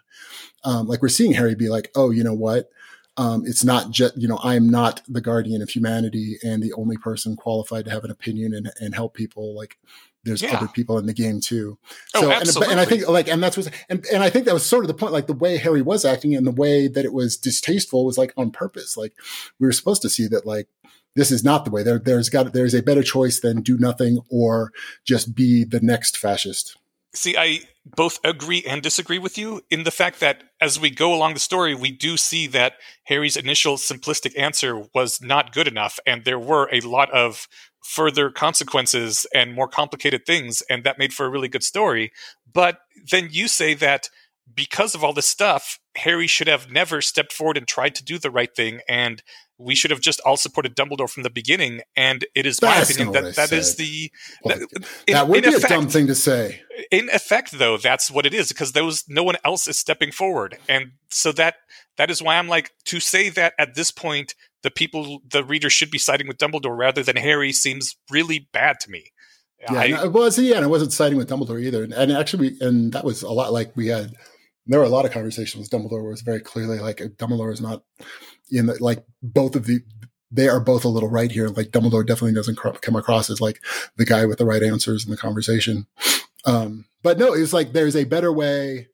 Um 0.65 0.87
like 0.87 1.03
we're 1.03 1.11
seeing 1.11 1.35
harry 1.35 1.55
be 1.55 1.69
like 1.69 1.91
oh 1.95 2.09
you 2.09 2.25
know 2.25 2.33
what? 2.33 2.71
Um 3.19 3.45
it's 3.45 3.65
not 3.65 3.91
just 3.91 4.17
you 4.17 4.27
know 4.27 4.39
i'm 4.43 4.71
not 4.71 5.03
the 5.07 5.21
guardian 5.21 5.61
of 5.61 5.69
humanity 5.69 6.39
and 6.43 6.63
the 6.63 6.73
only 6.73 6.97
person 6.97 7.37
qualified 7.37 7.85
to 7.85 7.91
have 7.91 8.05
an 8.05 8.11
opinion 8.11 8.55
and, 8.55 8.73
and 8.81 8.95
help 8.95 9.13
people 9.13 9.55
like 9.55 9.77
there's 10.25 10.43
Yeah. 10.43 10.57
other 10.57 10.69
people 10.69 10.99
in 10.99 11.07
the 11.07 11.13
game 11.13 11.41
too. 11.41 11.79
Oh, 12.15 12.21
so 12.45 12.63
and, 12.63 12.73
and 12.73 12.81
i 12.81 12.85
think 12.85 13.09
like 13.09 13.29
and 13.29 13.43
that's 13.43 13.57
what 13.57 13.69
and, 13.89 14.05
and 14.13 14.23
i 14.23 14.31
think 14.31 14.45
that 14.47 14.55
was 14.55 14.65
sort 14.65 14.85
of 14.85 14.89
the 14.89 14.95
point 14.95 15.13
like 15.13 15.27
the 15.27 15.33
way 15.35 15.57
harry 15.57 15.83
was 15.83 16.05
acting 16.05 16.35
and 16.35 16.47
the 16.47 16.53
way 16.53 16.89
that 16.89 17.05
it 17.05 17.13
was 17.13 17.37
distasteful 17.37 18.05
was 18.05 18.19
like 18.19 18.33
on 18.37 18.51
purpose. 18.51 18.97
Like 18.97 19.15
we 19.59 19.67
were 19.67 19.73
supposed 19.73 20.03
to 20.03 20.11
see 20.11 20.27
that 20.29 20.47
like 20.47 20.69
this 21.15 21.31
is 21.31 21.45
not 21.45 21.65
the 21.65 21.71
way. 21.71 21.83
There 21.83 21.99
there's 21.99 22.29
got 22.29 22.53
there's 22.53 22.75
a 22.75 22.83
better 22.83 23.03
choice 23.03 23.41
than 23.41 23.63
do 23.63 23.77
nothing 23.79 24.21
or 24.31 24.73
just 25.05 25.35
be 25.35 25.65
the 25.65 25.81
next 25.81 26.17
fascist. 26.17 26.77
See, 27.15 27.37
I 27.37 27.61
both 27.85 28.19
agree 28.25 28.65
and 28.67 28.81
disagree 28.83 29.19
with 29.19 29.37
you 29.37 29.61
in 29.71 29.85
the 29.85 29.91
fact 29.91 30.21
that 30.21 30.45
as 30.63 30.81
we 30.81 30.89
go 30.89 31.13
along 31.13 31.35
the 31.35 31.41
story, 31.41 31.75
we 31.75 31.91
do 31.91 32.17
see 32.17 32.47
that 32.47 32.75
Harry's 33.05 33.37
initial 33.37 33.77
simplistic 33.77 34.33
answer 34.39 34.87
was 34.95 35.21
not 35.21 35.53
good 35.53 35.69
enough, 35.69 35.99
and 36.07 36.25
there 36.25 36.39
were 36.39 36.71
a 36.73 36.81
lot 36.81 37.11
of 37.11 37.49
further 37.83 38.31
consequences 38.31 39.27
and 39.35 39.55
more 39.55 39.69
complicated 39.69 40.25
things, 40.27 40.63
and 40.71 40.85
that 40.85 40.99
made 40.99 41.13
for 41.13 41.27
a 41.27 41.31
really 41.31 41.49
good 41.49 41.63
story. 41.65 42.13
But 42.53 42.79
then 43.11 43.29
you 43.31 43.49
say 43.49 43.75
that 43.75 44.09
because 44.55 44.95
of 44.95 45.03
all 45.03 45.13
this 45.13 45.27
stuff, 45.27 45.79
Harry 45.97 46.27
should 46.27 46.49
have 46.49 46.71
never 46.71 47.01
stepped 47.01 47.33
forward 47.33 47.57
and 47.57 47.67
tried 47.67 47.95
to 47.95 48.05
do 48.05 48.19
the 48.19 48.31
right 48.31 48.55
thing, 48.55 48.81
and 48.89 49.23
we 49.59 49.75
should 49.75 49.91
have 49.93 50.01
just 50.01 50.21
all 50.27 50.37
supported 50.37 50.75
Dumbledore 50.75 51.09
from 51.09 51.23
the 51.23 51.31
beginning. 51.31 51.83
And 51.97 52.25
it 52.35 52.47
is 52.47 52.61
my 52.61 52.79
opinion 52.81 53.13
that 53.13 53.37
that 53.37 53.53
is 53.53 53.71
said. 53.71 53.79
the 53.79 54.11
Well, 54.43 54.59
that, 54.59 54.69
in- 55.07 55.13
that 55.15 55.29
would 55.29 55.45
in 55.45 55.51
be 55.51 55.57
effect- 55.57 55.73
a 55.73 55.75
dumb 55.77 55.89
thing 55.89 56.07
to 56.09 56.15
say 56.15 56.61
in 56.91 57.09
effect 57.11 57.53
though 57.53 57.77
that's 57.77 58.11
what 58.11 58.27
it 58.27 58.35
is 58.35 58.49
because 58.49 58.73
there 58.73 58.85
was 58.85 59.05
no 59.09 59.23
one 59.23 59.37
else 59.45 59.69
is 59.69 59.79
stepping 59.79 60.11
forward 60.11 60.57
and 60.69 60.93
so 61.11 61.31
that 61.31 61.57
that 61.99 62.11
is 62.11 62.23
why 62.23 62.39
i'm 62.39 62.49
like 62.49 62.71
to 62.85 62.99
say 62.99 63.29
that 63.29 63.53
at 63.59 63.75
this 63.75 63.91
point 63.93 64.35
the 64.63 64.71
people 64.71 65.21
the 65.29 65.45
reader 65.45 65.69
should 65.71 65.91
be 65.91 65.99
siding 65.99 66.29
with 66.29 66.39
dumbledore 66.39 66.77
rather 66.77 67.03
than 67.03 67.17
harry 67.17 67.53
seems 67.53 67.97
really 68.11 68.49
bad 68.53 68.79
to 68.81 68.91
me. 68.91 69.13
Yeah 69.61 69.75
I, 69.75 70.05
it 70.05 70.13
was 70.13 70.39
yeah 70.39 70.57
and 70.57 70.65
i 70.65 70.69
wasn't 70.69 70.93
siding 70.93 71.19
with 71.19 71.29
dumbledore 71.29 71.61
either. 71.63 71.85
And, 71.85 71.93
and 71.93 72.13
actually 72.13 72.51
we, 72.51 72.67
and 72.67 72.93
that 72.93 73.05
was 73.05 73.23
a 73.23 73.31
lot 73.31 73.53
like 73.53 73.77
we 73.77 73.89
had 73.89 74.13
there 74.67 74.79
were 74.79 74.87
a 74.87 74.89
lot 74.91 75.05
of 75.05 75.11
conversations 75.13 75.61
with 75.61 75.71
dumbledore 75.71 76.01
where 76.03 76.09
it 76.11 76.19
was 76.19 76.23
very 76.23 76.41
clearly 76.41 76.79
like 76.79 76.99
dumbledore 77.17 77.53
is 77.53 77.61
not 77.61 77.83
in 78.51 78.67
the, 78.67 78.77
like 78.83 79.05
both 79.23 79.57
of 79.57 79.67
the 79.67 79.81
they 80.35 80.49
are 80.49 80.61
both 80.61 80.85
a 80.87 80.89
little 80.89 81.11
right 81.11 81.31
here. 81.31 81.49
Like 81.49 81.73
dumbledore 81.73 82.07
definitely 82.07 82.33
doesn't 82.35 82.57
cr- 82.57 82.71
come 82.71 82.97
across 82.97 83.29
as 83.29 83.41
like 83.41 83.61
the 83.97 84.07
guy 84.07 84.25
with 84.25 84.39
the 84.39 84.47
right 84.47 84.63
answers 84.63 85.05
in 85.05 85.11
the 85.11 85.17
conversation. 85.17 85.87
Um 86.45 86.87
but 87.03 87.19
no 87.19 87.33
it's 87.35 87.53
like 87.53 87.73
there's 87.73 87.97
a 87.97 88.05
better 88.05 88.33
way. 88.33 88.89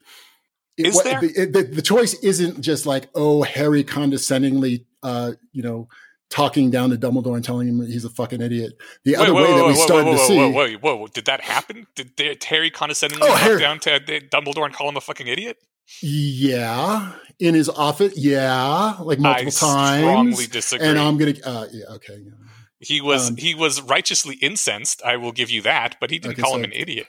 It, 0.76 0.86
Is 0.86 0.96
wa- 0.96 1.02
there? 1.02 1.20
The, 1.20 1.42
it- 1.42 1.52
the, 1.52 1.62
the 1.62 1.82
choice 1.82 2.14
isn't 2.14 2.60
just 2.60 2.86
like 2.86 3.08
oh 3.14 3.42
harry 3.42 3.84
condescendingly 3.84 4.84
uh 5.02 5.32
you 5.52 5.62
know 5.62 5.88
talking 6.30 6.70
down 6.70 6.90
to 6.90 6.96
dumbledore 6.96 7.36
and 7.36 7.44
telling 7.44 7.66
him 7.68 7.80
he's 7.86 8.04
a 8.04 8.10
fucking 8.10 8.40
idiot 8.42 8.72
the 9.04 9.12
wait, 9.12 9.18
other 9.20 9.32
whoa, 9.34 9.42
way 9.42 9.48
that 9.56 9.66
we 9.66 9.72
whoa, 9.72 9.86
started 9.86 10.04
to 10.10 10.16
whoa, 10.16 10.26
see 10.28 10.36
whoa, 10.36 10.48
whoa, 10.50 10.68
whoa, 10.78 10.96
whoa, 10.96 11.06
did 11.06 11.24
that 11.24 11.40
happen 11.40 11.86
did, 11.94 12.14
did 12.16 12.42
harry 12.44 12.70
condescendingly 12.70 13.22
Oh, 13.22 13.28
talk 13.28 13.38
Harry- 13.38 13.60
down 13.60 13.78
to 13.80 13.98
dumbledore 14.00 14.66
and 14.66 14.74
call 14.74 14.88
him 14.88 14.96
a 14.96 15.00
fucking 15.00 15.26
idiot 15.26 15.56
Yeah, 16.02 17.12
in 17.38 17.54
his 17.54 17.68
office. 17.68 18.12
Yeah, 18.16 18.96
like 19.00 19.18
multiple 19.18 19.46
i 19.48 19.50
strongly 19.50 20.32
times. 20.34 20.48
disagree 20.48 20.86
And 20.86 20.98
I'm 20.98 21.16
gonna. 21.16 21.34
Uh, 21.44 21.66
yeah. 21.72 21.84
Okay. 21.94 22.18
yeah. 22.24 22.32
he 22.80 23.00
was 23.00 23.30
um, 23.30 23.36
he 23.36 23.54
was 23.54 23.80
righteously 23.82 24.36
incensed 24.36 25.02
i 25.04 25.16
will 25.16 25.32
give 25.32 25.50
you 25.50 25.62
that 25.62 25.96
but 26.00 26.10
he 26.10 26.18
didn't 26.18 26.34
Okay, 26.34 26.42
call 26.42 26.52
so- 26.52 26.58
him 26.58 26.64
an 26.64 26.72
idiot 26.72 27.06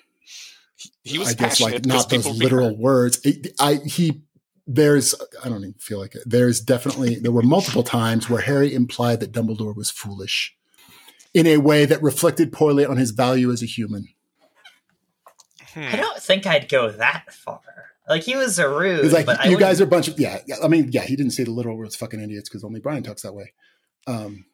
he, 0.78 0.92
he 1.04 1.20
was 1.20 1.30
I 1.30 1.34
guess 1.34 1.60
passionate 1.60 1.74
like 1.74 1.86
not 1.86 1.94
those 1.96 2.06
people 2.06 2.32
were 2.32 2.40
being 2.40 2.44
literal 2.44 2.78
words. 2.78 3.20
It, 3.26 3.54
I 3.60 3.74
he. 3.86 4.22
There's. 4.72 5.16
I 5.44 5.50
don't 5.50 5.62
even 5.62 5.74
feel 5.80 6.00
like 6.00 6.14
it. 6.14 6.22
There's 6.28 6.62
definitely. 6.62 7.16
There 7.16 7.32
were 7.32 7.42
multiple 7.42 7.82
times 7.82 8.30
where 8.30 8.42
Harry 8.42 8.72
implied 8.72 9.20
that 9.20 9.32
Dumbledore 9.32 9.76
was 9.76 9.90
foolish, 9.90 10.56
in 11.34 11.48
a 11.48 11.58
way 11.58 11.86
that 11.86 12.04
reflected 12.04 12.52
poorly 12.52 12.86
on 12.86 12.98
his 12.98 13.10
value 13.10 13.52
as 13.52 13.64
a 13.64 13.66
human. 13.66 14.10
Hmm. 15.74 15.82
I 15.82 15.96
don't 15.96 16.22
think 16.22 16.46
I'd 16.46 16.70
go 16.70 16.92
that 16.92 17.34
far. 17.34 17.62
Like 18.08 18.24
he 18.24 18.36
was 18.36 18.60
a 18.60 18.70
rude, 18.70 19.04
He's 19.04 19.14
like, 19.14 19.26
but 19.26 19.40
I 19.40 19.50
you 19.50 19.58
guys 19.58 19.82
are 19.82 19.86
a 19.86 19.88
bunch 19.88 20.08
of 20.08 20.20
yeah. 20.20 20.40
yeah, 20.46 20.58
I 20.64 20.68
mean, 20.68 20.90
yeah, 20.92 21.04
he 21.04 21.16
didn't 21.16 21.32
say 21.32 21.44
the 21.44 21.52
literal 21.52 21.78
words 21.78 21.96
"fucking 21.96 22.20
idiots" 22.20 22.48
because 22.48 22.64
only 22.64 22.80
Brian 22.80 23.02
talks 23.02 23.24
that 23.24 23.34
way. 23.34 23.54
Um, 24.06 24.46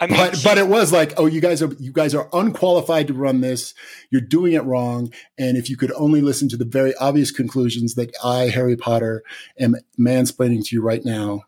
I 0.00 0.06
mean, 0.06 0.16
but 0.16 0.40
but 0.42 0.58
it 0.58 0.68
was 0.68 0.92
like 0.92 1.14
oh 1.16 1.26
you 1.26 1.40
guys 1.40 1.62
are 1.62 1.72
you 1.78 1.92
guys 1.92 2.14
are 2.14 2.28
unqualified 2.32 3.06
to 3.08 3.14
run 3.14 3.40
this. 3.40 3.74
You're 4.10 4.20
doing 4.20 4.54
it 4.54 4.64
wrong. 4.64 5.12
And 5.38 5.56
if 5.56 5.70
you 5.70 5.76
could 5.76 5.92
only 5.92 6.20
listen 6.20 6.48
to 6.48 6.56
the 6.56 6.64
very 6.64 6.94
obvious 6.96 7.30
conclusions 7.30 7.94
that 7.94 8.12
i 8.24 8.48
harry 8.48 8.76
potter 8.76 9.22
am 9.58 9.76
mansplaining 9.98 10.64
to 10.64 10.74
you 10.74 10.82
right 10.82 11.04
now 11.04 11.42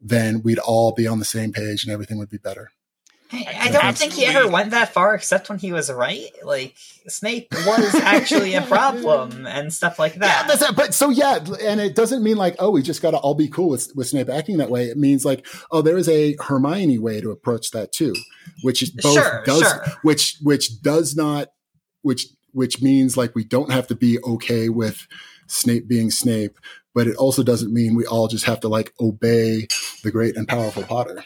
then 0.00 0.42
we'd 0.42 0.58
all 0.58 0.92
be 0.92 1.06
on 1.06 1.18
the 1.18 1.24
same 1.24 1.52
page 1.52 1.84
and 1.84 1.92
everything 1.92 2.18
would 2.18 2.28
be 2.28 2.38
better 2.38 2.70
I, 3.32 3.56
I 3.60 3.70
don't 3.70 3.96
think 3.96 4.12
he 4.12 4.24
ever 4.24 4.48
went 4.48 4.70
that 4.70 4.92
far, 4.92 5.14
except 5.14 5.48
when 5.48 5.58
he 5.58 5.72
was 5.72 5.90
right. 5.90 6.30
Like 6.44 6.74
Snape 7.08 7.48
was 7.52 7.94
actually 7.96 8.54
a 8.54 8.62
problem 8.62 9.46
and 9.48 9.72
stuff 9.72 9.98
like 9.98 10.14
yeah 10.14 10.46
that. 10.46 10.58
that's 10.58 10.72
but 10.72 10.94
so 10.94 11.10
yeah 11.10 11.38
and 11.62 11.80
it 11.80 11.94
doesn't 11.94 12.22
mean 12.22 12.36
like 12.36 12.56
oh 12.58 12.70
we 12.70 12.82
just 12.82 13.02
got 13.02 13.12
to 13.12 13.18
all 13.18 13.34
be 13.34 13.48
cool 13.48 13.68
with, 13.68 13.92
with 13.94 14.08
snape 14.08 14.28
acting 14.28 14.56
that 14.56 14.70
way 14.70 14.86
it 14.86 14.96
means 14.96 15.24
like 15.24 15.46
oh 15.70 15.82
there 15.82 15.96
is 15.96 16.08
a 16.08 16.36
hermione 16.40 16.98
way 16.98 17.20
to 17.20 17.30
approach 17.30 17.70
that 17.70 17.92
too 17.92 18.12
which 18.62 18.82
is 18.82 18.90
both 18.90 19.14
Sure, 19.14 19.42
does 19.44 19.60
sure. 19.60 19.84
which 20.02 20.36
which 20.42 20.82
does 20.82 21.14
not 21.14 21.48
which 22.02 22.26
which 22.52 22.80
means 22.80 23.16
like 23.16 23.34
we 23.34 23.44
don't 23.44 23.70
have 23.70 23.86
to 23.86 23.94
be 23.94 24.18
okay 24.24 24.68
with 24.68 25.06
Snape 25.46 25.86
being 25.86 26.10
Snape, 26.10 26.58
but 26.94 27.06
it 27.06 27.16
also 27.16 27.42
doesn't 27.42 27.72
mean 27.72 27.94
we 27.94 28.06
all 28.06 28.28
just 28.28 28.46
have 28.46 28.60
to 28.60 28.68
like 28.68 28.92
obey 29.00 29.68
the 30.02 30.10
great 30.10 30.36
and 30.36 30.48
powerful 30.48 30.82
Potter. 30.82 31.22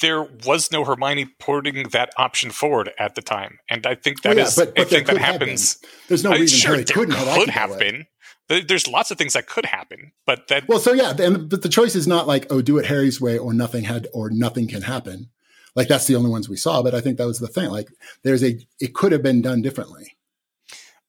There 0.00 0.22
was 0.22 0.70
no 0.72 0.84
Hermione 0.84 1.26
putting 1.38 1.88
that 1.90 2.10
option 2.16 2.50
forward 2.50 2.90
at 2.98 3.14
the 3.14 3.22
time, 3.22 3.58
and 3.68 3.86
I 3.86 3.94
think 3.94 4.24
Well, 4.24 4.34
that 4.34 4.38
oh, 4.38 4.42
yeah, 4.42 4.48
is 4.48 4.56
but- 4.56 4.74
but 4.74 4.90
there 4.90 5.00
thing 5.04 5.14
that 5.14 5.18
happens. 5.22 5.78
There's 6.08 6.24
no 6.24 6.32
I 6.32 6.38
reason 6.38 6.58
sure, 6.58 6.72
Harry 6.74 6.84
couldn't 6.84 7.14
have, 7.14 7.38
could 7.38 7.48
have 7.50 7.78
been. 7.78 8.06
There's 8.48 8.86
lots 8.86 9.10
of 9.10 9.16
things 9.16 9.32
that 9.32 9.46
could 9.46 9.64
happen, 9.64 10.12
but 10.26 10.48
that 10.48 10.68
Well, 10.68 10.78
so 10.78 10.92
yeah, 10.92 11.14
and 11.18 11.48
but 11.48 11.62
the 11.62 11.68
choice 11.68 11.94
is 11.94 12.06
not 12.06 12.26
like 12.26 12.46
oh, 12.50 12.60
do 12.60 12.76
it 12.78 12.86
Harry's 12.86 13.20
way 13.20 13.38
or 13.38 13.54
nothing 13.54 13.84
had 13.84 14.06
or 14.12 14.28
nothing 14.30 14.68
can 14.68 14.82
happen. 14.82 15.30
Like 15.74 15.88
that's 15.88 16.06
the 16.06 16.14
only 16.14 16.30
ones 16.30 16.48
we 16.48 16.56
saw, 16.56 16.82
but 16.82 16.94
I 16.94 17.00
think 17.00 17.16
that 17.18 17.26
was 17.26 17.38
the 17.38 17.48
thing. 17.48 17.70
Like 17.70 17.88
there's 18.22 18.44
a 18.44 18.58
it 18.80 18.92
could 18.94 19.12
have 19.12 19.22
been 19.22 19.40
done 19.40 19.62
differently. 19.62 20.16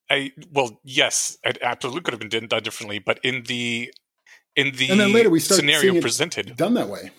I 0.10 0.32
well, 0.52 0.80
yes, 0.84 1.38
it 1.44 1.58
absolutely 1.62 2.02
could 2.02 2.14
have 2.14 2.22
been 2.30 2.48
done- 2.48 2.64
differently, 2.64 3.00
but 3.00 3.20
in 3.24 3.44
the 3.44 3.92
in 4.56 4.72
the 4.78 4.90
And 4.90 5.00
then 5.00 5.12
later 5.12 5.30
we 5.30 5.40
scenario 5.40 6.00
presented, 6.00 6.56
Done 6.56 6.76
that 6.76 6.88
way. 6.88 7.12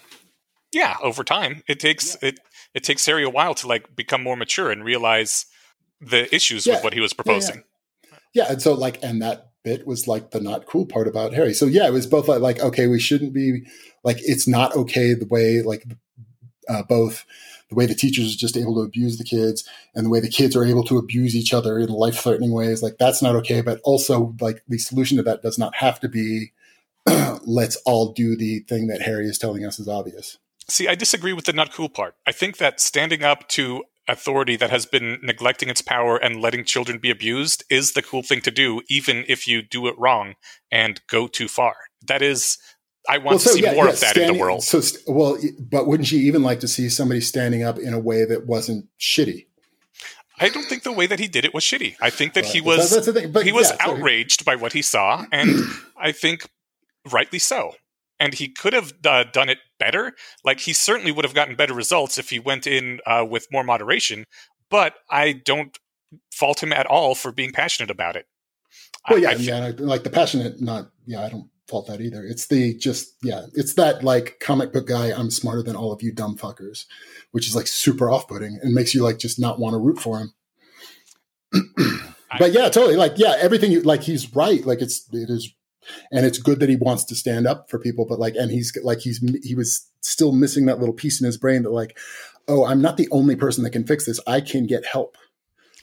Yeah, 0.76 0.96
over 1.02 1.24
time 1.24 1.62
it 1.66 1.80
takes 1.80 2.16
it 2.22 2.38
it 2.74 2.84
takes 2.84 3.06
Harry 3.06 3.24
a 3.24 3.30
while 3.30 3.54
to 3.54 3.66
like 3.66 3.96
become 3.96 4.22
more 4.22 4.36
mature 4.36 4.70
and 4.70 4.84
realize 4.84 5.46
the 6.00 6.22
issues 6.34 6.66
Yeah. 6.66 6.74
with 6.74 6.84
what 6.84 6.94
he 6.94 7.00
was 7.00 7.12
Yeah, 7.12 7.14
yeah. 7.16 7.24
proposing. 7.24 7.64
Yeah, 8.34 8.46
and 8.50 8.60
so 8.60 8.74
like, 8.74 9.02
and 9.02 9.22
that 9.22 9.50
bit 9.64 9.86
was 9.86 10.06
like 10.06 10.30
the 10.32 10.40
not 10.40 10.66
cool 10.66 10.84
part 10.86 11.08
about 11.08 11.32
Harry. 11.32 11.54
So 11.54 11.64
yeah, 11.66 11.86
it 11.86 11.92
was 11.92 12.06
both 12.06 12.28
like, 12.28 12.40
like 12.40 12.60
okay, 12.60 12.86
we 12.86 13.00
shouldn't 13.00 13.32
be 13.32 13.62
like 14.04 14.18
it's 14.20 14.46
not 14.46 14.76
okay 14.76 15.14
the 15.14 15.26
way 15.26 15.62
like 15.62 15.84
uh, 16.68 16.82
both 16.82 17.24
the 17.70 17.74
way 17.74 17.86
the 17.86 17.94
teachers 17.94 18.32
are 18.34 18.38
just 18.38 18.56
able 18.56 18.74
to 18.76 18.82
abuse 18.82 19.16
the 19.18 19.24
kids 19.24 19.68
and 19.94 20.04
the 20.06 20.10
way 20.10 20.20
the 20.20 20.28
kids 20.28 20.54
are 20.54 20.64
able 20.64 20.84
to 20.84 20.98
abuse 20.98 21.34
each 21.34 21.52
other 21.54 21.78
in 21.78 21.88
life 21.88 22.18
threatening 22.22 22.52
ways. 22.52 22.82
Like 22.82 22.96
that's 22.98 23.22
not 23.22 23.34
okay. 23.36 23.60
But 23.62 23.80
also 23.82 24.36
like 24.40 24.62
the 24.68 24.78
solution 24.78 25.16
to 25.16 25.22
that 25.24 25.42
does 25.42 25.58
not 25.58 25.74
have 25.76 25.98
to 26.00 26.08
be 26.08 26.52
let's 27.46 27.76
all 27.86 28.12
do 28.12 28.36
the 28.36 28.60
thing 28.68 28.86
that 28.88 29.00
Harry 29.02 29.26
is 29.26 29.38
telling 29.38 29.64
us 29.64 29.78
is 29.80 29.88
obvious. 29.88 30.38
See, 30.68 30.88
I 30.88 30.94
disagree 30.94 31.32
with 31.32 31.44
the 31.44 31.52
not 31.52 31.72
cool 31.72 31.88
part. 31.88 32.14
I 32.26 32.32
think 32.32 32.56
that 32.58 32.80
standing 32.80 33.22
up 33.22 33.48
to 33.50 33.84
authority 34.08 34.56
that 34.56 34.70
has 34.70 34.86
been 34.86 35.18
neglecting 35.22 35.68
its 35.68 35.82
power 35.82 36.16
and 36.16 36.40
letting 36.40 36.64
children 36.64 36.98
be 36.98 37.10
abused 37.10 37.64
is 37.70 37.92
the 37.92 38.02
cool 38.02 38.22
thing 38.22 38.40
to 38.42 38.50
do, 38.50 38.82
even 38.88 39.24
if 39.28 39.46
you 39.48 39.62
do 39.62 39.86
it 39.86 39.94
wrong 39.98 40.34
and 40.70 41.00
go 41.08 41.26
too 41.26 41.48
far. 41.48 41.74
That 42.06 42.22
is 42.22 42.58
I 43.08 43.18
want 43.18 43.40
to 43.40 43.48
see 43.48 43.62
more 43.62 43.72
yeah, 43.74 43.90
of 43.90 44.00
that 44.00 44.10
standing- 44.10 44.28
in 44.30 44.34
the 44.34 44.40
world. 44.40 44.64
So, 44.64 44.80
well, 45.06 45.38
but 45.60 45.86
wouldn't 45.86 46.10
you 46.10 46.18
even 46.20 46.42
like 46.42 46.60
to 46.60 46.68
see 46.68 46.88
somebody 46.88 47.20
standing 47.20 47.62
up 47.62 47.78
in 47.78 47.94
a 47.94 48.00
way 48.00 48.24
that 48.24 48.46
wasn't 48.46 48.86
shitty? 49.00 49.46
I 50.38 50.48
don't 50.50 50.66
think 50.66 50.82
the 50.82 50.92
way 50.92 51.06
that 51.06 51.18
he 51.18 51.28
did 51.28 51.44
it 51.44 51.54
was 51.54 51.64
shitty. 51.64 51.94
I 52.00 52.10
think 52.10 52.34
that 52.34 52.44
he 52.44 52.58
Right, 52.60 52.66
but 52.66 52.78
was 52.78 53.06
that's. 53.06 53.26
But 53.28 53.44
he 53.44 53.52
was 53.52 53.70
yeah, 53.70 53.84
so- 53.86 53.92
outraged 53.92 54.44
by 54.44 54.56
what 54.56 54.72
he 54.72 54.82
saw, 54.82 55.24
and 55.32 55.64
I 55.96 56.12
think 56.12 56.48
rightly 57.10 57.38
so. 57.38 57.74
And 58.18 58.34
he 58.34 58.48
could 58.48 58.72
have 58.72 58.92
uh, 59.04 59.24
done 59.32 59.48
it 59.48 59.58
better. 59.78 60.14
Like 60.44 60.60
he 60.60 60.72
certainly 60.72 61.12
would 61.12 61.24
have 61.24 61.34
gotten 61.34 61.54
better 61.54 61.74
results 61.74 62.18
if 62.18 62.30
he 62.30 62.38
went 62.38 62.66
in 62.66 63.00
uh, 63.06 63.26
with 63.28 63.46
more 63.52 63.64
moderation. 63.64 64.24
But 64.70 64.94
I 65.10 65.32
don't 65.32 65.76
fault 66.32 66.62
him 66.62 66.72
at 66.72 66.86
all 66.86 67.14
for 67.14 67.32
being 67.32 67.52
passionate 67.52 67.90
about 67.90 68.16
it. 68.16 68.26
Well, 69.08 69.18
yeah, 69.18 69.30
I 69.30 69.34
fe- 69.34 69.42
yeah, 69.42 69.72
like 69.78 70.02
the 70.02 70.10
passionate, 70.10 70.60
not 70.60 70.90
yeah, 71.06 71.24
I 71.24 71.28
don't 71.28 71.48
fault 71.68 71.86
that 71.88 72.00
either. 72.00 72.24
It's 72.24 72.46
the 72.46 72.74
just 72.74 73.14
yeah, 73.22 73.46
it's 73.54 73.74
that 73.74 74.02
like 74.02 74.38
comic 74.40 74.72
book 74.72 74.86
guy. 74.86 75.12
I'm 75.12 75.30
smarter 75.30 75.62
than 75.62 75.76
all 75.76 75.92
of 75.92 76.02
you 76.02 76.12
dumb 76.12 76.36
fuckers, 76.36 76.84
which 77.32 77.46
is 77.46 77.56
like 77.56 77.66
super 77.66 78.10
off 78.10 78.28
putting 78.28 78.58
and 78.62 78.74
makes 78.74 78.94
you 78.94 79.02
like 79.02 79.18
just 79.18 79.38
not 79.38 79.58
want 79.58 79.74
to 79.74 79.78
root 79.78 80.00
for 80.00 80.18
him. 80.18 80.32
but 82.38 82.52
yeah, 82.52 82.68
totally. 82.68 82.96
Like 82.96 83.14
yeah, 83.16 83.36
everything 83.38 83.72
you 83.72 83.80
like, 83.82 84.02
he's 84.02 84.34
right. 84.34 84.64
Like 84.64 84.80
it's 84.80 85.08
it 85.12 85.30
is, 85.30 85.52
and 86.10 86.26
it's 86.26 86.38
good 86.38 86.60
that 86.60 86.68
he 86.68 86.76
wants 86.76 87.04
to 87.04 87.14
stand 87.14 87.46
up 87.46 87.70
for 87.70 87.78
people. 87.78 88.06
But 88.06 88.18
like, 88.18 88.34
and 88.36 88.50
he's 88.50 88.76
like 88.82 89.00
he's 89.00 89.18
he 89.44 89.54
was 89.54 89.88
still 90.00 90.32
missing 90.32 90.66
that 90.66 90.78
little 90.78 90.94
piece 90.94 91.20
in 91.20 91.26
his 91.26 91.36
brain 91.36 91.62
that 91.62 91.70
like, 91.70 91.98
oh, 92.48 92.64
I'm 92.64 92.80
not 92.80 92.96
the 92.96 93.08
only 93.10 93.36
person 93.36 93.64
that 93.64 93.70
can 93.70 93.86
fix 93.86 94.06
this. 94.06 94.20
I 94.26 94.40
can 94.40 94.66
get 94.66 94.84
help 94.84 95.16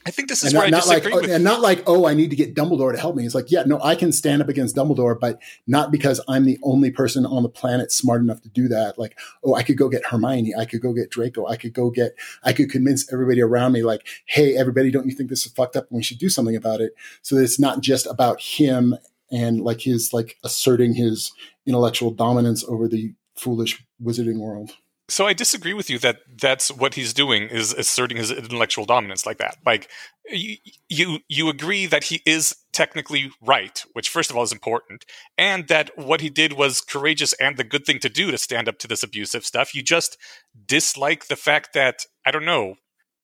I 0.06 0.10
think 0.10 0.28
this 0.28 0.42
is 0.42 0.52
and 0.52 0.60
where 0.60 0.70
not, 0.70 0.76
I 0.76 0.80
not 0.80 0.86
like 0.86 0.96
disagree 0.98 1.12
oh, 1.12 1.22
with 1.22 1.30
and 1.30 1.44
not 1.44 1.60
like 1.60 1.82
oh 1.86 2.06
I 2.06 2.14
need 2.14 2.30
to 2.30 2.36
get 2.36 2.54
Dumbledore 2.54 2.92
to 2.92 3.00
help 3.00 3.16
me. 3.16 3.24
It's 3.24 3.34
like 3.34 3.50
yeah 3.50 3.62
no 3.64 3.80
I 3.82 3.94
can 3.94 4.12
stand 4.12 4.42
up 4.42 4.48
against 4.48 4.76
Dumbledore, 4.76 5.18
but 5.18 5.40
not 5.66 5.90
because 5.90 6.20
I'm 6.28 6.44
the 6.44 6.58
only 6.62 6.90
person 6.90 7.24
on 7.24 7.42
the 7.42 7.48
planet 7.48 7.90
smart 7.90 8.20
enough 8.20 8.42
to 8.42 8.48
do 8.50 8.68
that. 8.68 8.98
Like 8.98 9.18
oh 9.44 9.54
I 9.54 9.62
could 9.62 9.78
go 9.78 9.88
get 9.88 10.04
Hermione, 10.04 10.54
I 10.54 10.66
could 10.66 10.82
go 10.82 10.92
get 10.92 11.10
Draco, 11.10 11.46
I 11.46 11.56
could 11.56 11.72
go 11.72 11.90
get 11.90 12.14
I 12.42 12.52
could 12.52 12.70
convince 12.70 13.10
everybody 13.12 13.40
around 13.40 13.72
me 13.72 13.82
like 13.82 14.06
hey 14.26 14.56
everybody 14.56 14.90
don't 14.90 15.06
you 15.06 15.14
think 15.14 15.30
this 15.30 15.46
is 15.46 15.52
fucked 15.52 15.76
up 15.76 15.88
and 15.90 15.96
we 15.96 16.02
should 16.02 16.18
do 16.18 16.28
something 16.28 16.56
about 16.56 16.80
it. 16.80 16.94
So 17.22 17.36
that 17.36 17.42
it's 17.42 17.58
not 17.58 17.80
just 17.80 18.06
about 18.06 18.40
him 18.40 18.96
and 19.34 19.60
like 19.60 19.80
his 19.80 20.12
like 20.12 20.36
asserting 20.44 20.94
his 20.94 21.32
intellectual 21.66 22.10
dominance 22.10 22.64
over 22.64 22.88
the 22.88 23.14
foolish 23.36 23.84
wizarding 24.02 24.38
world. 24.38 24.72
So 25.08 25.26
I 25.26 25.34
disagree 25.34 25.74
with 25.74 25.90
you 25.90 25.98
that 25.98 26.20
that's 26.40 26.72
what 26.72 26.94
he's 26.94 27.12
doing 27.12 27.48
is 27.48 27.74
asserting 27.74 28.16
his 28.16 28.30
intellectual 28.30 28.86
dominance 28.86 29.26
like 29.26 29.36
that. 29.36 29.58
Like 29.66 29.90
you, 30.30 30.56
you, 30.88 31.18
you 31.28 31.50
agree 31.50 31.84
that 31.84 32.04
he 32.04 32.22
is 32.24 32.56
technically 32.72 33.30
right, 33.42 33.84
which 33.92 34.08
first 34.08 34.30
of 34.30 34.36
all 34.36 34.44
is 34.44 34.52
important, 34.52 35.04
and 35.36 35.68
that 35.68 35.90
what 35.98 36.22
he 36.22 36.30
did 36.30 36.54
was 36.54 36.80
courageous 36.80 37.34
and 37.34 37.58
the 37.58 37.64
good 37.64 37.84
thing 37.84 37.98
to 37.98 38.08
do 38.08 38.30
to 38.30 38.38
stand 38.38 38.66
up 38.66 38.78
to 38.78 38.88
this 38.88 39.02
abusive 39.02 39.44
stuff. 39.44 39.74
You 39.74 39.82
just 39.82 40.16
dislike 40.64 41.26
the 41.26 41.36
fact 41.36 41.74
that 41.74 42.06
I 42.24 42.30
don't 42.30 42.46
know 42.46 42.76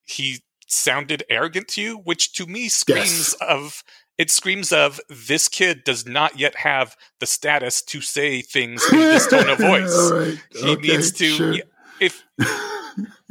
he 0.05 0.41
sounded 0.67 1.25
arrogant 1.31 1.69
to 1.69 1.83
you, 1.83 1.97
which 1.99 2.33
to 2.35 2.47
me 2.47 2.69
screams 2.69 3.35
of 3.41 3.83
it 4.21 4.31
screams 4.31 4.71
of 4.71 5.01
this 5.09 5.49
kid 5.49 5.83
does 5.83 6.07
not 6.07 6.39
yet 6.39 6.55
have 6.57 6.95
the 7.21 7.27
status 7.27 7.81
to 7.81 8.03
say 8.03 8.43
things 8.43 8.85
in 8.93 8.99
this 8.99 9.27
tone 9.27 9.49
of 9.49 9.57
voice 9.59 10.11
right. 10.13 10.39
he 10.51 10.73
Okay, 10.73 10.89
needs 10.89 11.11
to 11.13 11.33
sure. 11.33 11.55
if 12.01 12.23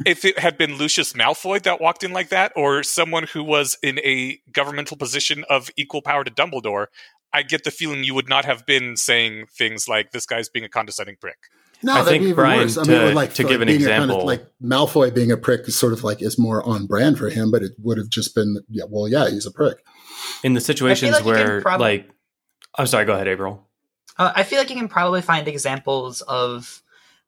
if 0.04 0.24
it 0.24 0.38
had 0.40 0.58
been 0.58 0.76
Lucius 0.76 1.12
Malfoy 1.12 1.62
that 1.62 1.80
walked 1.80 2.02
in 2.02 2.12
like 2.12 2.30
that, 2.30 2.52
or 2.56 2.82
someone 2.82 3.24
who 3.32 3.44
was 3.44 3.76
in 3.84 4.00
a 4.00 4.40
governmental 4.52 4.96
position 4.96 5.44
of 5.48 5.70
equal 5.76 6.02
power 6.02 6.24
to 6.24 6.30
Dumbledore, 6.30 6.86
I 7.32 7.42
get 7.42 7.62
the 7.62 7.70
feeling 7.70 8.02
you 8.02 8.14
would 8.14 8.28
not 8.28 8.44
have 8.44 8.66
been 8.66 8.96
saying 8.96 9.46
things 9.46 9.86
like 9.86 10.10
"this 10.10 10.26
guy's 10.26 10.48
being 10.48 10.64
a 10.64 10.68
condescending 10.68 11.16
prick." 11.20 11.38
No, 11.82 11.92
I 11.92 11.96
that'd 11.98 12.08
think, 12.10 12.22
be 12.22 12.28
even 12.30 12.36
Brian, 12.36 12.60
worse. 12.60 12.76
I 12.76 12.82
mean, 12.82 12.90
to- 12.90 13.00
it 13.02 13.04
would 13.06 13.14
like 13.14 13.34
to 13.34 13.42
like 13.42 13.50
give 13.52 13.60
an 13.62 13.68
being 13.68 13.82
a 13.82 13.86
kind 13.86 14.04
of, 14.04 14.10
example- 14.10 14.26
like 14.26 14.46
Malfoy 14.62 15.14
being 15.14 15.32
a 15.32 15.36
prick 15.36 15.66
is 15.66 15.78
sort 15.78 15.92
of 15.92 16.04
like 16.04 16.20
is 16.22 16.38
more 16.38 16.62
on 16.66 16.86
brand 16.86 17.18
for 17.18 17.30
him, 17.30 17.50
but 17.50 17.62
it 17.62 17.72
would 17.78 17.96
have 17.98 18.08
just 18.10 18.34
been 18.34 18.58
yeah, 18.68 18.84
well, 18.88 19.08
yeah, 19.08 19.28
he's 19.30 19.46
a 19.46 19.50
prick. 19.50 19.82
in 20.44 20.54
the 20.54 20.60
situations 20.60 21.12
like 21.12 21.24
where 21.24 21.60
prob- 21.62 21.80
like 21.80 22.10
I'm 22.76 22.86
sorry, 22.86 23.04
go 23.04 23.14
ahead, 23.14 23.28
April. 23.28 23.66
Uh, 24.18 24.32
I 24.36 24.42
feel 24.42 24.58
like 24.58 24.68
you 24.70 24.76
can 24.76 24.88
probably 24.88 25.22
find 25.22 25.48
examples 25.48 26.20
of 26.22 26.82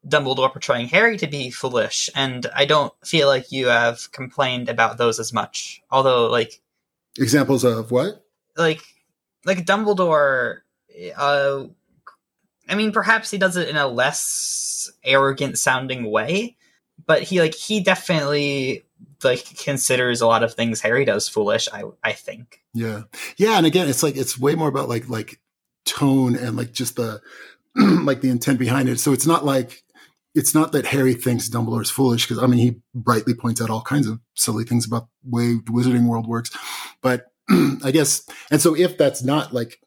Dumbledore 0.07 0.51
portraying 0.51 0.87
Harry 0.89 1.17
to 1.17 1.27
be 1.27 1.49
foolish, 1.49 2.09
and 2.15 2.45
I 2.55 2.65
don't 2.65 2.93
feel 3.05 3.27
like 3.27 3.51
you 3.51 3.67
have 3.67 4.11
complained 4.11 4.69
about 4.69 4.97
those 4.97 5.19
as 5.19 5.33
much. 5.33 5.81
Although, 5.89 6.27
like, 6.29 6.61
Examples 7.17 7.63
of 7.63 7.89
what? 7.89 8.23
like, 8.57 8.81
like 9.45 9.65
Dumbledore, 9.65 10.59
uh, 11.17 11.63
I 12.69 12.75
mean, 12.75 12.91
perhaps 12.91 13.31
he 13.31 13.37
does 13.37 13.57
it 13.57 13.69
in 13.69 13.75
a 13.75 13.87
less 13.87 14.91
arrogant 15.03 15.57
sounding 15.57 16.09
way, 16.09 16.55
but 17.05 17.23
he 17.23 17.41
like 17.41 17.55
he 17.55 17.81
definitely 17.81 18.83
like 19.23 19.45
considers 19.57 20.21
a 20.21 20.27
lot 20.27 20.43
of 20.43 20.53
things 20.53 20.81
Harry 20.81 21.05
does 21.05 21.27
foolish. 21.27 21.67
I 21.71 21.83
I 22.03 22.13
think. 22.13 22.61
Yeah, 22.73 23.03
yeah, 23.37 23.57
and 23.57 23.65
again, 23.65 23.89
it's 23.89 24.03
like 24.03 24.15
it's 24.15 24.39
way 24.39 24.55
more 24.55 24.69
about 24.69 24.89
like 24.89 25.09
like 25.09 25.39
tone 25.85 26.35
and 26.35 26.55
like 26.55 26.71
just 26.71 26.95
the 26.95 27.21
like 27.75 28.21
the 28.21 28.29
intent 28.29 28.59
behind 28.59 28.89
it. 28.89 28.99
So 28.99 29.13
it's 29.13 29.27
not 29.27 29.45
like 29.45 29.83
it's 30.35 30.55
not 30.55 30.71
that 30.71 30.87
Harry 30.87 31.13
thinks 31.13 31.49
Dumbledore's 31.49 31.91
foolish 31.91 32.27
because 32.27 32.41
I 32.41 32.47
mean 32.47 32.59
he 32.59 32.81
brightly 32.95 33.33
points 33.33 33.61
out 33.61 33.69
all 33.69 33.81
kinds 33.81 34.07
of 34.07 34.19
silly 34.35 34.63
things 34.63 34.85
about 34.85 35.07
the 35.23 35.29
way 35.29 35.53
the 35.53 35.71
Wizarding 35.71 36.07
World 36.07 36.27
works, 36.27 36.51
but 37.01 37.31
I 37.49 37.91
guess 37.91 38.27
and 38.51 38.61
so 38.61 38.75
if 38.75 38.97
that's 38.97 39.23
not 39.23 39.53
like 39.53 39.79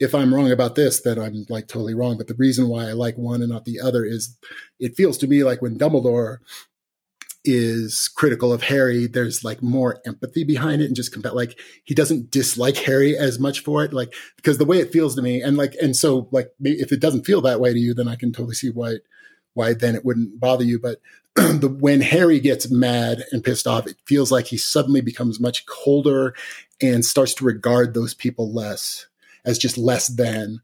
if 0.00 0.14
I'm 0.14 0.34
wrong 0.34 0.50
about 0.50 0.74
this, 0.74 1.00
then 1.00 1.18
I'm 1.18 1.46
like 1.48 1.68
totally 1.68 1.94
wrong. 1.94 2.16
But 2.16 2.26
the 2.26 2.34
reason 2.34 2.68
why 2.68 2.88
I 2.88 2.92
like 2.92 3.16
one 3.16 3.42
and 3.42 3.50
not 3.50 3.64
the 3.64 3.80
other 3.80 4.04
is 4.04 4.36
it 4.78 4.96
feels 4.96 5.18
to 5.18 5.26
me 5.26 5.44
like 5.44 5.62
when 5.62 5.78
Dumbledore 5.78 6.38
is 7.44 8.08
critical 8.08 8.52
of 8.52 8.62
Harry, 8.62 9.06
there's 9.06 9.44
like 9.44 9.62
more 9.62 10.00
empathy 10.06 10.44
behind 10.44 10.80
it 10.80 10.86
and 10.86 10.96
just 10.96 11.14
compa- 11.14 11.34
like 11.34 11.58
he 11.84 11.94
doesn't 11.94 12.30
dislike 12.30 12.76
Harry 12.78 13.16
as 13.16 13.38
much 13.38 13.60
for 13.60 13.84
it. 13.84 13.92
Like 13.92 14.14
because 14.36 14.58
the 14.58 14.64
way 14.64 14.78
it 14.78 14.92
feels 14.92 15.14
to 15.14 15.22
me, 15.22 15.42
and 15.42 15.56
like 15.56 15.74
and 15.80 15.94
so 15.94 16.28
like 16.32 16.52
if 16.60 16.90
it 16.90 17.00
doesn't 17.00 17.24
feel 17.24 17.40
that 17.42 17.60
way 17.60 17.72
to 17.72 17.78
you, 17.78 17.94
then 17.94 18.08
I 18.08 18.16
can 18.16 18.32
totally 18.32 18.54
see 18.54 18.70
why 18.70 18.96
why 19.52 19.74
then 19.74 19.94
it 19.94 20.04
wouldn't 20.04 20.40
bother 20.40 20.64
you. 20.64 20.80
But 20.80 21.00
the 21.36 21.68
when 21.68 22.00
Harry 22.00 22.40
gets 22.40 22.70
mad 22.70 23.24
and 23.30 23.44
pissed 23.44 23.66
off, 23.66 23.86
it 23.86 23.96
feels 24.06 24.32
like 24.32 24.46
he 24.46 24.56
suddenly 24.56 25.02
becomes 25.02 25.38
much 25.38 25.66
colder 25.66 26.34
and 26.80 27.04
starts 27.04 27.34
to 27.34 27.44
regard 27.44 27.94
those 27.94 28.14
people 28.14 28.52
less 28.52 29.06
as 29.44 29.58
just 29.58 29.78
less 29.78 30.08
than. 30.08 30.60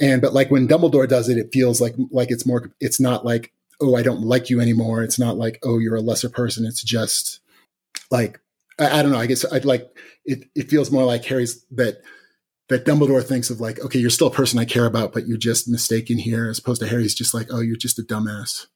And 0.00 0.20
but 0.20 0.34
like 0.34 0.50
when 0.50 0.68
Dumbledore 0.68 1.08
does 1.08 1.28
it, 1.28 1.38
it 1.38 1.52
feels 1.52 1.80
like 1.80 1.94
like 2.10 2.30
it's 2.30 2.46
more. 2.46 2.70
It's 2.80 3.00
not 3.00 3.24
like 3.24 3.52
oh 3.80 3.96
I 3.96 4.02
don't 4.02 4.22
like 4.22 4.50
you 4.50 4.60
anymore. 4.60 5.02
It's 5.02 5.18
not 5.18 5.36
like 5.36 5.58
oh 5.62 5.78
you're 5.78 5.96
a 5.96 6.00
lesser 6.00 6.28
person. 6.28 6.66
It's 6.66 6.82
just 6.82 7.40
like 8.10 8.40
I, 8.78 8.98
I 8.98 9.02
don't 9.02 9.12
know. 9.12 9.18
I 9.18 9.26
guess 9.26 9.50
I'd 9.50 9.64
like 9.64 9.88
it. 10.24 10.48
It 10.54 10.70
feels 10.70 10.90
more 10.90 11.04
like 11.04 11.24
Harry's 11.24 11.64
that 11.72 12.02
that 12.68 12.84
Dumbledore 12.84 13.24
thinks 13.24 13.48
of 13.48 13.60
like 13.60 13.80
okay 13.80 13.98
you're 13.98 14.10
still 14.10 14.26
a 14.26 14.32
person 14.32 14.58
I 14.58 14.64
care 14.64 14.86
about, 14.86 15.12
but 15.12 15.26
you're 15.26 15.38
just 15.38 15.68
mistaken 15.68 16.18
here, 16.18 16.48
as 16.48 16.58
opposed 16.58 16.82
to 16.82 16.88
Harry's 16.88 17.14
just 17.14 17.32
like 17.32 17.48
oh 17.50 17.60
you're 17.60 17.76
just 17.76 17.98
a 17.98 18.02
dumbass. 18.02 18.66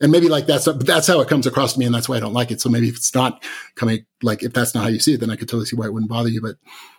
And 0.00 0.10
maybe 0.10 0.28
like 0.28 0.46
that's 0.46 0.64
that's 0.80 1.06
how 1.06 1.20
it 1.20 1.28
comes 1.28 1.46
across 1.46 1.74
to 1.74 1.78
me, 1.78 1.86
and 1.86 1.94
that's 1.94 2.08
why 2.08 2.16
I 2.16 2.20
don't 2.20 2.32
like 2.32 2.50
it. 2.50 2.60
So 2.60 2.68
maybe 2.68 2.88
if 2.88 2.96
it's 2.96 3.14
not 3.14 3.44
coming 3.76 4.04
like 4.22 4.42
if 4.42 4.52
that's 4.52 4.74
not 4.74 4.82
how 4.82 4.90
you 4.90 4.98
see 4.98 5.14
it, 5.14 5.20
then 5.20 5.30
I 5.30 5.36
could 5.36 5.48
totally 5.48 5.66
see 5.66 5.76
why 5.76 5.86
it 5.86 5.92
wouldn't 5.92 6.10
bother 6.10 6.30
you. 6.30 6.42
But 6.42 6.56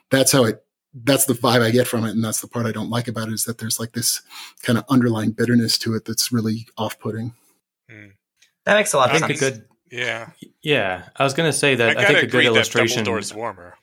that's 0.10 0.32
how 0.32 0.46
it 0.46 0.65
that's 1.04 1.26
the 1.26 1.34
vibe 1.34 1.62
I 1.62 1.72
get 1.72 1.88
from 1.88 2.06
it, 2.06 2.12
and 2.12 2.24
that's 2.24 2.40
the 2.42 2.48
part 2.48 2.66
I 2.66 2.72
don't 2.72 2.90
like 2.90 3.08
about 3.08 3.28
it 3.28 3.34
is 3.34 3.44
that 3.44 3.58
there's 3.58 3.80
like 3.80 3.92
this 3.92 4.22
kind 4.64 4.78
of 4.80 4.86
underlying 4.90 5.32
bitterness 5.32 5.78
to 5.80 5.94
it 5.96 6.06
that's 6.06 6.32
really 6.32 6.68
off-putting. 6.78 7.34
That 8.66 8.76
makes 8.76 8.94
a 8.94 8.98
lot 8.98 9.12
I 9.12 9.16
of 9.16 9.20
think 9.22 9.32
a 9.32 9.38
sense. 9.38 9.58
good 9.58 9.66
Yeah, 9.92 10.30
yeah. 10.62 11.04
I 11.16 11.24
was 11.24 11.34
gonna 11.34 11.54
say 11.54 11.76
that 11.76 11.90
I, 11.90 11.94
gotta 11.94 12.08
think 12.08 12.24
a 12.24 12.28
good 12.28 12.46
illustration. 12.46 13.06
Dumbledore's 13.06 13.34
warmer. 13.34 13.76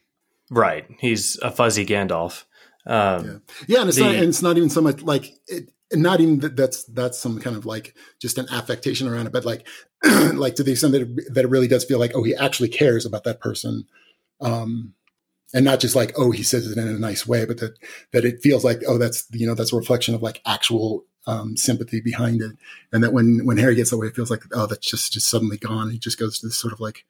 Right, 0.51 0.87
he's 0.99 1.39
a 1.39 1.51
fuzzy 1.51 1.87
Gandalf. 1.87 2.45
Um, 2.87 3.25
Yeah. 3.25 3.33
Yeah, 3.69 3.81
and 3.81 3.89
it's 3.89 3.99
The- 3.99 4.05
not 4.05 4.15
and 4.17 4.25
it's 4.25 4.43
not 4.43 4.57
even 4.57 4.71
so 4.71 4.81
much 4.81 5.03
like 5.03 5.35
it, 5.47 5.71
not 5.93 6.21
even 6.21 6.41
that 6.41 6.57
that's 6.57 6.85
that's 6.85 7.19
some 7.19 7.39
kind 7.39 7.55
of 7.57 7.67
like 7.67 7.95
just 8.21 8.39
an 8.39 8.47
affectation 8.51 9.07
around 9.07 9.27
it, 9.27 9.33
but 9.33 9.45
like 9.45 9.67
like 10.33 10.57
to 10.57 10.63
the 10.63 10.73
extent 10.73 10.93
that 10.95 11.03
it, 11.03 11.35
that 11.35 11.45
it 11.45 11.49
really 11.49 11.69
does 11.69 11.85
feel 11.85 11.99
like 12.01 12.13
oh 12.15 12.23
he 12.25 12.35
actually 12.35 12.69
cares 12.71 13.07
about 13.07 13.25
that 13.25 13.41
person, 13.41 13.85
um, 14.41 14.95
and 15.55 15.65
not 15.65 15.81
just 15.81 15.95
like 15.95 16.13
oh 16.19 16.31
he 16.31 16.43
says 16.43 16.71
it 16.71 16.79
in 16.79 16.89
a 16.89 16.99
nice 16.99 17.27
way, 17.27 17.45
but 17.45 17.59
that 17.59 17.79
that 18.13 18.25
it 18.25 18.43
feels 18.43 18.65
like 18.65 18.83
oh 18.87 18.99
that's 18.99 19.27
you 19.33 19.47
know 19.47 19.55
that's 19.55 19.73
a 19.73 19.77
reflection 19.77 20.15
of 20.15 20.23
like 20.23 20.41
actual 20.47 21.05
um, 21.27 21.57
sympathy 21.57 22.01
behind 22.01 22.41
it, 22.43 22.53
and 22.93 23.03
that 23.05 23.13
when 23.13 23.45
when 23.45 23.59
Harry 23.59 23.75
gets 23.75 23.93
away, 23.93 24.09
it 24.09 24.17
feels 24.17 24.31
like 24.31 24.43
oh 24.53 24.67
that's 24.67 24.87
just 24.87 25.13
just 25.13 25.29
suddenly 25.29 25.57
gone. 25.57 25.91
He 25.91 25.99
just 25.99 26.19
goes 26.19 26.39
to 26.39 26.47
this 26.47 26.57
sort 26.57 26.73
of 26.73 26.81
like 26.81 27.05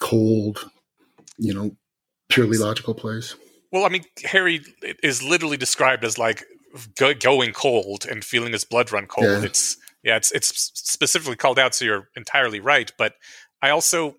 cold, 0.00 0.70
you 1.38 1.54
know, 1.54 1.76
purely 2.28 2.58
logical 2.58 2.94
place. 2.94 3.34
Well, 3.70 3.84
I 3.84 3.88
mean, 3.88 4.04
Harry 4.24 4.60
is 5.02 5.22
literally 5.22 5.56
described 5.56 6.04
as 6.04 6.18
like 6.18 6.44
go- 6.96 7.14
going 7.14 7.52
cold 7.52 8.04
and 8.10 8.24
feeling 8.24 8.52
his 8.52 8.64
blood 8.64 8.92
run 8.92 9.06
cold. 9.06 9.26
Yeah. 9.26 9.44
It's 9.44 9.76
yeah, 10.02 10.16
it's 10.16 10.32
it's 10.32 10.72
specifically 10.74 11.36
called 11.36 11.58
out, 11.58 11.74
so 11.74 11.84
you're 11.84 12.08
entirely 12.16 12.60
right. 12.60 12.92
But 12.98 13.14
I 13.62 13.70
also 13.70 14.16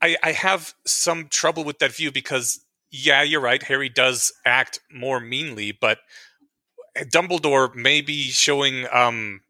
I, 0.00 0.16
I 0.22 0.32
have 0.32 0.74
some 0.86 1.28
trouble 1.28 1.64
with 1.64 1.80
that 1.80 1.92
view 1.92 2.12
because 2.12 2.60
yeah, 2.90 3.22
you're 3.22 3.40
right. 3.40 3.62
Harry 3.62 3.88
does 3.88 4.32
act 4.44 4.80
more 4.92 5.20
meanly, 5.20 5.72
but 5.72 5.98
Dumbledore 6.96 7.74
may 7.74 8.00
be 8.00 8.22
showing 8.24 8.86
um, 8.92 9.40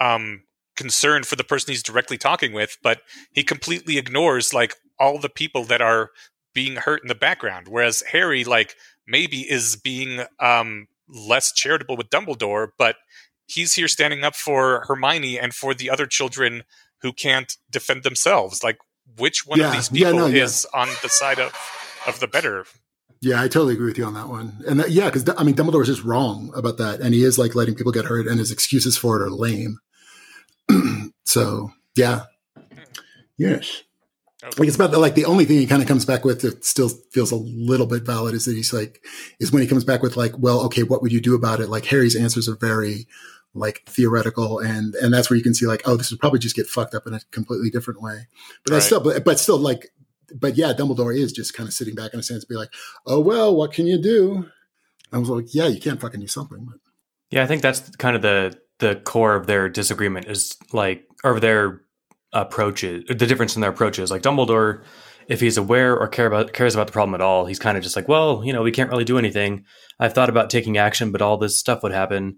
um, 0.00 0.42
concern 0.76 1.22
for 1.22 1.36
the 1.36 1.44
person 1.44 1.72
he's 1.72 1.82
directly 1.82 2.18
talking 2.18 2.52
with, 2.52 2.76
but 2.82 3.00
he 3.32 3.42
completely 3.42 3.98
ignores 3.98 4.52
like 4.52 4.74
all 4.98 5.18
the 5.18 5.28
people 5.28 5.64
that 5.64 5.80
are 5.80 6.10
being 6.54 6.76
hurt 6.76 7.02
in 7.02 7.08
the 7.08 7.14
background. 7.14 7.68
Whereas 7.68 8.02
Harry, 8.12 8.44
like, 8.44 8.74
maybe 9.06 9.40
is 9.50 9.76
being 9.76 10.24
um, 10.40 10.88
less 11.08 11.52
charitable 11.52 11.96
with 11.96 12.10
Dumbledore, 12.10 12.68
but 12.78 12.96
he's 13.46 13.74
here 13.74 13.88
standing 13.88 14.24
up 14.24 14.34
for 14.34 14.84
Hermione 14.88 15.38
and 15.38 15.54
for 15.54 15.74
the 15.74 15.88
other 15.90 16.06
children 16.06 16.64
who 17.02 17.12
can't 17.12 17.56
defend 17.70 18.02
themselves. 18.02 18.64
Like, 18.64 18.78
which 19.18 19.46
one 19.46 19.60
Yeah, 19.60 19.68
of 19.68 19.72
these 19.74 19.90
yeah, 19.92 20.10
people 20.10 20.18
no, 20.20 20.26
yeah. 20.26 20.44
is 20.44 20.66
on 20.74 20.88
the 21.02 21.08
side 21.08 21.38
of 21.38 21.52
of 22.06 22.20
the 22.20 22.28
better? 22.28 22.64
Yeah, 23.20 23.40
I 23.40 23.48
totally 23.48 23.74
agree 23.74 23.86
with 23.86 23.98
you 23.98 24.04
on 24.04 24.14
that 24.14 24.28
one. 24.28 24.62
And 24.68 24.80
that, 24.80 24.90
yeah, 24.90 25.06
because 25.06 25.28
I 25.36 25.42
mean, 25.42 25.54
Dumbledore 25.54 25.82
is 25.82 25.88
just 25.88 26.04
wrong 26.04 26.52
about 26.54 26.78
that, 26.78 27.00
and 27.00 27.14
he 27.14 27.24
is 27.24 27.38
like 27.38 27.54
letting 27.54 27.74
people 27.74 27.92
get 27.92 28.04
hurt, 28.04 28.26
and 28.26 28.38
his 28.38 28.50
excuses 28.50 28.96
for 28.96 29.16
it 29.16 29.24
are 29.24 29.30
lame. 29.30 29.78
so 31.24 31.70
yeah, 31.94 32.24
yes. 33.38 33.82
Like 34.58 34.68
it's 34.68 34.76
about 34.76 34.92
the, 34.92 34.98
like 34.98 35.14
the 35.14 35.24
only 35.24 35.44
thing 35.44 35.58
he 35.58 35.66
kind 35.66 35.82
of 35.82 35.88
comes 35.88 36.04
back 36.04 36.24
with 36.24 36.42
that 36.42 36.64
still 36.64 36.90
feels 37.10 37.32
a 37.32 37.36
little 37.36 37.86
bit 37.86 38.04
valid 38.04 38.34
is 38.34 38.44
that 38.44 38.54
he's 38.54 38.72
like 38.72 39.04
is 39.40 39.50
when 39.50 39.62
he 39.62 39.68
comes 39.68 39.82
back 39.82 40.02
with 40.02 40.16
like, 40.16 40.38
well, 40.38 40.60
okay, 40.66 40.82
what 40.82 41.02
would 41.02 41.12
you 41.12 41.20
do 41.20 41.34
about 41.34 41.58
it? 41.58 41.68
Like 41.68 41.86
Harry's 41.86 42.14
answers 42.14 42.48
are 42.48 42.56
very 42.56 43.08
like 43.54 43.82
theoretical, 43.86 44.60
and 44.60 44.94
and 44.96 45.12
that's 45.12 45.30
where 45.30 45.36
you 45.36 45.42
can 45.42 45.54
see 45.54 45.66
like, 45.66 45.82
oh, 45.86 45.96
this 45.96 46.10
would 46.10 46.20
probably 46.20 46.38
just 46.38 46.54
get 46.54 46.66
fucked 46.66 46.94
up 46.94 47.06
in 47.06 47.14
a 47.14 47.20
completely 47.32 47.70
different 47.70 48.02
way. 48.02 48.28
But 48.64 48.74
that's 48.74 48.86
still, 48.86 49.00
but, 49.00 49.24
but 49.24 49.40
still 49.40 49.58
like, 49.58 49.90
but 50.34 50.56
yeah, 50.56 50.72
Dumbledore 50.72 51.16
is 51.16 51.32
just 51.32 51.54
kind 51.54 51.68
of 51.68 51.74
sitting 51.74 51.94
back 51.94 52.12
in 52.14 52.20
a 52.20 52.22
sense, 52.22 52.44
be 52.44 52.56
like, 52.56 52.72
oh 53.06 53.20
well, 53.20 53.54
what 53.54 53.72
can 53.72 53.86
you 53.86 54.00
do? 54.00 54.46
I 55.12 55.18
was 55.18 55.28
like, 55.28 55.54
yeah, 55.54 55.66
you 55.66 55.80
can't 55.80 56.00
fucking 56.00 56.20
do 56.20 56.26
something. 56.26 56.64
But 56.64 56.78
Yeah, 57.30 57.42
I 57.42 57.46
think 57.46 57.62
that's 57.62 57.94
kind 57.96 58.16
of 58.16 58.22
the 58.22 58.58
the 58.78 58.96
core 58.96 59.34
of 59.34 59.46
their 59.46 59.68
disagreement 59.68 60.26
is 60.26 60.56
like, 60.72 61.04
or 61.24 61.40
their 61.40 61.80
approaches, 62.32 63.04
the 63.08 63.14
difference 63.14 63.56
in 63.56 63.62
their 63.62 63.70
approaches. 63.70 64.10
Like 64.10 64.22
Dumbledore, 64.22 64.82
if 65.28 65.40
he's 65.40 65.56
aware 65.56 65.98
or 65.98 66.08
care 66.08 66.26
about 66.26 66.52
cares 66.52 66.74
about 66.74 66.88
the 66.88 66.92
problem 66.92 67.14
at 67.14 67.20
all, 67.20 67.46
he's 67.46 67.58
kind 67.58 67.76
of 67.76 67.82
just 67.82 67.96
like, 67.96 68.08
well, 68.08 68.44
you 68.44 68.52
know, 68.52 68.62
we 68.62 68.72
can't 68.72 68.90
really 68.90 69.04
do 69.04 69.18
anything. 69.18 69.64
I've 69.98 70.12
thought 70.12 70.28
about 70.28 70.50
taking 70.50 70.76
action, 70.76 71.12
but 71.12 71.22
all 71.22 71.38
this 71.38 71.58
stuff 71.58 71.82
would 71.82 71.92
happen. 71.92 72.36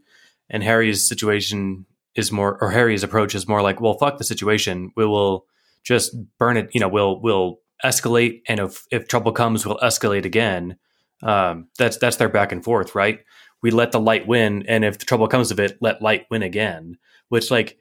And 0.48 0.62
Harry's 0.62 1.06
situation 1.06 1.86
is 2.14 2.32
more, 2.32 2.58
or 2.62 2.70
Harry's 2.70 3.02
approach 3.02 3.34
is 3.34 3.48
more 3.48 3.62
like, 3.62 3.80
well, 3.80 3.98
fuck 3.98 4.18
the 4.18 4.24
situation. 4.24 4.90
We 4.96 5.04
will 5.04 5.46
just 5.84 6.14
burn 6.38 6.56
it. 6.56 6.70
You 6.72 6.80
know, 6.80 6.88
we'll 6.88 7.20
we'll 7.20 7.60
escalate, 7.84 8.42
and 8.48 8.60
if 8.60 8.84
if 8.90 9.08
trouble 9.08 9.32
comes, 9.32 9.66
we'll 9.66 9.78
escalate 9.78 10.24
again. 10.24 10.76
Um, 11.22 11.68
that's 11.78 11.96
that's 11.98 12.16
their 12.16 12.28
back 12.28 12.52
and 12.52 12.62
forth, 12.62 12.94
right? 12.94 13.20
we 13.62 13.70
let 13.70 13.92
the 13.92 14.00
light 14.00 14.26
win 14.26 14.64
and 14.68 14.84
if 14.84 14.98
the 14.98 15.04
trouble 15.04 15.28
comes 15.28 15.50
of 15.50 15.60
it 15.60 15.78
let 15.80 16.02
light 16.02 16.26
win 16.30 16.42
again 16.42 16.96
which 17.28 17.50
like 17.50 17.76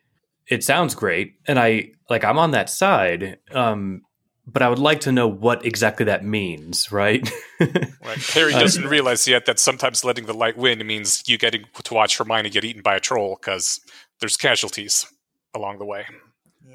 it 0.47 0.63
sounds 0.63 0.95
great 0.95 1.35
and 1.47 1.59
i 1.59 1.89
like 2.09 2.23
i'm 2.23 2.39
on 2.39 2.51
that 2.51 2.69
side 2.69 3.37
um 3.51 4.01
but 4.45 4.61
i 4.61 4.69
would 4.69 4.79
like 4.79 5.01
to 5.01 5.11
know 5.11 5.27
what 5.27 5.65
exactly 5.65 6.05
that 6.05 6.23
means 6.23 6.91
right 6.91 7.29
Right. 7.59 8.19
Harry 8.33 8.53
Uh, 8.53 8.59
doesn't 8.59 8.85
realize 8.85 9.27
yet 9.27 9.45
that 9.47 9.59
sometimes 9.59 10.05
letting 10.05 10.25
the 10.27 10.33
light 10.33 10.57
win 10.57 10.85
means 10.85 11.23
you 11.27 11.37
getting 11.37 11.65
to 11.83 11.93
watch 11.93 12.17
Hermione 12.17 12.49
get 12.49 12.63
eaten 12.63 12.81
by 12.81 12.95
a 12.95 12.99
troll 12.99 13.37
because 13.39 13.81
there's 14.19 14.37
casualties 14.37 15.05
along 15.53 15.79
the 15.79 15.85
way. 15.85 16.05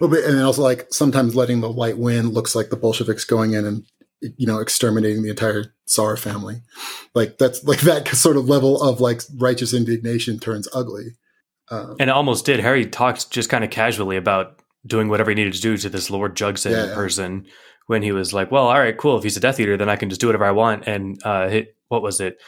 Well, 0.01 0.11
but, 0.11 0.25
and 0.25 0.37
then 0.37 0.45
also 0.45 0.63
like 0.63 0.87
sometimes 0.91 1.35
letting 1.35 1.61
the 1.61 1.71
light 1.71 1.99
win 1.99 2.31
looks 2.31 2.55
like 2.55 2.71
the 2.71 2.77
Bolsheviks 2.77 3.25
going 3.25 3.53
in 3.53 3.65
and 3.65 3.85
you 4.37 4.47
know 4.47 4.59
exterminating 4.59 5.23
the 5.23 5.31
entire 5.31 5.75
Tsar 5.87 6.17
family. 6.17 6.63
Like 7.15 7.39
that's 7.39 7.63
like 7.65 7.81
that 7.83 8.09
sort 8.09 8.37
of 8.37 8.49
level 8.49 8.83
of 8.83 9.01
like 9.01 9.23
righteous 9.39 9.75
indignation 9.75 10.39
turns 10.39 10.69
ugly. 10.75 11.17
Um, 11.71 11.97
and 12.01 12.11
it 12.11 12.13
almost 12.13 12.45
did 12.45 12.59
harry 12.59 12.85
talked 12.85 13.31
just 13.31 13.49
kind 13.49 13.63
of 13.63 13.71
casually 13.71 14.17
about 14.17 14.61
doing 14.85 15.09
whatever 15.09 15.31
he 15.31 15.37
needed 15.37 15.53
to 15.55 15.61
do 15.61 15.77
to 15.77 15.89
this 15.89 16.11
lord 16.11 16.35
jugson 16.37 16.73
Yeah, 16.73 16.87
yeah. 16.87 16.95
person 16.95 17.47
when 17.87 18.03
he 18.03 18.11
was 18.11 18.35
like 18.35 18.51
well 18.51 18.67
all 18.67 18.79
right 18.79 18.99
cool 18.99 19.17
if 19.17 19.23
he's 19.23 19.37
a 19.37 19.41
death 19.41 19.61
eater 19.61 19.77
then 19.77 19.89
i 19.89 19.95
can 19.95 20.09
just 20.09 20.21
do 20.21 20.27
whatever 20.27 20.45
i 20.45 20.51
want 20.51 20.89
and 20.89 21.25
uh 21.25 21.49
hit 21.49 21.77
what 21.89 22.03
was 22.03 22.21
it 22.21 22.39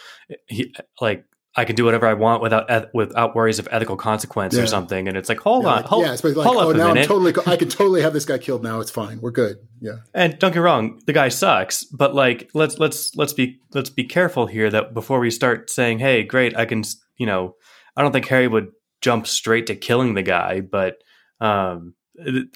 he 0.49 0.75
like 1.01 1.25
I 1.57 1.65
can 1.65 1.77
do 1.77 1.85
whatever 1.85 2.07
I 2.07 2.15
want 2.15 2.43
without 2.43 2.69
eth- 2.71 2.89
without 2.93 3.37
worries 3.37 3.59
of 3.61 3.69
ethical 3.71 3.97
consequence 3.97 4.57
Yeah. 4.57 4.63
or 4.63 4.67
something, 4.67 5.07
and 5.07 5.17
it's 5.17 5.29
like, 5.29 5.39
hold 5.39 5.63
yeah, 5.65 5.71
on, 5.71 5.77
like, 5.77 5.85
hold, 5.87 6.05
yeah, 6.05 6.13
it's 6.13 6.25
like, 6.25 6.35
hold 6.35 6.57
oh, 6.57 6.69
up 6.71 6.75
a 6.75 6.79
now 6.79 6.89
I'm 6.89 6.95
minute. 6.95 7.07
totally, 7.07 7.33
I 7.47 7.57
can 7.57 7.69
totally 7.69 8.03
have 8.03 8.13
this 8.13 8.25
guy 8.25 8.39
killed 8.39 8.63
now. 8.65 8.81
It's 8.81 8.91
fine. 8.91 9.21
We're 9.21 9.31
good. 9.31 9.59
Yeah. 9.81 9.99
And 10.15 10.39
don't 10.39 10.53
get 10.53 10.59
wrong, 10.61 11.01
the 11.07 11.13
guy 11.13 11.29
sucks, 11.29 11.85
but 11.85 12.15
like 12.15 12.51
let's 12.55 12.79
let's 12.79 13.15
let's 13.15 13.33
be 13.33 13.61
let's 13.73 13.91
be 13.91 14.05
careful 14.05 14.47
here 14.47 14.69
that 14.71 14.95
before 14.95 15.21
we 15.21 15.31
start 15.31 15.71
saying, 15.71 16.01
"Hey, 16.01 16.25
great, 16.25 16.57
I 16.57 16.65
can," 16.65 16.83
you 17.19 17.27
know, 17.27 17.55
I 17.97 18.03
don't 18.03 18.13
think 18.13 18.27
Harry 18.27 18.49
would 18.49 18.73
jump 19.01 19.27
straight 19.27 19.67
to 19.69 19.77
killing 19.77 20.15
the 20.15 20.23
guy, 20.23 20.61
but 20.61 20.97
um 21.41 21.95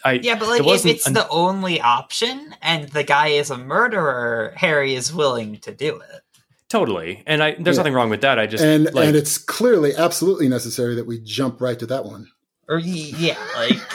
I 0.04 0.20
Yeah, 0.22 0.36
but 0.38 0.44
it 0.58 0.64
like 0.64 0.74
if 0.80 0.86
it's 0.86 1.06
un- 1.06 1.14
the 1.14 1.28
only 1.28 1.80
option 1.80 2.54
and 2.62 2.88
the 2.90 3.02
guy 3.04 3.28
is 3.28 3.50
a 3.50 3.58
murderer, 3.58 4.52
Harry 4.56 4.94
is 4.94 5.12
willing 5.12 5.56
to 5.58 5.72
do 5.74 5.96
it. 5.96 6.22
Totally, 6.68 7.22
and 7.26 7.42
I 7.42 7.56
there's 7.58 7.76
Yeah. 7.76 7.80
nothing 7.82 7.94
wrong 7.94 8.10
with 8.10 8.20
that. 8.22 8.38
I 8.38 8.46
just 8.46 8.62
and 8.64 8.92
like 8.92 9.06
and 9.08 9.16
it's 9.16 9.38
clearly 9.38 9.94
absolutely 9.96 10.48
necessary 10.48 10.94
that 10.96 11.06
we 11.06 11.20
jump 11.20 11.60
right 11.60 11.78
to 11.78 11.86
that 11.86 12.04
one. 12.04 12.28
Or 12.68 12.76
y- 12.76 12.82
yeah, 13.16 13.38
like 13.56 13.78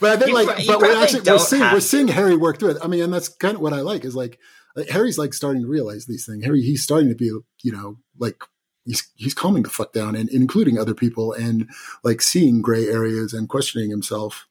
But 0.00 0.10
I 0.10 0.16
think 0.16 0.28
You 0.28 0.34
like, 0.34 0.46
pro- 0.48 0.56
you 0.58 0.66
but 0.66 0.80
we're 0.80 1.02
actually 1.02 1.22
we're 1.30 1.38
seeing 1.38 1.62
we're 1.62 1.80
seeing 1.80 2.08
Harry 2.08 2.36
work 2.36 2.58
through 2.58 2.70
it. 2.70 2.78
I 2.82 2.88
mean, 2.88 3.02
and 3.02 3.12
that's 3.12 3.28
kind 3.28 3.54
of 3.54 3.60
what 3.60 3.72
I 3.72 3.80
like 3.82 4.04
is 4.04 4.16
like, 4.16 4.38
like 4.74 4.88
Harry's 4.88 5.18
like 5.18 5.32
starting 5.34 5.62
to 5.62 5.68
realize 5.68 6.06
these 6.06 6.26
things. 6.26 6.44
Harry 6.44 6.60
he's 6.62 6.82
starting 6.82 7.08
to 7.08 7.14
be 7.14 7.26
you 7.62 7.72
know 7.72 7.98
like 8.18 8.42
he's 8.84 9.08
he's 9.14 9.32
calming 9.34 9.62
the 9.62 9.70
fuck 9.70 9.92
down 9.92 10.16
and 10.16 10.28
including 10.30 10.76
other 10.78 10.94
people 10.94 11.32
and 11.32 11.70
like 12.02 12.20
seeing 12.20 12.60
gray 12.62 12.86
areas 12.88 13.32
and 13.32 13.48
questioning 13.48 13.90
himself. 13.90 14.46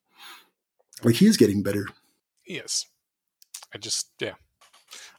Like 1.03 1.15
he's 1.15 1.35
getting 1.35 1.61
better. 1.63 1.87
He 2.43 2.53
is. 2.55 2.85
I 3.73 3.77
just, 3.77 4.09
yeah. 4.21 4.33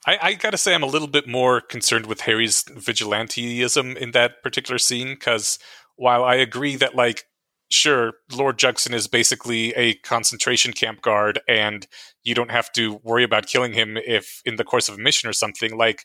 I, 0.07 0.19
I 0.21 0.35
gotta 0.35 0.59
say, 0.59 0.75
I'm 0.75 0.83
a 0.83 0.87
little 0.87 1.09
bit 1.09 1.27
more 1.27 1.61
concerned 1.61 2.07
with 2.07 2.23
Harry's 2.23 2.63
vigilanteism 2.65 3.97
in 3.97 4.11
that 4.13 4.43
particular 4.43 4.79
scene 4.79 5.15
because 5.15 5.59
while 5.97 6.25
I 6.25 6.35
agree 6.35 6.77
that, 6.77 6.95
like, 6.95 7.25
sure, 7.71 8.15
Lord 8.33 8.59
Jugson 8.59 8.93
is 8.93 9.09
basically 9.09 9.73
a 9.75 9.95
concentration 9.95 10.73
camp 10.73 11.01
guard 11.01 11.41
and 11.49 11.87
you 12.23 12.35
don't 12.35 12.51
have 12.51 12.71
to 12.73 13.01
worry 13.03 13.25
about 13.25 13.47
killing 13.47 13.73
him 13.73 13.97
if 13.97 14.43
in 14.45 14.57
the 14.57 14.65
course 14.65 14.89
of 14.89 14.97
a 14.97 15.01
mission 15.01 15.29
or 15.29 15.33
something, 15.33 15.77
like, 15.77 16.05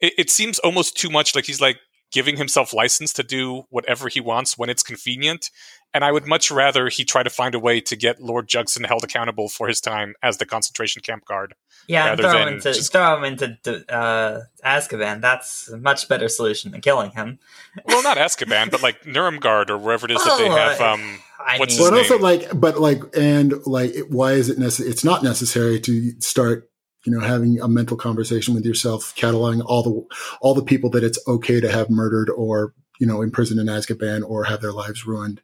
it, 0.00 0.14
it 0.16 0.30
seems 0.30 0.58
almost 0.60 0.96
too 0.96 1.10
much 1.10 1.34
like 1.34 1.44
he's 1.44 1.60
like 1.60 1.78
giving 2.12 2.36
himself 2.36 2.72
license 2.72 3.12
to 3.14 3.22
do 3.22 3.64
whatever 3.70 4.08
he 4.08 4.20
wants 4.20 4.56
when 4.56 4.70
it's 4.70 4.82
convenient. 4.82 5.50
And 5.94 6.04
I 6.04 6.12
would 6.12 6.26
much 6.26 6.50
rather 6.50 6.88
he 6.88 7.04
try 7.04 7.22
to 7.22 7.30
find 7.30 7.54
a 7.54 7.58
way 7.58 7.80
to 7.80 7.96
get 7.96 8.20
Lord 8.20 8.46
Jugson 8.48 8.84
held 8.86 9.04
accountable 9.04 9.48
for 9.48 9.68
his 9.68 9.80
time 9.80 10.14
as 10.22 10.36
the 10.36 10.44
concentration 10.44 11.00
camp 11.00 11.24
guard. 11.24 11.54
yeah, 11.86 12.08
Rather 12.10 12.22
throw 12.24 12.32
than 12.32 12.48
him 12.48 12.54
into 12.54 12.72
just- 12.74 12.92
throw 12.92 13.16
him 13.16 13.24
into 13.24 13.84
uh, 13.92 14.40
Azkaban. 14.64 15.20
That's 15.22 15.68
a 15.68 15.78
much 15.78 16.06
better 16.08 16.28
solution 16.28 16.72
than 16.72 16.82
killing 16.82 17.12
him. 17.12 17.38
Well, 17.86 18.02
not 18.02 18.18
Azkaban, 18.18 18.70
but 18.70 18.82
like 18.82 19.06
Nuremberg 19.06 19.70
or 19.70 19.78
wherever 19.78 20.04
it 20.06 20.10
is 20.10 20.22
that 20.24 20.38
they 20.38 20.48
have. 20.48 20.80
uh, 20.80 20.92
Um, 20.92 21.18
I 21.40 21.58
What's 21.58 21.78
mean, 21.78 21.88
But 21.90 21.98
his 21.98 22.10
also 22.10 22.22
like, 22.22 22.48
but 22.60 22.78
like, 22.80 23.00
and 23.16 23.54
like, 23.66 23.94
why 24.08 24.32
is 24.32 24.50
it 24.50 24.58
necessary? 24.58 24.90
It's 24.90 25.04
not 25.04 25.22
necessary 25.22 25.80
to 25.80 26.12
start, 26.20 26.68
you 27.04 27.12
know, 27.12 27.20
having 27.20 27.60
a 27.60 27.68
mental 27.68 27.96
conversation 27.96 28.54
with 28.54 28.64
yourself, 28.66 29.14
cataloging 29.16 29.62
all 29.64 29.82
the 29.82 30.16
all 30.40 30.54
the 30.54 30.62
people 30.62 30.90
that 30.90 31.04
it's 31.04 31.18
okay 31.26 31.60
to 31.60 31.70
have 31.70 31.88
murdered 31.90 32.28
or 32.30 32.74
you 32.98 33.06
know 33.06 33.22
imprisoned 33.22 33.60
in 33.60 33.66
Azkaban 33.66 34.22
or 34.28 34.44
have 34.44 34.60
their 34.60 34.72
lives 34.72 35.06
ruined. 35.06 35.40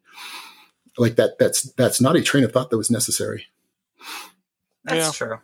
Like 0.99 1.17
that. 1.17 1.39
That's 1.39 1.63
that's 1.75 2.01
not 2.01 2.17
a 2.17 2.23
train 2.23 2.45
of 2.45 2.53
thought 2.53 2.71
that 2.71 2.77
was 2.79 2.91
necessary. 2.91 3.47
that's 4.85 5.07
Yeah. 5.21 5.27
true. 5.27 5.39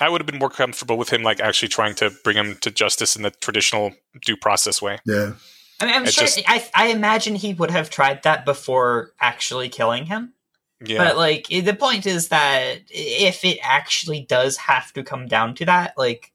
I 0.00 0.08
would 0.08 0.20
have 0.20 0.26
been 0.26 0.38
more 0.38 0.50
comfortable 0.50 0.96
with 0.96 1.12
him 1.12 1.22
like 1.22 1.40
actually 1.40 1.68
trying 1.68 1.94
to 1.96 2.10
bring 2.22 2.36
him 2.36 2.56
to 2.60 2.70
justice 2.70 3.16
in 3.16 3.22
the 3.22 3.30
traditional 3.30 3.92
due 4.24 4.36
process 4.36 4.80
way. 4.80 4.98
Yeah. 5.04 5.32
I 5.80 5.86
mean, 5.86 5.94
I'm 5.94 6.04
It 6.06 6.14
sure. 6.14 6.24
just- 6.24 6.40
I 6.48 6.68
I 6.74 6.86
imagine 6.88 7.34
he 7.34 7.54
would 7.54 7.70
have 7.70 7.90
tried 7.90 8.22
that 8.22 8.44
before 8.44 9.12
actually 9.20 9.68
killing 9.68 10.06
him. 10.06 10.34
Yeah, 10.84 10.98
But 10.98 11.16
like 11.16 11.48
the 11.48 11.76
point 11.78 12.06
is 12.06 12.28
that 12.28 12.82
if 12.88 13.44
it 13.44 13.58
actually 13.62 14.20
does 14.20 14.56
have 14.58 14.92
to 14.92 15.02
come 15.02 15.26
down 15.26 15.54
to 15.56 15.64
that, 15.66 15.98
like 15.98 16.32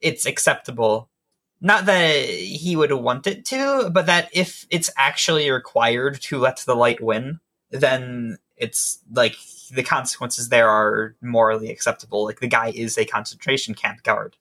it's 0.00 0.26
acceptable. 0.26 1.08
Not 1.62 1.86
that 1.86 2.26
he 2.26 2.76
would 2.76 2.92
want 2.92 3.26
it 3.26 3.46
to, 3.46 3.90
but 3.90 4.04
that 4.06 4.28
if 4.32 4.66
it's 4.68 4.90
actually 4.98 5.50
required 5.50 6.20
to 6.22 6.38
let 6.38 6.58
the 6.58 6.76
light 6.76 7.00
win, 7.00 7.40
then 7.70 8.36
it's 8.58 8.98
like 9.10 9.36
the 9.72 9.82
consequences 9.82 10.50
there 10.50 10.68
are 10.68 11.16
morally 11.22 11.70
acceptable. 11.70 12.24
Like 12.24 12.40
the 12.40 12.48
guy 12.48 12.72
is 12.74 12.98
a 12.98 13.06
concentration 13.06 13.74
camp 13.74 14.02
guard. 14.02 14.36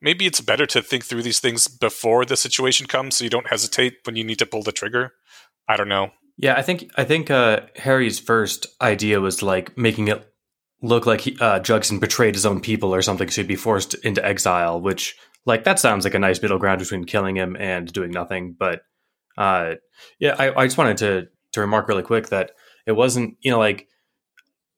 maybe 0.00 0.26
it's 0.26 0.40
better 0.40 0.66
to 0.66 0.82
think 0.82 1.04
through 1.04 1.22
these 1.22 1.40
things 1.40 1.66
before 1.68 2.24
the 2.24 2.36
situation 2.36 2.86
comes, 2.86 3.16
so 3.16 3.24
you 3.24 3.30
don't 3.30 3.48
hesitate 3.48 3.98
when 4.04 4.16
you 4.16 4.22
need 4.24 4.38
to 4.38 4.46
pull 4.46 4.62
the 4.62 4.72
trigger. 4.72 5.14
I 5.66 5.76
don't 5.76 5.88
know. 5.88 6.10
Yeah, 6.38 6.54
I 6.56 6.62
think 6.62 6.90
I 6.96 7.04
think 7.04 7.30
uh, 7.30 7.60
Harry's 7.76 8.18
first 8.18 8.66
idea 8.80 9.20
was 9.20 9.42
like 9.42 9.76
making 9.78 10.08
it 10.08 10.26
look 10.82 11.06
like 11.06 11.22
he, 11.22 11.36
uh, 11.40 11.60
Jugson 11.60 11.98
betrayed 12.00 12.34
his 12.34 12.44
own 12.46 12.60
people 12.60 12.94
or 12.94 13.02
something, 13.02 13.28
so 13.30 13.40
he'd 13.42 13.48
be 13.48 13.56
forced 13.56 13.94
into 14.04 14.24
exile. 14.24 14.80
Which, 14.80 15.16
like, 15.46 15.64
that 15.64 15.78
sounds 15.78 16.04
like 16.04 16.14
a 16.14 16.18
nice 16.18 16.40
middle 16.42 16.58
ground 16.58 16.80
between 16.80 17.04
killing 17.04 17.36
him 17.36 17.56
and 17.58 17.90
doing 17.92 18.10
nothing. 18.10 18.54
But 18.58 18.82
Uh, 19.38 19.74
yeah, 20.18 20.34
I, 20.38 20.62
I 20.62 20.66
just 20.66 20.78
wanted 20.78 20.98
to 20.98 21.28
to 21.52 21.60
remark 21.60 21.88
really 21.88 22.02
quick 22.02 22.28
that 22.28 22.52
it 22.86 22.92
wasn't 22.92 23.36
you 23.42 23.50
know 23.50 23.58
like 23.58 23.88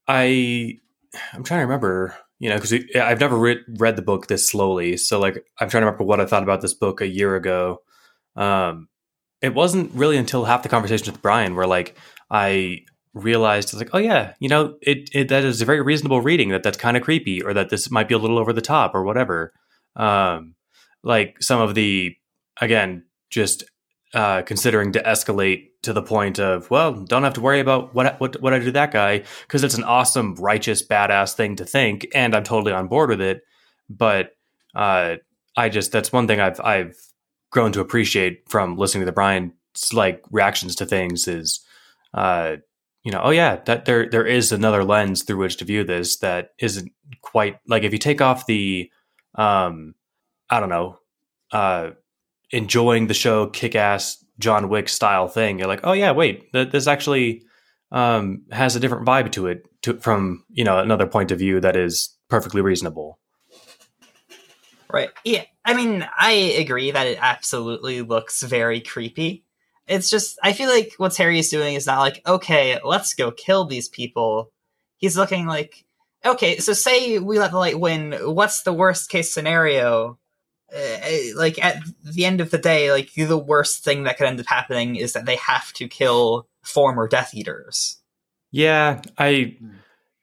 I 0.07 0.79
I'm 1.33 1.45
trying 1.45 1.61
to 1.61 1.67
remember 1.67 2.17
you 2.39 2.49
know 2.49 2.57
because 2.57 2.75
I've 2.97 3.21
never 3.21 3.39
re- 3.39 3.65
read 3.79 3.97
the 3.97 4.03
book 4.03 4.27
this 4.27 4.49
slowly, 4.49 4.97
so 4.97 5.19
like 5.21 5.45
I'm 5.61 5.69
trying 5.71 5.83
to 5.83 5.87
remember 5.87 6.05
what 6.05 6.21
I 6.21 6.27
thought 6.27 6.43
about 6.43 6.61
this 6.61 6.75
book 6.75 7.01
a 7.01 7.07
year 7.07 7.37
ago. 7.37 7.83
Um, 8.37 8.89
it 9.41 9.55
wasn't 9.55 9.93
really 9.95 10.17
until 10.17 10.45
half 10.45 10.63
the 10.63 10.69
conversation 10.69 11.13
with 11.13 11.23
Brian 11.23 11.55
where 11.55 11.67
like 11.67 11.97
I 12.31 12.81
realized 13.15 13.75
like 13.75 13.91
oh 13.93 13.99
yeah 13.99 14.35
you 14.39 14.49
know 14.49 14.77
it, 14.83 15.11
it 15.13 15.29
that 15.29 15.45
is 15.45 15.61
a 15.61 15.65
very 15.65 15.81
reasonable 15.81 16.21
reading 16.21 16.51
that 16.51 16.63
that's 16.63 16.79
kind 16.79 16.97
of 16.97 17.03
creepy 17.03 17.43
or 17.43 17.53
that 17.55 17.71
this 17.71 17.91
might 17.91 18.09
be 18.09 18.15
a 18.15 18.19
little 18.19 18.39
over 18.39 18.53
the 18.53 18.61
top 18.61 18.95
or 18.95 19.03
whatever. 19.03 19.53
Um 19.97 20.55
like 21.03 21.37
some 21.41 21.61
of 21.61 21.75
the 21.75 22.15
again 22.61 23.05
just 23.31 23.65
uh 24.15 24.43
considering 24.43 24.93
to 24.93 25.03
escalate 25.03 25.69
to 25.83 25.93
the 25.93 26.03
point 26.03 26.39
of 26.39 26.71
well 26.71 26.93
don't 26.93 27.23
have 27.23 27.35
to 27.35 27.41
worry 27.41 27.61
about 27.61 27.95
what 27.95 28.19
what 28.21 28.41
what 28.43 28.55
I 28.55 28.59
do 28.59 28.67
to 28.67 28.73
that 28.73 28.93
guy 28.93 29.23
because 29.47 29.65
it's 29.65 29.77
an 29.77 29.85
awesome 29.85 30.35
righteous 30.37 30.87
badass 30.87 31.35
thing 31.35 31.57
to 31.57 31.65
think 31.65 32.07
and 32.15 32.35
I'm 32.35 32.45
totally 32.45 32.73
on 32.73 32.89
board 32.89 33.11
with 33.11 33.21
it. 33.21 33.43
But 33.89 34.33
uh 34.75 35.17
I 35.57 35.69
just 35.69 35.93
that's 35.93 36.13
one 36.13 36.27
thing 36.27 36.41
I've 36.41 36.61
I've 36.61 36.97
grown 37.51 37.73
to 37.73 37.81
appreciate 37.81 38.43
from 38.49 38.77
listening 38.77 39.03
to 39.03 39.07
the 39.07 39.13
Brian's 39.13 39.53
like 39.93 40.23
reactions 40.31 40.75
to 40.77 40.87
things 40.87 41.29
is 41.29 41.61
uh 42.15 42.57
you 43.05 43.13
know, 43.13 43.21
oh 43.23 43.31
yeah, 43.31 43.57
that 43.65 43.85
there 43.85 44.09
there 44.11 44.27
is 44.27 44.53
another 44.53 44.85
lens 44.85 45.23
through 45.23 45.39
which 45.39 45.57
to 45.59 45.65
view 45.65 45.85
this 45.85 46.19
that 46.19 46.51
isn't 46.59 46.93
quite 47.23 47.59
like 47.67 47.83
if 47.85 47.93
you 47.93 47.99
take 47.99 48.21
off 48.21 48.47
the 48.47 48.91
um 49.37 49.95
I 50.51 50.61
don't 50.61 50.69
know, 50.69 50.99
uh 51.53 51.91
enjoying 52.51 53.07
the 53.07 53.15
show 53.15 53.47
kick 53.47 53.75
ass 53.75 54.23
John 54.39 54.69
Wick 54.69 54.89
style 54.89 55.29
thing, 55.29 55.59
you're 55.59 55.69
like, 55.69 55.81
oh 55.85 55.93
yeah, 55.93 56.13
wait, 56.13 56.53
th- 56.53 56.71
this 56.71 56.87
actually 56.87 57.43
um 57.93 58.43
has 58.51 58.77
a 58.77 58.81
different 58.81 59.07
vibe 59.07 59.33
to 59.33 59.47
it 59.47 59.65
to, 59.83 59.95
from, 60.01 60.45
you 60.51 60.65
know, 60.65 60.79
another 60.79 61.07
point 61.07 61.31
of 61.31 61.39
view 61.39 61.61
that 61.61 61.77
is 61.77 62.15
perfectly 62.29 62.61
reasonable. 62.61 63.19
Right. 64.91 65.11
Yeah. 65.25 65.45
I 65.65 65.75
mean, 65.75 66.09
I 66.19 66.33
agree 66.33 66.91
that 66.91 67.07
it 67.07 67.19
absolutely 67.21 68.03
looks 68.03 68.43
very 68.43 68.81
creepy 68.81 69.45
it's 69.89 70.11
just 70.11 70.39
I 70.43 70.53
feel 70.53 70.69
like 70.69 70.95
what 70.99 71.19
is 71.19 71.49
doing 71.49 71.75
is 71.75 71.87
not 71.87 72.01
like 72.01 72.23
okay, 72.27 72.79
let's 72.85 73.15
go 73.15 73.31
kill 73.31 73.65
these 73.65 73.89
people. 73.89 74.53
He's 74.99 75.17
looking 75.17 75.47
like 75.47 75.85
okay, 76.25 76.59
so 76.59 76.73
say 76.73 77.19
we 77.19 77.39
let 77.39 77.51
the 77.51 77.59
light 77.59 77.81
win. 77.81 78.13
What's 78.13 78.63
the 78.63 78.73
worst 78.73 79.11
case 79.11 79.33
scenario? 79.33 80.19
Uh, 80.75 80.99
like 81.37 81.63
at 81.65 81.83
the 82.05 82.27
end 82.27 82.43
of 82.43 82.51
the 82.51 82.59
day, 82.59 82.93
like 82.93 83.13
the 83.15 83.39
worst 83.39 83.83
thing 83.83 84.05
that 84.05 84.19
could 84.19 84.27
end 84.27 84.39
up 84.39 84.47
happening 84.47 84.97
is 84.97 85.15
that 85.15 85.25
they 85.25 85.37
have 85.37 85.73
to 85.73 85.89
kill 85.89 86.47
former 86.63 87.09
Death 87.09 87.35
Eaters. 87.35 87.97
Yeah, 88.51 89.01
I, 89.17 89.57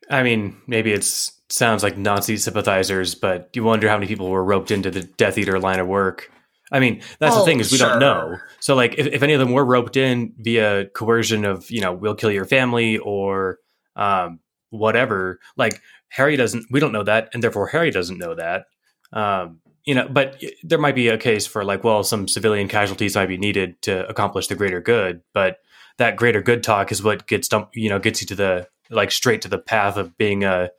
I 0.08 0.22
mean, 0.22 0.62
maybe 0.68 0.92
it 0.92 1.04
sounds 1.50 1.84
like 1.84 1.98
Nazi 1.98 2.38
sympathizers, 2.38 3.16
but 3.16 3.50
you 3.54 3.64
wonder 3.64 3.88
how 3.88 3.96
many 3.96 4.08
people 4.08 4.30
were 4.30 4.44
roped 4.44 4.72
into 4.72 4.92
the 4.92 5.04
Death 5.04 5.38
Eater 5.38 5.60
line 5.60 5.80
of 5.80 5.88
work. 5.88 6.32
I 6.72 6.80
mean, 6.80 7.02
that's 7.20 7.36
oh, 7.36 7.40
the 7.40 7.46
thing 7.46 7.60
is 7.60 7.72
we 7.72 7.78
sure. 7.78 7.90
don't 7.90 8.00
know. 8.00 8.38
So 8.60 8.76
like 8.76 8.96
if, 8.98 9.06
if 9.08 9.24
any 9.24 9.34
of 9.34 9.40
them 9.40 9.52
were 9.52 9.66
roped 9.66 9.98
in 9.98 10.34
via 10.40 10.86
coercion 10.88 11.46
of, 11.46 11.70
you 11.70 11.82
know, 11.82 11.94
we'll 11.94 12.16
kill 12.16 12.32
your 12.32 12.46
family 12.46 12.98
or 12.98 13.60
um, 13.96 14.40
whatever, 14.72 15.40
like 15.58 15.82
Harry 16.10 16.36
doesn't 16.36 16.66
we 16.72 16.80
don't 16.80 16.92
know 16.92 17.04
that 17.04 17.30
and 17.34 17.44
therefore 17.44 17.68
Harry 17.68 17.92
doesn't 17.92 18.18
know 18.18 18.34
that. 18.34 18.66
Um, 19.14 19.60
you 19.86 19.94
know, 19.94 20.08
but 20.10 20.44
there 20.64 20.80
might 20.80 20.96
be 20.96 21.10
a 21.10 21.18
case 21.18 21.46
for 21.46 21.64
like, 21.64 21.84
well, 21.84 22.04
some 22.04 22.28
civilian 22.28 22.68
casualties 22.68 23.16
might 23.16 23.28
be 23.28 23.38
needed 23.38 23.80
to 23.84 24.08
accomplish 24.08 24.48
the 24.48 24.56
greater 24.56 24.82
good, 24.82 25.22
but 25.34 25.60
that 25.98 26.16
greater 26.16 26.42
good 26.42 26.64
talk 26.64 26.92
is 26.92 27.04
what 27.04 27.28
gets 27.28 27.48
you 27.74 27.90
know 27.90 28.00
gets 28.00 28.22
you 28.22 28.28
to 28.28 28.36
the 28.36 28.68
like 28.90 29.12
straight 29.12 29.42
to 29.44 29.48
the 29.48 29.60
path 29.60 29.98
of 29.98 30.18
being 30.18 30.44
a, 30.44 30.70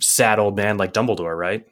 sad 0.00 0.38
old 0.38 0.56
man 0.56 0.76
like 0.76 0.92
Dumbledore, 0.92 1.36
right? 1.36 1.64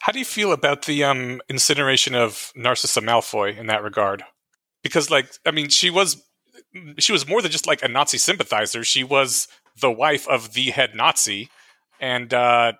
How 0.00 0.12
do 0.12 0.18
you 0.18 0.24
feel 0.24 0.52
about 0.52 0.84
the 0.84 1.04
um, 1.04 1.40
incineration 1.48 2.14
of 2.14 2.52
Narcissa 2.54 3.00
Malfoy 3.00 3.56
in 3.56 3.66
that 3.66 3.82
regard? 3.82 4.22
Because, 4.82 5.10
like, 5.10 5.32
I 5.46 5.50
mean, 5.50 5.68
she 5.68 5.90
was 5.90 6.22
she 6.98 7.12
was 7.12 7.28
more 7.28 7.42
than 7.42 7.50
just 7.50 7.66
like 7.66 7.82
a 7.82 7.88
Nazi 7.88 8.18
sympathizer. 8.18 8.84
She 8.84 9.04
was 9.04 9.48
the 9.80 9.90
wife 9.90 10.26
of 10.28 10.54
the 10.54 10.70
head 10.70 10.94
Nazi, 10.94 11.48
and 12.00 12.32
uh, 12.32 12.72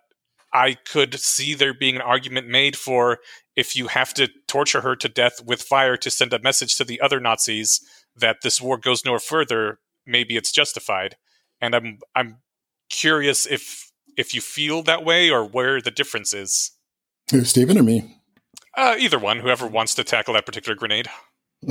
I 0.52 0.74
could 0.74 1.18
see 1.18 1.54
there 1.54 1.74
being 1.74 1.96
an 1.96 2.02
argument 2.02 2.48
made 2.48 2.76
for 2.76 3.18
if 3.56 3.76
you 3.76 3.88
have 3.88 4.14
to 4.14 4.28
torture 4.48 4.80
her 4.80 4.96
to 4.96 5.08
death 5.08 5.42
with 5.44 5.62
fire 5.62 5.96
to 5.98 6.10
send 6.10 6.32
a 6.32 6.42
message 6.42 6.76
to 6.76 6.84
the 6.84 7.00
other 7.00 7.20
Nazis 7.20 7.80
that 8.16 8.38
this 8.42 8.60
war 8.60 8.78
goes 8.78 9.04
no 9.04 9.18
further, 9.18 9.78
maybe 10.06 10.36
it's 10.36 10.52
justified. 10.52 11.16
And 11.60 11.74
I'm 11.74 11.98
I'm 12.14 12.38
curious 12.92 13.46
if 13.46 13.90
if 14.16 14.34
you 14.34 14.40
feel 14.40 14.82
that 14.84 15.04
way 15.04 15.30
or 15.30 15.44
where 15.44 15.80
the 15.80 15.90
difference 15.90 16.32
is. 16.32 16.70
Who, 17.32 17.44
Stephen 17.44 17.78
or 17.78 17.82
me? 17.82 18.18
Uh, 18.76 18.94
either 18.98 19.18
one, 19.18 19.40
whoever 19.40 19.66
wants 19.66 19.94
to 19.94 20.04
tackle 20.04 20.34
that 20.34 20.46
particular 20.46 20.76
grenade. 20.76 21.08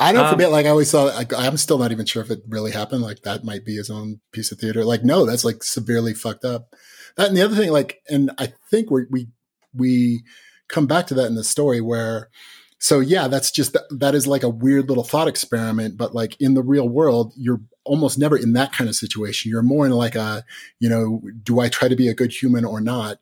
I 0.00 0.12
don't 0.12 0.24
um, 0.24 0.32
forget. 0.32 0.50
Like 0.50 0.66
I 0.66 0.70
always 0.70 0.90
saw. 0.90 1.04
Like, 1.04 1.32
I'm 1.32 1.56
still 1.56 1.78
not 1.78 1.92
even 1.92 2.06
sure 2.06 2.22
if 2.22 2.30
it 2.30 2.40
really 2.48 2.70
happened. 2.70 3.02
Like 3.02 3.22
that 3.22 3.44
might 3.44 3.64
be 3.64 3.76
his 3.76 3.90
own 3.90 4.20
piece 4.32 4.50
of 4.50 4.58
theater. 4.58 4.84
Like 4.84 5.04
no, 5.04 5.26
that's 5.26 5.44
like 5.44 5.62
severely 5.62 6.14
fucked 6.14 6.44
up. 6.44 6.74
That 7.16 7.28
and 7.28 7.36
the 7.36 7.42
other 7.42 7.56
thing, 7.56 7.70
like, 7.70 8.00
and 8.08 8.30
I 8.38 8.52
think 8.70 8.90
we 8.90 9.02
we 9.10 9.28
we 9.74 10.22
come 10.68 10.86
back 10.86 11.06
to 11.08 11.14
that 11.14 11.26
in 11.26 11.34
the 11.34 11.44
story 11.44 11.80
where. 11.80 12.30
So 12.78 13.00
yeah, 13.00 13.26
that's 13.28 13.50
just 13.50 13.76
that 13.90 14.14
is 14.14 14.26
like 14.26 14.42
a 14.42 14.48
weird 14.48 14.88
little 14.88 15.04
thought 15.04 15.28
experiment. 15.28 15.96
But 15.96 16.14
like 16.14 16.40
in 16.40 16.54
the 16.54 16.62
real 16.62 16.88
world, 16.88 17.32
you're 17.36 17.60
almost 17.84 18.18
never 18.18 18.36
in 18.36 18.52
that 18.52 18.72
kind 18.72 18.88
of 18.88 18.94
situation. 18.94 19.50
You're 19.50 19.62
more 19.62 19.86
in 19.86 19.92
like 19.92 20.14
a, 20.14 20.44
you 20.78 20.88
know, 20.88 21.22
do 21.42 21.58
I 21.60 21.68
try 21.68 21.88
to 21.88 21.96
be 21.96 22.08
a 22.08 22.14
good 22.14 22.32
human 22.32 22.64
or 22.64 22.80
not? 22.80 23.18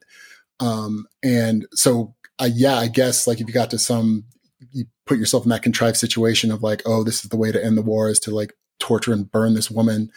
Um, 0.61 1.07
and 1.23 1.67
so, 1.73 2.15
uh, 2.39 2.49
yeah, 2.53 2.75
I 2.75 2.89
guess 2.89 3.27
like 3.27 3.41
if 3.41 3.47
you 3.47 3.55
got 3.55 3.71
to 3.71 3.79
some, 3.79 4.25
you 4.73 4.85
put 5.07 5.19
yourself 5.19 5.45
in 5.45 5.51
that 5.51 5.63
contrived 5.63 5.97
situation 5.97 6.51
of 6.51 6.63
like, 6.63 6.83
oh, 6.85 7.05
this 7.05 7.25
is 7.25 7.31
the 7.31 7.37
way 7.37 7.53
to 7.53 7.65
end 7.65 7.79
the 7.79 7.83
war 7.83 8.11
is 8.11 8.21
to 8.21 8.35
like 8.35 8.53
torture 8.79 9.13
and 9.13 9.31
burn 9.31 9.55
this 9.55 9.71
woman. 9.71 10.11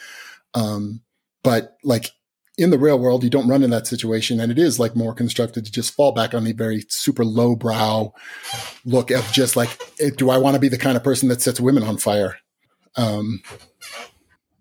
Um, 0.54 1.02
but 1.44 1.78
like 1.84 2.12
in 2.60 2.70
the 2.70 2.78
real 2.78 3.00
world, 3.00 3.24
you 3.24 3.30
don't 3.30 3.48
run 3.48 3.64
in 3.64 3.70
that 3.70 3.88
situation. 3.88 4.40
And 4.40 4.52
it 4.52 4.60
is 4.60 4.80
like 4.80 4.96
more 4.96 5.14
constructed 5.14 5.66
to 5.66 5.72
just 5.72 5.94
fall 5.94 6.12
back 6.12 6.34
on 6.34 6.44
the 6.44 6.52
very 6.52 6.84
super 6.90 7.24
low 7.24 7.56
brow 7.56 8.14
look 8.86 9.12
of 9.12 9.32
just 9.32 9.56
like, 9.56 9.70
eh, 10.00 10.12
do 10.16 10.30
I 10.30 10.38
want 10.38 10.56
to 10.56 10.60
be 10.60 10.68
the 10.68 10.78
kind 10.78 10.98
of 10.98 11.04
person 11.04 11.30
that 11.30 11.42
sets 11.42 11.60
women 11.60 11.84
on 11.84 11.98
fire? 11.98 12.38
Um, 12.96 13.42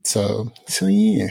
so, 0.05 0.53
so 0.66 0.87
yeah. 0.87 1.31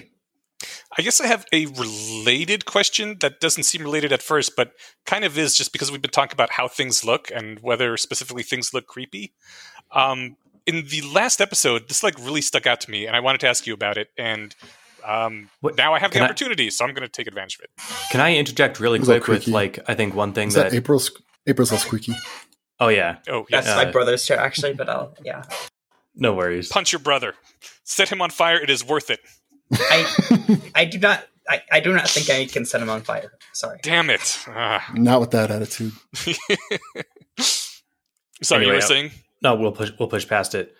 I 0.97 1.03
guess 1.03 1.21
I 1.21 1.27
have 1.27 1.45
a 1.53 1.67
related 1.67 2.65
question 2.65 3.17
that 3.19 3.39
doesn't 3.39 3.63
seem 3.63 3.83
related 3.83 4.11
at 4.11 4.21
first, 4.21 4.55
but 4.57 4.73
kind 5.05 5.23
of 5.23 5.37
is 5.37 5.55
just 5.55 5.71
because 5.71 5.91
we've 5.91 6.01
been 6.01 6.11
talking 6.11 6.33
about 6.35 6.51
how 6.51 6.67
things 6.67 7.05
look 7.05 7.31
and 7.33 7.59
whether 7.61 7.95
specifically 7.97 8.43
things 8.43 8.73
look 8.73 8.87
creepy. 8.87 9.33
Um, 9.91 10.35
in 10.65 10.87
the 10.87 11.01
last 11.01 11.39
episode, 11.39 11.87
this 11.87 12.03
like 12.03 12.17
really 12.19 12.41
stuck 12.41 12.67
out 12.67 12.81
to 12.81 12.91
me, 12.91 13.07
and 13.07 13.15
I 13.15 13.21
wanted 13.21 13.41
to 13.41 13.47
ask 13.47 13.65
you 13.65 13.73
about 13.73 13.97
it. 13.97 14.09
And 14.17 14.53
um, 15.07 15.49
what, 15.61 15.77
now 15.77 15.93
I 15.93 15.99
have 15.99 16.11
the 16.11 16.21
opportunity, 16.21 16.65
I, 16.65 16.69
so 16.69 16.85
I'm 16.85 16.93
going 16.93 17.07
to 17.07 17.11
take 17.11 17.27
advantage 17.27 17.57
of 17.59 17.61
it. 17.63 17.69
Can 18.11 18.19
I 18.21 18.35
interject 18.35 18.79
really 18.79 18.99
quick 18.99 19.27
with 19.27 19.47
like 19.47 19.79
I 19.87 19.93
think 19.95 20.13
one 20.13 20.33
thing 20.33 20.49
is 20.49 20.55
that, 20.55 20.71
that 20.71 20.77
April's 20.77 21.11
April's 21.47 21.71
all 21.71 21.77
squeaky. 21.77 22.13
Oh 22.79 22.89
yeah. 22.89 23.17
Oh 23.29 23.45
yeah. 23.49 23.61
That's 23.61 23.69
uh, 23.69 23.75
my 23.75 23.85
brother's 23.91 24.25
chair 24.25 24.39
actually, 24.39 24.73
but 24.73 24.89
I'll 24.89 25.15
yeah. 25.23 25.43
No 26.15 26.33
worries. 26.33 26.67
Punch 26.69 26.91
your 26.91 26.99
brother. 26.99 27.33
Set 27.83 28.11
him 28.11 28.21
on 28.21 28.29
fire. 28.29 28.57
It 28.61 28.69
is 28.69 28.83
worth 28.83 29.09
it. 29.09 29.19
I 29.73 30.59
I 30.75 30.85
do 30.85 30.99
not 30.99 31.25
I, 31.49 31.61
I 31.71 31.79
do 31.79 31.93
not 31.93 32.09
think 32.09 32.29
I 32.29 32.45
can 32.45 32.65
set 32.65 32.81
him 32.81 32.89
on 32.89 33.01
fire. 33.01 33.31
Sorry. 33.53 33.79
Damn 33.81 34.09
it. 34.09 34.39
Ah. 34.47 34.85
Not 34.93 35.21
with 35.21 35.31
that 35.31 35.49
attitude. 35.49 35.93
Sorry, 38.43 38.61
anyway, 38.61 38.73
you 38.73 38.77
were 38.77 38.81
saying? 38.81 39.11
No, 39.41 39.55
we'll 39.55 39.71
push 39.71 39.91
we'll 39.97 40.09
push 40.09 40.27
past 40.27 40.53
it. 40.53 40.75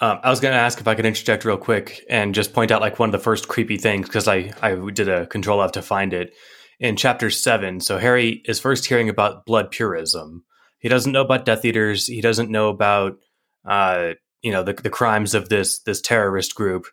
Um, 0.00 0.18
I 0.22 0.30
was 0.30 0.40
going 0.40 0.52
to 0.52 0.58
ask 0.58 0.80
if 0.80 0.88
I 0.88 0.94
could 0.94 1.04
interject 1.04 1.44
real 1.44 1.58
quick 1.58 2.04
and 2.08 2.34
just 2.34 2.54
point 2.54 2.70
out 2.70 2.80
like 2.80 2.98
one 2.98 3.10
of 3.10 3.12
the 3.12 3.18
first 3.18 3.48
creepy 3.48 3.76
things 3.76 4.06
because 4.06 4.28
I 4.28 4.52
I 4.62 4.74
did 4.74 5.08
a 5.08 5.26
control 5.26 5.62
F 5.62 5.72
to 5.72 5.82
find 5.82 6.12
it 6.12 6.34
in 6.78 6.96
chapter 6.96 7.30
seven. 7.30 7.80
So 7.80 7.98
Harry 7.98 8.42
is 8.46 8.60
first 8.60 8.86
hearing 8.86 9.08
about 9.08 9.44
blood 9.44 9.70
purism. 9.70 10.44
He 10.78 10.88
doesn't 10.88 11.12
know 11.12 11.20
about 11.20 11.44
Death 11.44 11.64
Eaters. 11.64 12.06
He 12.06 12.22
doesn't 12.22 12.50
know 12.50 12.68
about 12.70 13.18
uh, 13.66 14.14
you 14.40 14.52
know 14.52 14.62
the, 14.62 14.72
the 14.72 14.90
crimes 14.90 15.34
of 15.34 15.48
this 15.50 15.80
this 15.80 16.00
terrorist 16.00 16.54
group 16.54 16.86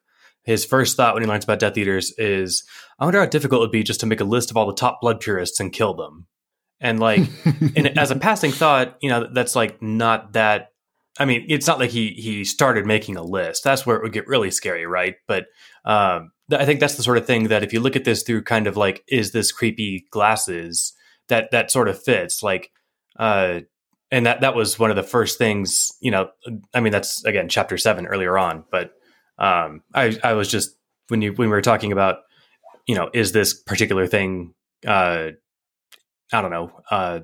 his 0.48 0.64
first 0.64 0.96
thought 0.96 1.14
when 1.14 1.22
he 1.22 1.30
learns 1.30 1.44
about 1.44 1.60
Death 1.60 1.78
Eaters 1.78 2.14
is, 2.18 2.64
I 2.98 3.04
wonder 3.04 3.20
how 3.20 3.26
difficult 3.26 3.60
it 3.60 3.64
would 3.64 3.72
be 3.72 3.84
just 3.84 4.00
to 4.00 4.06
make 4.06 4.22
a 4.22 4.24
list 4.24 4.50
of 4.50 4.56
all 4.56 4.66
the 4.66 4.74
top 4.74 5.02
blood 5.02 5.20
purists 5.20 5.60
and 5.60 5.74
kill 5.74 5.94
them. 5.94 6.26
And 6.80 7.02
like, 7.02 7.28
and 7.76 8.00
as 8.00 8.12
a 8.12 8.16
passing 8.16 8.54
thought, 8.54 8.96
you 9.02 9.10
know, 9.10 9.28
that's 9.32 9.58
like 9.58 9.82
not 9.82 10.34
that. 10.34 10.70
I 11.20 11.26
mean, 11.26 11.46
it's 11.50 11.68
not 11.68 11.80
like 11.80 11.90
he 11.90 12.10
he 12.12 12.44
started 12.44 12.86
making 12.86 13.18
a 13.18 13.24
list. 13.24 13.64
That's 13.64 13.86
where 13.86 13.98
it 13.98 14.04
would 14.04 14.14
get 14.14 14.28
really 14.28 14.52
scary, 14.52 14.86
right? 14.86 15.16
But 15.28 15.46
um, 15.86 16.32
I 16.52 16.66
think 16.66 16.80
that's 16.80 16.96
the 16.96 17.04
sort 17.04 17.18
of 17.18 17.26
thing 17.26 17.46
that 17.46 17.64
if 17.64 17.74
you 17.74 17.80
look 17.80 17.96
at 17.96 18.04
this 18.04 18.24
through 18.24 18.44
kind 18.44 18.68
of 18.68 18.78
like, 18.78 19.04
is 19.08 19.32
this 19.32 19.52
creepy 19.52 20.06
glasses? 20.12 20.94
That 21.30 21.52
that 21.52 21.72
sort 21.72 21.90
of 21.90 22.02
fits. 22.02 22.42
Like, 22.44 22.72
uh, 23.18 23.62
and 24.12 24.26
that 24.26 24.42
that 24.42 24.56
was 24.56 24.80
one 24.80 24.90
of 24.90 24.96
the 24.96 25.04
first 25.04 25.38
things. 25.38 25.92
You 26.02 26.12
know, 26.12 26.30
I 26.74 26.80
mean, 26.80 26.92
that's 26.92 27.24
again 27.26 27.50
chapter 27.50 27.78
seven 27.78 28.08
earlier 28.08 28.38
on, 28.38 28.64
but 28.72 28.92
um, 29.40 29.82
I 29.94 30.18
I 30.24 30.34
was 30.34 30.50
just 30.50 30.78
when 31.10 31.22
you 31.22 31.34
when 31.34 31.50
we 31.50 31.56
were 31.56 31.62
talking 31.62 31.92
about, 31.92 32.20
you 32.88 32.96
know, 32.96 33.10
is 33.14 33.32
this 33.32 33.54
particular 33.54 34.08
thing, 34.08 34.54
uh, 34.86 35.30
I 36.32 36.42
don't 36.42 36.52
know, 36.52 36.72
uh, 36.92 37.20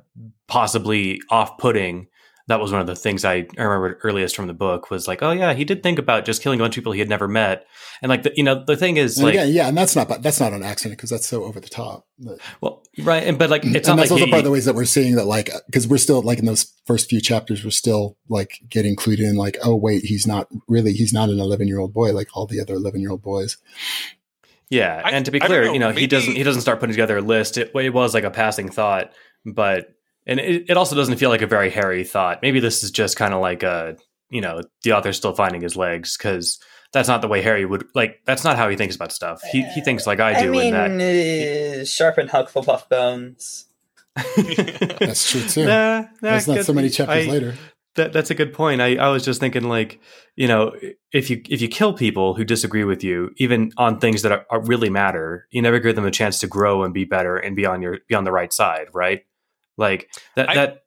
possibly 0.48 1.22
off 1.30 1.57
putting 1.57 2.07
that 2.48 2.60
was 2.60 2.72
one 2.72 2.82
of 2.82 2.88
the 2.88 2.95
things 2.95 3.24
I 3.24 3.48
remember 3.57 3.99
earliest 4.03 4.36
from 4.36 4.48
the 4.48 4.53
book 4.53 4.91
was 4.91 5.07
like, 5.07 5.24
oh 5.24 5.32
yeah, 5.32 5.53
he 5.53 5.64
did 5.64 5.82
think 5.82 5.98
about 5.98 6.26
just 6.26 6.41
killing 6.41 6.60
a 6.60 6.64
bunch 6.64 6.76
of 6.76 6.82
people 6.82 6.91
he 6.91 6.99
had 6.99 7.10
never 7.10 7.28
met, 7.28 7.65
and 8.02 8.10
like 8.10 8.24
the, 8.24 8.34
you 8.36 8.44
know 8.44 8.64
the 8.65 8.76
thing 8.76 8.98
is 8.98 9.18
and 9.18 9.26
like 9.26 9.36
again, 9.36 9.53
yeah, 9.53 9.68
and 9.68 9.78
that's 9.78 9.95
not 9.95 10.22
that's 10.22 10.40
not 10.40 10.53
an 10.53 10.64
accident 10.64 10.98
because 10.98 11.10
that's 11.10 11.28
so 11.28 11.44
over 11.44 11.60
the 11.60 11.70
top. 11.70 12.06
But, 12.20 12.40
well, 12.61 12.84
right, 12.99 13.24
and 13.24 13.40
but 13.40 13.49
like 13.49 13.64
it's 13.64 13.88
and 13.88 13.95
not 13.95 14.03
that's 14.03 14.11
like 14.11 14.11
also 14.11 14.26
he- 14.26 14.32
part 14.32 14.40
of 14.40 14.45
the 14.45 14.52
ways 14.52 14.65
that 14.65 14.76
we're 14.76 14.86
seeing 14.86 15.15
that 15.15 15.26
like 15.26 15.53
uh, 15.53 15.60
because 15.68 15.88
we're 15.88 15.98
still 15.98 16.22
like 16.22 16.40
in 16.40 16.45
those 16.45 16.74
first 16.86 17.10
few 17.10 17.22
chapters 17.22 17.64
we're 17.64 17.72
still 17.72 18.18
like 18.30 18.60
getting 18.70 18.95
clued 18.95 19.20
in 19.20 19.36
like 19.36 19.57
oh 19.64 19.76
wait 19.76 20.03
he's 20.03 20.28
not 20.28 20.48
really 20.68 20.91
he's 20.91 21.14
not 21.14 21.30
an 21.30 21.40
11 21.40 21.68
year 21.68 21.80
old 21.80 21.94
boy 21.94 22.11
like 22.11 22.28
all 22.34 22.45
the 22.45 22.60
other 22.60 22.74
11 22.74 22.99
year 22.99 23.11
old 23.11 23.22
boys 23.22 23.57
yeah, 24.70 25.02
I- 25.06 25.11
and 25.11 25.26
to 25.26 25.32
be 25.32 25.40
clear, 25.40 25.65
know, 25.65 25.74
you 25.74 25.80
know 25.80 25.91
he 25.91 26.07
doesn't 26.07 26.36
he 26.36 26.44
doesn't 26.44 26.61
start 26.61 26.80
putting 26.80 26.94
together 26.94 27.18
a 27.18 27.22
list. 27.22 27.57
It, 27.57 27.72
it 27.76 27.94
was 27.94 28.14
like 28.14 28.24
a 28.24 28.32
passing 28.32 28.70
thought, 28.70 29.14
but 29.45 29.90
and 30.26 30.40
it, 30.40 30.70
it 30.70 30.78
also 30.78 30.95
doesn't 30.95 31.18
feel 31.18 31.30
like 31.30 31.41
a 31.41 31.48
very 31.48 31.70
Harry 31.70 32.04
thought. 32.04 32.40
Maybe 32.41 32.60
this 32.60 32.84
is 32.84 32.91
just 32.91 33.18
kind 33.18 33.34
of 33.34 33.41
like 33.41 33.64
a 33.64 33.98
you 34.30 34.41
know 34.41 34.62
the 34.84 34.94
author's 34.94 35.18
still 35.18 35.34
finding 35.34 35.62
his 35.62 35.76
legs 35.76 36.18
because 36.18 36.60
that's 36.91 37.08
not 37.08 37.22
the 37.22 37.28
way 37.28 37.41
Harry 37.41 37.66
would 37.66 37.86
like. 37.95 38.22
That's 38.26 38.44
not 38.44 38.56
how 38.56 38.70
he 38.70 38.76
thinks 38.76 38.95
about 38.95 39.12
stuff. 39.12 39.41
He 39.52 39.64
he 39.74 39.82
thinks 39.82 40.08
like 40.08 40.20
I 40.20 40.34
do. 40.34 40.40
I 40.40 40.41
do 40.44 40.52
mean, 40.52 40.74
in 40.74 40.98
that. 40.98 41.82
uh, 41.82 41.86
sharpen 41.86 42.28
Hufflepuff 42.28 42.90
bones. 42.90 43.68
that's 45.00 45.32
true 45.32 45.41
too 45.41 45.66
Nah, 45.66 46.02
nah, 46.02 46.08
that's 46.22 46.48
not 46.48 46.64
so 46.64 46.72
many 46.72 46.88
chapters 46.88 47.28
I- 47.28 47.32
later 47.32 47.56
That, 47.95 48.14
that's 48.14 48.30
a 48.30 48.36
good 48.36 48.54
point. 48.54 48.82
I, 48.82 48.95
I 48.95 49.10
was 49.10 49.24
just 49.24 49.40
thinking, 49.40 49.64
like, 49.64 50.00
you 50.36 50.48
know, 50.48 50.76
if 51.12 51.30
you 51.30 51.41
if 51.48 51.62
you 51.62 51.68
kill 51.68 51.94
people 51.94 52.34
who 52.34 52.44
disagree 52.44 52.84
with 52.84 53.04
you, 53.04 53.30
even 53.38 53.72
on 53.78 54.00
things 54.00 54.24
that 54.24 54.32
are, 54.32 54.45
are 54.50 54.62
really 54.62 54.90
matter, 54.90 55.48
you 55.52 55.62
never 55.62 55.80
give 55.80 55.95
them 55.95 56.06
a 56.06 56.12
chance 56.12 56.40
to 56.40 56.48
grow 56.48 56.84
and 56.84 56.91
be 56.91 57.06
better 57.06 57.38
and 57.38 57.56
be 57.56 57.68
on 57.68 57.84
your 57.84 58.00
be 58.08 58.16
on 58.16 58.24
the 58.24 58.32
right 58.32 58.52
side, 58.52 58.88
right? 58.94 59.22
Like 59.78 60.10
that 60.36 60.50
I- 60.50 60.56
that 60.56 60.80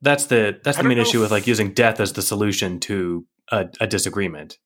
that's 0.00 0.26
the 0.26 0.60
that's 0.64 0.78
the 0.78 0.84
main 0.84 0.98
issue 0.98 1.18
if- 1.18 1.22
with 1.22 1.30
like 1.30 1.46
using 1.46 1.72
death 1.72 2.00
as 2.00 2.12
the 2.12 2.22
solution 2.22 2.80
to 2.80 3.26
a, 3.50 3.68
a 3.80 3.86
disagreement. 3.86 4.58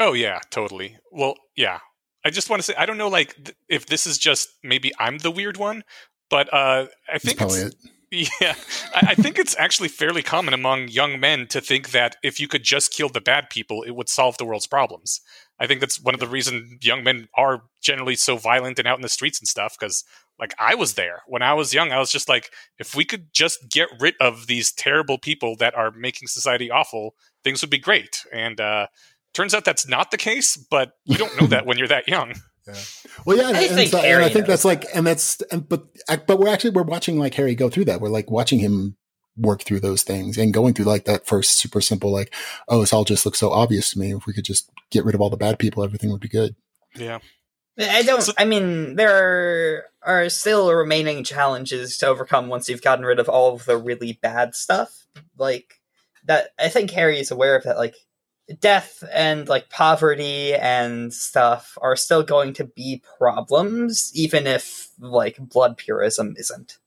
Oh 0.00 0.12
yeah, 0.12 0.38
totally. 0.50 0.96
Well, 1.12 1.34
yeah. 1.56 1.80
I 2.24 2.30
just 2.30 2.50
want 2.50 2.60
to 2.60 2.64
say 2.64 2.74
I 2.78 2.86
don't 2.86 2.98
know 2.98 3.08
like 3.08 3.34
th- 3.36 3.56
if 3.68 3.86
this 3.86 4.06
is 4.06 4.18
just 4.18 4.48
maybe 4.62 4.92
I'm 4.98 5.18
the 5.18 5.30
weird 5.30 5.56
one, 5.56 5.84
but 6.30 6.52
uh 6.52 6.86
I 7.08 7.12
that's 7.12 7.24
think 7.24 7.38
probably 7.38 7.60
it's, 7.60 7.74
it 7.84 7.90
yeah, 8.40 8.54
I, 8.94 9.08
I 9.10 9.14
think 9.14 9.38
it's 9.38 9.54
actually 9.58 9.88
fairly 9.88 10.22
common 10.22 10.54
among 10.54 10.88
young 10.88 11.20
men 11.20 11.46
to 11.48 11.60
think 11.60 11.90
that 11.90 12.16
if 12.22 12.40
you 12.40 12.48
could 12.48 12.62
just 12.62 12.90
kill 12.90 13.10
the 13.10 13.20
bad 13.20 13.50
people, 13.50 13.82
it 13.82 13.90
would 13.94 14.08
solve 14.08 14.38
the 14.38 14.46
world's 14.46 14.66
problems. 14.66 15.20
I 15.60 15.66
think 15.66 15.80
that's 15.80 16.00
one 16.00 16.14
of 16.14 16.20
the 16.20 16.26
reasons 16.26 16.82
young 16.86 17.04
men 17.04 17.28
are 17.36 17.64
generally 17.82 18.14
so 18.16 18.38
violent 18.38 18.78
and 18.78 18.88
out 18.88 18.96
in 18.96 19.02
the 19.02 19.10
streets 19.10 19.38
and 19.40 19.46
stuff. 19.46 19.76
Because, 19.78 20.04
like, 20.38 20.54
I 20.58 20.74
was 20.74 20.94
there 20.94 21.22
when 21.26 21.42
I 21.42 21.54
was 21.54 21.74
young. 21.74 21.92
I 21.92 21.98
was 21.98 22.10
just 22.12 22.28
like, 22.28 22.50
if 22.78 22.94
we 22.94 23.04
could 23.04 23.32
just 23.32 23.68
get 23.70 23.88
rid 24.00 24.14
of 24.20 24.46
these 24.46 24.72
terrible 24.72 25.18
people 25.18 25.56
that 25.56 25.74
are 25.74 25.90
making 25.90 26.28
society 26.28 26.70
awful, 26.70 27.14
things 27.44 27.60
would 27.62 27.70
be 27.70 27.78
great. 27.78 28.24
And 28.32 28.60
uh, 28.60 28.86
turns 29.34 29.54
out 29.54 29.64
that's 29.64 29.88
not 29.88 30.10
the 30.10 30.16
case. 30.16 30.56
But 30.56 30.92
you 31.04 31.16
don't 31.18 31.40
know 31.40 31.46
that 31.48 31.66
when 31.66 31.78
you're 31.78 31.88
that 31.88 32.08
young. 32.08 32.34
Well, 33.24 33.36
yeah, 33.38 33.48
and, 33.48 33.56
I 33.56 33.62
and 33.62 33.74
think 33.74 33.90
so- 33.90 33.96
and 33.98 34.06
Harry 34.06 34.24
I 34.24 34.28
think 34.28 34.46
that's 34.46 34.64
like, 34.64 34.84
and 34.94 35.06
that's, 35.06 35.40
and, 35.50 35.66
but, 35.68 35.84
but 36.26 36.38
we're 36.38 36.48
actually 36.52 36.70
we're 36.70 36.82
watching 36.82 37.18
like 37.18 37.32
Harry 37.34 37.54
go 37.54 37.70
through 37.70 37.86
that. 37.86 38.00
We're 38.00 38.10
like 38.10 38.30
watching 38.30 38.58
him 38.58 38.96
work 39.38 39.62
through 39.62 39.80
those 39.80 40.02
things 40.02 40.36
and 40.36 40.52
going 40.52 40.74
through 40.74 40.84
like 40.84 41.04
that 41.06 41.26
first 41.26 41.52
super 41.58 41.80
simple, 41.80 42.12
like, 42.12 42.34
oh, 42.68 42.80
this 42.80 42.92
all 42.92 43.04
just 43.04 43.24
looks 43.24 43.38
so 43.38 43.50
obvious 43.50 43.92
to 43.92 43.98
me. 43.98 44.12
If 44.14 44.26
we 44.26 44.32
could 44.34 44.44
just 44.44 44.70
get 44.90 45.04
rid 45.04 45.14
of 45.14 45.20
all 45.20 45.30
the 45.30 45.36
bad 45.36 45.58
people, 45.58 45.82
everything 45.82 46.10
would 46.12 46.20
be 46.20 46.28
good. 46.28 46.56
Yeah. 46.94 47.20
I 47.78 48.02
don't. 48.02 48.20
So- 48.22 48.32
I 48.36 48.44
mean, 48.44 48.96
there 48.96 49.16
are, 49.16 49.84
are 50.08 50.28
still 50.30 50.72
remaining 50.72 51.22
challenges 51.22 51.98
to 51.98 52.06
overcome 52.06 52.48
once 52.48 52.68
you've 52.68 52.82
gotten 52.82 53.04
rid 53.04 53.20
of 53.20 53.28
all 53.28 53.54
of 53.54 53.66
the 53.66 53.76
really 53.76 54.14
bad 54.14 54.54
stuff. 54.54 55.06
Like 55.36 55.80
that, 56.24 56.48
I 56.58 56.68
think 56.68 56.90
Harry 56.90 57.20
is 57.20 57.30
aware 57.30 57.54
of 57.54 57.64
that. 57.64 57.76
Like 57.76 57.94
death 58.60 59.04
and 59.12 59.46
like 59.48 59.68
poverty 59.68 60.54
and 60.54 61.12
stuff 61.12 61.76
are 61.82 61.94
still 61.94 62.22
going 62.22 62.54
to 62.54 62.64
be 62.64 63.02
problems, 63.18 64.10
even 64.14 64.46
if 64.46 64.88
like 64.98 65.36
blood 65.38 65.76
purism 65.76 66.34
isn't. 66.38 66.78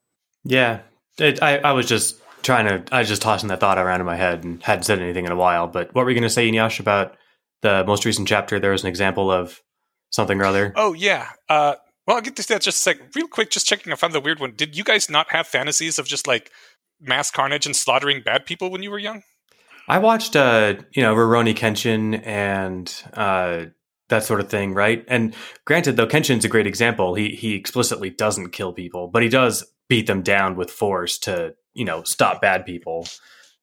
Yeah, 0.43 0.79
it, 1.19 1.43
I 1.43 1.59
I 1.59 1.73
was 1.73 1.85
just 1.85 2.19
trying 2.41 2.65
to 2.65 2.83
I 2.93 2.99
was 2.99 3.07
just 3.07 3.21
tossing 3.21 3.49
that 3.49 3.59
thought 3.59 3.77
around 3.77 3.99
in 3.99 4.07
my 4.07 4.15
head 4.15 4.43
and 4.43 4.61
hadn't 4.63 4.85
said 4.85 4.99
anything 4.99 5.25
in 5.25 5.31
a 5.31 5.35
while. 5.35 5.67
But 5.67 5.93
what 5.93 6.05
were 6.05 6.09
you 6.09 6.15
going 6.15 6.23
to 6.23 6.29
say, 6.29 6.49
Eneasz, 6.49 6.79
about 6.79 7.15
the 7.61 7.83
most 7.85 8.03
recent 8.03 8.27
chapter? 8.27 8.59
There 8.59 8.71
was 8.71 8.81
an 8.81 8.89
example 8.89 9.29
of 9.29 9.61
something 10.09 10.41
or 10.41 10.45
other. 10.45 10.73
Oh 10.75 10.93
yeah. 10.93 11.29
Uh, 11.47 11.75
well, 12.07 12.17
I'll 12.17 12.21
get 12.21 12.35
to 12.37 12.47
that 12.47 12.61
just 12.61 12.79
a 12.79 12.81
sec. 12.81 13.15
Real 13.15 13.27
quick, 13.27 13.51
just 13.51 13.67
checking. 13.67 13.93
I 13.93 13.95
found 13.95 14.13
the 14.13 14.21
weird 14.21 14.39
one. 14.39 14.53
Did 14.55 14.75
you 14.75 14.83
guys 14.83 15.09
not 15.09 15.31
have 15.31 15.47
fantasies 15.47 15.99
of 15.99 16.07
just 16.07 16.27
like 16.27 16.51
mass 16.99 17.31
carnage 17.31 17.65
and 17.65 17.75
slaughtering 17.75 18.21
bad 18.21 18.45
people 18.45 18.71
when 18.71 18.83
you 18.83 18.91
were 18.91 18.99
young? 18.99 19.23
I 19.87 19.97
watched, 19.97 20.35
uh, 20.35 20.75
you 20.91 21.01
know, 21.01 21.15
Rurouni 21.15 21.55
Kenshin 21.55 22.25
and 22.25 22.93
uh, 23.13 23.65
that 24.09 24.23
sort 24.23 24.39
of 24.39 24.49
thing, 24.49 24.73
right? 24.73 25.03
And 25.07 25.35
granted, 25.65 25.97
though, 25.97 26.07
Kenshin's 26.07 26.45
a 26.45 26.49
great 26.49 26.67
example. 26.67 27.15
He 27.15 27.35
he 27.35 27.55
explicitly 27.55 28.09
doesn't 28.09 28.51
kill 28.51 28.73
people, 28.73 29.07
but 29.07 29.23
he 29.23 29.29
does 29.29 29.65
beat 29.89 30.07
them 30.07 30.21
down 30.21 30.55
with 30.55 30.71
force 30.71 31.17
to, 31.19 31.55
you 31.73 31.85
know, 31.85 32.03
stop 32.03 32.41
bad 32.41 32.65
people. 32.65 33.07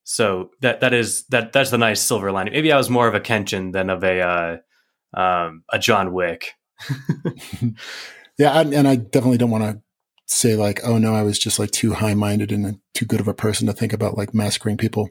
So 0.03 0.51
that 0.61 0.81
that 0.81 0.93
is 0.93 1.25
that 1.27 1.51
that's 1.51 1.71
the 1.71 1.77
nice 1.77 2.01
silver 2.01 2.31
lining. 2.31 2.53
Maybe 2.53 2.71
I 2.71 2.77
was 2.77 2.89
more 2.89 3.07
of 3.07 3.15
a 3.15 3.19
Kenshin 3.19 3.73
than 3.73 3.89
of 3.89 4.03
a 4.03 4.21
uh, 4.21 5.19
um, 5.19 5.63
a 5.71 5.79
John 5.79 6.13
Wick. 6.13 6.53
Yeah, 8.39 8.53
I, 8.53 8.61
and 8.61 8.87
I 8.87 8.95
definitely 8.95 9.37
don't 9.37 9.51
want 9.51 9.65
to 9.65 9.81
say 10.25 10.55
like, 10.55 10.79
oh 10.85 10.97
no, 10.97 11.13
I 11.13 11.23
was 11.23 11.37
just 11.37 11.59
like 11.59 11.71
too 11.71 11.93
high 11.93 12.13
minded 12.13 12.51
and 12.53 12.65
uh, 12.65 12.71
too 12.93 13.05
good 13.05 13.19
of 13.19 13.27
a 13.27 13.33
person 13.33 13.67
to 13.67 13.73
think 13.73 13.91
about 13.91 14.17
like 14.17 14.33
massacring 14.33 14.77
people. 14.77 15.09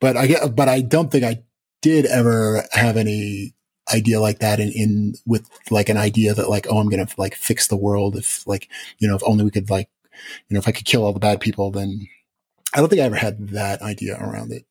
But 0.00 0.16
I 0.16 0.26
get, 0.26 0.56
but 0.56 0.70
I 0.70 0.80
don't 0.80 1.12
think 1.12 1.22
I 1.22 1.42
did 1.82 2.06
ever 2.06 2.64
have 2.72 2.96
any 2.96 3.54
idea 3.92 4.20
like 4.20 4.38
that 4.38 4.58
in, 4.58 4.70
in 4.70 5.14
with 5.26 5.50
like 5.70 5.90
an 5.90 5.98
idea 5.98 6.32
that 6.32 6.48
like, 6.48 6.66
oh, 6.70 6.78
I'm 6.78 6.88
gonna 6.88 7.06
like 7.18 7.34
fix 7.34 7.66
the 7.66 7.76
world 7.76 8.16
if 8.16 8.46
like 8.46 8.68
you 8.98 9.06
know 9.06 9.16
if 9.16 9.22
only 9.26 9.44
we 9.44 9.50
could 9.50 9.68
like 9.68 9.90
you 10.48 10.54
know 10.54 10.58
if 10.58 10.68
I 10.68 10.72
could 10.72 10.86
kill 10.86 11.04
all 11.04 11.12
the 11.12 11.20
bad 11.20 11.40
people, 11.40 11.70
then 11.70 12.08
I 12.74 12.80
don't 12.80 12.88
think 12.88 13.02
I 13.02 13.04
ever 13.04 13.16
had 13.16 13.50
that 13.50 13.82
idea 13.82 14.16
around 14.18 14.50
it. 14.50 14.64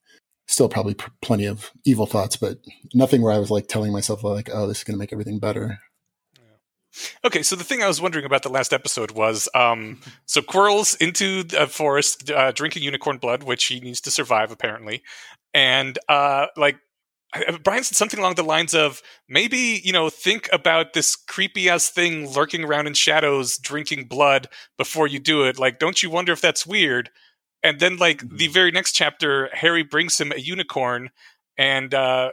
Still, 0.48 0.70
probably 0.70 0.96
p- 0.96 1.06
plenty 1.22 1.46
of 1.46 1.72
evil 1.86 2.08
thoughts, 2.08 2.36
but 2.36 2.58
nothing 2.96 3.22
where 3.22 3.34
I 3.34 3.40
was 3.40 3.52
like 3.52 3.68
telling 3.68 3.94
myself 3.94 4.24
like, 4.24 4.50
oh, 4.52 4.66
this 4.68 4.80
is 4.80 4.84
gonna 4.84 4.98
make 4.98 5.14
everything 5.14 5.38
better. 5.40 5.80
Okay, 7.24 7.42
so 7.42 7.56
the 7.56 7.64
thing 7.64 7.82
I 7.82 7.88
was 7.88 8.02
wondering 8.02 8.26
about 8.26 8.44
the 8.44 8.50
last 8.50 8.74
episode 8.74 9.12
was, 9.12 9.48
um, 9.56 10.02
so 10.26 10.42
Quirrell's 10.42 10.96
into 10.96 11.44
the 11.44 11.68
forest 11.68 12.30
uh, 12.30 12.52
drinking 12.52 12.84
unicorn 12.84 13.18
blood, 13.18 13.44
which 13.44 13.66
he 13.66 13.80
needs 13.80 14.02
to 14.02 14.12
survive 14.12 14.52
apparently, 14.52 15.02
and 15.54 15.98
uh, 16.10 16.48
like 16.58 16.78
Brian 17.64 17.84
said 17.84 17.96
something 17.96 18.20
along 18.20 18.36
the 18.36 18.44
lines 18.44 18.74
of 18.74 19.02
maybe 19.30 19.82
you 19.84 19.94
know 19.94 20.10
think 20.10 20.50
about 20.52 20.94
this 20.94 21.16
creepy 21.16 21.70
ass 21.70 21.90
thing 21.90 22.30
lurking 22.30 22.64
around 22.66 22.88
in 22.88 22.94
shadows, 22.94 23.58
drinking 23.58 24.06
blood 24.06 24.48
before 24.78 25.08
you 25.08 25.20
do 25.20 25.44
it. 25.44 25.58
Like, 25.58 25.80
don't 25.80 26.04
you 26.04 26.10
wonder 26.10 26.34
if 26.34 26.42
that's 26.42 26.68
weird? 26.68 27.10
And 27.64 27.80
then, 27.80 27.98
like 27.98 28.28
the 28.28 28.48
very 28.48 28.72
next 28.72 28.94
chapter, 28.94 29.50
Harry 29.54 29.84
brings 29.84 30.20
him 30.20 30.32
a 30.32 30.40
unicorn, 30.40 31.10
and 31.58 31.94
uh, 31.94 32.32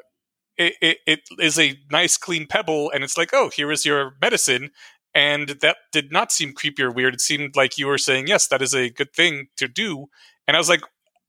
it, 0.59 0.75
it, 0.81 0.99
it 1.07 1.21
is 1.39 1.59
a 1.59 1.79
nice 1.91 2.17
clean 2.17 2.47
pebble 2.47 2.91
and 2.93 3.05
it's 3.05 3.17
like 3.17 3.31
oh 3.33 3.51
here 3.51 3.71
is 3.73 3.85
your 3.85 4.15
medicine. 4.21 4.71
And 5.15 5.49
that 5.63 5.79
did 5.91 6.13
not 6.13 6.31
seem 6.31 6.53
creepy 6.53 6.83
or 6.83 6.93
weird. 6.93 7.15
It 7.15 7.21
seemed 7.21 7.57
like 7.57 7.79
you 7.79 7.87
were 7.87 7.99
saying 7.99 8.27
yes 8.27 8.49
that 8.49 8.63
is 8.63 8.75
a 8.75 8.91
good 8.91 9.13
thing 9.13 9.49
to 9.57 9.69
do. 9.69 10.07
And 10.47 10.57
i 10.57 10.61
was 10.61 10.69
like 10.69 10.83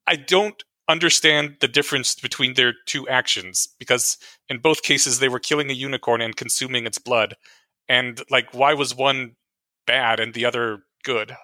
i 0.08 0.16
don't 0.16 0.64
understand 0.90 1.58
the 1.62 1.68
difference 1.68 2.16
between 2.16 2.56
their 2.56 2.74
two 2.88 3.08
actions 3.08 3.70
because 3.78 4.18
in 4.50 4.58
both 4.58 4.82
cases 4.82 5.20
they 5.20 5.30
were 5.30 5.40
killing 5.40 5.70
a 5.70 5.74
unicorn 5.74 6.20
and 6.20 6.36
consuming 6.36 6.88
its 6.88 6.98
blood. 6.98 7.36
And 7.88 8.22
like 8.30 8.54
why 8.54 8.74
was 8.74 8.96
one 8.96 9.36
bad 9.86 10.20
and 10.20 10.34
the 10.34 10.46
other 10.46 10.80
good? 11.04 11.36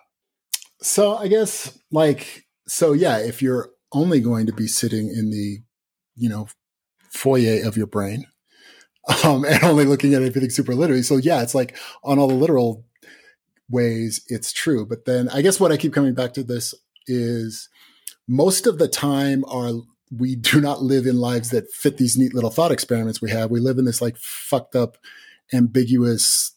So 0.81 1.15
I 1.15 1.27
guess 1.27 1.77
like 1.91 2.45
so 2.67 2.93
yeah, 2.93 3.17
if 3.17 3.41
you're 3.41 3.69
only 3.91 4.19
going 4.19 4.45
to 4.47 4.53
be 4.53 4.67
sitting 4.67 5.07
in 5.07 5.29
the, 5.29 5.59
you 6.15 6.29
know, 6.29 6.47
foyer 7.15 7.65
of 7.65 7.77
your 7.77 7.87
brain, 7.87 8.25
um, 9.23 9.45
and 9.45 9.63
only 9.63 9.85
looking 9.85 10.13
at 10.13 10.21
everything 10.21 10.49
super 10.49 10.75
literally. 10.75 11.03
So 11.03 11.17
yeah, 11.17 11.41
it's 11.41 11.55
like 11.55 11.77
on 12.03 12.19
all 12.19 12.27
the 12.27 12.33
literal 12.33 12.85
ways 13.69 14.21
it's 14.27 14.53
true. 14.53 14.85
But 14.85 15.05
then 15.05 15.29
I 15.29 15.41
guess 15.41 15.59
what 15.59 15.71
I 15.71 15.77
keep 15.77 15.93
coming 15.93 16.13
back 16.13 16.33
to 16.33 16.43
this 16.43 16.73
is 17.07 17.69
most 18.27 18.67
of 18.67 18.77
the 18.77 18.87
time 18.87 19.43
our 19.45 19.81
we 20.15 20.35
do 20.35 20.61
not 20.61 20.83
live 20.83 21.07
in 21.07 21.17
lives 21.17 21.49
that 21.49 21.71
fit 21.71 21.97
these 21.97 22.17
neat 22.17 22.33
little 22.33 22.51
thought 22.51 22.71
experiments 22.71 23.21
we 23.21 23.31
have. 23.31 23.49
We 23.49 23.59
live 23.59 23.77
in 23.77 23.85
this 23.85 24.01
like 24.01 24.17
fucked 24.17 24.75
up, 24.75 24.97
ambiguous 25.51 26.51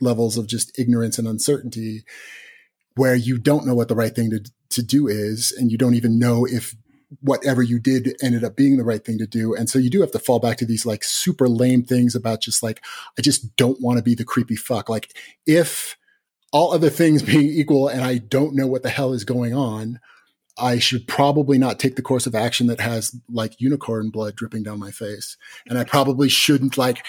levels 0.00 0.36
of 0.36 0.46
just 0.46 0.78
ignorance 0.78 1.18
and 1.18 1.26
uncertainty 1.28 2.04
where 2.94 3.14
you 3.14 3.38
don't 3.38 3.66
know 3.66 3.74
what 3.74 3.88
the 3.88 3.94
right 3.94 4.14
thing 4.14 4.30
to, 4.30 4.40
to 4.70 4.82
do 4.82 5.08
is 5.08 5.52
and 5.52 5.70
you 5.70 5.78
don't 5.78 5.94
even 5.94 6.18
know 6.18 6.44
if 6.44 6.74
whatever 7.20 7.62
you 7.62 7.78
did 7.78 8.16
ended 8.22 8.44
up 8.44 8.56
being 8.56 8.76
the 8.76 8.84
right 8.84 9.04
thing 9.04 9.18
to 9.18 9.26
do. 9.26 9.54
And 9.54 9.68
so 9.68 9.78
you 9.78 9.90
do 9.90 10.00
have 10.00 10.12
to 10.12 10.18
fall 10.18 10.38
back 10.38 10.56
to 10.58 10.66
these 10.66 10.86
like 10.86 11.04
super 11.04 11.48
lame 11.48 11.82
things 11.82 12.14
about 12.14 12.40
just 12.40 12.62
like, 12.62 12.82
I 13.18 13.22
just 13.22 13.56
don't 13.56 13.80
want 13.80 13.98
to 13.98 14.02
be 14.02 14.14
the 14.14 14.24
creepy 14.24 14.56
fuck. 14.56 14.88
Like 14.88 15.14
if 15.46 15.96
all 16.52 16.72
other 16.72 16.90
things 16.90 17.22
being 17.22 17.48
equal 17.48 17.88
and 17.88 18.02
I 18.02 18.18
don't 18.18 18.54
know 18.54 18.66
what 18.66 18.82
the 18.82 18.90
hell 18.90 19.12
is 19.12 19.24
going 19.24 19.54
on, 19.54 20.00
I 20.58 20.78
should 20.78 21.08
probably 21.08 21.56
not 21.56 21.78
take 21.78 21.96
the 21.96 22.02
course 22.02 22.26
of 22.26 22.34
action 22.34 22.66
that 22.66 22.80
has 22.80 23.16
like 23.30 23.58
unicorn 23.58 24.10
blood 24.10 24.36
dripping 24.36 24.62
down 24.62 24.78
my 24.78 24.90
face. 24.90 25.38
And 25.66 25.78
I 25.78 25.84
probably 25.84 26.28
shouldn't 26.28 26.76
like, 26.76 27.04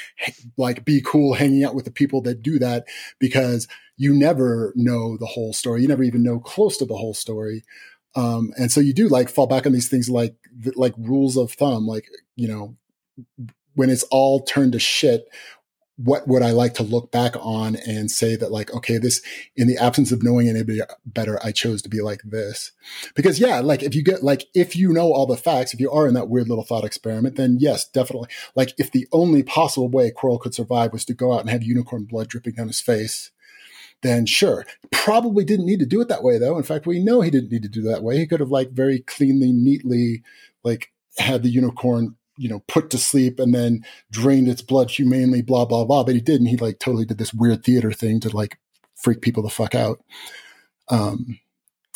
like 0.57 0.85
be 0.85 1.01
cool 1.01 1.33
hanging 1.33 1.63
out 1.63 1.75
with 1.75 1.83
the 1.85 1.91
people 1.91 2.21
that 2.21 2.41
do 2.41 2.57
that 2.59 2.85
because 3.19 3.67
you 3.97 4.13
never 4.13 4.71
know 4.75 5.17
the 5.17 5.25
whole 5.25 5.51
story. 5.53 5.81
You 5.81 5.87
never 5.89 6.03
even 6.03 6.23
know 6.23 6.39
close 6.39 6.77
to 6.77 6.85
the 6.85 6.95
whole 6.95 7.13
story. 7.13 7.63
Um, 8.15 8.51
and 8.57 8.71
so 8.71 8.79
you 8.79 8.93
do 8.93 9.07
like 9.07 9.29
fall 9.29 9.47
back 9.47 9.65
on 9.65 9.71
these 9.71 9.89
things 9.89 10.09
like, 10.09 10.35
like 10.75 10.93
rules 10.97 11.37
of 11.37 11.51
thumb, 11.51 11.87
like, 11.87 12.05
you 12.35 12.47
know, 12.47 12.75
when 13.75 13.89
it's 13.89 14.03
all 14.03 14.41
turned 14.41 14.73
to 14.73 14.79
shit, 14.79 15.27
what 15.97 16.27
would 16.27 16.41
I 16.41 16.51
like 16.51 16.73
to 16.75 16.83
look 16.83 17.11
back 17.11 17.35
on 17.39 17.75
and 17.75 18.09
say 18.09 18.35
that 18.35 18.51
like, 18.51 18.73
okay, 18.73 18.97
this 18.97 19.21
in 19.55 19.67
the 19.67 19.77
absence 19.77 20.11
of 20.11 20.23
knowing 20.23 20.49
anybody 20.49 20.81
better, 21.05 21.39
I 21.43 21.51
chose 21.51 21.81
to 21.83 21.89
be 21.89 22.01
like 22.01 22.21
this. 22.23 22.71
Because 23.15 23.39
yeah, 23.39 23.59
like 23.59 23.83
if 23.83 23.93
you 23.93 24.03
get 24.03 24.23
like 24.23 24.47
if 24.55 24.75
you 24.75 24.91
know 24.91 25.13
all 25.13 25.27
the 25.27 25.37
facts, 25.37 25.73
if 25.73 25.79
you 25.79 25.91
are 25.91 26.07
in 26.07 26.15
that 26.15 26.29
weird 26.29 26.49
little 26.49 26.63
thought 26.63 26.83
experiment, 26.83 27.35
then 27.35 27.57
yes, 27.59 27.87
definitely. 27.87 28.29
Like 28.55 28.73
if 28.79 28.91
the 28.91 29.07
only 29.11 29.43
possible 29.43 29.87
way 29.87 30.11
Quirrell 30.11 30.39
could 30.39 30.55
survive 30.55 30.93
was 30.93 31.05
to 31.05 31.13
go 31.13 31.33
out 31.33 31.41
and 31.41 31.49
have 31.51 31.63
unicorn 31.63 32.05
blood 32.05 32.27
dripping 32.27 32.55
down 32.55 32.67
his 32.67 32.81
face, 32.81 33.31
then 34.03 34.25
sure. 34.25 34.65
Probably 34.91 35.43
didn't 35.43 35.65
need 35.65 35.79
to 35.79 35.85
do 35.85 35.99
it 36.01 36.07
that 36.09 36.23
way 36.23 36.37
though. 36.37 36.57
In 36.57 36.63
fact, 36.63 36.85
we 36.85 37.03
know 37.03 37.21
he 37.21 37.31
didn't 37.31 37.51
need 37.51 37.63
to 37.63 37.69
do 37.69 37.81
that 37.81 38.03
way. 38.03 38.17
He 38.19 38.27
could 38.27 38.39
have 38.39 38.51
like 38.51 38.71
very 38.71 38.99
cleanly, 38.99 39.51
neatly 39.51 40.21
like 40.63 40.91
had 41.17 41.41
the 41.41 41.49
unicorn 41.49 42.15
you 42.37 42.49
know, 42.49 42.63
put 42.67 42.89
to 42.89 42.97
sleep 42.97 43.39
and 43.39 43.53
then 43.53 43.85
drained 44.11 44.47
its 44.47 44.61
blood 44.61 44.89
humanely, 44.89 45.41
blah, 45.41 45.65
blah, 45.65 45.85
blah. 45.85 46.03
But 46.03 46.15
he 46.15 46.21
didn't. 46.21 46.47
He 46.47 46.57
like 46.57 46.79
totally 46.79 47.05
did 47.05 47.17
this 47.19 47.33
weird 47.33 47.63
theater 47.63 47.91
thing 47.91 48.19
to 48.21 48.35
like 48.35 48.57
freak 48.95 49.21
people 49.21 49.43
the 49.43 49.49
fuck 49.49 49.75
out. 49.75 50.03
Um, 50.89 51.39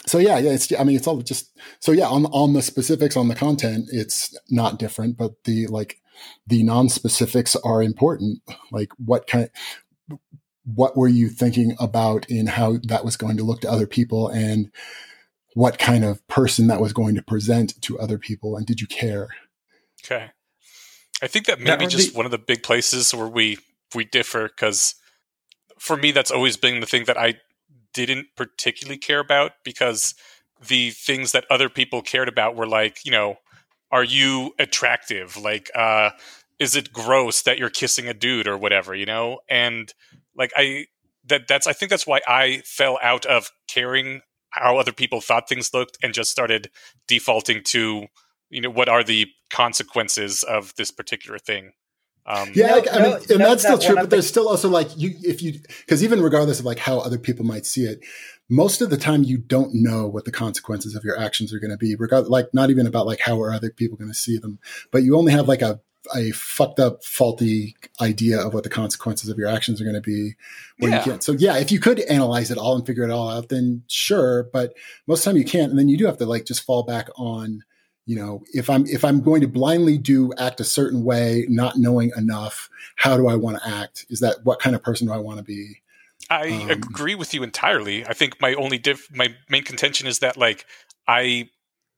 so 0.06 0.20
yeah, 0.20 0.38
yeah, 0.38 0.52
it's, 0.52 0.72
I 0.80 0.84
mean, 0.84 0.96
it's 0.96 1.08
all 1.08 1.22
just, 1.22 1.58
so 1.80 1.92
yeah, 1.92 2.08
on, 2.08 2.28
on 2.28 2.54
the 2.54 2.62
specifics 2.62 3.18
on 3.18 3.28
the 3.28 3.36
content, 3.36 3.90
it's 3.92 4.38
not 4.50 4.80
different, 4.80 5.18
but 5.18 5.44
the, 5.44 5.68
like, 5.68 6.00
the 6.46 6.64
non-specifics 6.64 7.56
are 7.58 7.82
important. 7.82 8.42
Like 8.72 8.92
what 9.04 9.28
kind, 9.28 9.50
what 10.76 10.98
were 10.98 11.08
you 11.08 11.30
thinking 11.30 11.76
about 11.80 12.30
in 12.30 12.48
how 12.48 12.78
that 12.84 13.06
was 13.06 13.16
going 13.16 13.38
to 13.38 13.44
look 13.44 13.62
to 13.62 13.72
other 13.72 13.88
people 13.88 14.28
and 14.28 14.70
what 15.54 15.80
kind 15.80 16.04
of 16.04 16.26
person 16.28 16.68
that 16.68 16.82
was 16.82 16.94
going 16.94 17.16
to 17.16 17.22
present 17.22 17.82
to 17.82 17.98
other 18.00 18.18
people? 18.18 18.58
And 18.58 18.66
did 18.66 18.82
you 18.82 18.88
care? 18.88 19.30
Okay. 20.04 20.32
I 21.22 21.28
think 21.28 21.46
that 21.46 21.60
maybe 21.60 21.88
just 21.88 22.12
the- 22.12 22.18
one 22.18 22.26
of 22.26 22.32
the 22.32 22.38
big 22.38 22.64
places 22.64 23.14
where 23.14 23.28
we 23.28 23.60
we 23.96 24.04
differ 24.04 24.50
because 24.50 24.96
for 25.80 25.96
me 25.96 26.12
that's 26.12 26.32
always 26.32 26.58
been 26.58 26.82
the 26.82 26.86
thing 26.86 27.06
that 27.06 27.18
I 27.18 27.36
didn't 27.94 28.28
particularly 28.36 28.98
care 28.98 29.20
about 29.20 29.54
because 29.64 30.14
the 30.68 30.92
things 30.92 31.32
that 31.32 31.46
other 31.50 31.70
people 31.70 32.02
cared 32.02 32.28
about 32.28 32.56
were 32.56 32.68
like, 32.68 33.06
you 33.06 33.12
know, 33.12 33.38
are 33.92 34.04
you 34.04 34.54
attractive? 34.60 35.38
Like, 35.38 35.72
uh, 35.74 36.12
is 36.60 36.76
it 36.76 36.92
gross 36.92 37.42
that 37.44 37.58
you're 37.58 37.70
kissing 37.70 38.08
a 38.08 38.14
dude 38.14 38.48
or 38.48 38.58
whatever, 38.58 38.94
you 38.94 39.06
know? 39.06 39.40
And 39.50 39.94
like 40.38 40.52
I 40.56 40.86
that 41.26 41.48
that's 41.48 41.68
I 41.68 41.74
think 41.74 41.90
that's 41.90 42.08
why 42.08 42.22
I 42.28 42.62
fell 42.66 43.00
out 43.02 43.26
of 43.26 43.52
caring 43.68 44.22
how 44.52 44.78
other 44.78 44.94
people 44.94 45.22
thought 45.22 45.50
things 45.50 45.74
looked 45.74 45.98
and 46.02 46.14
just 46.14 46.32
started 46.32 46.70
defaulting 47.08 47.64
to 47.66 48.08
you 48.50 48.62
know 48.62 48.70
what 48.70 48.90
are 48.90 49.04
the 49.04 49.28
consequences 49.50 50.44
of 50.44 50.74
this 50.76 50.92
particular 50.92 51.38
thing 51.40 51.74
um, 52.30 52.52
yeah, 52.54 52.74
like, 52.74 52.94
I 52.94 53.00
mean, 53.00 53.14
and 53.30 53.40
that's 53.40 53.64
still 53.64 53.78
true, 53.78 53.96
but 53.96 54.10
there's 54.10 54.28
still 54.28 54.50
also 54.50 54.68
like 54.68 54.90
you, 54.98 55.16
if 55.24 55.42
you, 55.42 55.62
because 55.86 56.04
even 56.04 56.22
regardless 56.22 56.60
of 56.60 56.66
like 56.66 56.78
how 56.78 57.00
other 57.00 57.18
people 57.18 57.46
might 57.46 57.66
see 57.66 57.86
it, 57.86 58.02
most 58.50 58.82
of 58.82 58.90
the 58.90 58.98
time 58.98 59.24
you 59.24 59.38
don't 59.38 59.74
know 59.74 60.08
what 60.08 60.26
the 60.26 60.32
consequences 60.32 60.94
of 60.94 61.06
your 61.06 61.18
actions 61.18 61.54
are 61.54 61.60
going 61.60 61.72
to 61.72 61.78
be. 61.78 61.96
Regardless, 61.96 62.30
like 62.30 62.54
not 62.54 62.70
even 62.70 62.86
about 62.86 63.06
like 63.06 63.22
how 63.22 63.42
are 63.42 63.54
other 63.54 63.72
people 63.72 63.98
going 63.98 64.12
to 64.12 64.18
see 64.18 64.38
them, 64.38 64.60
but 64.92 65.04
you 65.04 65.16
only 65.16 65.32
have 65.32 65.48
like 65.48 65.62
a 65.62 65.80
a 66.16 66.32
fucked 66.32 66.80
up, 66.80 67.04
faulty 67.04 67.76
idea 68.02 68.40
of 68.40 68.54
what 68.54 68.64
the 68.64 68.70
consequences 68.70 69.30
of 69.30 69.38
your 69.38 69.48
actions 69.48 69.82
are 69.82 69.84
going 69.84 69.96
to 69.96 70.02
be. 70.02 70.36
When 70.80 70.92
yeah. 70.92 71.00
you 71.00 71.04
can't. 71.04 71.24
So 71.24 71.34
yeah, 71.34 71.58
if 71.58 71.72
you 71.72 71.80
could 71.80 72.00
analyze 72.02 72.52
it 72.52 72.58
all 72.58 72.76
and 72.76 72.86
figure 72.86 73.04
it 73.04 73.12
all 73.12 73.30
out, 73.30 73.50
then 73.50 73.84
sure. 73.88 74.50
But 74.54 74.74
most 75.08 75.20
of 75.20 75.26
the 75.26 75.30
time 75.32 75.38
you 75.38 75.46
can't, 75.46 75.70
and 75.70 75.80
then 75.80 75.90
you 75.90 75.98
do 75.98 76.06
have 76.06 76.18
to 76.18 76.26
like 76.26 76.46
just 76.46 76.64
fall 76.64 76.84
back 76.84 77.10
on 77.16 77.64
you 78.08 78.16
know 78.16 78.42
if 78.54 78.70
i'm 78.70 78.88
if 78.88 79.04
i'm 79.06 79.22
going 79.22 79.42
to 79.42 79.48
blindly 79.48 79.98
do 79.98 80.34
act 80.40 80.60
a 80.60 80.64
certain 80.64 81.04
way 81.04 81.46
not 81.50 81.78
knowing 81.78 82.12
enough 82.16 82.70
how 82.96 83.18
do 83.18 83.28
i 83.28 83.36
want 83.36 83.62
to 83.62 83.68
act 83.68 84.06
is 84.10 84.22
that 84.22 84.38
what 84.44 84.60
kind 84.60 84.76
of 84.76 84.82
person 84.82 85.06
do 85.06 85.14
i 85.14 85.18
want 85.18 85.38
to 85.38 85.44
be 85.44 85.82
i 86.30 86.50
um, 86.50 86.70
agree 86.72 87.14
with 87.16 87.34
you 87.34 87.44
entirely 87.44 88.06
i 88.08 88.14
think 88.14 88.42
my 88.42 88.54
only 88.54 88.78
diff 88.78 89.14
my 89.14 89.36
main 89.50 89.64
contention 89.64 90.08
is 90.08 90.20
that 90.20 90.38
like 90.38 90.66
i 91.08 91.48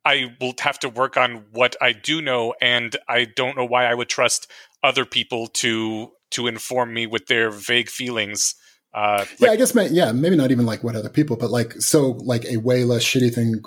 i 0.06 0.34
will 0.40 0.54
have 0.60 0.80
to 0.80 0.90
work 0.90 1.18
on 1.18 1.46
what 1.52 1.76
i 1.82 1.92
do 1.92 2.22
know 2.22 2.54
and 2.62 2.96
i 3.08 3.26
don't 3.26 3.58
know 3.58 3.66
why 3.66 3.86
i 3.86 3.94
would 3.94 4.10
trust 4.10 4.50
other 4.84 5.06
people 5.06 5.48
to 5.48 6.12
to 6.32 6.48
inform 6.48 6.94
me 6.94 7.06
with 7.06 7.28
their 7.28 7.50
vague 7.50 7.90
feelings 7.90 8.56
uh, 8.92 9.20
like, 9.20 9.40
yeah, 9.40 9.52
I 9.52 9.56
guess, 9.56 9.92
yeah, 9.92 10.12
maybe 10.12 10.36
not 10.36 10.50
even 10.50 10.66
like 10.66 10.84
what 10.84 10.96
other 10.96 11.12
people, 11.12 11.38
but 11.38 11.52
like, 11.52 11.74
so 11.74 12.18
like 12.24 12.44
a 12.46 12.58
way 12.58 12.84
less 12.86 13.04
shitty 13.04 13.32
thing 13.32 13.62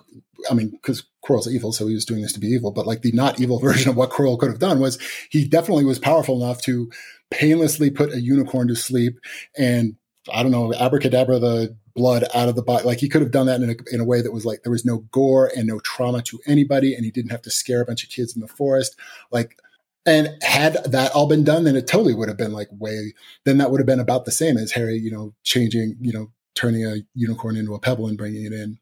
I 0.51 0.55
mean, 0.55 0.71
because 0.71 1.05
Quirrell's 1.25 1.53
evil, 1.53 1.73
so 1.73 1.87
he 1.87 1.95
was 1.95 2.05
doing 2.05 2.23
this 2.23 2.33
to 2.33 2.41
be 2.41 2.49
evil. 2.49 2.73
But 2.73 2.87
like 2.87 3.03
the 3.03 3.13
not 3.13 3.41
evil 3.41 3.59
version 3.61 3.91
of 3.91 3.97
what 3.97 4.11
Quirrell 4.11 4.39
could 4.39 4.51
have 4.51 4.59
done 4.59 4.81
was 4.81 4.99
he 5.31 5.47
definitely 5.47 5.85
was 5.85 5.99
powerful 5.99 6.43
enough 6.43 6.63
to 6.63 6.91
painlessly 7.31 7.91
put 7.91 8.13
a 8.13 8.21
unicorn 8.21 8.69
to 8.69 8.77
sleep 8.77 9.19
and 9.57 9.97
I 10.33 10.43
don't 10.43 10.53
know, 10.53 10.73
abracadabra 10.75 11.39
the 11.39 11.77
blood 11.95 12.25
out 12.35 12.49
of 12.49 12.57
the 12.57 12.63
body. 12.63 12.85
Like 12.85 13.01
he 13.01 13.09
could 13.09 13.23
have 13.23 13.31
done 13.31 13.47
that 13.47 13.61
in 13.61 13.71
a, 13.71 13.95
in 13.95 14.01
a 14.01 14.05
way 14.05 14.23
that 14.23 14.33
was 14.33 14.45
like 14.45 14.63
there 14.63 14.73
was 14.73 14.85
no 14.85 14.99
gore 15.11 15.51
and 15.57 15.67
no 15.67 15.81
trauma 15.81 16.23
to 16.23 16.41
anybody, 16.47 16.95
and 16.95 17.05
he 17.05 17.11
didn't 17.11 17.33
have 17.33 17.43
to 17.43 17.51
scare 17.51 17.81
a 17.81 17.87
bunch 17.87 18.05
of 18.05 18.11
kids 18.11 18.35
in 18.35 18.41
the 18.41 18.49
forest. 18.49 18.97
Like, 19.31 19.59
and 20.07 20.31
had 20.43 20.85
that 20.85 21.13
all 21.13 21.29
been 21.29 21.45
done, 21.45 21.65
then 21.65 21.77
it 21.77 21.87
totally 21.87 22.15
would 22.15 22.29
have 22.29 22.39
been 22.39 22.53
like 22.53 22.69
way. 22.73 23.15
Then 23.45 23.59
that 23.59 23.71
would 23.71 23.81
have 23.81 23.87
been 23.87 24.01
about 24.01 24.25
the 24.25 24.33
same 24.33 24.57
as 24.57 24.73
Harry, 24.73 24.97
you 24.97 25.11
know, 25.11 25.35
changing, 25.45 25.97
you 26.01 26.13
know, 26.13 26.31
turning 26.55 26.85
a 26.85 26.97
unicorn 27.15 27.57
into 27.57 27.75
a 27.75 27.79
pebble 27.79 28.09
and 28.09 28.19
bringing 28.19 28.45
it 28.45 28.53
in. 28.53 28.79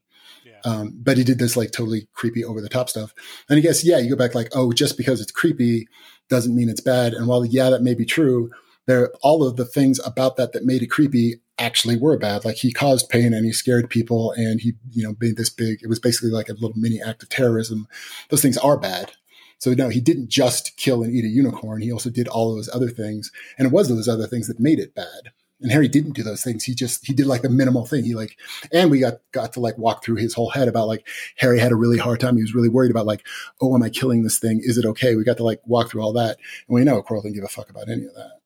Um, 0.63 0.93
but 0.95 1.17
he 1.17 1.23
did 1.23 1.39
this 1.39 1.57
like 1.57 1.71
totally 1.71 2.07
creepy 2.13 2.43
over 2.43 2.61
the 2.61 2.69
top 2.69 2.89
stuff. 2.89 3.13
And 3.49 3.57
I 3.57 3.61
guess, 3.61 3.83
yeah, 3.83 3.97
you 3.97 4.09
go 4.09 4.15
back 4.15 4.35
like, 4.35 4.49
oh, 4.53 4.71
just 4.71 4.97
because 4.97 5.21
it's 5.21 5.31
creepy 5.31 5.87
doesn't 6.29 6.55
mean 6.55 6.69
it's 6.69 6.81
bad. 6.81 7.13
And 7.13 7.27
while, 7.27 7.45
yeah, 7.45 7.69
that 7.69 7.81
may 7.81 7.93
be 7.93 8.05
true, 8.05 8.51
there, 8.87 9.11
all 9.21 9.47
of 9.47 9.57
the 9.57 9.65
things 9.65 9.99
about 10.05 10.37
that 10.37 10.53
that 10.53 10.65
made 10.65 10.81
it 10.81 10.87
creepy 10.87 11.41
actually 11.57 11.97
were 11.97 12.17
bad. 12.17 12.43
Like 12.43 12.57
he 12.57 12.73
caused 12.73 13.09
pain 13.09 13.33
and 13.33 13.45
he 13.45 13.53
scared 13.53 13.89
people 13.89 14.31
and 14.31 14.59
he, 14.61 14.73
you 14.91 15.03
know, 15.03 15.15
made 15.19 15.37
this 15.37 15.49
big, 15.49 15.81
it 15.81 15.87
was 15.87 15.99
basically 15.99 16.31
like 16.31 16.49
a 16.49 16.53
little 16.53 16.73
mini 16.75 17.01
act 17.01 17.23
of 17.23 17.29
terrorism. 17.29 17.87
Those 18.29 18.41
things 18.41 18.57
are 18.57 18.77
bad. 18.77 19.11
So 19.59 19.73
no, 19.73 19.89
he 19.89 20.01
didn't 20.01 20.29
just 20.29 20.75
kill 20.75 21.03
and 21.03 21.13
eat 21.13 21.23
a 21.23 21.27
unicorn. 21.27 21.81
He 21.81 21.91
also 21.91 22.09
did 22.09 22.27
all 22.27 22.55
those 22.55 22.69
other 22.73 22.89
things. 22.89 23.31
And 23.59 23.67
it 23.67 23.71
was 23.71 23.89
those 23.89 24.07
other 24.07 24.25
things 24.25 24.47
that 24.47 24.59
made 24.59 24.79
it 24.79 24.95
bad. 24.95 25.31
And 25.61 25.71
Harry 25.71 25.87
didn't 25.87 26.15
do 26.15 26.23
those 26.23 26.43
things. 26.43 26.63
He 26.63 26.73
just 26.73 27.05
he 27.05 27.13
did 27.13 27.27
like 27.27 27.43
the 27.43 27.49
minimal 27.49 27.85
thing. 27.85 28.03
He 28.03 28.15
like, 28.15 28.35
and 28.73 28.89
we 28.89 28.99
got 28.99 29.19
got 29.31 29.53
to 29.53 29.59
like 29.59 29.77
walk 29.77 30.03
through 30.03 30.15
his 30.15 30.33
whole 30.33 30.49
head 30.49 30.67
about 30.67 30.87
like 30.87 31.07
Harry 31.37 31.59
had 31.59 31.71
a 31.71 31.75
really 31.75 31.99
hard 31.99 32.19
time. 32.19 32.35
He 32.35 32.41
was 32.41 32.55
really 32.55 32.69
worried 32.69 32.89
about 32.89 33.05
like, 33.05 33.23
oh, 33.61 33.75
am 33.75 33.83
I 33.83 33.89
killing 33.89 34.23
this 34.23 34.39
thing? 34.39 34.61
Is 34.63 34.79
it 34.79 34.85
okay? 34.85 35.15
We 35.15 35.23
got 35.23 35.37
to 35.37 35.43
like 35.43 35.61
walk 35.65 35.91
through 35.91 36.01
all 36.01 36.13
that, 36.13 36.39
and 36.67 36.75
we 36.75 36.83
know 36.83 37.03
Quirrell 37.03 37.21
didn't 37.21 37.35
give 37.35 37.43
a 37.43 37.47
fuck 37.47 37.69
about 37.69 37.89
any 37.89 38.05
of 38.05 38.15
that. 38.15 38.40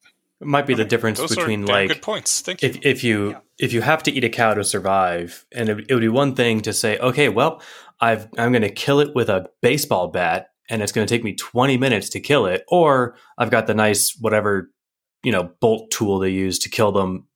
It 0.45 0.49
might 0.49 0.67
be 0.67 0.73
the 0.73 0.85
difference 0.85 1.19
Those 1.19 1.35
between 1.35 1.65
like 1.65 1.89
good 1.89 2.01
points. 2.01 2.41
Thank 2.41 2.61
you. 2.61 2.69
If, 2.69 2.85
if 2.85 3.03
you 3.03 3.31
yeah. 3.31 3.39
if 3.59 3.73
you 3.73 3.81
have 3.81 4.03
to 4.03 4.11
eat 4.11 4.23
a 4.23 4.29
cow 4.29 4.53
to 4.53 4.63
survive, 4.63 5.45
and 5.51 5.69
it, 5.69 5.85
it 5.89 5.93
would 5.93 6.01
be 6.01 6.09
one 6.09 6.35
thing 6.35 6.61
to 6.61 6.73
say, 6.73 6.97
okay, 6.99 7.29
well, 7.29 7.61
I've 7.99 8.27
I'm 8.37 8.51
going 8.51 8.61
to 8.61 8.69
kill 8.69 8.99
it 8.99 9.15
with 9.15 9.29
a 9.29 9.47
baseball 9.61 10.07
bat, 10.07 10.51
and 10.69 10.81
it's 10.81 10.91
going 10.91 11.05
to 11.05 11.13
take 11.13 11.23
me 11.23 11.33
20 11.33 11.77
minutes 11.77 12.09
to 12.09 12.19
kill 12.19 12.45
it, 12.45 12.63
or 12.67 13.15
I've 13.37 13.51
got 13.51 13.67
the 13.67 13.73
nice 13.73 14.15
whatever 14.19 14.71
you 15.23 15.31
know 15.31 15.51
bolt 15.59 15.91
tool 15.91 16.19
they 16.19 16.29
use 16.29 16.59
to 16.59 16.69
kill 16.69 16.91
them 16.91 17.27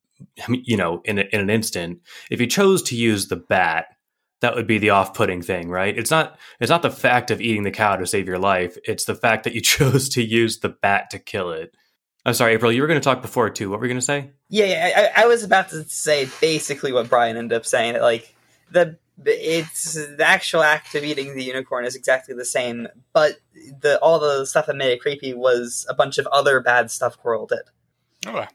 you 0.48 0.76
know, 0.76 1.00
in, 1.04 1.18
a, 1.18 1.22
in 1.32 1.40
an 1.40 1.50
instant. 1.50 2.00
If 2.30 2.40
you 2.40 2.46
chose 2.46 2.82
to 2.84 2.96
use 2.96 3.28
the 3.28 3.36
bat, 3.36 3.86
that 4.40 4.54
would 4.54 4.66
be 4.66 4.78
the 4.78 4.90
off-putting 4.90 5.42
thing, 5.42 5.68
right? 5.68 5.96
It's 5.96 6.10
not 6.10 6.38
it's 6.60 6.70
not 6.70 6.82
the 6.82 6.90
fact 6.90 7.30
of 7.30 7.40
eating 7.40 7.62
the 7.62 7.70
cow 7.70 7.96
to 7.96 8.06
save 8.06 8.26
your 8.26 8.38
life. 8.38 8.78
It's 8.84 9.04
the 9.04 9.14
fact 9.14 9.44
that 9.44 9.54
you 9.54 9.60
chose 9.62 10.08
to 10.10 10.22
use 10.22 10.60
the 10.60 10.70
bat 10.70 11.10
to 11.10 11.18
kill 11.18 11.52
it. 11.52 11.74
I'm 12.24 12.34
sorry, 12.34 12.54
April. 12.54 12.70
You 12.70 12.82
were 12.82 12.88
going 12.88 13.00
to 13.00 13.04
talk 13.04 13.22
before 13.22 13.48
too. 13.50 13.70
What 13.70 13.80
were 13.80 13.86
you 13.86 13.90
going 13.90 14.00
to 14.00 14.04
say? 14.04 14.30
Yeah, 14.48 14.66
yeah 14.66 15.12
I, 15.16 15.22
I, 15.22 15.26
was 15.26 15.42
about 15.42 15.70
to 15.70 15.84
say 15.84 16.28
basically 16.40 16.92
what 16.92 17.08
Brian 17.08 17.36
ended 17.36 17.56
up 17.56 17.64
saying. 17.64 17.98
Like 17.98 18.34
the 18.70 18.98
it's 19.24 19.94
the 19.94 20.24
actual 20.26 20.62
act 20.62 20.94
of 20.94 21.04
eating 21.04 21.34
the 21.34 21.44
unicorn 21.44 21.84
is 21.84 21.94
exactly 21.94 22.34
the 22.34 22.44
same, 22.44 22.88
but 23.12 23.36
the 23.80 23.98
all 24.00 24.18
the 24.18 24.44
stuff 24.46 24.66
that 24.66 24.76
made 24.76 24.92
it 24.92 25.00
creepy 25.00 25.34
was 25.34 25.86
a 25.88 25.94
bunch 25.94 26.18
of 26.18 26.26
other 26.28 26.60
bad 26.60 26.90
stuff 26.90 27.20
Quirrell 27.22 27.48
did. 27.48 27.60
Oh, 28.26 28.46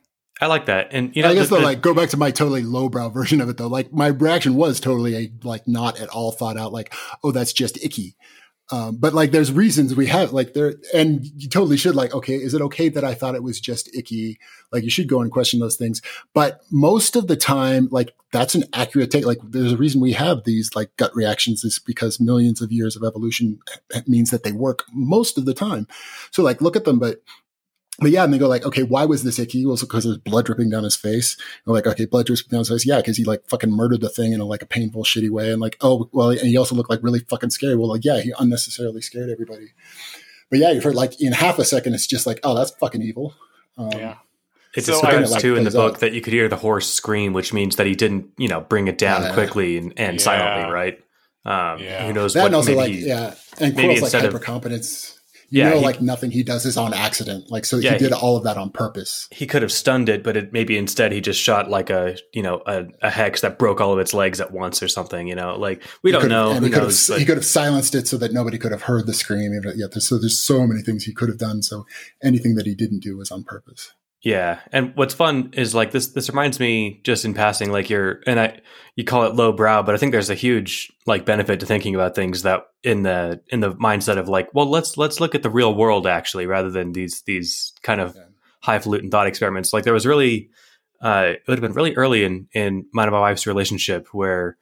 I 0.42 0.48
like 0.48 0.66
that, 0.66 0.90
and 0.92 1.16
you 1.16 1.22
know, 1.22 1.30
I 1.30 1.34
guess 1.34 1.50
the, 1.50 1.58
though, 1.58 1.64
like 1.64 1.82
go 1.82 1.94
back 1.94 2.10
to 2.10 2.18
my 2.18 2.32
totally 2.32 2.64
lowbrow 2.64 3.10
version 3.14 3.42
of 3.42 3.50
it 3.50 3.58
though. 3.58 3.68
Like 3.68 3.94
my 3.94 4.08
reaction 4.08 4.56
was 4.56 4.80
totally 4.80 5.16
a 5.16 5.32
like 5.44 5.68
not 5.68 6.00
at 6.00 6.10
all 6.10 6.32
thought 6.32 6.58
out. 6.58 6.74
Like, 6.74 6.94
oh, 7.24 7.32
that's 7.32 7.54
just 7.54 7.84
icky. 7.84 8.16
Um, 8.72 8.98
but 8.98 9.14
like, 9.14 9.32
there's 9.32 9.52
reasons 9.52 9.96
we 9.96 10.08
have 10.08 10.34
like 10.34 10.54
there, 10.54 10.76
and 10.94 11.24
you 11.24 11.48
totally 11.48 11.78
should 11.78 11.96
like, 11.96 12.16
okay, 12.16 12.36
is 12.36 12.54
it 12.54 12.62
okay 12.62 12.90
that 12.90 13.04
I 13.04 13.14
thought 13.14 13.36
it 13.36 13.44
was 13.44 13.60
just 13.60 13.96
icky? 13.96 14.40
Like, 14.72 14.84
you 14.84 14.90
should 14.90 15.08
go 15.08 15.22
and 15.22 15.32
question 15.32 15.60
those 15.60 15.76
things. 15.76 16.02
But 16.34 16.62
most 16.72 17.16
of 17.16 17.28
the 17.28 17.36
time, 17.36 17.88
like, 17.92 18.16
that's 18.32 18.56
an 18.56 18.64
accurate 18.74 19.12
take. 19.12 19.26
Like, 19.26 19.38
there's 19.44 19.74
a 19.74 19.78
reason 19.78 20.02
we 20.02 20.14
have 20.14 20.44
these 20.44 20.76
like 20.76 20.96
gut 20.98 21.16
reactions 21.16 21.64
is 21.64 21.80
because 21.80 22.20
millions 22.20 22.62
of 22.62 22.72
years 22.72 22.96
of 22.96 23.04
evolution 23.04 23.60
means 24.08 24.32
that 24.32 24.44
they 24.44 24.52
work 24.52 24.84
most 24.92 25.38
of 25.38 25.46
the 25.46 25.54
time. 25.54 25.88
So 26.32 26.44
like, 26.44 26.60
look 26.60 26.76
at 26.76 26.86
them, 26.86 27.00
but 27.00 27.22
but 28.00 28.12
yeah, 28.12 28.24
and 28.24 28.34
they 28.34 28.38
go 28.38 28.48
like, 28.48 28.66
okay, 28.66 28.84
why 28.84 29.06
was 29.06 29.24
this 29.24 29.40
icky? 29.40 29.66
Well, 29.66 29.78
because 29.80 30.04
there's 30.04 30.18
blood 30.18 30.46
dripping 30.46 30.70
down 30.70 30.84
his 30.84 30.96
face. 30.96 31.38
And 31.66 31.74
like, 31.74 31.88
okay, 31.88 32.06
blood 32.06 32.26
dripping 32.26 32.50
down 32.50 32.60
his 32.60 32.70
face. 32.70 32.86
Yeah, 32.86 32.98
because 32.98 33.16
he 33.18 33.24
like 33.24 33.48
fucking 33.48 33.72
murdered 33.72 34.02
the 34.02 34.10
thing 34.10 34.34
in 34.34 34.42
a 34.42 34.46
like 34.46 34.62
a 34.62 34.66
painful, 34.66 35.04
shitty 35.04 35.30
way. 35.30 35.52
And 35.52 35.62
like, 35.62 35.78
oh, 35.82 36.10
well, 36.12 36.30
and 36.32 36.40
he 36.42 36.58
also 36.58 36.76
looked 36.76 36.90
like 36.90 37.02
really 37.04 37.20
fucking 37.20 37.52
scary. 37.52 37.76
Well, 37.76 37.88
like, 37.90 38.04
yeah, 38.04 38.20
he 38.22 38.34
unnecessarily 38.38 39.02
scared 39.02 39.30
everybody. 39.30 39.74
But 40.50 40.60
yeah, 40.60 40.72
you've 40.72 40.84
heard 40.84 40.96
like 40.96 41.20
in 41.22 41.32
half 41.34 41.58
a 41.58 41.66
second, 41.66 41.94
it's 41.94 42.06
just 42.08 42.28
like, 42.28 42.40
oh, 42.44 42.54
that's 42.56 42.72
fucking 42.72 43.02
evil. 43.02 43.34
Um, 43.78 43.92
yeah. 43.94 44.16
It 44.76 44.84
So 44.84 44.92
describes 44.92 45.32
I- 45.32 45.40
too 45.40 45.56
in 45.56 45.64
the 45.64 45.72
plays 45.72 45.76
out. 45.82 45.92
book 45.92 46.00
that 46.00 46.12
you 46.14 46.20
could 46.22 46.34
hear 46.34 46.50
the 46.50 46.58
horse 46.58 46.90
scream, 46.90 47.32
which 47.32 47.54
means 47.54 47.78
that 47.78 47.88
he 47.88 47.96
didn't, 47.96 48.28
you 48.38 48.50
know, 48.50 48.60
bring 48.62 48.88
it 48.90 48.98
down 48.98 49.22
Yeah. 49.22 49.34
quickly 49.34 49.78
and, 49.78 49.94
and 49.96 50.18
Yeah. 50.18 50.22
silently, 50.24 50.72
right? 50.74 51.00
Um, 51.46 51.80
Yeah. 51.82 52.06
Who 52.08 52.14
knows 52.14 52.34
That 52.34 52.42
what? 52.42 52.46
and 52.48 52.56
also 52.56 52.72
maybe 52.76 52.78
like, 52.80 52.92
he- 52.92 53.08
yeah. 53.08 53.36
And 53.60 53.74
maybe 53.76 53.94
Quirrell's 53.96 54.02
like 54.14 54.14
instead 54.14 54.26
of- 54.26 54.34
hypercompetence. 54.42 55.14
You 55.50 55.62
Yeah, 55.62 55.70
know, 55.70 55.78
he- 55.80 55.86
like 55.86 56.02
nothing 56.02 56.32
he 56.32 56.44
does 56.44 56.66
is 56.66 56.76
on 56.78 56.94
accident. 56.94 57.52
Like, 57.52 57.66
so 57.66 57.78
Yeah, 57.78 57.94
he 57.94 57.98
did 58.00 58.08
he- 58.10 58.14
all 58.14 58.36
of 58.36 58.44
that 58.46 58.58
on 58.58 58.72
purpose. 58.72 59.28
he 59.32 59.46
could 59.46 59.62
have 59.62 59.72
stunned 59.72 60.10
it, 60.10 60.24
but 60.24 60.36
it 60.36 60.52
maybe 60.52 60.78
instead 60.78 61.12
he 61.12 61.22
just 61.22 61.40
shot 61.42 61.70
like 61.70 61.90
a 61.90 62.18
you 62.34 62.42
know 62.42 62.62
a, 62.66 62.86
a 63.02 63.10
hex 63.10 63.42
that 63.42 63.60
broke 63.60 63.80
all 63.80 63.94
of 63.94 64.00
its 64.00 64.14
legs 64.14 64.42
at 64.42 64.52
once 64.52 64.82
or 64.82 64.88
something. 64.88 65.28
You 65.28 65.36
know, 65.36 65.56
like 65.58 65.84
we 66.04 66.12
He 66.12 66.18
don't 66.18 66.30
know. 66.30 66.54
Who 66.56 66.66
he 66.66 66.72
could, 66.72 66.82
knows? 66.82 67.08
he 67.08 67.26
could 67.26 67.38
have 67.38 67.46
silenced 67.46 67.94
it 67.96 68.08
so 68.08 68.18
that 68.18 68.34
nobody 68.34 68.58
could 68.58 68.72
have 68.72 68.84
heard 68.84 69.06
the 69.08 69.14
scream. 69.14 69.52
Yeah, 69.76 69.88
so 70.00 70.18
there's 70.18 70.40
so 70.42 70.66
many 70.66 70.82
things 70.82 71.04
he 71.04 71.14
could 71.14 71.30
have 71.30 71.38
done. 71.38 71.62
So 71.62 71.86
anything 72.24 72.56
that 72.56 72.66
he 72.66 72.74
didn't 72.76 73.00
do 73.04 73.18
was 73.18 73.32
on 73.32 73.44
purpose. 73.44 73.92
Yeah, 74.26 74.60
and 74.72 74.92
what's 74.96 75.14
fun 75.14 75.52
is 75.54 75.76
like 75.76 75.92
this. 75.92 76.08
This 76.08 76.30
reminds 76.30 76.60
me, 76.60 77.00
just 77.04 77.26
in 77.26 77.36
passing, 77.36 77.72
like 77.72 77.92
you're, 77.92 78.22
and 78.26 78.40
I, 78.40 78.60
you 78.96 79.04
call 79.04 79.24
it 79.26 79.36
low 79.36 79.52
brow, 79.54 79.84
but 79.84 79.94
I 79.94 80.00
think 80.00 80.14
there's 80.14 80.32
a 80.32 80.36
huge 80.36 80.92
like 81.06 81.26
benefit 81.26 81.60
to 81.60 81.68
thinking 81.68 81.94
about 81.94 82.16
things 82.16 82.42
that 82.42 82.66
in 82.84 83.04
the 83.04 83.42
in 83.50 83.60
the 83.60 83.74
mindset 83.76 84.18
of 84.18 84.28
like, 84.28 84.50
well, 84.52 84.68
let's 84.68 84.98
let's 84.98 85.20
look 85.20 85.36
at 85.36 85.44
the 85.44 85.50
real 85.52 85.76
world 85.76 86.08
actually, 86.08 86.48
rather 86.48 86.72
than 86.72 86.94
these 86.94 87.22
these 87.22 87.72
kind 87.84 88.02
of 88.02 88.16
Yeah. 88.16 88.24
highfalutin 88.62 89.12
thought 89.12 89.28
experiments. 89.28 89.74
Like 89.74 89.84
there 89.84 89.94
was 89.94 90.08
really, 90.08 90.50
uh, 91.02 91.34
it 91.34 91.44
would 91.48 91.60
have 91.60 91.62
been 91.62 91.74
really 91.78 91.96
early 91.96 92.24
in 92.24 92.48
in 92.52 92.88
mine 92.94 93.08
and 93.08 93.14
my 93.14 93.20
wife's 93.20 93.46
relationship 93.46 94.08
where, 94.12 94.58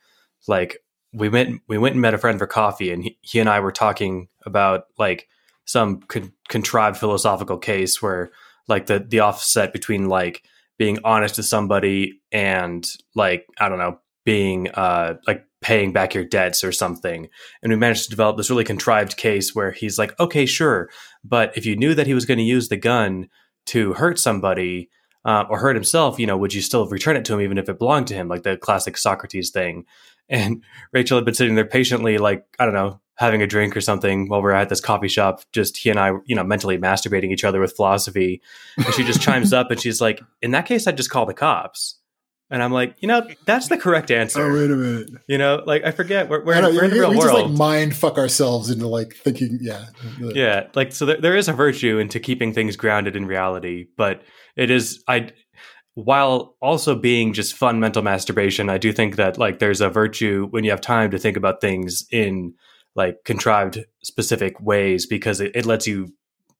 like, 0.45 0.83
we 1.13 1.29
went 1.29 1.61
we 1.69 1.77
went 1.77 1.93
and 1.93 2.01
met 2.01 2.13
a 2.13 2.17
friend 2.17 2.37
for 2.37 2.47
coffee, 2.47 2.91
and 2.91 3.01
he, 3.05 3.17
he 3.21 3.39
and 3.39 3.49
I 3.49 3.61
were 3.61 3.71
talking 3.71 4.27
about 4.45 4.87
like 4.97 5.29
some 5.63 6.01
con- 6.01 6.33
contrived 6.49 6.97
philosophical 6.97 7.57
case 7.57 8.01
where 8.01 8.31
like 8.67 8.85
the 8.85 8.99
the 8.99 9.19
offset 9.19 9.73
between 9.73 10.07
like 10.07 10.43
being 10.77 10.99
honest 11.03 11.35
to 11.35 11.43
somebody 11.43 12.21
and 12.31 12.89
like 13.15 13.45
I 13.59 13.69
don't 13.69 13.79
know 13.79 13.99
being 14.25 14.69
uh 14.69 15.15
like 15.27 15.45
paying 15.61 15.93
back 15.93 16.13
your 16.13 16.25
debts 16.25 16.63
or 16.63 16.71
something. 16.71 17.29
And 17.61 17.71
we 17.71 17.77
managed 17.77 18.03
to 18.05 18.09
develop 18.09 18.35
this 18.35 18.49
really 18.49 18.65
contrived 18.65 19.17
case 19.17 19.55
where 19.55 19.71
he's 19.71 19.97
like 19.97 20.17
okay 20.19 20.45
sure 20.45 20.89
but 21.23 21.55
if 21.57 21.65
you 21.65 21.75
knew 21.75 21.93
that 21.95 22.07
he 22.07 22.13
was 22.13 22.25
going 22.25 22.37
to 22.37 22.43
use 22.43 22.69
the 22.69 22.77
gun 22.77 23.29
to 23.67 23.93
hurt 23.93 24.19
somebody 24.19 24.89
uh, 25.25 25.45
or 25.49 25.59
hurt 25.59 25.75
himself 25.75 26.19
you 26.19 26.27
know 26.27 26.37
would 26.37 26.53
you 26.53 26.61
still 26.61 26.87
return 26.87 27.15
it 27.15 27.25
to 27.25 27.33
him 27.33 27.41
even 27.41 27.57
if 27.57 27.69
it 27.69 27.79
belonged 27.79 28.07
to 28.07 28.13
him? 28.15 28.27
Like 28.27 28.43
the 28.43 28.57
classic 28.57 28.97
Socrates 28.97 29.51
thing 29.51 29.85
and 30.29 30.63
Rachel 30.91 31.17
had 31.17 31.25
been 31.25 31.33
sitting 31.33 31.55
there 31.55 31.65
patiently 31.65 32.17
like 32.17 32.45
I 32.59 32.65
don't 32.65 32.73
know 32.73 32.99
having 33.17 33.43
a 33.43 33.47
drink 33.47 33.77
or 33.77 33.81
something 33.81 34.27
while 34.27 34.41
we're 34.41 34.51
at 34.51 34.69
this 34.69 34.81
coffee 34.81 35.07
shop 35.07 35.41
just 35.51 35.77
he 35.77 35.89
and 35.89 35.99
I 35.99 36.13
you 36.25 36.35
know 36.35 36.43
mentally 36.43 36.77
masturbating 36.77 37.31
each 37.31 37.43
other 37.43 37.59
with 37.59 37.75
philosophy 37.75 38.41
and 38.77 38.93
she 38.93 39.03
just 39.03 39.21
chimes 39.21 39.53
up 39.53 39.69
and 39.69 39.79
she's 39.79 40.01
like, 40.01 40.21
in 40.41 40.51
that 40.51 40.65
case, 40.65 40.87
I'd 40.87 40.97
just 40.97 41.09
call 41.09 41.25
the 41.25 41.33
cops. 41.33 41.99
And 42.49 42.61
I'm 42.61 42.71
like, 42.71 42.97
you 42.99 43.07
know, 43.07 43.27
that's 43.45 43.67
the 43.67 43.77
correct 43.77 44.11
answer. 44.11 44.43
Oh, 44.43 44.53
wait 44.53 44.69
a 44.69 44.75
minute. 44.75 45.09
You 45.27 45.39
know, 45.39 45.63
like 45.65 45.83
I 45.85 45.91
forget, 45.91 46.29
we're, 46.29 46.43
we're, 46.43 46.53
I 46.53 46.61
know, 46.61 46.69
we're 46.69 46.83
in 46.83 46.91
the 46.91 46.95
we- 46.97 46.99
real 46.99 47.09
we 47.09 47.17
world. 47.17 47.31
just 47.31 47.45
like 47.49 47.57
mind 47.57 47.95
fuck 47.95 48.17
ourselves 48.19 48.69
into 48.69 48.87
like 48.87 49.15
thinking, 49.15 49.57
yeah. 49.59 49.85
yeah, 50.19 50.67
like 50.75 50.91
so 50.91 51.05
there, 51.07 51.19
there 51.19 51.35
is 51.35 51.47
a 51.47 51.53
virtue 51.53 51.97
into 51.97 52.19
keeping 52.19 52.53
things 52.53 52.75
grounded 52.75 53.15
in 53.15 53.25
reality, 53.25 53.87
but 53.97 54.21
it 54.55 54.69
is 54.69 55.03
I 55.07 55.31
while 55.95 56.55
also 56.61 56.95
being 56.95 57.33
just 57.33 57.55
fun 57.55 57.79
mental 57.79 58.01
masturbation, 58.01 58.69
I 58.69 58.77
do 58.77 58.91
think 58.91 59.15
that 59.17 59.37
like 59.37 59.59
there's 59.59 59.81
a 59.81 59.89
virtue 59.89 60.47
when 60.49 60.63
you 60.63 60.71
have 60.71 60.81
time 60.81 61.11
to 61.11 61.19
think 61.19 61.37
about 61.37 61.61
things 61.61 62.05
in 62.11 62.55
like 62.95 63.23
contrived 63.25 63.83
specific 64.03 64.59
ways 64.59 65.05
because 65.05 65.39
it, 65.39 65.55
it 65.55 65.65
lets 65.65 65.87
you 65.87 66.13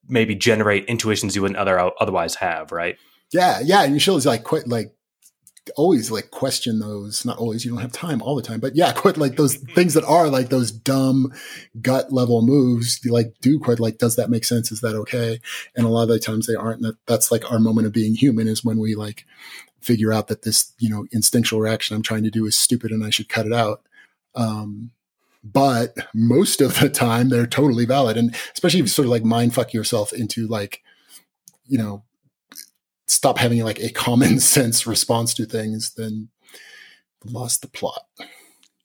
maybe 0.08 0.36
generate 0.36 0.86
intuitions 0.86 1.36
you 1.36 1.42
wouldn't 1.42 1.58
other 1.58 1.80
otherwise 2.00 2.36
have, 2.36 2.72
right? 2.72 2.98
Yeah, 3.32 3.60
yeah, 3.64 3.84
and 3.84 3.94
you 3.94 4.00
should 4.00 4.24
like 4.26 4.44
quit 4.44 4.68
like 4.68 4.94
always 5.76 6.12
like 6.12 6.32
question 6.32 6.80
those. 6.80 7.26
Not 7.26 7.38
always, 7.38 7.64
you 7.64 7.72
don't 7.72 7.82
have 7.82 7.92
time 7.92 8.22
all 8.22 8.36
the 8.36 8.42
time, 8.42 8.60
but 8.60 8.76
yeah, 8.76 8.92
quite 8.96 9.18
like 9.18 9.36
those 9.36 9.56
things 9.56 9.94
that 9.94 10.04
are 10.04 10.30
like 10.30 10.50
those 10.50 10.72
dumb 10.72 11.34
gut 11.82 12.12
level 12.12 12.42
moves. 12.42 13.00
Like 13.06 13.36
do 13.42 13.60
quite 13.60 13.80
like, 13.80 13.98
does 13.98 14.16
that 14.16 14.30
make 14.30 14.46
sense? 14.46 14.72
Is 14.72 14.82
that 14.82 14.96
okay? 14.96 15.40
And 15.76 15.86
a 15.86 15.90
lot 15.90 16.04
of 16.04 16.10
the 16.10 16.20
times 16.20 16.48
they 16.48 16.56
aren't. 16.56 16.82
That 16.82 16.98
that's 17.06 17.32
like 17.32 17.50
our 17.52 17.60
moment 17.60 17.88
of 17.88 17.94
being 17.94 18.16
human 18.16 18.48
is 18.48 18.64
when 18.64 18.80
we 18.80 18.96
like 18.96 19.26
figure 19.82 20.14
out 20.14 20.30
that 20.30 20.44
this 20.44 20.72
you 20.80 20.90
know 20.90 21.06
instinctual 21.12 21.60
reaction 21.60 21.96
I'm 21.96 22.04
trying 22.04 22.24
to 22.24 22.32
do 22.32 22.46
is 22.46 22.58
stupid 22.58 22.92
and 22.92 23.04
I 23.04 23.10
should 23.10 23.30
cut 23.30 23.46
it 23.46 23.54
out. 23.54 23.82
Um, 24.36 24.92
but 25.44 25.96
most 26.14 26.62
of 26.62 26.80
the 26.80 26.90
time 26.90 27.30
they're 27.30 27.46
totally 27.46 27.86
valid, 27.86 28.18
and 28.18 28.36
especially 28.54 28.80
if 28.80 28.86
you 28.86 28.90
sort 28.90 29.06
of 29.06 29.12
like 29.12 29.24
mind 29.24 29.54
fuck 29.54 29.74
yourself 29.74 30.14
into 30.14 30.48
like 30.48 30.82
you 31.68 31.78
know 31.78 32.04
stop 33.14 33.38
having 33.38 33.64
like 33.64 33.80
a 33.80 33.90
common 33.90 34.40
sense 34.54 34.86
response 34.86 35.34
to 35.36 35.46
things, 35.46 35.94
then 35.96 36.30
lost 37.26 37.62
the 37.62 37.68
plot. 37.68 38.06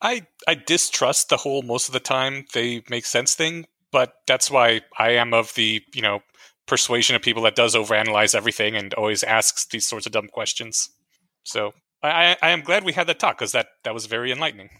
I 0.00 0.26
I 0.46 0.54
distrust 0.54 1.28
the 1.28 1.38
whole 1.38 1.62
most 1.62 1.88
of 1.88 1.92
the 1.92 2.00
time 2.00 2.44
they 2.54 2.82
make 2.88 3.04
sense 3.04 3.34
thing, 3.34 3.66
but 3.90 4.14
that's 4.26 4.50
why 4.50 4.82
I 4.98 5.10
am 5.10 5.34
of 5.34 5.54
the 5.54 5.82
you 5.94 6.02
know 6.02 6.20
persuasion 6.66 7.16
of 7.16 7.22
people 7.22 7.42
that 7.42 7.56
does 7.56 7.74
overanalyze 7.74 8.34
everything 8.34 8.76
and 8.76 8.94
always 8.94 9.24
asks 9.24 9.66
these 9.66 9.88
sorts 9.88 10.06
of 10.06 10.12
dumb 10.12 10.28
questions. 10.28 10.90
So 11.44 11.72
I 12.02 12.08
I, 12.08 12.36
I 12.42 12.50
am 12.50 12.60
glad 12.60 12.84
we 12.84 12.92
had 12.92 13.06
that 13.08 13.18
talk 13.18 13.38
because 13.38 13.52
that 13.52 13.68
that 13.84 13.94
was 13.94 14.06
very 14.06 14.30
enlightening. 14.30 14.70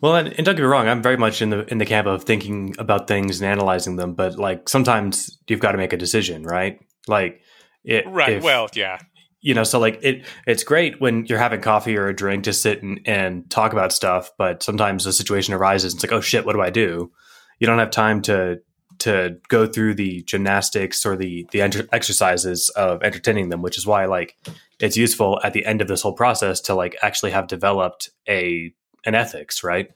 Well, 0.00 0.16
and, 0.16 0.28
and 0.28 0.44
don't 0.44 0.56
get 0.56 0.62
me 0.62 0.68
wrong, 0.68 0.88
I'm 0.88 1.02
very 1.02 1.16
much 1.16 1.40
in 1.40 1.50
the 1.50 1.64
in 1.70 1.78
the 1.78 1.86
camp 1.86 2.06
of 2.06 2.24
thinking 2.24 2.74
about 2.78 3.08
things 3.08 3.40
and 3.40 3.50
analyzing 3.50 3.96
them, 3.96 4.14
but 4.14 4.38
like 4.38 4.68
sometimes 4.68 5.38
you've 5.48 5.60
got 5.60 5.72
to 5.72 5.78
make 5.78 5.92
a 5.92 5.96
decision, 5.96 6.42
right? 6.42 6.78
Like, 7.08 7.40
it, 7.84 8.04
Right. 8.06 8.34
if- 8.34 8.42
well, 8.42 8.68
yeah. 8.74 8.98
you 9.40 9.54
know, 9.54 9.64
so 9.64 9.78
like 9.78 9.98
it 10.02 10.24
it's 10.46 10.62
great 10.64 11.00
when 11.00 11.26
you're 11.26 11.38
having 11.38 11.60
coffee 11.60 11.96
or 11.96 12.06
a 12.08 12.14
drink 12.14 12.44
to 12.44 12.52
sit 12.52 12.82
and, 12.82 13.00
and 13.06 13.50
talk 13.50 13.72
about 13.72 13.92
stuff, 13.92 14.30
but 14.38 14.62
sometimes 14.62 15.04
a 15.06 15.12
situation 15.12 15.52
arises. 15.54 15.92
And 15.92 15.98
it's 16.02 16.10
like, 16.10 16.16
oh 16.16 16.20
shit, 16.20 16.46
what 16.46 16.52
do 16.54 16.60
I 16.62 16.70
do? 16.70 17.10
You 17.58 17.66
don't 17.66 17.78
have 17.78 17.90
time 17.90 18.22
to 18.22 18.58
to 18.98 19.36
go 19.48 19.66
through 19.66 19.94
the 19.94 20.22
gymnastics 20.24 21.04
or 21.04 21.16
the 21.16 21.44
the 21.50 21.60
enter- 21.62 21.88
exercises 21.92 22.68
of 22.76 23.02
entertaining 23.02 23.48
them, 23.48 23.62
which 23.62 23.76
is 23.78 23.86
why 23.86 24.04
like 24.04 24.36
it's 24.78 24.96
useful 24.96 25.40
at 25.42 25.52
the 25.54 25.64
end 25.66 25.80
of 25.80 25.88
this 25.88 26.02
whole 26.02 26.12
process 26.12 26.60
to 26.60 26.74
like 26.74 26.96
actually 27.02 27.32
have 27.32 27.46
developed 27.48 28.10
a 28.28 28.72
an 29.04 29.14
ethics, 29.16 29.64
right? 29.64 29.88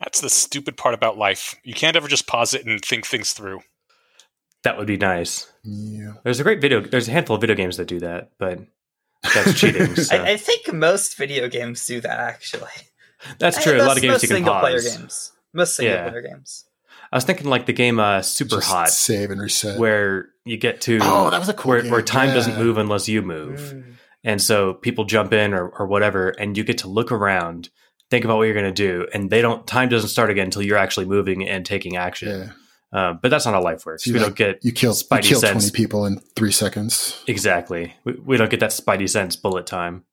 That's 0.00 0.20
the 0.20 0.30
stupid 0.30 0.76
part 0.76 0.94
about 0.94 1.16
life. 1.18 1.54
You 1.64 1.74
can't 1.74 1.96
ever 1.96 2.06
just 2.08 2.26
pause 2.28 2.54
it 2.54 2.64
and 2.66 2.80
think 2.80 3.06
things 3.06 3.32
through. 3.32 3.60
That 4.64 4.76
would 4.76 4.86
be 4.86 4.96
nice. 4.96 5.50
Yeah. 5.70 6.12
There's 6.24 6.40
a 6.40 6.42
great 6.42 6.60
video. 6.60 6.80
There's 6.80 7.08
a 7.08 7.12
handful 7.12 7.36
of 7.36 7.40
video 7.40 7.56
games 7.56 7.76
that 7.76 7.86
do 7.88 8.00
that, 8.00 8.30
but 8.38 8.60
that's 9.34 9.58
cheating. 9.58 9.94
So. 9.96 10.16
I, 10.16 10.30
I 10.32 10.36
think 10.36 10.72
most 10.72 11.16
video 11.16 11.48
games 11.48 11.84
do 11.86 12.00
that 12.00 12.18
actually. 12.20 12.70
that's 13.38 13.58
I- 13.58 13.62
true. 13.62 13.76
A 13.76 13.84
lot 13.84 13.96
of 13.96 14.02
games 14.02 14.12
most 14.14 14.22
you 14.22 14.28
can 14.28 14.36
single 14.36 14.58
player 14.60 14.80
games. 14.80 15.32
Most 15.52 15.76
single 15.76 15.94
Yeah. 15.94 16.08
player 16.10 16.22
games. 16.22 16.64
I 17.10 17.16
was 17.16 17.24
thinking 17.24 17.46
like 17.48 17.66
the 17.66 17.72
game 17.72 17.98
uh, 18.00 18.20
Super 18.22 18.56
Just 18.56 18.68
Hot, 18.68 18.88
Save 18.90 19.30
and 19.30 19.40
reset. 19.40 19.78
where 19.78 20.28
you 20.44 20.56
get 20.58 20.80
to 20.82 20.98
oh, 21.02 21.30
that 21.30 21.40
was 21.40 21.48
a 21.48 21.54
cool 21.54 21.70
where, 21.70 21.82
game. 21.82 21.90
where 21.90 22.02
time 22.02 22.28
Yeah. 22.28 22.34
doesn't 22.34 22.58
move 22.58 22.76
unless 22.78 23.08
you 23.08 23.22
move, 23.22 23.60
Mm. 23.60 23.94
and 24.24 24.42
so 24.42 24.74
people 24.74 25.04
jump 25.06 25.32
in 25.32 25.54
or, 25.54 25.68
or 25.68 25.86
whatever, 25.86 26.28
and 26.30 26.56
you 26.56 26.64
get 26.64 26.78
to 26.78 26.88
look 26.88 27.10
around, 27.10 27.70
think 28.10 28.24
about 28.26 28.36
what 28.36 28.44
you're 28.44 28.52
going 28.54 28.66
to 28.66 28.72
do, 28.72 29.06
and 29.14 29.30
they 29.30 29.40
don't. 29.40 29.66
Time 29.66 29.88
doesn't 29.88 30.10
start 30.10 30.28
again 30.30 30.44
until 30.46 30.60
you're 30.62 30.76
actually 30.76 31.06
moving 31.06 31.48
and 31.48 31.64
taking 31.64 31.96
action. 31.96 32.28
Yeah. 32.28 32.52
Um, 32.90 33.18
but 33.20 33.30
that's 33.30 33.44
not 33.44 33.52
how 33.54 33.62
life 33.62 33.84
works. 33.84 34.04
So 34.04 34.08
you 34.08 34.14
we 34.14 34.20
like- 34.20 34.28
don't 34.28 34.36
get 34.36 34.64
You 34.64 34.72
kill 34.72 34.92
you 34.92 34.94
Spidey 34.96 35.22
kill 35.24 35.40
sense. 35.40 35.64
twenty 35.68 35.70
people 35.76 36.06
in 36.06 36.20
three 36.36 36.52
seconds. 36.52 37.22
exactly. 37.26 37.94
We, 38.04 38.12
we 38.14 38.36
don't 38.38 38.50
get 38.50 38.60
that 38.60 38.70
Spidey 38.70 39.08
sense 39.08 39.36
bullet 39.36 39.66
time. 39.66 40.04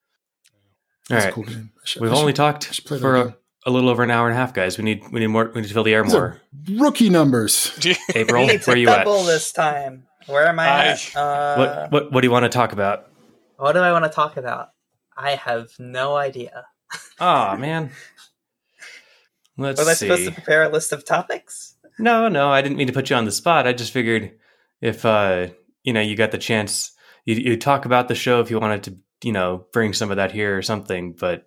All 1.10 1.16
That's 1.16 1.26
right, 1.26 1.32
a 1.32 1.34
cool 1.36 1.44
game. 1.44 1.72
Should- 1.86 2.02
we've 2.02 2.12
I 2.12 2.16
only 2.18 2.34
talked 2.34 2.68
I 2.70 2.72
should 2.74 2.86
play 2.86 2.98
that 2.98 3.02
for 3.02 3.16
a, 3.16 3.38
a 3.66 3.72
little 3.72 3.90
over 3.90 4.04
an 4.04 4.12
hour 4.12 4.28
and 4.28 4.36
a 4.36 4.40
half, 4.40 4.54
guys. 4.54 4.78
We 4.78 4.84
need 4.84 5.04
we 5.12 5.20
need 5.22 5.28
more. 5.28 5.52
We 5.54 5.62
need 5.62 5.68
to 5.68 5.74
fill 5.74 5.84
the 5.84 5.94
air 5.94 6.04
These 6.04 6.14
more. 6.14 6.42
rookie 6.74 7.10
numbers. 7.10 7.72
April, 8.16 8.46
We 8.48 8.58
where 8.58 8.76
are 8.76 8.78
you 8.78 8.90
at? 8.90 9.06
double 9.06 9.24
this 9.24 9.52
time. 9.54 10.08
Where 10.28 10.48
am 10.48 10.60
I, 10.60 10.66
I- 10.68 10.86
at? 10.88 11.12
Uh, 11.16 11.56
What 11.58 11.92
what 11.92 12.12
what 12.12 12.22
do 12.22 12.28
you 12.28 12.32
want 12.32 12.44
to 12.44 12.50
talk 12.50 12.74
about? 12.74 13.08
what 13.58 13.72
do 13.72 13.80
I 13.80 13.92
want 13.94 14.04
to 14.04 14.10
talk 14.12 14.36
about? 14.38 14.70
I 15.16 15.32
have 15.36 15.70
no 15.80 16.16
idea. 16.18 16.66
Oh 17.22 17.56
man. 17.56 17.92
Let's 19.58 19.80
Was 19.80 19.88
I 19.88 19.94
see. 19.94 20.08
supposed 20.08 20.26
to 20.26 20.32
prepare 20.34 20.64
a 20.64 20.70
list 20.70 20.92
of 20.92 21.06
topics? 21.06 21.75
No, 22.00 22.28
no, 22.28 22.50
I 22.50 22.62
didn't 22.62 22.78
mean 22.78 22.88
to 22.88 22.94
put 22.94 23.10
you 23.10 23.16
on 23.16 23.26
the 23.26 23.32
spot. 23.32 23.68
I 23.68 23.74
just 23.74 23.94
figured 23.94 24.34
if 24.82 25.06
uh, 25.06 25.48
you 25.84 25.94
know 25.94 26.02
you 26.02 26.16
got 26.16 26.32
the 26.32 26.38
chance, 26.38 26.92
you 27.26 27.36
you 27.36 27.58
talk 27.58 27.86
about 27.86 28.08
the 28.08 28.16
show 28.16 28.42
if 28.42 28.52
you 28.52 28.60
wanted 28.60 28.84
to, 28.84 28.98
you 29.24 29.32
know, 29.32 29.66
bring 29.72 29.94
some 29.94 30.12
of 30.12 30.18
that 30.18 30.32
here 30.32 30.58
or 30.58 30.62
something. 30.62 31.16
But 31.20 31.46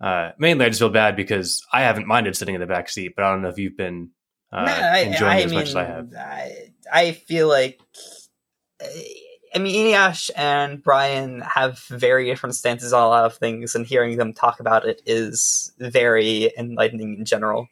uh, 0.00 0.30
mainly, 0.38 0.66
I 0.66 0.68
just 0.68 0.80
feel 0.80 0.90
bad 0.90 1.16
because 1.16 1.64
I 1.72 1.82
haven't 1.82 2.06
minded 2.06 2.36
sitting 2.36 2.54
in 2.54 2.60
the 2.60 2.66
back 2.66 2.88
seat, 2.88 3.14
but 3.16 3.24
I 3.24 3.32
don't 3.32 3.42
know 3.42 3.48
if 3.48 3.58
you've 3.58 3.76
been 3.76 4.10
uh, 4.52 4.64
No, 4.64 4.72
I, 4.72 4.98
enjoying 5.00 5.32
I 5.32 5.38
it 5.40 5.44
as 5.46 5.50
mean, 5.50 5.60
much 5.60 5.68
as 5.68 5.76
I 5.76 5.84
have. 5.84 6.12
I, 6.16 6.72
I 6.92 7.12
feel 7.12 7.48
like. 7.48 7.80
I 9.54 9.60
mean, 9.60 9.74
Eneasz 9.74 10.30
and 10.36 10.82
Brian 10.82 11.40
have 11.40 11.78
very 11.88 12.26
different 12.26 12.54
stances 12.54 12.92
on 12.92 13.02
a 13.02 13.08
lot 13.08 13.24
of 13.24 13.36
things, 13.38 13.74
and 13.74 13.86
hearing 13.86 14.18
them 14.18 14.34
talk 14.34 14.60
about 14.60 14.86
it 14.86 15.00
is 15.06 15.72
very 15.78 16.52
enlightening 16.56 17.16
in 17.18 17.24
general. 17.24 17.66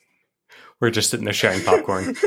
We're 0.81 0.91
just 0.91 1.11
sitting 1.11 1.25
there 1.25 1.35
sharing 1.35 1.63
popcorn. 1.63 2.15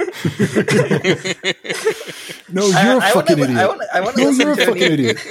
No, 2.51 2.65
you're 2.65 2.75
I- 2.75 2.93
a 2.93 2.97
I 2.97 3.11
fucking 3.11 3.37
wanna, 3.39 3.51
idiot. 3.51 3.59
I 3.59 3.67
want, 3.67 3.81
I 3.93 4.01
want 4.01 4.15
to 4.15 4.21
no, 4.23 4.29
listen 4.29 4.47
you're 4.47 4.53
a 4.53 4.65
fucking 4.65 4.81
an, 4.83 4.91
idiot. 4.91 5.17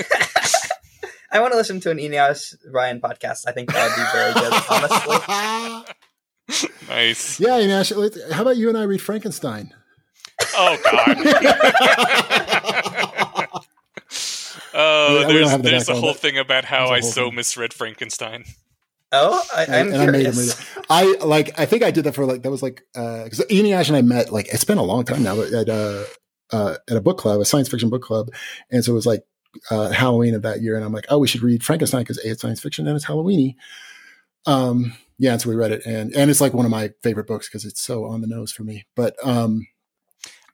I 1.33 1.41
want 1.41 1.51
to 1.53 1.57
listen 1.57 1.81
to 1.81 1.91
an 1.91 1.99
Eneasz 1.99 2.55
Ryan 2.71 3.01
podcast. 3.01 3.45
I 3.49 3.53
think 3.53 3.73
that 3.73 3.89
would 3.89 3.97
be 3.97 4.03
very 4.13 4.33
good, 4.35 4.53
honestly. 4.71 5.17
nice. 6.89 7.41
yeah, 7.41 7.57
and 7.57 7.73
how 8.33 8.43
about 8.43 8.57
you 8.57 8.69
and 8.69 8.79
I 8.79 8.85
read 8.85 9.03
Frankenstein? 9.03 9.75
Oh 10.55 10.79
god. 10.85 11.17
Oh, 14.75 15.17
We 15.19 15.23
don't 15.25 15.35
there's 15.35 15.51
the 15.51 15.59
there's 15.59 15.89
a 15.89 15.95
whole 15.97 16.15
thing 16.15 16.39
about 16.39 16.65
how 16.65 16.87
I 16.87 16.87
a 16.87 16.91
I 16.99 17.01
whole 17.01 17.11
so 17.11 17.25
thing. 17.27 17.35
misread 17.37 17.73
Frankenstein. 17.75 18.45
Oh, 19.11 19.43
I, 19.57 19.65
I'm 19.65 19.93
and 19.93 19.97
I 19.97 20.07
made 20.07 20.27
him 20.27 20.35
read 20.35 20.35
curious. 20.35 20.61
it. 20.61 20.85
I 20.91 21.17
like. 21.25 21.59
I 21.59 21.65
think 21.65 21.83
I 21.83 21.91
did 21.91 22.05
that 22.05 22.15
for 22.15 22.27
like 22.27 22.43
that 22.43 22.51
was 22.51 22.63
like 22.63 22.85
because 22.93 23.43
Eneasz 23.51 23.89
and 23.89 23.97
I 23.97 24.03
met 24.03 24.33
like 24.33 24.49
it's 24.53 24.65
been 24.65 24.79
a 24.79 24.83
long 24.83 25.05
time 25.05 25.23
now, 25.23 25.35
but 25.35 25.53
at 25.53 25.69
uh, 25.69 26.05
uh 26.53 26.77
at 26.89 26.97
a 26.97 27.01
book 27.01 27.19
club, 27.19 27.41
a 27.41 27.45
science 27.45 27.69
fiction 27.69 27.89
book 27.89 28.03
club, 28.03 28.31
and 28.71 28.85
so 28.85 28.93
it 28.93 28.95
was 28.95 29.07
like 29.07 29.25
uh 29.71 29.91
Halloween 29.91 30.35
of 30.35 30.43
that 30.43 30.61
year, 30.61 30.77
and 30.77 30.85
I'm 30.85 30.93
like, 30.93 31.07
oh, 31.09 31.19
we 31.19 31.29
should 31.29 31.43
read 31.43 31.65
Frankenstein 31.65 32.03
because 32.03 32.19
a 32.19 32.31
it's 32.31 32.43
science 32.43 32.61
fiction 32.61 32.87
and 32.87 32.97
it's 32.97 33.07
Halloweeny. 33.07 33.55
Um, 34.47 34.95
yeah, 35.19 35.33
and 35.33 35.41
so 35.41 35.49
we 35.49 35.57
read 35.57 35.73
it, 35.73 35.87
and 35.87 36.15
and 36.15 36.31
it's 36.31 36.41
like 36.41 36.53
one 36.53 36.67
of 36.67 36.71
my 36.71 36.93
favorite 37.03 37.27
books 37.27 37.49
because 37.49 37.65
it's 37.65 37.81
so 37.81 38.05
on 38.05 38.21
the 38.21 38.27
nose 38.27 38.53
for 38.53 38.63
me. 38.63 38.87
But 38.95 39.17
um, 39.27 39.67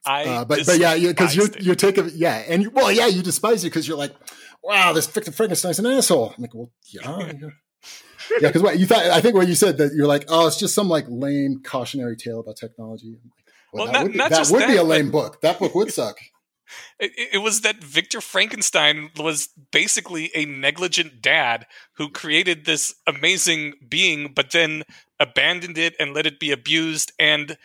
I 0.05 0.23
uh, 0.23 0.45
but 0.45 0.65
but 0.65 0.79
yeah, 0.79 0.95
because 0.95 1.35
you're 1.35 1.47
despised 1.47 1.55
it. 1.57 1.63
you're 1.63 1.75
taking 1.75 2.09
yeah, 2.15 2.43
and 2.47 2.63
you, 2.63 2.69
well, 2.69 2.91
yeah, 2.91 3.07
you 3.07 3.21
despise 3.21 3.63
it 3.63 3.67
because 3.67 3.87
you're 3.87 3.97
like, 3.97 4.13
wow, 4.63 4.93
this 4.93 5.07
Victor 5.07 5.31
Frankenstein's 5.31 5.79
an 5.79 5.85
asshole. 5.85 6.33
I'm 6.35 6.41
like, 6.41 6.53
well, 6.53 6.71
yeah, 6.85 7.31
yeah. 8.31 8.47
Because 8.49 8.61
what 8.61 8.79
you 8.79 8.85
thought, 8.85 9.05
I 9.05 9.21
think 9.21 9.35
what 9.35 9.47
you 9.47 9.55
said 9.55 9.77
that 9.77 9.93
you're 9.93 10.07
like, 10.07 10.25
oh, 10.27 10.47
it's 10.47 10.57
just 10.57 10.75
some 10.75 10.89
like 10.89 11.05
lame 11.07 11.61
cautionary 11.63 12.15
tale 12.15 12.39
about 12.39 12.57
technology. 12.57 13.17
I'm 13.23 13.31
Well, 13.73 13.85
that 13.87 13.93
not- 13.93 14.03
would, 14.03 14.11
be, 14.13 14.17
that 14.17 14.49
would 14.51 14.59
be 14.59 14.65
that, 14.65 14.73
a 14.73 14.77
but- 14.77 14.85
lame 14.87 15.11
book. 15.11 15.41
That 15.41 15.59
book 15.59 15.75
would 15.75 15.91
suck. 15.93 16.17
It, 16.99 17.11
it 17.33 17.37
was 17.39 17.61
that 17.61 17.83
Victor 17.83 18.21
Frankenstein 18.21 19.11
was 19.19 19.49
basically 19.71 20.31
a 20.33 20.45
negligent 20.45 21.21
dad 21.21 21.67
who 21.97 22.09
created 22.09 22.65
this 22.65 22.95
amazing 23.05 23.73
being, 23.87 24.31
but 24.33 24.51
then 24.51 24.83
abandoned 25.19 25.77
it 25.77 25.93
and 25.99 26.13
let 26.13 26.25
it 26.25 26.39
be 26.39 26.51
abused. 26.51 27.11
And 27.19 27.57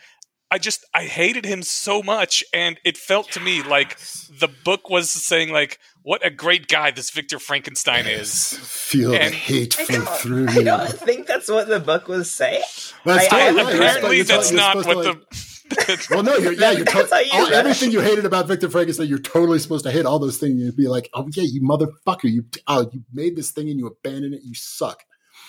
I 0.51 0.57
just 0.57 0.85
I 0.93 1.05
hated 1.05 1.45
him 1.45 1.63
so 1.63 2.03
much, 2.03 2.43
and 2.53 2.77
it 2.83 2.97
felt 2.97 3.31
to 3.31 3.39
me 3.39 3.63
like 3.63 3.97
the 4.29 4.49
book 4.49 4.89
was 4.89 5.09
saying 5.09 5.49
like, 5.51 5.79
"What 6.03 6.25
a 6.25 6.29
great 6.29 6.67
guy 6.67 6.91
this 6.91 7.09
Victor 7.09 7.39
Frankenstein 7.39 8.05
is." 8.05 8.57
Feel 8.59 9.11
the 9.11 9.19
hate 9.29 9.79
I 9.79 9.85
flow 9.85 9.95
don't, 10.05 10.17
through 10.17 10.47
I 10.49 10.53
you. 10.53 10.63
don't 10.65 10.91
think 10.91 11.25
that's 11.27 11.49
what 11.49 11.69
the 11.69 11.79
book 11.79 12.09
was 12.09 12.29
saying. 12.29 12.63
That's 13.05 13.31
I- 13.31 13.47
I- 13.49 13.51
right. 13.53 13.75
Apparently, 13.75 14.17
you're 14.17 14.25
that's 14.25 14.51
not 14.51 14.75
what 14.85 14.97
like- 14.97 15.05
the. 15.29 15.51
Well, 16.09 16.21
no, 16.21 16.35
you're, 16.35 16.51
yeah, 16.51 16.71
you're 16.71 16.83
to- 16.85 17.23
you 17.25 17.31
all, 17.31 17.53
everything 17.53 17.91
you 17.91 18.01
hated 18.01 18.25
about 18.25 18.45
Victor 18.49 18.69
Frankenstein. 18.69 19.07
You're 19.07 19.19
totally 19.19 19.57
supposed 19.57 19.85
to 19.85 19.91
hate 19.91 20.05
all 20.05 20.19
those 20.19 20.37
things. 20.37 20.59
You'd 20.61 20.75
be 20.75 20.89
like, 20.89 21.09
oh 21.13 21.29
yeah, 21.33 21.43
you 21.43 21.61
motherfucker, 21.61 22.25
you 22.29 22.43
oh, 22.67 22.89
you 22.91 23.05
made 23.13 23.37
this 23.37 23.51
thing 23.51 23.69
and 23.69 23.79
you 23.79 23.87
abandoned 23.87 24.33
it. 24.33 24.41
You 24.43 24.53
suck. 24.53 25.03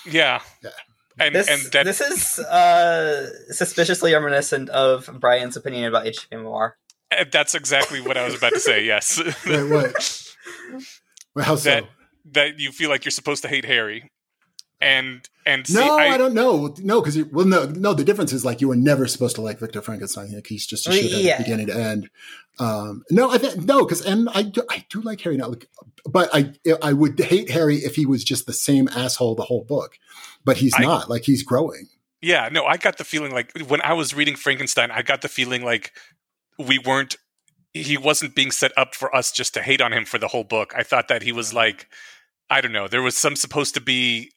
yeah. 0.08 0.40
Yeah. 0.62 0.70
And 1.18 1.34
This, 1.34 1.48
and 1.48 1.72
that 1.72 1.84
this 1.84 2.00
is 2.00 2.38
uh, 2.38 3.30
suspiciously 3.52 4.14
reminiscent 4.14 4.68
of 4.70 5.10
Brian's 5.20 5.56
opinion 5.56 5.84
about 5.84 6.06
HPMOR. 6.06 6.72
and 7.10 7.30
that's 7.30 7.54
exactly 7.54 8.00
what 8.00 8.16
I 8.16 8.24
was 8.24 8.34
about 8.34 8.52
to 8.54 8.60
say. 8.60 8.84
Yes, 8.84 9.18
Wait, 9.46 9.70
what? 9.70 10.34
Well, 11.34 11.44
how 11.44 11.56
so? 11.56 11.70
That- 11.70 11.84
that 12.30 12.58
you 12.58 12.72
feel 12.72 12.90
like 12.90 13.04
you're 13.04 13.10
supposed 13.10 13.42
to 13.42 13.48
hate 13.48 13.64
Harry, 13.64 14.10
and 14.80 15.28
and 15.46 15.66
see, 15.66 15.74
no, 15.74 15.98
I, 15.98 16.14
I, 16.14 16.18
don't 16.18 16.34
know. 16.34 16.74
No, 16.78 17.00
because 17.00 17.22
well, 17.30 17.46
no, 17.46 17.66
no. 17.66 17.94
The 17.94 18.04
difference 18.04 18.32
is 18.32 18.44
like 18.44 18.60
you 18.60 18.68
were 18.68 18.76
never 18.76 19.06
supposed 19.06 19.36
to 19.36 19.42
like 19.42 19.58
Victor 19.58 19.82
Frankenstein. 19.82 20.32
Like 20.32 20.46
he's 20.46 20.66
just 20.66 20.86
a 20.88 20.92
shit 20.92 21.10
yeah. 21.10 21.38
beginning 21.38 21.66
to 21.66 21.76
end. 21.76 22.10
Um, 22.58 23.02
no, 23.10 23.30
I 23.30 23.38
think 23.38 23.64
no, 23.64 23.84
because 23.84 24.04
and 24.04 24.28
I 24.34 24.42
do, 24.42 24.62
I 24.70 24.84
do 24.90 25.00
like 25.00 25.20
Harry 25.22 25.36
now, 25.36 25.48
like, 25.48 25.68
but 26.04 26.30
I 26.32 26.52
I 26.82 26.92
would 26.92 27.18
hate 27.18 27.50
Harry 27.50 27.76
if 27.76 27.96
he 27.96 28.06
was 28.06 28.22
just 28.24 28.46
the 28.46 28.52
same 28.52 28.88
asshole 28.88 29.34
the 29.34 29.44
whole 29.44 29.64
book. 29.64 29.98
But 30.44 30.58
he's 30.58 30.74
I- 30.76 30.82
not. 30.82 31.08
Like 31.08 31.24
he's 31.24 31.42
growing. 31.42 31.88
Yeah, 32.20 32.48
no, 32.52 32.64
I 32.64 32.76
got 32.76 32.98
the 32.98 33.04
feeling 33.04 33.32
like 33.32 33.50
when 33.66 33.80
I 33.80 33.94
was 33.94 34.14
reading 34.14 34.36
Frankenstein, 34.36 34.92
I 34.92 35.02
got 35.02 35.22
the 35.22 35.28
feeling 35.28 35.64
like 35.64 35.92
we 36.58 36.78
weren't 36.78 37.16
he 37.74 37.96
wasn't 37.96 38.34
being 38.34 38.50
set 38.50 38.70
up 38.76 38.94
for 38.94 39.14
us 39.16 39.32
just 39.32 39.54
to 39.54 39.62
hate 39.62 39.80
on 39.80 39.92
him 39.92 40.04
for 40.04 40.18
the 40.18 40.28
whole 40.28 40.44
book. 40.44 40.72
I 40.76 40.82
thought 40.82 41.08
that 41.08 41.22
he 41.22 41.32
was 41.32 41.52
like 41.52 41.88
I 42.48 42.60
don't 42.60 42.72
know, 42.72 42.86
there 42.86 43.02
was 43.02 43.16
some 43.16 43.34
supposed 43.34 43.74
to 43.74 43.80
be 43.80 44.30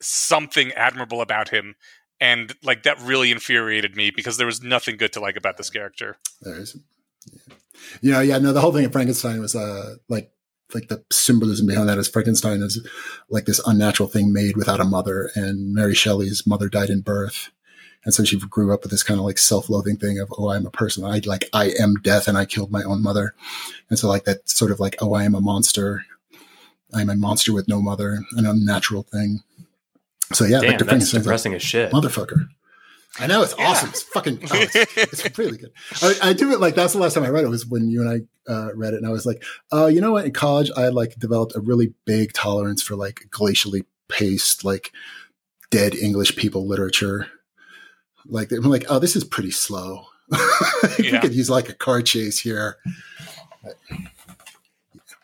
something 0.00 0.72
admirable 0.72 1.20
about 1.20 1.50
him 1.50 1.74
and 2.20 2.54
like 2.62 2.82
that 2.84 3.00
really 3.00 3.30
infuriated 3.30 3.96
me 3.96 4.10
because 4.10 4.36
there 4.36 4.46
was 4.46 4.62
nothing 4.62 4.96
good 4.96 5.12
to 5.12 5.20
like 5.20 5.36
about 5.36 5.56
this 5.56 5.70
character. 5.70 6.16
There 6.42 6.58
is. 6.58 6.76
Yeah. 7.32 7.54
You 8.00 8.12
know, 8.12 8.20
yeah, 8.20 8.38
no, 8.38 8.52
the 8.52 8.60
whole 8.60 8.72
thing 8.72 8.84
of 8.84 8.92
Frankenstein 8.92 9.40
was 9.40 9.54
uh 9.54 9.96
like 10.08 10.30
like 10.74 10.88
the 10.88 11.02
symbolism 11.10 11.66
behind 11.66 11.88
that 11.88 11.98
is 11.98 12.08
Frankenstein 12.08 12.60
is 12.60 12.86
like 13.30 13.46
this 13.46 13.60
unnatural 13.66 14.08
thing 14.08 14.32
made 14.32 14.56
without 14.56 14.80
a 14.80 14.84
mother, 14.84 15.30
and 15.34 15.72
Mary 15.72 15.94
Shelley's 15.94 16.46
mother 16.46 16.68
died 16.68 16.90
in 16.90 17.00
birth. 17.00 17.50
And 18.04 18.14
so 18.14 18.24
she 18.24 18.38
grew 18.38 18.72
up 18.72 18.82
with 18.82 18.90
this 18.90 19.02
kind 19.02 19.18
of 19.18 19.26
like 19.26 19.38
self-loathing 19.38 19.96
thing 19.96 20.18
of, 20.18 20.32
oh, 20.38 20.50
I'm 20.50 20.66
a 20.66 20.70
person. 20.70 21.04
I 21.04 21.20
like, 21.26 21.48
I 21.52 21.72
am 21.80 21.96
death 21.96 22.28
and 22.28 22.38
I 22.38 22.44
killed 22.44 22.70
my 22.70 22.82
own 22.84 23.02
mother. 23.02 23.34
And 23.90 23.98
so 23.98 24.08
like 24.08 24.24
that 24.24 24.48
sort 24.48 24.70
of 24.70 24.78
like, 24.78 24.96
oh, 25.00 25.14
I 25.14 25.24
am 25.24 25.34
a 25.34 25.40
monster. 25.40 26.04
I'm 26.94 27.10
a 27.10 27.16
monster 27.16 27.52
with 27.52 27.68
no 27.68 27.82
mother, 27.82 28.20
an 28.32 28.46
unnatural 28.46 29.02
thing. 29.02 29.40
So 30.32 30.44
yeah, 30.44 30.60
Damn, 30.60 30.70
Victor 30.70 30.84
that's 30.84 31.12
like, 31.12 31.22
depressing 31.22 31.54
as 31.54 31.62
shit. 31.62 31.90
motherfucker. 31.92 32.48
I 33.20 33.26
know 33.26 33.42
it's 33.42 33.54
Yeah. 33.58 33.68
awesome. 33.68 33.88
It's 33.90 34.02
fucking. 34.02 34.38
Oh, 34.50 34.56
it's, 34.60 34.74
it's 34.74 35.38
really 35.38 35.58
good. 35.58 35.72
I, 36.02 36.14
I 36.22 36.32
do 36.32 36.52
it 36.52 36.60
like 36.60 36.74
that's 36.74 36.92
the 36.92 36.98
last 36.98 37.14
time 37.14 37.24
I 37.24 37.30
read 37.30 37.44
it 37.44 37.48
was 37.48 37.66
when 37.66 37.88
you 37.90 38.00
and 38.02 38.26
I 38.48 38.52
uh, 38.52 38.74
read 38.74 38.94
it, 38.94 38.98
and 38.98 39.06
I 39.06 39.10
was 39.10 39.26
like, 39.26 39.42
oh, 39.72 39.86
you 39.86 40.00
know 40.00 40.12
what? 40.12 40.24
In 40.24 40.32
college, 40.32 40.70
I 40.76 40.88
like 40.88 41.16
developed 41.18 41.54
a 41.56 41.60
really 41.60 41.92
big 42.04 42.32
tolerance 42.32 42.82
for 42.82 42.96
like 42.96 43.26
glacially 43.30 43.84
paced, 44.08 44.64
like 44.64 44.92
dead 45.70 45.94
English 45.94 46.36
people 46.36 46.66
literature. 46.66 47.26
Like 48.26 48.52
I'm 48.52 48.62
like, 48.64 48.86
oh, 48.88 48.98
this 48.98 49.16
is 49.16 49.24
pretty 49.24 49.50
slow. 49.50 50.06
we 50.98 51.18
could 51.18 51.34
use 51.34 51.48
like 51.50 51.68
a 51.68 51.74
car 51.74 52.02
chase 52.02 52.38
here. 52.38 52.76
But, 53.62 53.76
yeah, 53.90 53.98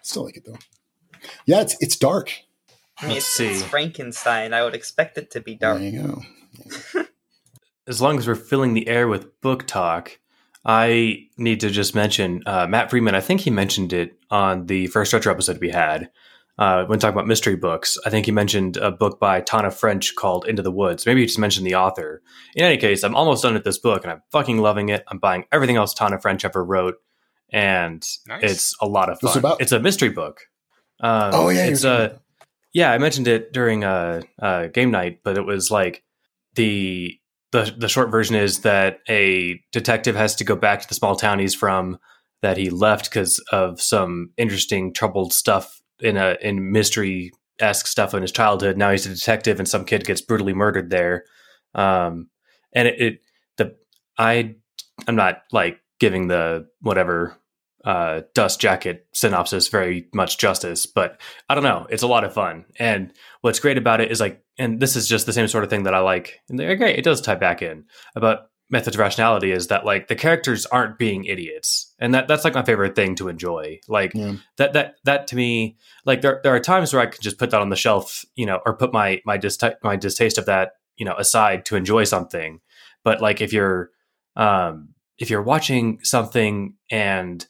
still 0.03 0.25
like 0.25 0.37
it 0.37 0.45
though. 0.47 0.59
Yeah, 1.47 1.61
it's 1.62 1.77
it's 1.81 1.97
dark. 1.97 2.33
I 2.99 3.07
mean, 3.07 3.15
Let's 3.15 3.41
it's, 3.41 3.41
it's 3.41 3.61
see. 3.61 3.66
Frankenstein. 3.66 4.53
I 4.55 4.62
would 4.65 4.75
expect 4.75 5.19
it 5.19 5.31
to 5.33 5.41
be 5.41 5.55
dark. 5.55 5.79
There 5.81 5.89
you 5.89 6.03
go. 6.03 6.23
As 7.86 8.01
long 8.01 8.19
as 8.19 8.27
we're 8.27 8.35
filling 8.35 8.74
the 8.74 8.89
air 8.89 9.09
with 9.09 9.40
book 9.40 9.66
talk, 9.66 10.19
I 10.65 11.27
need 11.36 11.61
to 11.61 11.70
just 11.70 11.94
mention 11.94 12.43
uh, 12.47 12.66
Matt 12.66 12.90
Freeman. 12.90 13.15
I 13.15 13.20
think 13.20 13.43
he 13.43 13.51
mentioned 13.51 13.93
it 13.93 14.16
on 14.31 14.66
the 14.66 14.86
first 14.89 15.12
retro 15.12 15.31
episode 15.32 15.59
we 15.61 15.69
had 15.70 16.11
uh, 16.59 16.85
when 16.86 16.98
talking 16.98 17.15
about 17.15 17.27
mystery 17.27 17.56
books. 17.56 17.98
I 18.06 18.11
think 18.11 18.24
he 18.27 18.32
mentioned 18.32 18.78
a 18.78 18.90
book 18.90 19.20
by 19.20 19.40
Tana 19.43 19.70
French 19.70 20.15
called 20.16 20.47
Into 20.48 20.62
the 20.62 20.70
Woods. 20.70 21.05
Maybe 21.05 21.20
he 21.20 21.27
just 21.27 21.39
mentioned 21.39 21.66
the 21.66 21.74
author. 21.74 22.23
In 22.55 22.65
any 22.65 22.78
case, 22.78 23.02
I'm 23.05 23.15
almost 23.15 23.43
done 23.43 23.52
with 23.55 23.65
this 23.65 23.78
book 23.78 24.02
and 24.05 24.12
I'm 24.12 24.23
fucking 24.32 24.59
loving 24.59 24.89
it. 24.89 25.05
I'm 25.09 25.19
buying 25.19 25.44
everything 25.52 25.77
else 25.77 25.93
Tana 25.93 26.19
French 26.19 26.44
ever 26.47 26.65
wrote, 26.65 26.94
and 27.52 28.02
Nice. 28.27 28.43
it's 28.43 28.77
a 28.81 28.86
lot 28.86 29.11
of 29.11 29.19
What's 29.20 29.35
fun. 29.35 29.40
it 29.40 29.47
about? 29.47 29.61
It's 29.61 29.73
a 29.73 29.81
mystery 29.81 30.09
book. 30.11 30.40
Um, 31.01 31.31
Oh 31.35 31.48
yeah, 31.51 31.66
it's 31.66 31.85
a 31.85 32.20
yeah, 32.73 32.90
I 32.90 32.98
mentioned 32.98 33.28
it 33.28 33.52
during 33.52 33.85
uh, 33.85 34.23
uh, 34.40 34.69
game 34.69 34.90
night, 34.90 35.20
but 35.23 35.36
it 35.36 35.44
was 35.44 35.70
like 35.70 36.02
the 36.55 37.19
the 37.55 37.72
the 37.78 37.89
short 37.89 38.10
version 38.10 38.35
is 38.35 38.60
that 38.60 38.98
a 39.09 39.60
detective 39.70 40.16
has 40.16 40.35
to 40.35 40.44
go 40.44 40.56
back 40.56 40.81
to 40.81 40.89
the 40.89 40.94
small 40.94 41.14
town 41.14 41.39
he's 41.39 41.55
from 41.55 41.98
that 42.43 42.56
he 42.56 42.68
left 42.68 43.09
because 43.09 43.39
of 43.52 43.81
some 43.81 44.31
interesting 44.36 44.93
troubled 44.93 45.32
stuff 45.32 45.81
in 46.01 46.16
a 46.16 46.36
in 46.43 46.72
mystery 46.72 47.31
esque 47.60 47.86
stuff 47.86 48.12
in 48.12 48.22
his 48.22 48.32
childhood. 48.32 48.76
Now 48.76 48.90
he's 48.90 49.06
a 49.06 49.14
detective, 49.14 49.60
and 49.60 49.68
some 49.68 49.85
kid 49.85 50.05
gets 50.05 50.20
brutally 50.20 50.52
murdered 50.52 50.90
there. 50.90 51.24
Um, 51.76 52.28
and 52.72 52.89
it, 52.89 53.01
it 53.01 53.18
the 53.56 53.76
I 54.18 54.56
I'm 55.06 55.14
not 55.14 55.43
like 55.52 55.78
giving 56.01 56.26
the 56.26 56.66
whatever 56.81 57.36
uh, 57.85 58.23
dust 58.35 58.61
jacket 58.61 59.06
synopsis 59.12 59.69
very 59.69 60.09
much 60.15 60.39
justice, 60.39 60.86
but 60.86 61.20
I 61.48 61.55
don't 61.55 61.65
know. 61.65 61.86
It's 61.90 62.02
a 62.02 62.06
lot 62.06 62.24
of 62.24 62.32
fun. 62.32 62.65
And 62.78 63.12
what's 63.43 63.61
great 63.61 63.77
about 63.78 64.01
it 64.01 64.11
is 64.11 64.20
like, 64.20 64.43
and 64.59 64.81
this 64.81 64.97
is 64.97 65.06
just 65.09 65.27
the 65.27 65.32
same 65.32 65.48
sort 65.48 65.65
of 65.65 65.70
thing 65.70 65.82
that 65.85 65.94
I 65.94 65.98
like. 66.01 66.40
And 66.48 66.59
they're 66.59 66.77
great. 66.77 66.98
It 66.98 67.05
does 67.05 67.20
tie 67.20 67.35
back 67.35 67.61
in 67.61 67.85
about 68.16 68.47
methods 68.70 68.97
of 68.97 69.01
rationality 69.01 69.52
is 69.52 69.66
that 69.66 69.85
like 69.85 70.09
the 70.09 70.16
characters 70.16 70.65
aren't 70.66 70.98
being 70.98 71.27
idiots, 71.27 71.93
and 71.98 72.15
that 72.15 72.27
that's 72.27 72.44
like 72.44 72.55
my 72.55 72.62
favorite 72.62 72.97
thing 72.97 73.15
to 73.16 73.28
enjoy. 73.28 73.78
Like 73.86 74.12
Yeah. 74.15 74.36
that 74.56 74.73
that 74.73 74.94
that 75.05 75.27
to 75.28 75.36
me, 75.36 75.77
like 76.06 76.23
there 76.23 76.40
there 76.43 76.55
are 76.55 76.61
times 76.61 76.93
where 76.93 77.02
I 77.02 77.06
can 77.06 77.20
just 77.20 77.39
put 77.39 77.51
that 77.51 77.61
on 77.61 77.69
the 77.69 77.77
shelf, 77.77 78.24
you 78.35 78.47
know, 78.47 78.61
or 78.65 78.74
put 78.77 78.93
my 78.94 79.20
my 79.27 79.36
dist- 79.36 79.62
my 79.82 79.97
distaste 79.97 80.39
of 80.39 80.47
that, 80.47 80.73
you 80.97 81.05
know, 81.05 81.15
aside 81.19 81.66
to 81.66 81.77
enjoy 81.77 82.05
something. 82.05 82.61
But 83.05 83.20
like 83.20 83.43
if 83.43 83.52
you're 83.52 83.90
um 84.36 84.94
if 85.19 85.28
you're 85.31 85.43
watching 85.43 86.01
something 86.02 86.74
and 86.90 87.47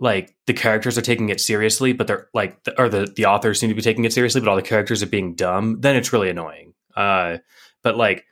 like 0.00 0.34
the 0.46 0.54
characters 0.54 0.96
are 0.96 1.02
taking 1.02 1.28
it 1.28 1.40
seriously, 1.40 1.92
but 1.92 2.06
they're 2.06 2.28
like, 2.34 2.58
or 2.78 2.88
the 2.88 3.06
the 3.14 3.26
authors 3.26 3.60
seem 3.60 3.68
to 3.68 3.74
be 3.76 3.82
taking 3.82 4.04
it 4.06 4.12
seriously, 4.12 4.40
but 4.40 4.48
all 4.48 4.56
the 4.56 4.62
characters 4.62 5.02
are 5.02 5.06
being 5.06 5.34
dumb, 5.34 5.80
then 5.80 5.94
it's 5.94 6.12
really 6.12 6.30
annoying. 6.30 6.72
Uh, 6.96 7.36
but 7.82 7.96
like 7.96 8.24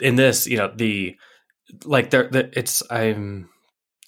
in 0.00 0.16
this, 0.16 0.46
you 0.46 0.56
know, 0.56 0.72
the 0.74 1.16
like 1.84 2.10
they're, 2.10 2.28
they 2.30 2.50
it's 2.54 2.82
I'm 2.90 3.50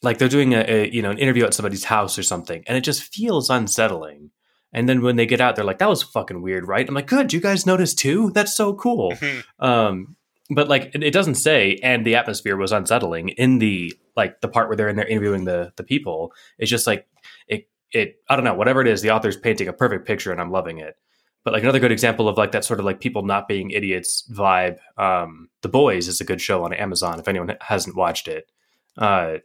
like 0.02 0.18
they're 0.18 0.28
doing 0.28 0.54
a, 0.54 0.64
a 0.66 0.88
you 0.90 1.02
know 1.02 1.10
an 1.10 1.18
interview 1.18 1.44
at 1.44 1.54
somebody's 1.54 1.84
house 1.84 2.18
or 2.18 2.22
something, 2.22 2.64
and 2.66 2.76
it 2.78 2.82
just 2.82 3.02
feels 3.02 3.50
unsettling. 3.50 4.30
And 4.72 4.88
then 4.88 5.02
when 5.02 5.16
they 5.16 5.26
get 5.26 5.42
out, 5.42 5.54
they're 5.54 5.66
like, 5.66 5.78
"That 5.78 5.90
was 5.90 6.02
fucking 6.02 6.40
weird, 6.40 6.66
right?" 6.66 6.88
I'm 6.88 6.94
like, 6.94 7.06
"Good, 7.06 7.34
you 7.34 7.40
guys 7.42 7.66
noticed 7.66 7.98
too. 7.98 8.30
That's 8.30 8.56
so 8.56 8.72
cool." 8.74 9.12
Mhm. 9.12 9.44
um 9.58 10.16
but 10.54 10.68
like 10.68 10.90
it, 10.94 11.12
doesn't 11.12 11.36
say 11.36 11.78
and 11.82 12.04
the 12.04 12.16
atmosphere 12.16 12.56
was 12.56 12.72
unsettling. 12.72 13.30
In 13.30 13.58
the 13.58 13.94
like 14.16 14.40
the 14.40 14.48
part 14.48 14.68
where 14.68 14.76
they're 14.76 14.88
in 14.88 14.96
there 14.96 15.06
interviewing 15.06 15.44
the 15.44 15.72
the 15.76 15.84
people 15.84 16.32
it's 16.58 16.70
just 16.70 16.86
like 16.86 17.06
it 17.48 17.68
it 17.92 18.16
i 18.28 18.36
don't 18.36 18.44
know 18.44 18.54
whatever 18.54 18.80
it 18.80 18.88
is 18.88 19.02
the 19.02 19.10
author's 19.10 19.36
painting 19.36 19.68
a 19.68 19.72
perfect 19.72 20.06
picture 20.06 20.32
and 20.32 20.40
i'm 20.40 20.50
loving 20.50 20.78
it. 20.78 20.96
But 21.44 21.54
like 21.54 21.64
another 21.64 21.80
good 21.80 21.90
example 21.90 22.28
of 22.28 22.38
like 22.38 22.52
that 22.52 22.64
sort 22.64 22.78
of 22.78 22.86
like 22.86 23.00
people 23.00 23.22
not 23.22 23.48
being 23.48 23.70
idiots 23.70 24.28
vibe 24.32 24.78
um 24.98 25.48
the 25.62 25.68
boys 25.68 26.08
is 26.08 26.20
a 26.20 26.24
good 26.24 26.40
show 26.40 26.64
on 26.64 26.72
amazon 26.72 27.18
if 27.18 27.28
anyone 27.28 27.56
hasn't 27.60 27.96
watched 27.96 28.28
it. 28.28 28.50
Uh 28.96 29.38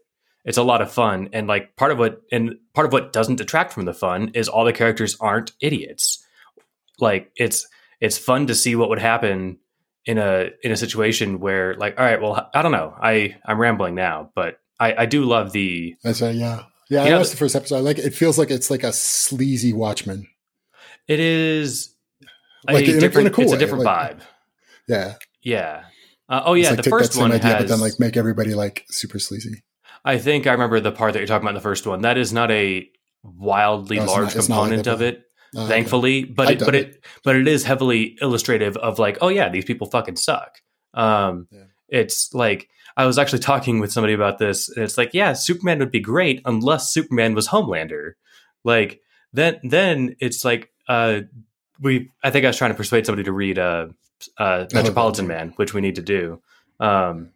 it's 0.45 0.57
a 0.57 0.63
lot 0.63 0.81
of 0.81 0.91
fun 0.91 1.29
and 1.33 1.47
like 1.47 1.75
part 1.75 1.91
of 1.91 1.99
what 1.99 2.21
and 2.31 2.55
part 2.73 2.87
of 2.87 2.93
what 2.93 3.11
doesn't 3.11 3.35
detract 3.35 3.73
from 3.73 3.85
the 3.85 3.93
fun 3.93 4.31
is 4.33 4.47
all 4.47 4.63
the 4.63 4.73
characters 4.73 5.17
aren't 5.19 5.51
idiots. 5.59 6.23
Like 6.99 7.31
it's 7.35 7.67
it's 7.99 8.17
fun 8.17 8.47
to 8.47 8.55
see 8.55 8.75
what 8.75 8.89
would 8.89 8.99
happen 8.99 9.59
in 10.07 10.17
a 10.17 10.49
in 10.63 10.71
a 10.71 10.75
situation 10.77 11.39
where 11.39 11.75
like 11.75 11.99
all 11.99 12.05
right 12.05 12.21
well 12.21 12.49
i 12.55 12.61
don't 12.63 12.71
know 12.71 12.95
i 12.99 13.35
i'm 13.45 13.59
rambling 13.59 13.93
now 13.93 14.31
but 14.33 14.59
i 14.79 15.03
i 15.03 15.05
do 15.05 15.23
love 15.25 15.51
the 15.51 15.95
I 16.03 16.13
say, 16.13 16.31
yeah. 16.31 16.63
Yeah, 16.89 17.03
I 17.03 17.09
know, 17.09 17.17
watched 17.17 17.31
the 17.31 17.37
first 17.37 17.53
episode. 17.53 17.75
I 17.75 17.79
like 17.81 17.99
it. 17.99 18.05
It 18.05 18.13
feels 18.13 18.37
like 18.37 18.49
it's 18.49 18.71
like 18.71 18.83
a 18.83 18.93
sleazy 18.93 19.73
Watchmen. 19.73 20.25
it 21.09 21.19
is 21.19 21.93
Like, 22.65 22.87
a- 22.87 22.91
in 22.91 22.97
a 22.97 22.99
different 23.01 23.33
cool 23.33 23.43
it's 23.43 23.53
a 23.53 23.57
different 23.57 23.83
like- 23.83 24.17
vibe 24.17 24.21
Yeah. 24.87 25.13
yeah 25.43 25.83
uh, 26.29 26.41
oh 26.45 26.53
yeah 26.53 26.61
It's 26.61 26.69
like 26.71 26.77
the 26.77 26.83
take 26.83 26.91
first 26.91 27.11
that 27.11 27.13
same 27.15 27.21
one 27.23 27.31
idea, 27.33 27.51
has, 27.51 27.63
but 27.63 27.67
then 27.67 27.79
like 27.81 27.99
make 27.99 28.15
everybody 28.17 28.53
like 28.55 28.85
super 28.89 29.19
sleazy. 29.19 29.63
i 30.05 30.17
think 30.17 30.47
i 30.47 30.51
remember 30.53 30.79
the 30.79 30.93
part 30.93 31.11
that 31.13 31.19
you're 31.19 31.27
talking 31.27 31.43
about 31.43 31.51
in 31.51 31.55
the 31.55 31.61
first 31.69 31.85
one 31.85 32.01
that 32.03 32.17
is 32.17 32.31
not 32.31 32.49
a 32.51 32.89
wildly 33.23 33.97
No, 33.97 34.05
large 34.05 34.27
not- 34.27 34.35
like 34.37 34.45
component 34.45 34.87
of 34.87 35.01
it 35.01 35.23
Uh, 35.57 35.61
okay. 35.61 35.69
thankfully 35.69 36.23
but 36.23 36.51
it, 36.51 36.59
but 36.59 36.65
dug 36.65 36.75
it 36.75 37.03
but 37.23 37.35
it 37.35 37.47
is 37.47 37.63
heavily 37.63 38.15
illustrative 38.21 38.77
of 38.77 38.99
like 38.99 39.17
oh 39.21 39.29
yeah 39.29 39.49
these 39.49 39.65
people 39.65 39.87
fucking 39.87 40.15
suck 40.15 40.61
um 40.93 41.47
Yeah. 41.51 41.63
it's 41.89 42.31
like 42.33 42.69
i 42.95 43.05
was 43.05 43.17
actually 43.17 43.39
talking 43.39 43.79
with 43.79 43.91
somebody 43.91 44.13
about 44.13 44.37
this 44.37 44.69
and 44.69 44.83
it's 44.83 44.97
like 44.97 45.13
yeah 45.13 45.33
superman 45.33 45.79
would 45.79 45.91
be 45.91 45.99
great 45.99 46.41
unless 46.45 46.91
superman 46.91 47.33
was 47.33 47.47
homelander 47.47 48.11
like 48.63 49.01
then 49.33 49.59
then 49.63 50.15
it's 50.19 50.45
like 50.45 50.71
uh 50.87 51.21
we 51.81 52.11
i 52.23 52.29
think 52.29 52.45
i 52.45 52.49
was 52.49 52.57
trying 52.57 52.71
to 52.71 52.77
persuade 52.77 53.05
somebody 53.07 53.23
to 53.23 53.31
read 53.33 53.57
uh 53.57 53.87
uh 54.37 54.65
metropolitan 54.73 55.25
yeah. 55.25 55.35
man 55.37 55.53
which 55.55 55.73
we 55.73 55.81
need 55.81 55.95
to 55.95 56.01
do 56.03 56.39
um 56.79 57.31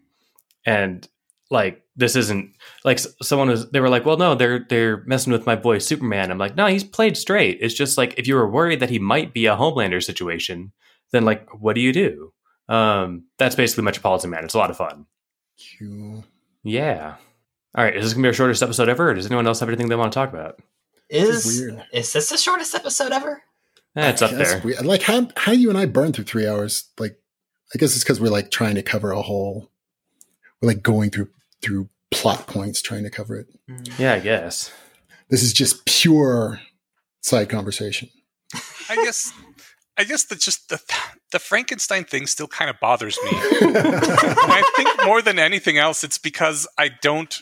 and 0.65 1.07
like 1.51 1.83
this 1.95 2.15
isn't 2.15 2.55
like 2.85 2.99
someone 3.21 3.49
was 3.49 3.69
they 3.71 3.79
were 3.81 3.89
like 3.89 4.05
well 4.05 4.17
no 4.17 4.33
they're 4.35 4.65
they're 4.69 5.03
messing 5.05 5.33
with 5.33 5.45
my 5.45 5.55
boy 5.55 5.77
superman 5.77 6.31
i'm 6.31 6.37
like 6.37 6.55
no 6.55 6.65
he's 6.67 6.83
played 6.83 7.17
straight 7.17 7.57
it's 7.61 7.73
just 7.73 7.97
like 7.97 8.13
if 8.17 8.25
you 8.27 8.35
were 8.35 8.49
worried 8.49 8.79
that 8.79 8.89
he 8.89 8.97
might 8.99 9.33
be 9.33 9.45
a 9.45 9.55
homelander 9.55 10.01
situation 10.03 10.71
then 11.11 11.25
like 11.25 11.47
what 11.61 11.75
do 11.75 11.81
you 11.81 11.91
do 11.93 12.31
um 12.69 13.25
that's 13.37 13.55
basically 13.55 13.83
metropolitan 13.83 14.29
man 14.29 14.43
it's 14.45 14.53
a 14.53 14.57
lot 14.57 14.69
of 14.71 14.77
fun 14.77 15.05
Cool. 15.77 16.23
yeah 16.63 17.15
all 17.75 17.83
right 17.83 17.95
is 17.95 18.03
this 18.05 18.13
gonna 18.13 18.23
be 18.23 18.29
our 18.29 18.33
shortest 18.33 18.63
episode 18.63 18.89
ever 18.89 19.09
or 19.09 19.13
does 19.13 19.25
anyone 19.25 19.45
else 19.45 19.59
have 19.59 19.69
anything 19.69 19.89
they 19.89 19.95
want 19.95 20.11
to 20.11 20.15
talk 20.17 20.29
about 20.33 20.59
This 21.09 21.27
Is 21.29 21.45
is 21.45 21.61
weird. 21.61 21.83
is 21.93 22.13
this 22.13 22.29
the 22.29 22.37
shortest 22.37 22.73
episode 22.73 23.11
ever? 23.11 23.43
eh, 23.97 24.09
it's 24.09 24.21
up 24.21 24.31
I 24.31 24.37
guess 24.37 24.51
there 24.53 24.61
we- 24.63 24.77
like 24.77 25.01
how 25.03 25.27
how 25.35 25.51
you 25.51 25.69
and 25.69 25.77
I 25.77 25.85
burn 25.85 26.13
through 26.13 26.23
three 26.23 26.47
hours. 26.47 26.85
Like, 26.97 27.17
I 27.75 27.77
guess 27.77 27.93
it's 27.95 28.03
because 28.05 28.19
we're 28.21 28.31
like 28.31 28.49
trying 28.51 28.75
to 28.75 28.81
cover 28.81 29.11
a 29.11 29.21
whole. 29.21 29.69
We're 30.61 30.67
like 30.69 30.81
going 30.81 31.09
through 31.09 31.27
through 31.61 31.89
plot 32.11 32.47
points, 32.47 32.81
trying 32.81 33.03
to 33.03 33.09
cover 33.09 33.37
it. 33.37 33.47
Mm. 33.69 33.99
yeah 33.99 34.13
i 34.13 34.19
guess 34.19 34.71
This 35.29 35.43
is 35.43 35.53
just 35.53 35.85
pure 35.85 36.59
side 37.21 37.47
conversation. 37.49 38.09
I 38.89 38.95
guess 38.95 39.31
I 39.97 40.03
guess 40.03 40.25
that 40.25 40.39
just 40.39 40.67
the 40.69 40.81
the 41.31 41.39
Frankenstein 41.39 42.03
thing 42.03 42.27
still 42.27 42.47
kind 42.47 42.69
of 42.69 42.79
bothers 42.81 43.17
me. 43.23 43.31
And 43.61 43.77
I 43.77 44.73
think 44.75 45.05
more 45.05 45.21
than 45.21 45.39
anything 45.39 45.77
else, 45.77 46.03
it's 46.03 46.17
because 46.17 46.67
I 46.77 46.89
don't 47.01 47.41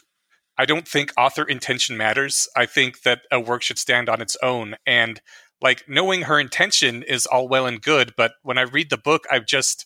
I 0.58 0.66
don't 0.66 0.88
think 0.88 1.14
author 1.18 1.44
intention 1.44 1.98
matters. 1.98 2.48
I 2.56 2.66
think 2.68 3.02
that 3.04 3.22
a 3.32 3.40
work 3.40 3.64
should 3.64 3.80
stand 3.80 4.10
on 4.10 4.22
its 4.22 4.38
own. 4.44 4.76
And 4.86 5.22
like 5.62 5.88
knowing 5.88 6.24
her 6.24 6.40
intention 6.40 7.02
is 7.02 7.26
all 7.26 7.48
well 7.48 7.66
and 7.66 7.82
good, 7.82 8.14
but 8.16 8.34
when 8.44 8.58
I 8.58 8.64
read 8.64 8.90
the 8.90 8.98
book, 8.98 9.24
I 9.32 9.40
just 9.40 9.86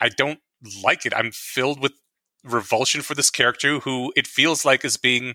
I 0.00 0.08
don't 0.08 0.38
like 0.82 1.04
it. 1.04 1.12
I'm 1.14 1.32
filled 1.32 1.80
with 1.80 1.92
revulsion 2.52 3.02
for 3.02 3.14
this 3.14 3.30
character 3.30 3.80
who 3.80 4.12
it 4.16 4.26
feels 4.26 4.64
like 4.64 4.84
is 4.84 4.96
being 4.96 5.34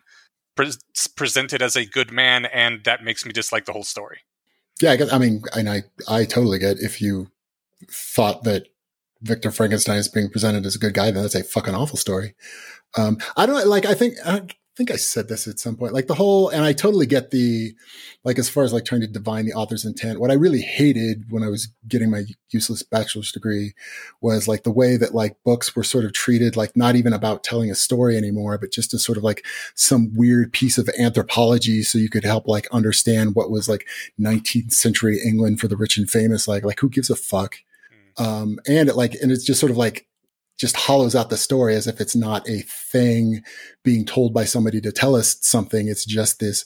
pre- 0.55 0.71
presented 1.15 1.61
as 1.61 1.75
a 1.75 1.85
good 1.85 2.11
man, 2.11 2.45
and 2.45 2.83
that 2.83 3.03
makes 3.03 3.25
me 3.25 3.31
dislike 3.31 3.65
the 3.65 3.73
whole 3.73 3.83
story. 3.83 4.19
Yeah, 4.81 4.91
I, 4.91 4.95
guess, 4.97 5.13
I 5.13 5.17
mean, 5.17 5.43
and 5.55 5.69
I 5.69 5.83
I 6.07 6.25
totally 6.25 6.59
get 6.59 6.79
if 6.79 7.01
you 7.01 7.29
thought 7.89 8.43
that 8.43 8.67
Victor 9.21 9.51
Frankenstein 9.51 9.97
is 9.97 10.09
being 10.09 10.29
presented 10.29 10.65
as 10.65 10.75
a 10.75 10.79
good 10.79 10.93
guy, 10.93 11.11
then 11.11 11.21
that's 11.21 11.35
a 11.35 11.43
fucking 11.43 11.75
awful 11.75 11.97
story. 11.97 12.35
Um, 12.97 13.17
I 13.37 13.45
don't 13.45 13.67
like. 13.67 13.85
I 13.85 13.93
think 13.93 14.15
I 14.25 14.43
think 14.75 14.89
I 14.89 14.95
said 14.95 15.27
this 15.27 15.47
at 15.47 15.59
some 15.59 15.75
point. 15.75 15.93
Like 15.93 16.07
the 16.07 16.15
whole, 16.15 16.49
and 16.49 16.63
I 16.65 16.73
totally 16.73 17.05
get 17.05 17.29
the 17.29 17.73
like 18.23 18.39
as 18.39 18.49
far 18.49 18.63
as 18.63 18.73
like 18.73 18.85
trying 18.85 19.01
to 19.01 19.07
divine 19.07 19.45
the 19.45 19.53
author's 19.53 19.85
intent. 19.85 20.19
What 20.19 20.31
I 20.31 20.35
really 20.35 20.61
hated 20.61 21.25
when 21.29 21.43
I 21.43 21.49
was 21.49 21.67
getting 21.87 22.09
my 22.09 22.23
useless 22.49 22.81
bachelor's 22.81 23.31
degree 23.31 23.73
was 24.21 24.47
like 24.47 24.63
the 24.63 24.71
way 24.71 24.97
that 24.97 25.13
like 25.13 25.37
books 25.43 25.75
were 25.75 25.83
sort 25.83 26.05
of 26.05 26.13
treated, 26.13 26.55
like 26.55 26.75
not 26.75 26.95
even 26.95 27.13
about 27.13 27.43
telling 27.43 27.69
a 27.69 27.75
story 27.75 28.17
anymore, 28.17 28.57
but 28.57 28.71
just 28.71 28.93
as 28.93 29.05
sort 29.05 29.17
of 29.17 29.23
like 29.23 29.45
some 29.75 30.11
weird 30.15 30.51
piece 30.51 30.79
of 30.79 30.89
anthropology, 30.97 31.83
so 31.83 31.99
you 31.99 32.09
could 32.09 32.23
help 32.23 32.47
like 32.47 32.67
understand 32.71 33.35
what 33.35 33.51
was 33.51 33.69
like 33.69 33.85
19th 34.19 34.73
century 34.73 35.19
England 35.23 35.59
for 35.59 35.67
the 35.67 35.77
rich 35.77 35.97
and 35.97 36.09
famous. 36.09 36.47
Like, 36.47 36.63
like 36.63 36.79
who 36.79 36.89
gives 36.89 37.11
a 37.11 37.15
fuck? 37.15 37.57
Um, 38.17 38.59
and 38.67 38.89
it 38.89 38.95
like, 38.95 39.13
and 39.21 39.31
it's 39.31 39.45
just 39.45 39.59
sort 39.59 39.71
of 39.71 39.77
like, 39.77 40.07
just 40.57 40.77
hollows 40.77 41.15
out 41.15 41.29
the 41.29 41.37
story 41.37 41.75
as 41.75 41.87
if 41.87 41.99
it's 41.99 42.15
not 42.15 42.47
a 42.47 42.61
thing 42.61 43.43
being 43.83 44.05
told 44.05 44.33
by 44.33 44.45
somebody 44.45 44.79
to 44.81 44.91
tell 44.91 45.15
us 45.15 45.37
something. 45.41 45.87
It's 45.87 46.05
just 46.05 46.39
this 46.39 46.63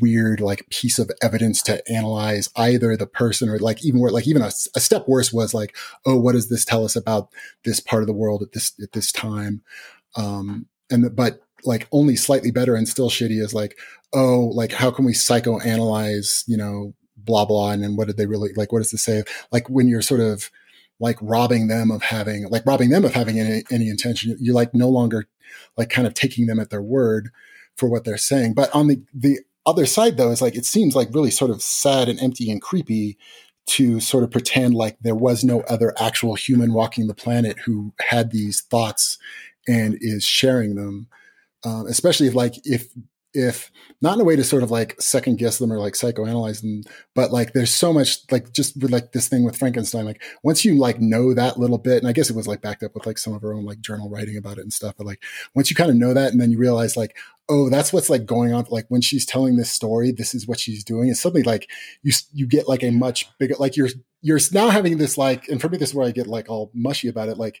weird, 0.00 0.40
like 0.40 0.68
piece 0.70 0.98
of 0.98 1.10
evidence 1.20 1.60
to 1.62 1.82
analyze 1.90 2.48
either 2.56 2.96
the 2.96 3.06
person 3.06 3.48
or 3.48 3.58
like 3.58 3.84
even 3.84 4.00
where, 4.00 4.10
like 4.10 4.26
even 4.26 4.40
a, 4.40 4.50
a 4.74 4.80
step 4.80 5.06
worse 5.08 5.32
was 5.32 5.52
like, 5.52 5.76
oh, 6.06 6.16
what 6.16 6.32
does 6.32 6.48
this 6.48 6.64
tell 6.64 6.84
us 6.84 6.96
about 6.96 7.28
this 7.64 7.80
part 7.80 8.02
of 8.02 8.06
the 8.06 8.14
world 8.14 8.42
at 8.42 8.52
this, 8.52 8.72
at 8.82 8.92
this 8.92 9.12
time? 9.12 9.62
Um, 10.16 10.66
and, 10.90 11.04
the, 11.04 11.10
but 11.10 11.40
like 11.64 11.88
only 11.92 12.16
slightly 12.16 12.50
better 12.50 12.74
and 12.76 12.88
still 12.88 13.10
shitty 13.10 13.42
is 13.42 13.52
like, 13.52 13.76
oh, 14.12 14.50
like 14.54 14.72
how 14.72 14.90
can 14.90 15.04
we 15.04 15.12
psychoanalyze, 15.12 16.44
you 16.46 16.56
know, 16.56 16.94
blah, 17.16 17.44
blah. 17.44 17.72
And 17.72 17.82
then 17.82 17.96
what 17.96 18.06
did 18.06 18.16
they 18.16 18.26
really, 18.26 18.52
like, 18.54 18.70
what 18.70 18.78
does 18.78 18.92
this 18.92 19.02
say? 19.02 19.24
Like 19.50 19.68
when 19.68 19.88
you're 19.88 20.02
sort 20.02 20.20
of, 20.20 20.50
like 21.00 21.18
robbing 21.20 21.68
them 21.68 21.90
of 21.90 22.02
having 22.02 22.48
like 22.48 22.64
robbing 22.66 22.90
them 22.90 23.04
of 23.04 23.14
having 23.14 23.38
any, 23.38 23.64
any 23.70 23.88
intention. 23.88 24.36
You're 24.40 24.54
like 24.54 24.74
no 24.74 24.88
longer 24.88 25.26
like 25.76 25.90
kind 25.90 26.06
of 26.06 26.14
taking 26.14 26.46
them 26.46 26.60
at 26.60 26.70
their 26.70 26.82
word 26.82 27.30
for 27.76 27.88
what 27.88 28.04
they're 28.04 28.16
saying. 28.16 28.54
But 28.54 28.74
on 28.74 28.86
the 28.86 29.02
the 29.12 29.40
other 29.66 29.86
side 29.86 30.16
though 30.16 30.30
is 30.30 30.42
like 30.42 30.56
it 30.56 30.66
seems 30.66 30.94
like 30.94 31.08
really 31.12 31.30
sort 31.30 31.50
of 31.50 31.62
sad 31.62 32.08
and 32.08 32.20
empty 32.20 32.50
and 32.50 32.60
creepy 32.62 33.18
to 33.66 33.98
sort 33.98 34.24
of 34.24 34.30
pretend 34.30 34.74
like 34.74 34.98
there 35.00 35.14
was 35.14 35.42
no 35.42 35.60
other 35.62 35.94
actual 35.98 36.34
human 36.34 36.72
walking 36.72 37.06
the 37.06 37.14
planet 37.14 37.58
who 37.60 37.92
had 38.00 38.30
these 38.30 38.60
thoughts 38.60 39.18
and 39.66 39.96
is 40.00 40.24
sharing 40.24 40.74
them. 40.74 41.08
Um, 41.64 41.86
especially 41.86 42.26
if 42.26 42.34
like 42.34 42.54
if 42.64 42.88
if 43.34 43.70
not 44.00 44.14
in 44.14 44.20
a 44.20 44.24
way 44.24 44.36
to 44.36 44.44
sort 44.44 44.62
of 44.62 44.70
like 44.70 45.00
second 45.00 45.38
guess 45.38 45.58
them 45.58 45.72
or 45.72 45.78
like 45.78 45.94
psychoanalyze 45.94 46.60
them, 46.60 46.82
but 47.14 47.32
like 47.32 47.52
there's 47.52 47.74
so 47.74 47.92
much 47.92 48.18
like 48.30 48.52
just 48.52 48.80
with 48.80 48.90
like 48.90 49.12
this 49.12 49.28
thing 49.28 49.44
with 49.44 49.58
Frankenstein, 49.58 50.04
like 50.04 50.22
once 50.42 50.64
you 50.64 50.78
like 50.78 51.00
know 51.00 51.34
that 51.34 51.58
little 51.58 51.78
bit, 51.78 51.98
and 51.98 52.08
I 52.08 52.12
guess 52.12 52.30
it 52.30 52.36
was 52.36 52.46
like 52.46 52.62
backed 52.62 52.82
up 52.82 52.94
with 52.94 53.06
like 53.06 53.18
some 53.18 53.34
of 53.34 53.42
her 53.42 53.52
own 53.52 53.64
like 53.64 53.80
journal 53.80 54.08
writing 54.08 54.36
about 54.36 54.58
it 54.58 54.62
and 54.62 54.72
stuff, 54.72 54.94
but 54.96 55.06
like 55.06 55.22
once 55.54 55.68
you 55.68 55.76
kind 55.76 55.90
of 55.90 55.96
know 55.96 56.14
that 56.14 56.32
and 56.32 56.40
then 56.40 56.50
you 56.50 56.58
realize 56.58 56.96
like, 56.96 57.16
oh, 57.48 57.68
that's 57.68 57.92
what's 57.92 58.08
like 58.08 58.24
going 58.24 58.54
on. 58.54 58.64
Like 58.70 58.86
when 58.88 59.00
she's 59.00 59.26
telling 59.26 59.56
this 59.56 59.70
story, 59.70 60.12
this 60.12 60.34
is 60.34 60.46
what 60.46 60.60
she's 60.60 60.84
doing. 60.84 61.08
It's 61.08 61.20
suddenly 61.20 61.42
like 61.42 61.68
you, 62.02 62.12
you 62.32 62.46
get 62.46 62.68
like 62.68 62.82
a 62.82 62.90
much 62.90 63.28
bigger, 63.38 63.54
like 63.58 63.76
you're, 63.76 63.90
you're 64.22 64.40
now 64.52 64.70
having 64.70 64.96
this 64.96 65.18
like, 65.18 65.48
and 65.48 65.60
for 65.60 65.68
me, 65.68 65.76
this 65.76 65.90
is 65.90 65.94
where 65.94 66.06
I 66.06 66.12
get 66.12 66.26
like 66.26 66.48
all 66.48 66.70
mushy 66.72 67.08
about 67.08 67.28
it. 67.28 67.36
Like, 67.36 67.60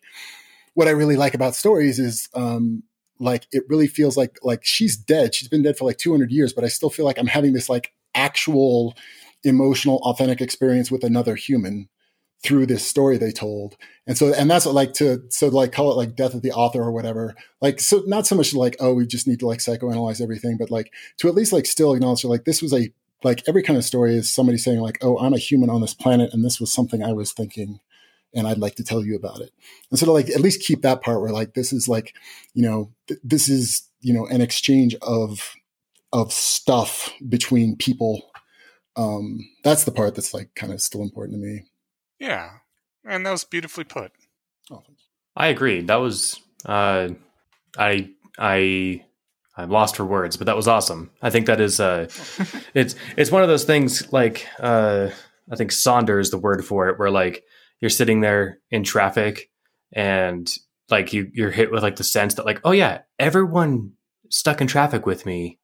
what 0.74 0.88
I 0.88 0.92
really 0.92 1.16
like 1.16 1.34
about 1.34 1.54
stories 1.54 1.98
is 1.98 2.28
um, 2.34 2.82
like 3.18 3.46
it 3.52 3.64
really 3.68 3.86
feels 3.86 4.16
like 4.16 4.38
like 4.42 4.64
she's 4.64 4.96
dead. 4.96 5.34
She's 5.34 5.48
been 5.48 5.62
dead 5.62 5.76
for 5.76 5.84
like 5.84 5.98
200 5.98 6.30
years, 6.30 6.52
but 6.52 6.64
I 6.64 6.68
still 6.68 6.90
feel 6.90 7.04
like 7.04 7.18
I'm 7.18 7.26
having 7.26 7.52
this 7.52 7.68
like 7.68 7.92
actual 8.14 8.94
emotional, 9.44 9.98
authentic 9.98 10.40
experience 10.40 10.90
with 10.90 11.04
another 11.04 11.34
human 11.34 11.88
through 12.42 12.66
this 12.66 12.86
story 12.86 13.16
they 13.16 13.30
told. 13.30 13.76
And 14.06 14.18
so, 14.18 14.32
and 14.34 14.50
that's 14.50 14.66
what, 14.66 14.74
like 14.74 14.92
to, 14.94 15.22
so 15.30 15.48
like 15.48 15.72
call 15.72 15.90
it 15.90 15.96
like 15.96 16.14
death 16.14 16.34
of 16.34 16.42
the 16.42 16.52
author 16.52 16.82
or 16.82 16.92
whatever. 16.92 17.34
Like, 17.62 17.80
so 17.80 18.02
not 18.06 18.26
so 18.26 18.36
much 18.36 18.54
like, 18.54 18.76
oh, 18.80 18.92
we 18.92 19.06
just 19.06 19.26
need 19.26 19.40
to 19.40 19.46
like 19.46 19.60
psychoanalyze 19.60 20.20
everything, 20.20 20.58
but 20.58 20.70
like 20.70 20.92
to 21.18 21.28
at 21.28 21.34
least 21.34 21.54
like 21.54 21.64
still 21.64 21.94
acknowledge 21.94 22.22
that, 22.22 22.28
like 22.28 22.44
this 22.44 22.60
was 22.60 22.74
a, 22.74 22.92
like 23.22 23.42
every 23.48 23.62
kind 23.62 23.78
of 23.78 23.84
story 23.84 24.14
is 24.14 24.30
somebody 24.30 24.58
saying 24.58 24.80
like, 24.80 24.98
oh, 25.00 25.16
I'm 25.18 25.32
a 25.32 25.38
human 25.38 25.70
on 25.70 25.80
this 25.80 25.94
planet 25.94 26.34
and 26.34 26.44
this 26.44 26.60
was 26.60 26.70
something 26.70 27.02
I 27.02 27.14
was 27.14 27.32
thinking 27.32 27.80
and 28.34 28.46
I'd 28.46 28.58
like 28.58 28.74
to 28.76 28.84
tell 28.84 29.04
you 29.04 29.16
about 29.16 29.40
it. 29.40 29.52
And 29.90 29.98
sort 29.98 30.08
of 30.08 30.14
like 30.14 30.34
at 30.34 30.40
least 30.40 30.62
keep 30.62 30.82
that 30.82 31.02
part 31.02 31.20
where 31.20 31.32
like 31.32 31.54
this 31.54 31.72
is 31.72 31.88
like, 31.88 32.14
you 32.52 32.62
know, 32.62 32.90
th- 33.06 33.20
this 33.22 33.48
is, 33.48 33.88
you 34.00 34.12
know, 34.12 34.26
an 34.26 34.40
exchange 34.40 34.94
of 35.02 35.54
of 36.12 36.32
stuff 36.32 37.12
between 37.28 37.76
people. 37.76 38.30
Um, 38.96 39.48
that's 39.64 39.84
the 39.84 39.90
part 39.90 40.14
that's 40.14 40.32
like 40.32 40.54
kind 40.54 40.72
of 40.72 40.80
still 40.80 41.02
important 41.02 41.40
to 41.40 41.46
me. 41.46 41.64
Yeah, 42.18 42.50
and 43.04 43.26
that 43.26 43.32
was 43.32 43.44
beautifully 43.44 43.84
put. 43.84 44.12
Oh, 44.70 44.82
I 45.36 45.48
agree. 45.48 45.80
That 45.82 45.96
was 45.96 46.40
uh, 46.64 47.08
I 47.76 48.10
I 48.38 49.04
I'm 49.56 49.70
lost 49.70 49.96
for 49.96 50.04
words, 50.04 50.36
but 50.36 50.46
that 50.46 50.56
was 50.56 50.68
awesome. 50.68 51.10
I 51.22 51.30
think 51.30 51.46
that 51.46 51.60
is 51.60 51.80
uh, 51.80 52.08
it's 52.74 52.94
it's 53.16 53.30
one 53.30 53.42
of 53.42 53.48
those 53.48 53.64
things 53.64 54.12
like 54.12 54.46
uh, 54.58 55.10
I 55.50 55.56
think 55.56 55.70
Sonder 55.70 56.20
is 56.20 56.30
the 56.30 56.38
word 56.38 56.64
for 56.64 56.88
it, 56.88 56.98
where 56.98 57.10
like 57.10 57.44
you're 57.80 57.90
sitting 57.90 58.20
there 58.20 58.58
in 58.70 58.82
traffic 58.84 59.50
and 59.92 60.50
like 60.90 61.12
you 61.12 61.30
you're 61.32 61.50
hit 61.50 61.70
with 61.70 61.82
like 61.82 61.96
the 61.96 62.04
sense 62.04 62.34
that 62.34 62.46
like 62.46 62.60
oh 62.64 62.72
yeah 62.72 63.00
everyone 63.18 63.92
stuck 64.30 64.60
in 64.60 64.66
traffic 64.66 65.06
with 65.06 65.24
me 65.26 65.58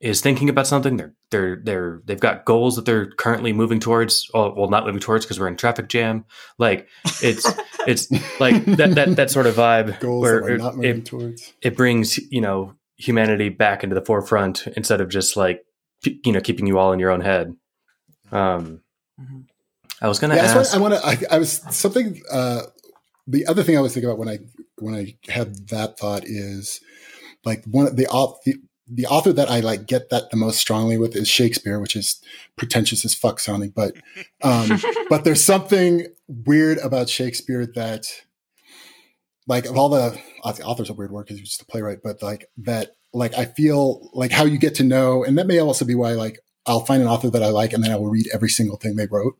is 0.00 0.20
thinking 0.20 0.48
about 0.50 0.66
something 0.66 0.96
they're 0.96 1.14
they're 1.30 1.56
they're 1.64 2.02
they've 2.04 2.20
got 2.20 2.44
goals 2.44 2.76
that 2.76 2.84
they're 2.84 3.10
currently 3.12 3.52
moving 3.52 3.80
towards 3.80 4.28
or 4.34 4.54
well 4.54 4.68
not 4.68 4.84
moving 4.84 5.00
towards 5.00 5.24
because 5.24 5.40
we're 5.40 5.48
in 5.48 5.56
traffic 5.56 5.88
jam 5.88 6.24
like 6.58 6.86
it's 7.22 7.46
it's 7.86 8.10
like 8.40 8.62
that 8.66 8.94
that 8.94 9.16
that 9.16 9.30
sort 9.30 9.46
of 9.46 9.54
vibe 9.54 9.98
goals 10.00 10.22
where 10.22 10.40
that 10.40 10.42
we're 10.42 10.56
not 10.58 10.76
moving 10.76 10.98
it, 10.98 11.06
towards. 11.06 11.52
it 11.62 11.76
brings 11.76 12.18
you 12.30 12.40
know 12.40 12.74
humanity 12.96 13.48
back 13.48 13.82
into 13.84 13.94
the 13.94 14.04
forefront 14.04 14.66
instead 14.76 15.00
of 15.00 15.08
just 15.08 15.36
like 15.36 15.64
you 16.04 16.32
know 16.32 16.40
keeping 16.40 16.66
you 16.66 16.78
all 16.78 16.92
in 16.92 16.98
your 16.98 17.10
own 17.10 17.20
head 17.20 17.54
um 18.32 18.80
Mhm. 19.18 19.46
I 20.00 20.08
was 20.08 20.18
gonna 20.18 20.36
Yeah, 20.36 20.42
that's 20.42 20.54
ask 20.54 20.72
what 20.72 20.78
I 20.78 20.82
want 20.82 21.18
to. 21.18 21.26
I, 21.30 21.36
I 21.36 21.38
was 21.38 21.52
something. 21.70 22.20
Uh, 22.30 22.62
the 23.26 23.46
other 23.46 23.62
thing 23.62 23.76
I 23.76 23.80
was 23.80 23.94
thinking 23.94 24.08
about 24.08 24.18
when 24.18 24.28
I 24.28 24.38
when 24.78 24.94
I 24.94 25.16
had 25.30 25.68
that 25.68 25.98
thought 25.98 26.24
is 26.24 26.80
like 27.44 27.64
one 27.64 27.86
of 27.86 27.96
the 27.96 28.06
au- 28.10 28.38
the, 28.44 28.56
the 28.88 29.06
author 29.06 29.32
that 29.32 29.50
I 29.50 29.60
like 29.60 29.86
get 29.86 30.10
that 30.10 30.30
the 30.30 30.36
most 30.36 30.58
strongly 30.58 30.96
with 30.98 31.16
is 31.16 31.28
Shakespeare, 31.28 31.80
which 31.80 31.96
is 31.96 32.20
pretentious 32.56 33.04
as 33.04 33.14
fuck 33.14 33.40
sounding, 33.40 33.70
but 33.70 33.94
um, 34.42 34.80
but 35.08 35.24
there's 35.24 35.42
something 35.42 36.06
weird 36.28 36.78
about 36.78 37.08
Shakespeare 37.08 37.66
that 37.74 38.06
like 39.46 39.66
of 39.66 39.76
all 39.76 39.88
the 39.88 40.20
the 40.44 40.64
author's 40.64 40.90
of 40.90 40.98
weird 40.98 41.10
work 41.10 41.26
because 41.26 41.40
he's 41.40 41.48
just 41.48 41.62
a 41.62 41.66
playwright, 41.66 41.98
but 42.02 42.22
like 42.22 42.48
that 42.58 42.96
like 43.12 43.34
I 43.34 43.46
feel 43.46 44.10
like 44.12 44.30
how 44.30 44.44
you 44.44 44.58
get 44.58 44.76
to 44.76 44.84
know, 44.84 45.24
and 45.24 45.38
that 45.38 45.46
may 45.46 45.58
also 45.58 45.84
be 45.84 45.94
why 45.94 46.12
like 46.12 46.38
I'll 46.66 46.84
find 46.84 47.02
an 47.02 47.08
author 47.08 47.30
that 47.30 47.42
I 47.42 47.48
like 47.48 47.72
and 47.72 47.82
then 47.82 47.92
I 47.92 47.96
will 47.96 48.10
read 48.10 48.28
every 48.32 48.50
single 48.50 48.76
thing 48.76 48.96
they 48.96 49.06
wrote 49.06 49.36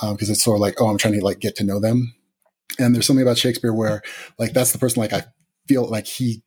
because 0.00 0.30
it's 0.30 0.42
sort 0.42 0.56
of 0.56 0.60
like 0.60 0.80
oh 0.80 0.88
I'm 0.88 0.98
trying 0.98 1.14
to 1.14 1.24
like 1.24 1.40
get 1.40 1.56
to 1.56 1.64
know 1.64 1.80
them. 1.80 2.14
And 2.78 2.94
there's 2.94 3.06
something 3.06 3.22
about 3.22 3.38
Shakespeare 3.38 3.72
where 3.72 4.02
like 4.38 4.52
that's 4.52 4.72
the 4.72 4.78
person 4.78 5.00
like 5.00 5.12
I 5.12 5.24
feel 5.66 5.88
like 5.88 6.06
he 6.06 6.42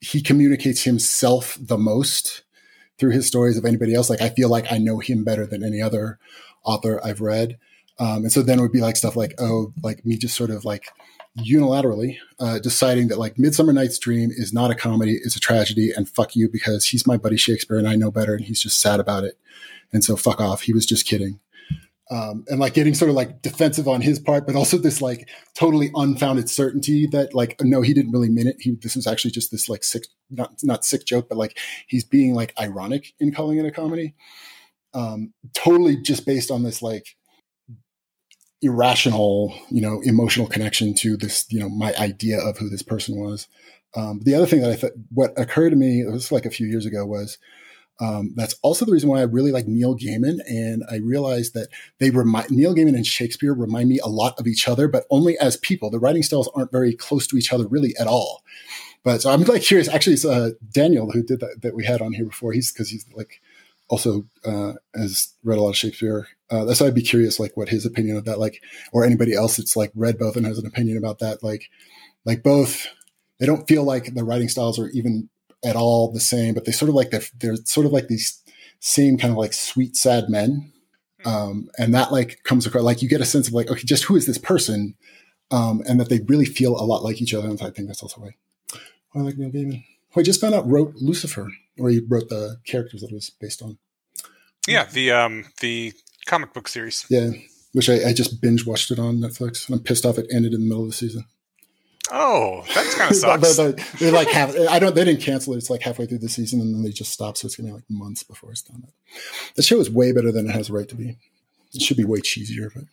he 0.00 0.20
communicates 0.20 0.82
himself 0.82 1.56
the 1.60 1.78
most 1.78 2.42
through 2.98 3.10
his 3.10 3.26
stories 3.26 3.56
of 3.56 3.64
anybody 3.64 3.94
else. 3.94 4.10
Like 4.10 4.20
I 4.20 4.28
feel 4.28 4.48
like 4.48 4.70
I 4.70 4.78
know 4.78 4.98
him 4.98 5.24
better 5.24 5.46
than 5.46 5.64
any 5.64 5.80
other 5.80 6.18
author 6.64 7.00
I've 7.04 7.20
read. 7.20 7.58
Um, 7.98 8.24
and 8.24 8.32
so 8.32 8.42
then 8.42 8.58
it 8.58 8.62
would 8.62 8.72
be 8.72 8.80
like 8.80 8.96
stuff 8.96 9.16
like, 9.16 9.34
oh, 9.38 9.72
like 9.82 10.04
me 10.04 10.16
just 10.16 10.36
sort 10.36 10.50
of 10.50 10.64
like 10.64 10.86
unilaterally 11.38 12.16
uh, 12.38 12.58
deciding 12.58 13.08
that 13.08 13.18
like 13.18 13.38
Midsummer 13.38 13.72
Night's 13.72 13.98
Dream 13.98 14.30
is 14.32 14.52
not 14.52 14.70
a 14.70 14.74
comedy, 14.74 15.18
it's 15.24 15.36
a 15.36 15.40
tragedy, 15.40 15.92
and 15.96 16.08
fuck 16.08 16.36
you 16.36 16.48
because 16.48 16.86
he's 16.86 17.06
my 17.06 17.16
buddy 17.16 17.36
Shakespeare 17.36 17.78
and 17.78 17.88
I 17.88 17.96
know 17.96 18.10
better, 18.10 18.34
and 18.34 18.44
he's 18.44 18.60
just 18.60 18.80
sad 18.80 19.00
about 19.00 19.24
it, 19.24 19.38
and 19.92 20.04
so 20.04 20.16
fuck 20.16 20.40
off. 20.40 20.62
He 20.62 20.72
was 20.72 20.86
just 20.86 21.06
kidding. 21.06 21.40
Um, 22.10 22.44
and 22.48 22.60
like 22.60 22.74
getting 22.74 22.92
sort 22.92 23.08
of 23.08 23.14
like 23.14 23.40
defensive 23.40 23.88
on 23.88 24.02
his 24.02 24.18
part, 24.18 24.46
but 24.46 24.54
also 24.54 24.76
this 24.76 25.00
like 25.00 25.26
totally 25.54 25.90
unfounded 25.94 26.50
certainty 26.50 27.06
that 27.12 27.34
like 27.34 27.56
no, 27.62 27.80
he 27.80 27.94
didn't 27.94 28.12
really 28.12 28.28
mean 28.28 28.46
it. 28.46 28.56
He 28.60 28.76
this 28.82 28.94
was 28.94 29.06
actually 29.06 29.30
just 29.30 29.50
this 29.50 29.70
like 29.70 29.82
sick, 29.82 30.04
not 30.30 30.52
not 30.62 30.84
sick 30.84 31.06
joke, 31.06 31.28
but 31.30 31.38
like 31.38 31.58
he's 31.86 32.04
being 32.04 32.34
like 32.34 32.52
ironic 32.60 33.14
in 33.18 33.32
calling 33.32 33.58
it 33.58 33.64
a 33.64 33.70
comedy. 33.70 34.14
Um, 34.92 35.32
totally 35.54 35.96
just 35.96 36.26
based 36.26 36.50
on 36.50 36.62
this 36.62 36.82
like 36.82 37.16
irrational, 38.64 39.54
you 39.70 39.80
know, 39.80 40.00
emotional 40.04 40.46
connection 40.46 40.94
to 40.94 41.16
this, 41.16 41.46
you 41.50 41.60
know, 41.60 41.68
my 41.68 41.94
idea 41.98 42.38
of 42.38 42.58
who 42.58 42.68
this 42.68 42.82
person 42.82 43.20
was. 43.20 43.46
Um, 43.94 44.20
the 44.24 44.34
other 44.34 44.46
thing 44.46 44.62
that 44.62 44.70
I 44.70 44.76
thought, 44.76 44.92
what 45.12 45.38
occurred 45.38 45.70
to 45.70 45.76
me, 45.76 46.00
it 46.00 46.10
was 46.10 46.32
like 46.32 46.46
a 46.46 46.50
few 46.50 46.66
years 46.66 46.86
ago, 46.86 47.04
was 47.06 47.38
um, 48.00 48.32
that's 48.34 48.56
also 48.62 48.84
the 48.84 48.92
reason 48.92 49.08
why 49.08 49.20
I 49.20 49.24
really 49.24 49.52
like 49.52 49.68
Neil 49.68 49.96
Gaiman. 49.96 50.40
And 50.46 50.82
I 50.90 50.96
realized 50.96 51.54
that 51.54 51.68
they 51.98 52.10
remind 52.10 52.50
Neil 52.50 52.74
Gaiman 52.74 52.96
and 52.96 53.06
Shakespeare 53.06 53.54
remind 53.54 53.88
me 53.88 53.98
a 54.00 54.08
lot 54.08 54.38
of 54.38 54.46
each 54.46 54.68
other, 54.68 54.88
but 54.88 55.04
only 55.10 55.38
as 55.38 55.56
people. 55.56 55.90
The 55.90 56.00
writing 56.00 56.22
styles 56.22 56.50
aren't 56.54 56.72
very 56.72 56.94
close 56.94 57.26
to 57.28 57.36
each 57.36 57.52
other 57.52 57.66
really 57.68 57.94
at 57.98 58.06
all. 58.06 58.42
But 59.04 59.22
so 59.22 59.30
I'm 59.30 59.42
like 59.42 59.62
curious. 59.62 59.88
Actually, 59.88 60.14
it's 60.14 60.24
uh, 60.24 60.50
Daniel 60.72 61.10
who 61.12 61.22
did 61.22 61.40
that 61.40 61.62
that 61.62 61.74
we 61.74 61.84
had 61.84 62.00
on 62.00 62.14
here 62.14 62.24
before. 62.24 62.52
He's 62.52 62.72
because 62.72 62.88
he's 62.88 63.06
like 63.14 63.40
also 63.88 64.24
uh, 64.44 64.72
has 64.94 65.34
read 65.44 65.58
a 65.58 65.62
lot 65.62 65.70
of 65.70 65.76
Shakespeare. 65.76 66.26
Uh, 66.50 66.64
that's 66.64 66.80
why 66.80 66.86
I'd 66.86 66.94
be 66.94 67.02
curious, 67.02 67.38
like 67.38 67.56
what 67.56 67.68
his 67.68 67.84
opinion 67.84 68.16
of 68.16 68.24
that, 68.24 68.38
like, 68.38 68.62
or 68.92 69.04
anybody 69.04 69.34
else 69.34 69.56
that's 69.56 69.76
like 69.76 69.92
read 69.94 70.18
both 70.18 70.36
and 70.36 70.46
has 70.46 70.58
an 70.58 70.66
opinion 70.66 70.96
about 70.96 71.18
that. 71.18 71.42
Like, 71.42 71.68
like 72.24 72.42
both, 72.42 72.86
they 73.38 73.46
don't 73.46 73.68
feel 73.68 73.84
like 73.84 74.14
the 74.14 74.24
writing 74.24 74.48
styles 74.48 74.78
are 74.78 74.88
even 74.90 75.28
at 75.64 75.76
all 75.76 76.12
the 76.12 76.20
same, 76.20 76.54
but 76.54 76.64
they 76.64 76.72
sort 76.72 76.88
of 76.88 76.94
like 76.94 77.10
they're, 77.10 77.22
they're 77.38 77.56
sort 77.64 77.86
of 77.86 77.92
like 77.92 78.08
these 78.08 78.42
same 78.80 79.16
kind 79.16 79.32
of 79.32 79.38
like 79.38 79.52
sweet, 79.52 79.96
sad 79.96 80.28
men. 80.28 80.72
Um, 81.24 81.70
and 81.78 81.94
that 81.94 82.12
like 82.12 82.42
comes 82.44 82.66
across 82.66 82.82
like 82.82 83.00
you 83.00 83.08
get 83.08 83.20
a 83.20 83.24
sense 83.24 83.48
of 83.48 83.54
like, 83.54 83.70
okay, 83.70 83.82
just 83.84 84.04
who 84.04 84.16
is 84.16 84.26
this 84.26 84.38
person? 84.38 84.94
Um, 85.50 85.82
and 85.88 85.98
that 86.00 86.08
they 86.08 86.20
really 86.26 86.44
feel 86.44 86.72
a 86.78 86.84
lot 86.84 87.02
like 87.02 87.22
each 87.22 87.34
other. 87.34 87.48
And 87.48 87.60
I 87.62 87.70
think 87.70 87.88
that's 87.88 88.02
also 88.02 88.20
why 88.20 88.34
I 89.14 89.20
like 89.20 89.38
Neil 89.38 89.50
Gaiman. 89.50 89.84
Who 90.12 90.20
I 90.20 90.22
just 90.22 90.40
found 90.40 90.54
out 90.54 90.68
wrote 90.68 90.94
Lucifer, 90.96 91.48
or 91.78 91.88
he 91.88 92.00
wrote 92.06 92.28
the 92.28 92.58
characters 92.66 93.00
that 93.00 93.10
it 93.10 93.14
was 93.14 93.30
based 93.30 93.62
on. 93.62 93.78
Yeah, 94.66 94.84
the 94.84 95.12
um 95.12 95.46
the 95.60 95.92
comic 96.26 96.52
book 96.52 96.68
series. 96.68 97.06
Yeah, 97.08 97.30
which 97.72 97.88
I, 97.88 98.08
I 98.08 98.12
just 98.12 98.40
binge 98.40 98.66
watched 98.66 98.90
it 98.90 98.98
on 98.98 99.18
Netflix. 99.18 99.68
And 99.68 99.76
I'm 99.76 99.82
pissed 99.82 100.06
off 100.06 100.18
it 100.18 100.26
ended 100.30 100.54
in 100.54 100.60
the 100.60 100.66
middle 100.66 100.82
of 100.82 100.90
the 100.90 100.94
season. 100.94 101.24
Oh, 102.12 102.62
that 102.74 102.86
kind 102.96 103.10
of 103.10 103.20
But- 103.22 103.46
sucks. 103.46 103.56
but- 103.56 103.76
but 103.76 103.98
they're 103.98 104.12
like 104.12 104.28
half. 104.28 104.54
I 104.68 104.78
don't. 104.78 104.94
They 104.94 105.04
didn't 105.04 105.22
cancel 105.22 105.54
it. 105.54 105.58
It's 105.58 105.70
like 105.70 105.82
halfway 105.82 106.06
through 106.06 106.18
the 106.18 106.28
season, 106.28 106.60
and 106.60 106.74
then 106.74 106.82
they 106.82 106.90
just 106.90 107.12
stop. 107.12 107.36
So 107.36 107.46
it's 107.46 107.56
gonna 107.56 107.68
be 107.70 107.74
like 107.74 107.84
months 107.88 108.22
before 108.22 108.50
it's 108.50 108.62
done. 108.62 108.84
The 109.56 109.62
show 109.62 109.80
is 109.80 109.90
way 109.90 110.12
better 110.12 110.30
than 110.32 110.48
it 110.48 110.52
has 110.52 110.68
a 110.70 110.72
right 110.74 110.88
to 110.88 110.94
be. 110.94 111.16
It 111.72 111.82
should 111.82 111.96
be 111.96 112.04
way 112.04 112.20
cheesier, 112.20 112.70
but 112.74 112.84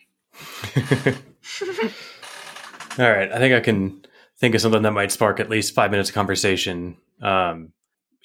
All 2.99 3.09
right, 3.11 3.31
I 3.31 3.38
think 3.38 3.53
I 3.53 3.59
can 3.61 4.03
think 4.39 4.55
of 4.55 4.61
something 4.61 4.81
that 4.81 4.91
might 4.91 5.11
spark 5.11 5.39
at 5.39 5.49
least 5.49 5.73
five 5.73 5.91
minutes 5.91 6.09
of 6.09 6.15
conversation. 6.15 6.97
Um, 7.21 7.71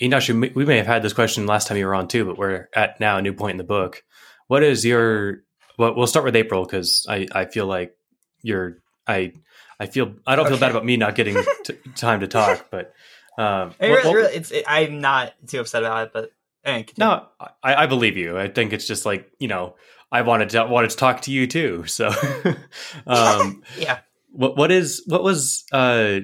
Eneasz, 0.01 0.29
we 0.29 0.35
may- 0.35 0.53
we 0.55 0.65
may 0.65 0.77
have 0.79 0.87
had 0.87 1.03
this 1.03 1.13
question 1.13 1.47
last 1.47 1.69
time 1.69 1.77
you 1.79 1.87
were 1.87 1.95
on 1.95 2.09
too, 2.09 2.25
but 2.25 2.37
we're 2.39 2.69
at 2.75 2.99
now 3.01 3.17
a 3.19 3.23
new 3.23 3.33
point 3.33 3.53
in 3.53 3.59
the 3.59 3.65
book. 3.65 4.03
What 4.49 4.63
is 4.63 4.85
your? 4.85 5.43
Well, 5.79 5.95
we'll 5.95 6.07
start 6.07 6.25
with 6.25 6.37
April 6.37 6.65
because 6.65 7.07
I 7.09 7.27
I 7.33 7.45
feel 7.47 7.67
like 7.67 7.95
you're 8.43 8.79
I 9.07 9.33
I 9.79 9.87
feel 9.87 10.15
I 10.27 10.37
don't 10.37 10.49
feel 10.49 10.59
bad 10.59 10.71
about 10.71 10.85
me 10.85 10.97
not 10.97 11.15
getting 11.15 11.37
t- 11.65 11.75
time 11.95 12.21
to 12.21 12.27
talk, 12.29 12.67
but 12.71 12.93
um, 13.39 13.75
It 13.79 13.91
what- 13.91 14.05
really, 14.05 14.23
what- 14.23 14.35
it's, 14.35 14.51
it, 14.51 14.65
I'm 14.67 15.01
not 15.01 15.35
too 15.47 15.61
upset 15.61 15.83
about 15.85 16.07
it, 16.09 16.13
but 16.15 16.31
continue. 16.65 16.95
no, 16.99 17.27
I, 17.63 17.85
I 17.85 17.87
believe 17.87 18.17
you. 18.17 18.39
I 18.39 18.49
think 18.49 18.73
it's 18.73 18.87
just 18.87 19.05
like 19.07 19.31
you 19.39 19.49
know 19.49 19.75
I 20.11 20.23
wanted 20.23 20.51
to 20.51 20.65
wanted 20.67 20.91
to 20.91 20.97
talk 20.97 21.21
to 21.23 21.31
you 21.33 21.47
too. 21.47 21.85
So, 21.87 22.09
um, 23.07 23.63
yeah. 23.79 23.99
what 24.31 24.57
what 24.57 24.71
is 24.71 25.03
what 25.07 25.23
was 25.23 25.65
uh 25.73 26.21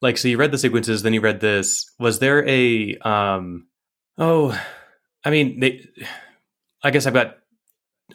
like 0.00 0.18
so 0.18 0.28
you 0.28 0.36
read 0.36 0.50
the 0.52 0.58
sequences 0.58 1.02
then 1.02 1.12
you 1.14 1.20
read 1.20 1.40
this 1.40 1.86
was 1.98 2.18
there 2.18 2.46
a 2.48 2.96
um 2.98 3.66
oh 4.18 4.58
i 5.24 5.30
mean 5.30 5.60
they 5.60 5.80
i 6.82 6.90
guess 6.90 7.06
i've 7.06 7.14
got 7.14 7.36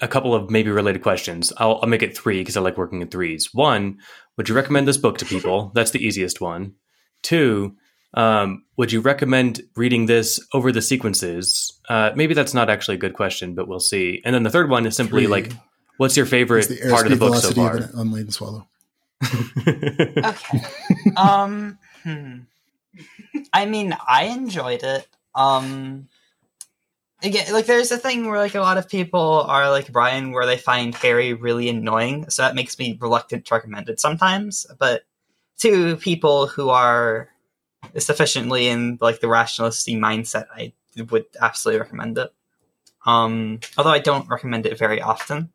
a 0.02 0.08
couple 0.08 0.34
of 0.34 0.50
maybe 0.50 0.70
related 0.70 1.02
questions 1.02 1.52
i'll, 1.58 1.80
I'll 1.82 1.90
make 1.90 2.04
it 2.04 2.18
three 2.18 2.40
because 2.40 2.58
i 2.58 2.62
like 2.62 2.78
working 2.78 3.02
in 3.02 3.08
threes 3.08 3.54
one 3.54 3.98
would 4.38 4.50
you 4.50 4.56
recommend 4.56 4.88
this 4.88 4.98
book 4.98 5.18
to 5.20 5.26
people 5.26 5.72
that's 5.76 5.92
the 5.92 6.06
easiest 6.06 6.42
one 6.42 6.74
two 7.22 7.76
um, 8.14 8.64
would 8.78 8.92
you 8.92 9.02
recommend 9.02 9.62
reading 9.76 10.06
this 10.06 10.40
over 10.54 10.72
the 10.72 10.82
sequences 10.82 11.78
uh, 11.90 12.12
maybe 12.16 12.34
that's 12.34 12.54
not 12.54 12.70
actually 12.70 12.96
a 12.96 13.00
good 13.00 13.14
question 13.14 13.54
but 13.54 13.68
we'll 13.68 13.80
see 13.80 14.22
and 14.24 14.34
then 14.34 14.44
the 14.44 14.50
third 14.50 14.70
one 14.70 14.86
is 14.86 14.96
simply 14.96 15.24
Three 15.24 15.32
like 15.32 15.52
what's 15.98 16.16
your 16.16 16.26
favorite 16.26 16.68
the 16.68 16.90
part 16.90 17.06
of 17.06 17.12
the 17.12 17.18
book 17.18 17.36
so 17.36 17.52
far 17.52 17.78
of 17.78 17.84
an 17.84 17.90
unladen 17.96 18.32
swallow. 18.32 18.68
Okay. 19.68 20.62
um. 21.18 21.78
Hmm. 22.04 22.38
I 23.52 23.66
mean, 23.66 23.96
I 24.08 24.26
enjoyed 24.26 24.84
it. 24.84 25.08
Um. 25.36 26.08
Again, 27.24 27.52
like 27.52 27.66
there's 27.66 27.92
a 27.92 27.98
thing 27.98 28.28
where 28.28 28.38
like 28.38 28.54
a 28.54 28.60
lot 28.60 28.78
of 28.78 28.88
people 28.88 29.42
are 29.48 29.72
like 29.72 29.92
Brian, 29.92 30.32
where 30.32 30.46
they 30.46 30.58
find 30.58 30.94
Harry 30.96 31.34
really 31.34 31.68
annoying, 31.68 32.30
so 32.30 32.44
that 32.44 32.54
makes 32.54 32.78
me 32.78 32.98
reluctant 33.02 33.46
to 33.46 33.56
recommend 33.56 33.90
it 33.90 34.00
sometimes. 34.00 34.68
But 34.78 35.04
to 35.60 35.96
people 35.98 36.46
who 36.46 36.70
are 36.70 37.30
sufficiently 37.98 38.68
in 38.68 39.00
like 39.02 39.20
the 39.20 39.28
rationalistic 39.28 39.96
mindset, 39.96 40.46
I 40.54 40.74
would 41.10 41.26
absolutely 41.42 41.80
recommend 41.82 42.18
it. 42.20 42.32
Um, 43.06 43.62
although 43.78 43.92
I 43.92 44.00
don't 44.00 44.30
recommend 44.30 44.66
it 44.66 44.78
very 44.78 45.02
often, 45.02 45.50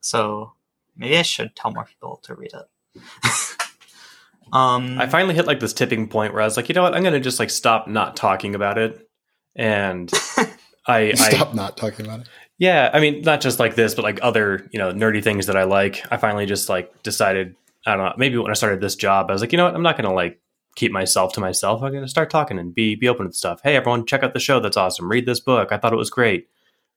so 0.00 0.52
maybe 0.96 1.16
I 1.16 1.22
should 1.22 1.54
tell 1.54 1.70
more 1.70 1.84
people 1.84 2.20
to 2.24 2.34
read 2.34 2.52
it. 2.54 3.02
um, 4.52 4.98
I 4.98 5.06
finally 5.06 5.34
hit 5.34 5.46
like 5.46 5.60
this 5.60 5.72
tipping 5.72 6.08
point 6.08 6.32
where 6.32 6.42
I 6.42 6.46
was 6.46 6.56
like, 6.56 6.68
you 6.68 6.74
know 6.74 6.82
what, 6.82 6.94
I'm 6.94 7.04
gonna 7.04 7.20
just 7.20 7.38
like 7.38 7.50
stop 7.50 7.86
not 7.86 8.16
talking 8.16 8.56
about 8.56 8.78
it, 8.78 9.08
and 9.54 10.10
I, 10.86 10.98
I 11.10 11.14
Stop 11.14 11.54
not 11.54 11.76
talking 11.76 12.04
about 12.06 12.20
it. 12.20 12.28
yeah, 12.58 12.90
I 12.92 13.00
mean, 13.00 13.22
not 13.22 13.40
just 13.40 13.58
like 13.58 13.74
this, 13.74 13.94
but 13.94 14.02
like 14.02 14.18
other 14.22 14.68
you 14.72 14.78
know 14.78 14.92
nerdy 14.92 15.22
things 15.22 15.46
that 15.46 15.56
I 15.56 15.64
like. 15.64 16.04
I 16.12 16.16
finally 16.16 16.46
just 16.46 16.68
like 16.68 17.02
decided, 17.02 17.56
I 17.86 17.96
don't 17.96 18.04
know, 18.04 18.12
maybe 18.18 18.36
when 18.38 18.50
I 18.50 18.54
started 18.54 18.80
this 18.80 18.94
job, 18.96 19.30
I 19.30 19.32
was 19.32 19.40
like, 19.42 19.52
you 19.52 19.56
know 19.58 19.64
what, 19.64 19.74
I'm 19.74 19.82
not 19.82 19.96
gonna 19.96 20.12
like 20.12 20.40
keep 20.76 20.92
myself 20.92 21.32
to 21.34 21.40
myself. 21.40 21.82
I'm 21.82 21.92
gonna 21.92 22.08
start 22.08 22.28
talking 22.30 22.58
and 22.58 22.74
be 22.74 22.94
be 22.96 23.08
open 23.08 23.26
to 23.26 23.32
stuff. 23.32 23.60
Hey, 23.64 23.76
everyone, 23.76 24.04
check 24.06 24.22
out 24.22 24.34
the 24.34 24.40
show. 24.40 24.60
That's 24.60 24.76
awesome. 24.76 25.08
Read 25.10 25.24
this 25.26 25.40
book. 25.40 25.68
I 25.72 25.78
thought 25.78 25.92
it 25.92 25.96
was 25.96 26.10
great. 26.10 26.48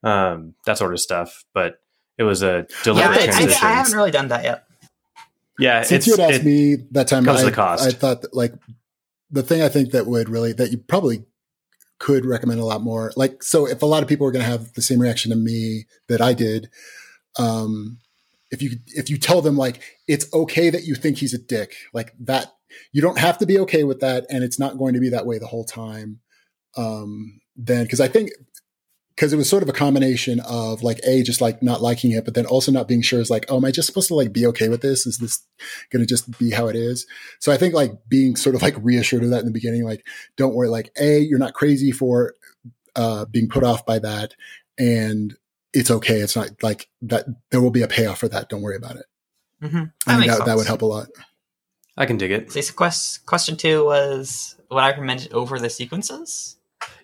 Um, 0.04 0.54
that 0.66 0.78
sort 0.78 0.94
of 0.94 1.00
stuff. 1.00 1.46
But 1.54 1.80
it 2.18 2.24
was 2.24 2.44
a 2.44 2.66
yeah, 2.70 2.76
deliberate 2.84 3.20
I, 3.20 3.24
I, 3.24 3.26
transition. 3.28 3.66
I 3.68 3.72
haven't 3.74 3.94
really 3.94 4.12
done 4.12 4.28
that 4.30 4.44
yet. 4.44 4.66
yeah, 5.60 5.82
Since 5.84 6.08
it's 6.08 6.18
you 6.18 6.22
had 6.24 6.32
asked 6.34 6.42
it- 6.44 6.46
me 6.46 6.76
that 6.92 7.08
time, 7.08 7.24
comes 7.24 7.42
I, 7.42 7.46
with 7.46 7.54
cost. 7.56 7.88
I 7.88 7.92
thought 7.92 8.22
that, 8.24 8.34
like 8.36 8.54
the 9.32 9.44
thing 9.44 9.62
I 9.62 9.70
think 9.70 9.92
that 9.92 10.06
would 10.08 10.28
really 10.30 10.54
that 10.54 10.72
you 10.72 10.78
probably 10.78 11.24
could 12.00 12.26
recommend 12.26 12.60
a 12.60 12.66
lot 12.66 12.82
more. 12.82 13.12
Like, 13.16 13.44
so 13.44 13.68
if 13.68 13.82
a 13.82 13.86
lot 13.86 14.04
of 14.04 14.10
people 14.10 14.28
are 14.28 14.32
going 14.32 14.46
to 14.46 14.52
have 14.52 14.74
the 14.74 14.82
same 14.82 15.00
reaction 15.00 15.32
to 15.32 15.38
me 15.38 15.86
that 16.08 16.22
I 16.22 16.34
did, 16.34 16.70
um, 17.40 18.00
if 18.50 18.62
you 18.62 18.78
if 18.88 19.10
you 19.10 19.18
tell 19.18 19.42
them 19.42 19.58
like 19.58 19.82
it's 20.08 20.32
okay 20.34 20.70
that 20.70 20.86
you 20.86 20.96
think 20.96 21.18
he's 21.18 21.34
a 21.34 21.38
dick, 21.38 21.76
like 21.94 22.14
that, 22.20 22.54
you 22.92 23.02
don't 23.02 23.18
have 23.18 23.38
to 23.40 23.46
be 23.46 23.60
okay 23.60 23.84
with 23.84 24.00
that, 24.00 24.26
and 24.30 24.44
it's 24.44 24.60
not 24.60 24.78
going 24.78 24.94
to 24.94 25.00
be 25.00 25.10
that 25.10 25.26
way 25.26 25.38
the 25.38 25.48
whole 25.48 25.66
time. 25.66 26.20
Um, 26.76 27.42
then 27.56 27.84
because 27.84 28.00
I 28.00 28.08
think 28.08 28.30
because 29.18 29.34
it 29.34 29.38
was 29.38 29.50
sort 29.50 29.64
of 29.64 29.70
a 29.70 29.74
combination 29.74 30.40
of 30.42 30.84
like 30.84 31.00
a 31.04 31.24
just 31.24 31.42
like 31.42 31.64
not 31.64 31.82
liking 31.82 32.12
it, 32.12 32.24
but 32.24 32.36
then 32.36 32.46
also 32.46 32.72
not 32.72 32.88
being 32.88 33.02
sure 33.02 33.20
is 33.20 33.32
like, 33.32 33.48
oh, 33.50 33.58
am 33.58 33.66
I 33.66 33.72
just 33.72 33.88
supposed 33.88 34.10
to 34.10 34.14
like 34.16 34.32
be 34.32 34.46
okay 34.46 34.70
with 34.70 34.82
this? 34.82 35.08
Is 35.08 35.18
this 35.18 35.44
going 35.92 36.02
to 36.02 36.06
just 36.06 36.38
be 36.38 36.52
how 36.52 36.68
it 36.68 36.76
is? 36.76 37.08
So 37.40 37.52
I 37.52 37.58
think 37.58 37.74
like 37.74 37.94
being 38.08 38.36
sort 38.36 38.54
of 38.54 38.62
like 38.62 38.76
reassured 38.80 39.24
of 39.24 39.32
that 39.32 39.40
in 39.40 39.48
the 39.48 39.52
beginning, 39.52 39.84
like 39.84 40.06
don't 40.36 40.54
worry, 40.54 40.70
like 40.70 40.92
a 41.00 41.18
you're 41.18 41.40
not 41.40 41.56
crazy 41.56 41.92
for 41.92 42.36
uh, 42.96 43.26
being 43.26 43.50
put 43.50 43.64
off 43.64 43.88
by 43.88 43.98
that, 43.98 44.36
and 44.78 45.36
it's 45.74 45.90
okay. 45.90 46.20
It's 46.20 46.36
not 46.36 46.52
like 46.62 46.88
that. 47.02 47.26
There 47.50 47.62
will 47.62 47.72
be 47.72 47.82
a 47.82 47.88
payoff 47.88 48.20
for 48.20 48.28
that. 48.28 48.50
Don't 48.50 48.62
worry 48.62 48.78
about 48.78 48.98
it. 48.98 49.06
Mm-hmm. 49.64 49.84
I 50.06 50.20
think 50.20 50.32
that, 50.32 50.46
that 50.46 50.58
would 50.58 50.68
help 50.68 50.84
a 50.84 50.86
lot. 50.86 51.08
I 51.98 52.06
can 52.06 52.18
dig 52.18 52.30
it. 52.30 52.52
So, 52.52 52.62
so 52.62 52.74
quest, 52.74 53.26
question 53.26 53.58
two 53.58 53.84
was 53.84 54.56
would 54.70 54.78
I 54.78 54.90
recommend 54.90 55.22
it 55.22 55.34
over 55.34 55.58
the 55.58 55.72
sequences? 55.72 56.58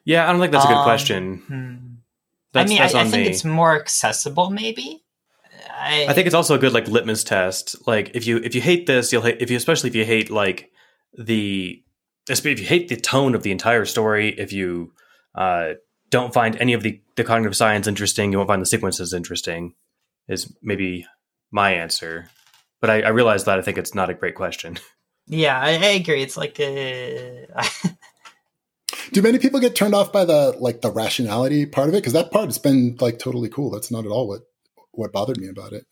Yeah, 0.06 0.28
I 0.28 0.32
don't 0.32 0.42
think 0.42 0.52
that's 0.52 0.66
a 0.66 0.68
good 0.68 0.78
Um, 0.78 0.84
question. 0.84 1.38
hmm. 1.48 1.94
That's, 2.54 2.72
I 2.72 2.74
mean, 2.74 2.82
I, 2.82 2.86
I 2.86 3.04
think 3.06 3.26
me. 3.26 3.28
it's 3.28 3.44
more 3.44 3.76
accessible, 3.76 4.50
maybe. 4.50 5.04
I, 5.70 6.06
I 6.10 6.14
think 6.14 6.28
it's 6.28 6.36
also 6.36 6.56
a 6.56 6.60
good 6.60 6.74
like 6.74 6.88
litmus 6.88 7.24
test. 7.24 7.76
Like 7.88 8.12
if 8.14 8.28
you 8.28 8.38
if 8.38 8.56
you 8.56 8.62
hate 8.62 8.86
this, 8.86 9.12
you'll 9.12 9.24
hate 9.24 9.42
if 9.42 9.50
you 9.50 9.58
especially 9.58 9.90
if 9.90 9.96
you 9.96 10.06
hate 10.06 10.30
like 10.30 10.72
the 11.18 11.84
if 12.30 12.46
you 12.46 12.66
hate 12.66 12.88
the 12.88 12.96
tone 12.96 13.36
of 13.36 13.44
the 13.44 13.52
entire 13.52 13.86
story. 13.86 14.30
If 14.38 14.54
you 14.54 14.94
uh, 15.36 15.74
don't 16.10 16.34
find 16.34 16.56
any 16.58 16.74
of 16.74 16.84
the 16.84 17.02
the 17.16 17.24
cognitive 17.24 17.56
science 17.56 17.88
interesting, 17.88 18.32
you 18.32 18.38
won't 18.38 18.48
find 18.48 18.62
the 18.62 18.68
sequences 18.68 19.14
interesting. 19.14 19.74
Is 20.28 20.54
maybe 20.62 21.06
my 21.52 21.74
answer. 21.74 22.30
But 22.80 22.90
I, 22.90 23.02
I 23.02 23.10
realize 23.10 23.46
that 23.46 23.60
I 23.60 23.62
think 23.62 23.78
it's 23.78 23.96
not 23.96 24.10
a 24.10 24.14
great 24.14 24.36
question. 24.36 24.78
yeah, 25.28 25.60
I, 25.60 25.72
I 25.72 25.92
agree. 25.96 26.22
It's 26.22 26.38
like 26.38 26.60
uh, 26.60 27.64
Do 29.14 29.22
many 29.22 29.38
people 29.40 29.60
get 29.60 29.76
turned 29.76 29.94
off 29.96 30.12
by 30.12 30.26
the 30.26 30.56
like 30.60 30.82
the 30.82 30.92
rationality 30.92 31.66
part 31.66 31.88
of 31.88 31.94
it? 31.94 32.00
Because 32.00 32.14
that 32.14 32.32
part 32.32 32.46
has 32.46 32.58
been 32.58 32.98
like 33.00 33.20
totally 33.20 33.48
cool. 33.50 33.70
That's 33.70 33.92
not 33.92 34.06
at 34.06 34.12
all 34.12 34.28
what 34.28 34.42
what 34.92 35.12
bothered 35.12 35.38
me 35.38 35.48
about 35.48 35.72
it. 35.72 35.86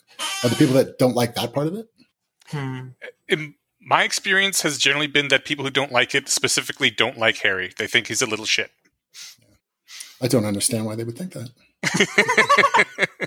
Are 0.43 0.49
the 0.49 0.55
people 0.55 0.73
that 0.75 0.97
don't 0.97 1.15
like 1.15 1.35
that 1.35 1.53
part 1.53 1.67
of 1.67 1.75
it? 1.75 1.85
hmm. 2.47 2.87
In 3.29 3.55
my 3.79 4.03
experience 4.03 4.61
has 4.63 4.77
generally 4.77 5.07
been 5.07 5.27
that 5.29 5.45
people 5.45 5.63
who 5.65 5.71
don't 5.71 5.91
like 5.91 6.13
it 6.13 6.29
specifically 6.29 6.89
don't 6.89 7.17
like 7.17 7.37
Harry. 7.37 7.71
They 7.77 7.87
think 7.87 8.07
he's 8.07 8.21
a 8.21 8.27
little 8.27 8.45
shit. 8.45 8.71
I 10.21 10.27
don't 10.27 10.45
understand 10.45 10.85
why 10.85 10.95
they 10.95 11.03
would 11.03 11.17
think 11.17 11.33
that. 11.33 11.49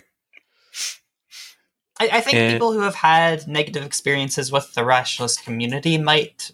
I, 2.01 2.09
I 2.15 2.21
think 2.21 2.37
And- 2.37 2.53
people 2.53 2.73
who 2.73 2.81
have 2.81 2.97
had 2.97 3.47
negative 3.47 3.85
experiences 3.85 4.51
with 4.51 4.75
the 4.75 4.85
rationalist 4.85 5.45
community 5.45 5.99
might 5.99 6.51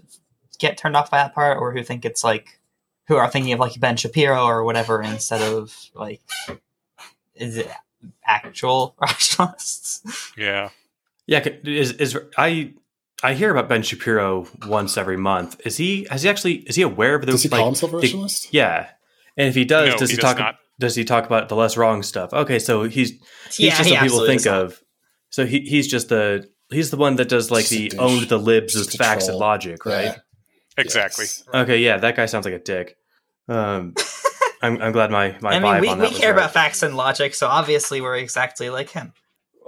get 0.58 0.76
turned 0.76 0.96
off 0.96 1.10
by 1.10 1.18
that 1.18 1.34
part, 1.34 1.58
or 1.58 1.72
who 1.72 1.82
think 1.82 2.04
it's 2.04 2.22
like 2.22 2.59
who 3.10 3.16
are 3.16 3.28
thinking 3.28 3.52
of 3.52 3.58
like 3.58 3.78
Ben 3.80 3.96
Shapiro 3.96 4.44
or 4.44 4.62
whatever 4.62 5.02
instead 5.02 5.42
of 5.42 5.74
like 5.94 6.20
is 7.34 7.56
it 7.56 7.68
actual 8.24 8.94
rationalists? 9.00 10.32
yeah. 10.36 10.70
Yeah, 11.26 11.46
is 11.64 11.92
is 11.92 12.16
I 12.38 12.72
I 13.22 13.34
hear 13.34 13.50
about 13.50 13.68
Ben 13.68 13.82
Shapiro 13.82 14.46
once 14.66 14.96
every 14.96 15.16
month. 15.16 15.60
Is 15.66 15.76
he 15.76 16.06
has 16.10 16.22
he 16.22 16.28
actually 16.28 16.54
is 16.68 16.76
he 16.76 16.82
aware 16.82 17.14
of 17.16 17.22
the 17.26 17.32
Does 17.32 17.42
he 17.42 17.48
like, 17.48 17.58
call 17.58 17.66
himself 17.66 17.92
a 17.92 17.96
the- 17.96 18.02
rationalist? 18.02 18.52
Yeah, 18.54 18.88
and 19.36 19.48
if 19.48 19.54
he 19.56 19.64
does, 19.64 19.90
No, 19.90 19.96
does 19.96 20.10
he 20.10 20.16
he, 20.16 20.20
does 20.22 20.30
talk? 20.30 20.38
not. 20.38 20.56
Does 20.78 20.94
he 20.94 21.04
talk 21.04 21.26
about 21.26 21.48
the 21.48 21.56
less 21.56 21.76
wrong 21.76 22.02
stuff? 22.02 22.32
Okay, 22.32 22.58
so 22.58 22.84
he's 22.84 23.10
he's 23.50 23.60
yeah, 23.60 23.76
just 23.76 23.88
he 23.90 23.94
what 23.96 24.02
people 24.02 24.26
think 24.26 24.42
does 24.42 24.46
not. 24.46 24.62
of. 24.64 24.82
So 25.30 25.46
he 25.46 25.60
he's 25.60 25.86
just 25.88 26.08
the 26.08 26.48
he's 26.70 26.90
the 26.90 26.96
one 26.96 27.16
that 27.16 27.28
does 27.28 27.50
like 27.50 27.66
Just 27.66 27.70
the 27.72 27.88
douche. 27.90 28.00
owned 28.00 28.28
the 28.28 28.38
libs 28.38 28.72
Just 28.72 28.92
with 28.92 28.96
facts 28.98 29.26
troll. 29.26 29.36
and 29.36 29.40
logic, 29.40 29.84
right? 29.84 30.04
Yeah. 30.06 30.16
Exactly. 30.78 31.24
Yes. 31.26 31.44
Okay, 31.52 31.78
yeah, 31.78 31.98
that 31.98 32.16
guy 32.16 32.24
sounds 32.26 32.44
like 32.46 32.54
a 32.54 32.58
dick. 32.58 32.96
Um, 33.50 33.94
I'm 34.62 34.80
I'm 34.80 34.92
glad 34.92 35.10
my 35.10 35.36
my 35.40 35.50
I 35.56 35.58
vibe 35.60 35.72
mean, 35.74 35.80
we, 35.82 35.88
on 35.88 35.98
we 35.98 36.02
that 36.04 36.10
was 36.10 36.18
care 36.18 36.30
right. 36.32 36.38
about 36.38 36.52
facts 36.52 36.82
and 36.82 36.96
logic, 36.96 37.34
so 37.34 37.46
obviously 37.46 38.00
we're 38.00 38.16
exactly 38.16 38.70
like 38.70 38.90
him. 38.90 39.12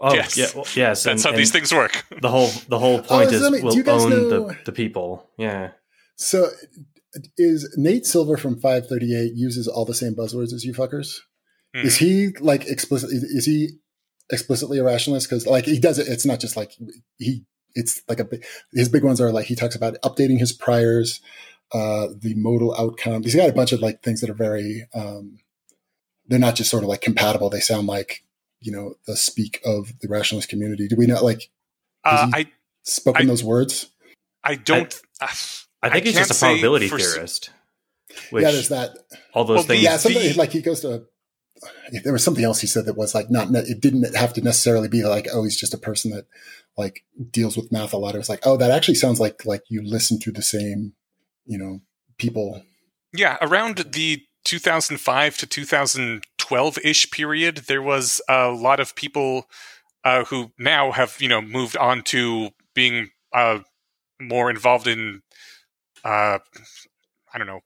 Oh 0.01 0.13
Yes. 0.15 0.37
yeah, 0.37 0.47
well, 0.55 0.67
yes. 0.75 1.03
That's 1.05 1.25
and- 1.25 1.33
how 1.33 1.37
these 1.37 1.51
things 1.53 1.73
work. 1.73 2.05
The 2.21 2.29
whole 2.29 2.51
the 2.69 2.79
whole 2.79 2.99
point 3.03 3.31
Oh, 3.31 3.35
is 3.35 3.51
me- 3.51 3.61
we'll 3.63 3.91
own 3.91 4.11
know- 4.11 4.29
the 4.49 4.59
the 4.67 4.73
people. 4.73 5.29
Yeah. 5.39 5.71
So 6.17 6.49
is 7.37 7.73
Nate 7.77 8.07
Silver 8.07 8.37
from 8.37 8.55
538 8.61 9.33
uses 9.35 9.69
all 9.69 9.85
the 9.85 9.95
same 9.95 10.15
buzzwords 10.15 10.53
as 10.53 10.65
you 10.65 10.73
fuckers? 10.75 11.19
Mhm. 11.77 11.85
Is 11.85 11.97
he 11.99 12.29
like 12.41 12.67
explicit? 12.67 13.11
Is 13.13 13.45
he 13.47 13.71
explicitly 14.31 14.79
a 14.79 14.85
rationalist? 14.85 15.29
Because 15.29 15.47
like 15.47 15.65
he 15.67 15.79
does 15.81 15.99
it. 15.99 16.09
It's 16.09 16.27
not 16.27 16.41
just 16.41 16.57
like 16.57 16.73
he. 17.19 17.45
It's 17.75 18.03
like 18.09 18.21
a 18.21 18.25
big. 18.25 18.45
His 18.75 18.89
big 18.91 19.03
ones 19.05 19.21
are 19.21 19.33
like 19.33 19.47
he 19.47 19.55
talks 19.55 19.75
about 19.75 19.97
updating 20.05 20.39
his 20.39 20.53
priors, 20.53 21.21
uh, 21.75 22.09
the 22.17 22.35
modal 22.35 22.75
outcome. 22.77 23.23
He's 23.23 23.35
got 23.35 23.49
a 23.49 23.53
bunch 23.53 23.73
of 23.73 23.81
like 23.81 24.03
things 24.03 24.21
that 24.21 24.31
are 24.31 24.35
very. 24.35 24.87
Um, 24.95 25.39
they're 26.27 26.39
not 26.39 26.55
just 26.55 26.71
sort 26.71 26.83
of 26.83 26.89
like 26.89 27.01
compatible. 27.01 27.51
They 27.51 27.61
sound 27.61 27.87
like 27.87 28.25
you 28.61 28.73
know 28.73 28.95
the 29.07 29.17
speak 29.17 29.61
of 29.65 29.93
the 30.01 30.09
rationalist 30.09 30.49
community. 30.49 30.87
Do 30.89 30.97
we 30.97 31.07
not 31.07 31.23
like 31.25 31.51
Uh, 32.05 32.27
Is 32.29 32.35
I 32.35 32.47
spoken 32.83 33.23
I- 33.23 33.27
those 33.27 33.45
words? 33.45 33.89
I 34.45 34.57
don't. 34.57 35.01
I 35.21 35.91
think 35.91 36.07
he's 36.07 36.15
just 36.17 36.31
a 36.31 36.35
probability 36.47 36.89
theorist. 36.89 37.51
Which 38.31 38.43
yeah, 38.43 38.51
there's 38.51 38.69
that. 38.69 38.97
all 39.35 39.45
those 39.45 39.59
Well, 39.59 39.65
things. 39.65 39.83
yeah, 39.83 39.97
something 39.97 40.37
like 40.37 40.51
he 40.53 40.61
goes 40.63 40.81
to. 40.81 41.05
There 42.03 42.13
was 42.13 42.25
something 42.25 42.45
else 42.45 42.61
he 42.61 42.67
said 42.67 42.87
that 42.87 42.97
was 42.97 43.15
like 43.15 43.31
not. 43.31 43.49
It 43.55 43.81
didn't 43.81 44.15
have 44.17 44.33
to 44.35 44.41
necessarily 44.43 44.89
be 44.89 45.03
like, 45.05 45.29
oh, 45.33 45.45
he's 45.45 45.57
just 45.59 45.75
a 45.75 45.79
person 45.79 46.11
that 46.11 46.27
like 46.77 47.05
deals 47.31 47.57
with 47.57 47.71
math 47.73 47.93
a 47.93 47.97
lot. 47.99 48.15
It 48.15 48.19
was 48.19 48.29
like, 48.29 48.41
oh, 48.45 48.57
that 48.57 48.71
actually 48.73 48.97
sounds 48.97 49.21
like 49.21 49.47
like 49.47 49.63
you 49.69 49.81
listen 49.83 50.19
to 50.21 50.33
the 50.33 50.43
same, 50.43 50.95
you 51.45 51.59
know, 51.59 51.81
people. 52.19 52.63
Yeah, 53.13 53.37
around 53.41 53.79
the 53.93 54.23
2005 54.45 55.37
to 55.39 55.47
2012 55.47 56.79
ish 56.85 57.11
period, 57.11 57.57
there 57.69 57.83
was 57.83 58.21
a 58.29 58.49
lot 58.51 58.81
of 58.81 58.95
people 58.95 59.47
uh, 60.05 60.25
who 60.25 60.53
now 60.59 60.91
have 60.93 61.17
you 61.21 61.29
know 61.29 61.41
moved 61.41 61.77
on 61.77 62.03
to 62.03 62.51
being 62.75 63.11
uh, 63.33 63.61
more 64.21 64.51
involved 64.51 64.87
in 64.87 65.23
uh, 66.05 66.39
I 67.33 67.39
don't 67.39 67.47
know 67.47 67.61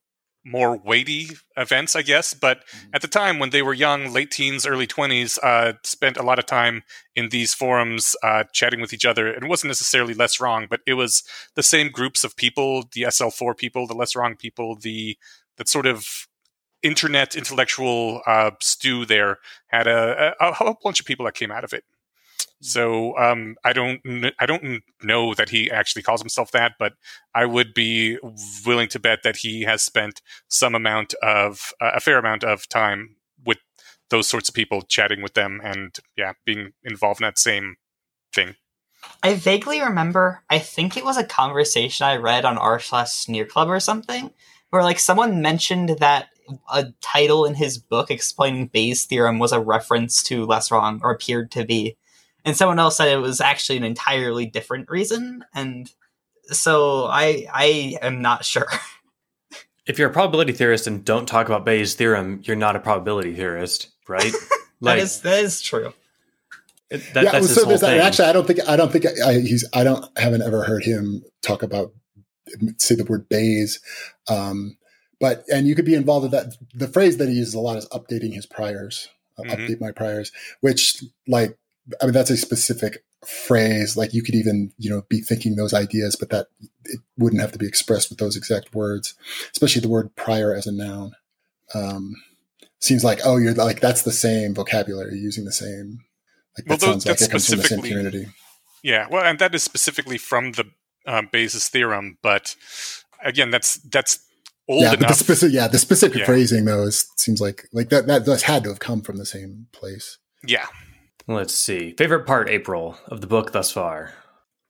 more 0.47 0.77
weighty 0.77 1.31
events, 1.57 1.97
I 1.97 2.03
guess. 2.03 2.33
But 2.33 2.61
at 2.95 3.03
the 3.03 3.09
time 3.09 3.39
when 3.39 3.51
they 3.51 3.63
were 3.63 3.75
young, 3.75 4.13
late 4.13 4.31
teens, 4.31 4.65
early 4.65 4.87
20s, 4.87 5.39
uh, 5.43 5.75
spent 5.83 6.17
a 6.17 6.23
lot 6.23 6.39
of 6.39 6.47
time 6.47 6.85
in 7.17 7.31
these 7.31 7.53
forums 7.53 8.15
uh, 8.23 8.45
chatting 8.53 8.81
with 8.81 8.93
each 8.93 9.05
other. 9.05 9.33
And 9.33 9.45
it 9.45 9.49
wasn't 9.49 9.71
necessarily 9.71 10.15
less 10.15 10.41
wrong, 10.41 10.67
but 10.71 10.81
it 10.87 10.95
was 10.95 11.25
the 11.57 11.63
same 11.63 11.91
groups 11.91 12.23
of 12.25 12.37
people: 12.37 12.85
the 12.93 13.03
SL4 13.03 13.57
people, 13.57 13.87
the 13.87 13.95
less 13.95 14.15
wrong 14.15 14.37
people, 14.37 14.77
the 14.77 15.19
that 15.57 15.69
sort 15.69 15.87
of 15.87 16.29
internet 16.83 17.35
intellectual 17.35 18.23
uh, 18.27 18.53
stew 18.61 19.05
there 19.05 19.39
had 19.69 19.87
a, 19.87 20.35
a, 20.41 20.51
a 20.51 20.53
whole 20.53 20.77
bunch 20.83 21.01
of 21.01 21.07
people 21.07 21.25
that 21.25 21.35
came 21.35 21.51
out 21.51 21.65
of 21.65 21.73
it. 21.73 21.85
So 22.61 23.17
um, 23.19 23.57
I 23.65 23.73
don't 23.73 24.01
I 24.39 24.47
don't 24.47 24.83
know 25.03 25.35
that 25.35 25.51
he 25.51 25.71
actually 25.71 26.03
calls 26.03 26.21
himself 26.21 26.51
that, 26.53 26.73
but 26.79 26.95
I 27.35 27.45
would 27.45 27.75
be 27.75 28.19
willing 28.65 28.89
to 28.89 28.99
bet 28.99 29.23
that 29.25 29.37
he 29.37 29.63
has 29.63 29.83
spent 29.83 30.23
some 30.49 30.75
amount 30.75 31.15
of 31.23 31.73
uh, 31.81 31.93
a 31.95 32.01
fair 32.01 32.19
amount 32.19 32.45
of 32.45 32.69
time 32.69 33.17
with 33.45 33.59
those 34.11 34.27
sorts 34.27 34.49
of 34.49 34.55
people, 34.55 34.83
chatting 34.83 35.23
with 35.23 35.35
them, 35.35 35.61
and 35.63 35.97
yeah, 36.17 36.33
being 36.45 36.73
involved 36.83 37.21
in 37.21 37.27
that 37.27 37.39
same 37.39 37.77
thing. 38.33 38.55
I 39.23 39.35
vaguely 39.35 39.81
remember. 39.81 40.43
I 40.51 40.59
think 40.59 40.97
it 40.97 41.05
was 41.05 41.17
a 41.17 41.25
conversation 41.25 42.07
I 42.07 42.17
read 42.17 42.45
on 42.45 42.59
r 42.59 42.81
slash 42.81 43.13
sneer 43.13 43.45
club 43.45 43.69
or 43.69 43.81
something, 43.81 44.31
where 44.71 44.83
like 44.83 44.99
someone 44.99 45.43
mentioned 45.43 45.91
that 46.01 46.29
a 46.73 46.87
title 47.01 47.45
in 47.45 47.55
his 47.55 47.79
book 47.79 48.11
explaining 48.11 48.69
Bayes' 48.69 49.05
theorem 49.05 49.39
was 49.39 49.53
a 49.53 49.61
reference 49.61 50.23
to 50.25 50.45
Less 50.45 50.71
Wrong 50.71 51.01
or 51.03 51.11
appeared 51.11 51.51
to 51.53 51.65
be, 51.65 51.97
and 52.47 52.57
someone 52.57 52.79
else 52.79 52.97
said 52.97 53.09
it 53.09 53.17
was 53.21 53.41
actually 53.43 53.77
an 53.77 53.85
entirely 53.85 54.47
different 54.47 54.89
reason. 54.89 55.45
And 55.55 55.91
so 56.45 57.05
I 57.05 57.47
I 57.53 57.99
am 58.01 58.23
not 58.23 58.45
sure. 58.45 58.67
If 59.87 60.01
you're 60.01 60.11
a 60.11 60.13
probability 60.13 60.53
theorist 60.53 60.89
and 60.89 61.05
don't 61.05 61.27
talk 61.27 61.47
about 61.47 61.65
Bayes' 61.65 61.95
theorem, 61.95 62.41
you're 62.43 62.57
not 62.57 62.75
a 62.75 62.81
probability 62.81 63.33
theorist, 63.37 63.91
right? 64.09 64.33
that 64.81 64.99
is 64.99 65.21
that 65.21 65.45
is 65.45 65.63
true. 65.63 65.93
It, 66.91 67.03
that, 67.15 67.23
yeah, 67.23 67.31
that's 67.31 67.47
his 67.47 67.55
so 67.55 67.67
whole 67.67 67.79
thing. 67.79 68.01
actually 68.01 68.29
I 68.29 68.33
don't 68.33 68.49
think 68.49 68.69
I 68.69 68.75
don't 68.75 68.91
think 68.91 69.07
I, 69.07 69.35
he's 69.35 69.65
I 69.73 69.85
don't 69.85 70.05
haven't 70.19 70.43
ever 70.43 70.65
heard 70.65 70.83
him 70.83 71.23
talk 71.41 71.63
about 71.63 71.93
say 72.79 72.97
the 72.97 73.05
word 73.05 73.29
Bayes. 73.29 73.79
Um, 74.29 74.77
but 75.21 75.45
and 75.53 75.69
you 75.69 75.77
could 75.77 75.85
be 75.85 75.95
involved 75.95 76.25
with 76.25 76.33
that. 76.33 76.57
The 76.75 76.89
phrase 76.89 77.19
that 77.19 77.29
he 77.29 77.35
uses 77.37 77.55
a 77.55 77.61
lot 77.61 77.77
is 77.77 77.87
updating 77.91 78.35
his 78.35 78.45
priors, 78.45 79.09
uh, 79.39 79.43
Mhm. 79.43 79.51
update 79.53 79.81
my 79.81 79.93
priors, 79.93 80.33
which 80.63 81.05
like 81.29 81.57
I 82.01 82.07
mean 82.07 82.13
that's 82.13 82.31
a 82.31 82.37
specific 82.37 83.05
phrase. 83.27 83.97
Like 83.97 84.13
you 84.15 84.23
could 84.23 84.35
even 84.35 84.73
you 84.79 84.91
know 84.91 85.03
be 85.09 85.21
thinking 85.21 85.57
those 85.57 85.75
ideas, 85.75 86.17
but 86.17 86.31
that 86.31 86.49
it 86.85 87.01
wouldn't 87.17 87.41
have 87.43 87.53
to 87.53 87.59
be 87.59 87.67
expressed 87.67 88.11
with 88.11 88.19
those 88.19 88.37
exact 88.37 88.75
words. 88.75 89.15
Especially 89.53 89.81
the 89.83 89.89
word 89.89 90.15
prior 90.17 90.55
as 90.55 90.67
a 90.67 90.73
noun 90.73 91.13
um, 91.75 92.15
seems 92.81 93.05
like 93.05 93.21
oh 93.25 93.37
you're 93.37 93.55
like 93.55 93.81
that's 93.81 94.03
the 94.03 94.13
same 94.13 94.55
vocabulary 94.55 95.13
you're 95.15 95.23
using 95.25 95.45
the 95.45 95.53
same. 95.53 96.01
Like 96.59 96.69
Well, 96.69 96.79
that 96.79 96.81
those- 96.87 96.91
sounds 97.05 97.07
like 97.07 97.19
that's 97.19 97.23
it 97.29 97.31
comes 97.31 97.49
from 97.49 97.59
the 97.59 97.65
same 97.65 97.81
community. 97.83 98.27
Yeah, 98.83 99.09
well, 99.11 99.25
and 99.25 99.39
that 99.41 99.55
is 99.55 99.63
specifically 99.65 100.17
from 100.19 100.53
the 100.53 100.65
um, 101.07 101.29
Bayes' 101.33 101.69
theorem, 101.69 102.19
but 102.23 102.55
again, 103.25 103.51
that's 103.51 103.75
that's 103.79 104.21
old 104.69 104.83
yeah, 104.83 104.91
but 104.91 104.99
the 105.01 105.05
enough. 105.07 105.17
specific 105.17 105.55
yeah 105.55 105.69
the 105.69 105.79
specific 105.79 106.19
Yeah. 106.19 106.25
phrasing 106.27 106.65
though 106.65 106.83
is, 106.85 107.09
seems 107.17 107.41
like 107.41 107.67
like 107.73 107.89
that 107.91 108.07
that 108.07 108.25
does 108.25 108.43
had 108.43 108.63
to 108.65 108.69
have 108.71 108.79
come 108.81 109.01
from 109.03 109.17
the 109.17 109.27
same 109.27 109.67
place. 109.73 110.19
yeah, 110.47 110.67
Let's 111.29 111.55
see. 111.55 111.93
Favorite 111.99 112.27
part, 112.27 112.49
April, 112.49 112.97
of 113.07 113.21
the 113.21 113.27
book 113.27 113.53
thus 113.53 113.71
far? 113.73 114.13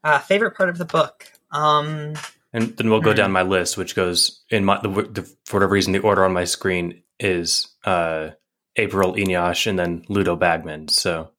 Uh, 0.02 0.18
favorite 0.18 0.56
part 0.56 0.68
of 0.68 0.78
the 0.78 0.84
book. 0.84 1.30
Um, 1.50 2.14
And 2.52 2.76
then 2.76 2.88
we'll 2.90 3.00
go 3.00 3.10
Hmm. 3.12 3.16
down 3.16 3.32
my 3.32 3.42
list, 3.42 3.76
which 3.76 3.94
goes 3.94 4.42
in 4.50 4.64
my 4.64 4.80
the, 4.80 4.88
the 4.88 5.22
for 5.44 5.56
whatever 5.56 5.72
reason 5.74 5.92
the 5.92 5.98
order 5.98 6.24
on 6.24 6.32
my 6.32 6.44
screen 6.44 7.02
is 7.20 7.68
uh, 7.84 8.30
April 8.76 9.14
Eneasz 9.14 9.66
and 9.66 9.78
then 9.78 10.04
Ludo 10.08 10.36
Bagman. 10.36 10.88
So 10.88 11.30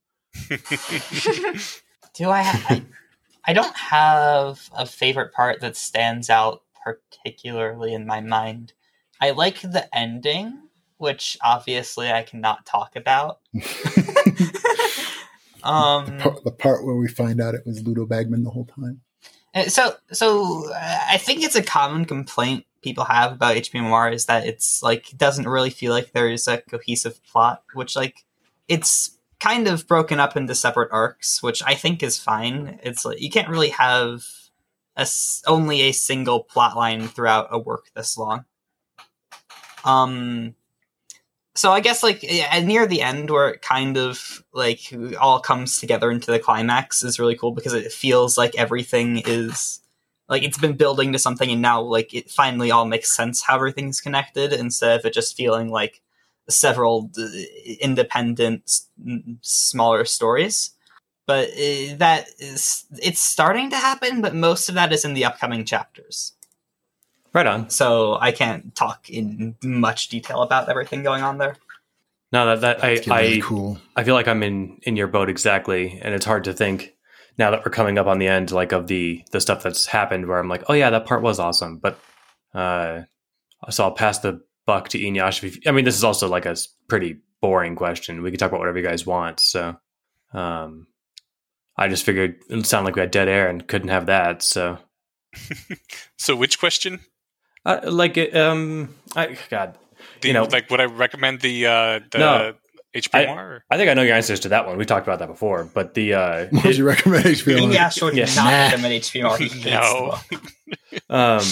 do 0.49 2.29
I, 2.29 2.43
ha- 2.43 2.65
I? 2.69 2.83
I 3.45 3.53
don't 3.53 3.75
have 3.75 4.69
a 4.77 4.85
favorite 4.85 5.33
part 5.33 5.61
that 5.61 5.75
stands 5.77 6.29
out 6.29 6.61
particularly 6.83 7.93
in 7.93 8.05
my 8.05 8.21
mind. 8.21 8.73
I 9.19 9.31
like 9.31 9.61
the 9.61 9.87
ending, 9.95 10.59
which 10.97 11.37
obviously 11.43 12.11
I 12.11 12.23
cannot 12.23 12.65
talk 12.65 12.95
about. 12.95 13.39
um, 15.67 16.17
Part- 16.17 16.43
the 16.43 16.51
part 16.51 16.85
where 16.85 16.95
we 16.95 17.07
find 17.07 17.41
out 17.41 17.55
it 17.55 17.61
was 17.65 17.85
Ludo 17.85 18.05
Bagman 18.05 18.43
the 18.43 18.49
whole 18.49 18.65
time. 18.65 19.01
Uh, 19.53 19.63
So, 19.69 19.95
so 20.11 20.71
uh, 20.71 20.99
I 21.09 21.17
think 21.17 21.43
it's 21.43 21.55
a 21.55 21.63
common 21.63 22.05
complaint 22.05 22.65
people 22.81 23.03
have 23.05 23.33
about 23.33 23.55
HPMOR 23.57 24.13
is 24.13 24.25
that 24.27 24.45
it's 24.45 24.81
like 24.81 25.11
it 25.11 25.17
doesn't 25.17 25.47
really 25.47 25.69
feel 25.69 25.91
like 25.91 26.11
there's 26.11 26.47
a 26.47 26.61
cohesive 26.61 27.23
plot, 27.25 27.63
which 27.73 27.95
like 27.95 28.23
it's 28.67 29.17
kind 29.39 29.67
of 29.67 29.87
broken 29.87 30.19
up 30.19 30.37
into 30.37 30.55
separate 30.55 30.89
arcs, 30.91 31.43
which 31.43 31.61
I 31.63 31.75
think 31.75 32.01
is 32.01 32.17
fine. 32.17 32.79
It's 32.83 33.03
like 33.03 33.19
you 33.21 33.29
can't 33.29 33.49
really 33.49 33.69
have 33.69 34.23
a 34.95 35.07
only 35.45 35.81
a 35.81 35.91
single 35.91 36.43
plot 36.43 36.75
line 36.75 37.07
throughout 37.07 37.47
a 37.51 37.59
work 37.59 37.85
this 37.95 38.17
long. 38.17 38.45
Um, 39.83 40.55
so 41.57 41.71
I 41.71 41.79
guess 41.79 42.03
like 42.03 42.23
near 42.63 42.85
the 42.87 43.01
end 43.01 43.29
where 43.29 43.49
it 43.49 43.61
kind 43.61 43.97
of 43.97 44.43
like 44.53 44.81
all 45.19 45.39
comes 45.39 45.79
together 45.79 46.11
into 46.11 46.31
the 46.31 46.39
climax 46.39 47.03
is 47.03 47.19
really 47.19 47.35
cool 47.35 47.51
because 47.51 47.73
it 47.73 47.91
feels 47.91 48.37
like 48.37 48.55
everything 48.57 49.23
is 49.25 49.81
like 50.29 50.43
it's 50.43 50.57
been 50.57 50.77
building 50.77 51.13
to 51.13 51.19
something 51.19 51.49
and 51.49 51.61
now 51.61 51.81
like 51.81 52.13
it 52.13 52.29
finally 52.29 52.71
all 52.71 52.85
makes 52.85 53.15
sense 53.15 53.41
how 53.41 53.55
everything's 53.55 54.01
connected 54.01 54.53
instead 54.53 54.99
of 54.99 55.05
it 55.05 55.13
just 55.13 55.35
feeling 55.35 55.69
like 55.69 56.01
several 56.49 57.03
d- 57.03 57.77
independent 57.81 58.63
s- 58.67 58.87
n- 59.05 59.39
smaller 59.41 60.05
stories. 60.05 60.71
But 61.25 61.49
uh, 61.49 61.97
that 61.97 62.27
is 62.39 62.85
it's 63.01 63.21
starting 63.21 63.69
to 63.71 63.77
happen 63.77 64.21
but 64.21 64.35
most 64.35 64.69
of 64.69 64.75
that 64.75 64.93
is 64.93 65.03
in 65.03 65.13
the 65.13 65.25
upcoming 65.25 65.65
chapters 65.65 66.36
right 67.33 67.47
on. 67.47 67.69
so 67.69 68.17
i 68.21 68.31
can't 68.31 68.73
talk 68.75 69.09
in 69.09 69.55
much 69.63 70.09
detail 70.09 70.41
about 70.41 70.69
everything 70.69 71.03
going 71.03 71.23
on 71.23 71.37
there 71.37 71.55
No, 72.31 72.45
that 72.45 72.61
that 72.61 72.83
I 72.83 72.89
It's 72.89 73.07
really 73.07 73.37
I, 73.37 73.41
cool. 73.41 73.79
I 73.95 74.03
feel 74.03 74.13
like 74.13 74.27
I'm 74.27 74.43
in 74.43 74.79
in 74.83 74.97
your 74.97 75.07
boat 75.07 75.29
exactly, 75.29 75.97
and 76.03 76.13
it's 76.13 76.25
hard 76.25 76.43
to 76.43 76.53
think 76.53 76.93
now 77.37 77.51
that 77.51 77.63
we're 77.63 77.71
coming 77.71 77.97
up 77.97 78.05
on 78.07 78.19
the 78.19 78.27
end, 78.27 78.51
like 78.51 78.73
of 78.73 78.87
the 78.87 79.23
the 79.31 79.39
stuff 79.39 79.63
that's 79.63 79.85
happened, 79.85 80.27
where 80.27 80.37
I'm 80.37 80.49
like, 80.49 80.63
oh 80.67 80.73
yeah, 80.73 80.89
that 80.89 81.05
part 81.05 81.21
was 81.21 81.39
awesome, 81.39 81.77
but 81.77 81.97
uh, 82.53 83.03
so 83.69 83.85
I'll 83.85 83.93
pass 83.95 84.19
the 84.19 84.41
buck 84.65 84.89
to 84.89 84.99
Eneasz. 84.99 85.41
If 85.41 85.55
you, 85.55 85.61
I 85.67 85.71
mean, 85.71 85.85
this 85.85 85.95
is 85.95 86.03
also 86.03 86.27
like 86.27 86.45
a 86.45 86.57
pretty 86.89 87.21
boring 87.39 87.77
question. 87.77 88.21
We 88.21 88.29
can 88.31 88.39
talk 88.39 88.49
about 88.51 88.59
whatever 88.59 88.79
you 88.79 88.85
guys 88.85 89.05
want. 89.05 89.39
So, 89.39 89.77
um, 90.33 90.87
I 91.77 91.87
just 91.87 92.03
figured 92.03 92.43
it 92.49 92.65
sounded 92.65 92.87
like 92.87 92.95
we 92.95 93.01
had 93.01 93.11
dead 93.11 93.29
air 93.29 93.47
and 93.47 93.65
couldn't 93.65 93.89
have 93.89 94.07
that. 94.07 94.41
So, 94.43 94.79
so 96.17 96.35
which 96.35 96.59
question? 96.59 96.99
Uh, 97.67 97.91
like, 97.91 98.17
um, 98.33 98.95
I 99.15 99.37
God, 99.49 99.77
The, 100.21 100.27
You 100.29 100.33
know- 100.33 100.45
like, 100.45 100.69
would 100.71 100.79
I 100.79 100.85
recommend 100.85 101.41
the 101.41 101.65
uh, 101.67 101.99
the 102.11 102.17
No. 102.17 102.53
HP 102.95 103.09
I- 103.13 103.25
Noir? 103.25 103.39
or- 103.45 103.63
I 103.69 103.77
think 103.77 103.89
I 103.89 103.93
know 103.93 104.01
your 104.03 104.15
answers 104.15 104.39
to 104.41 104.49
that 104.49 104.65
one. 104.65 104.77
We 104.77 104.85
talked 104.85 105.05
about 105.05 105.19
that 105.19 105.27
before, 105.27 105.65
but 105.73 105.93
the 105.93 106.13
uh, 106.13 106.45
What 106.51 106.63
would 106.65 106.77
you 106.77 106.85
recommend 106.85 107.25
HBO? 107.25 107.63
on? 107.63 107.71
yeah 107.71 107.89
sure 107.89 108.13
Yeah. 108.13 108.25
not 108.35 108.35
Nah. 108.51 108.63
recommend 108.69 108.93
HPMOR. 109.03 109.37
He 109.37 109.43
hates 109.49 109.63
the 109.63 109.69
No. 109.71 110.19
um, 111.15 111.43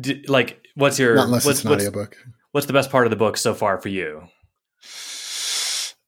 d- 0.00 0.24
like, 0.28 0.60
what's 0.74 0.98
your 0.98 1.14
Not 1.16 1.26
unless 1.26 1.46
what's, 1.46 1.58
it's 1.60 1.64
an 1.64 1.70
what's, 1.70 1.86
audiobook. 1.86 2.16
what's 2.52 2.66
the 2.66 2.72
best 2.74 2.90
part 2.90 3.06
of 3.06 3.10
the 3.10 3.16
book 3.16 3.36
so 3.38 3.54
far 3.54 3.80
for 3.80 3.88
you? 3.88 4.28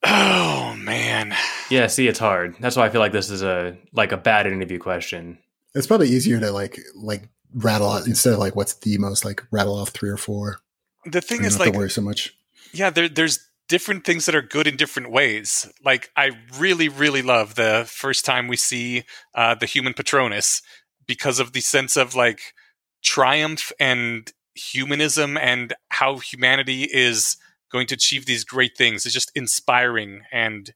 Oh 0.05 0.74
man, 0.78 1.35
Yeah, 1.70 1.89
see, 1.89 2.07
it's 2.07 2.19
hard. 2.20 2.55
That's 2.61 2.77
why 2.77 2.87
I 2.87 2.91
feel 2.91 3.01
like 3.01 3.12
this 3.12 3.31
is 3.31 3.43
a 3.43 3.77
like 3.93 4.12
a 4.12 4.16
bad 4.16 4.47
interview 4.47 4.78
question. 4.78 5.39
It's 5.74 5.87
probably 5.87 6.09
easier 6.11 6.39
to 6.39 6.53
like 6.53 6.78
like 6.95 7.28
rattle 7.57 7.91
out 7.91 8.07
instead 8.07 8.35
of 8.35 8.39
like 8.39 8.55
what's 8.55 8.74
the 8.74 8.99
most 8.99 9.24
like 9.24 9.43
rattle 9.51 9.74
off 9.74 9.89
three 9.89 10.11
or 10.11 10.19
four. 10.19 10.59
the 11.07 11.20
thing 11.20 11.45
is 11.45 11.59
like 11.59 11.74
worry 11.74 11.91
so 11.91 12.03
much. 12.03 12.35
yeah 12.73 12.91
there, 12.91 13.09
there's 13.09 13.41
different 13.69 14.05
things 14.05 14.27
that 14.27 14.35
are 14.35 14.43
good 14.43 14.66
in 14.66 14.77
different 14.77 15.11
ways 15.11 15.73
like 15.85 16.11
i 16.16 16.31
really 16.59 16.89
really 16.89 17.23
love 17.23 17.55
the 17.55 17.85
first 17.89 18.24
time 18.24 18.47
we 18.47 18.57
see 18.57 19.03
uh, 19.35 19.55
the 19.55 19.66
human 19.66 19.95
patronus 19.95 20.62
because 21.07 21.41
of 21.41 21.53
the 21.53 21.61
sense 21.61 21.97
of 21.97 22.15
like 22.15 22.55
triumph 23.03 23.73
and 23.81 24.33
humanism 24.55 25.37
and 25.37 25.74
how 25.89 26.19
humanity 26.19 26.85
is 26.85 27.37
going 27.73 27.87
to 27.87 27.95
achieve 27.95 28.27
these 28.27 28.45
great 28.45 28.77
things 28.77 29.05
it's 29.07 29.15
just 29.15 29.33
inspiring 29.35 30.20
and 30.31 30.74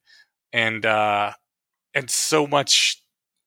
and 0.53 0.87
uh 0.87 1.33
and 1.95 2.11
so 2.11 2.47
much 2.47 3.03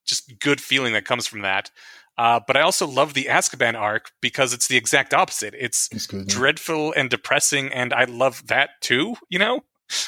just 0.06 0.40
good 0.40 0.62
feeling 0.62 0.94
that 0.94 1.06
comes 1.06 1.28
from 1.28 1.42
that 1.42 1.72
uh, 2.18 2.40
but 2.46 2.56
I 2.56 2.62
also 2.62 2.86
love 2.88 3.14
the 3.14 3.26
Azkaban 3.26 3.76
arc 3.80 4.12
because 4.22 4.54
it's 4.54 4.68
the 4.68 4.78
exact 4.78 5.14
opposite. 5.14 5.54
It's 5.58 5.90
It's 5.92 6.08
good. 6.08 6.28
dreadful 6.28 6.94
and 6.96 7.10
depressing 7.10 7.72
and 7.74 7.94
i 7.94 8.04
love 8.06 8.48
that 8.48 8.70
too 8.82 9.16
you 9.30 9.40
know 9.40 9.62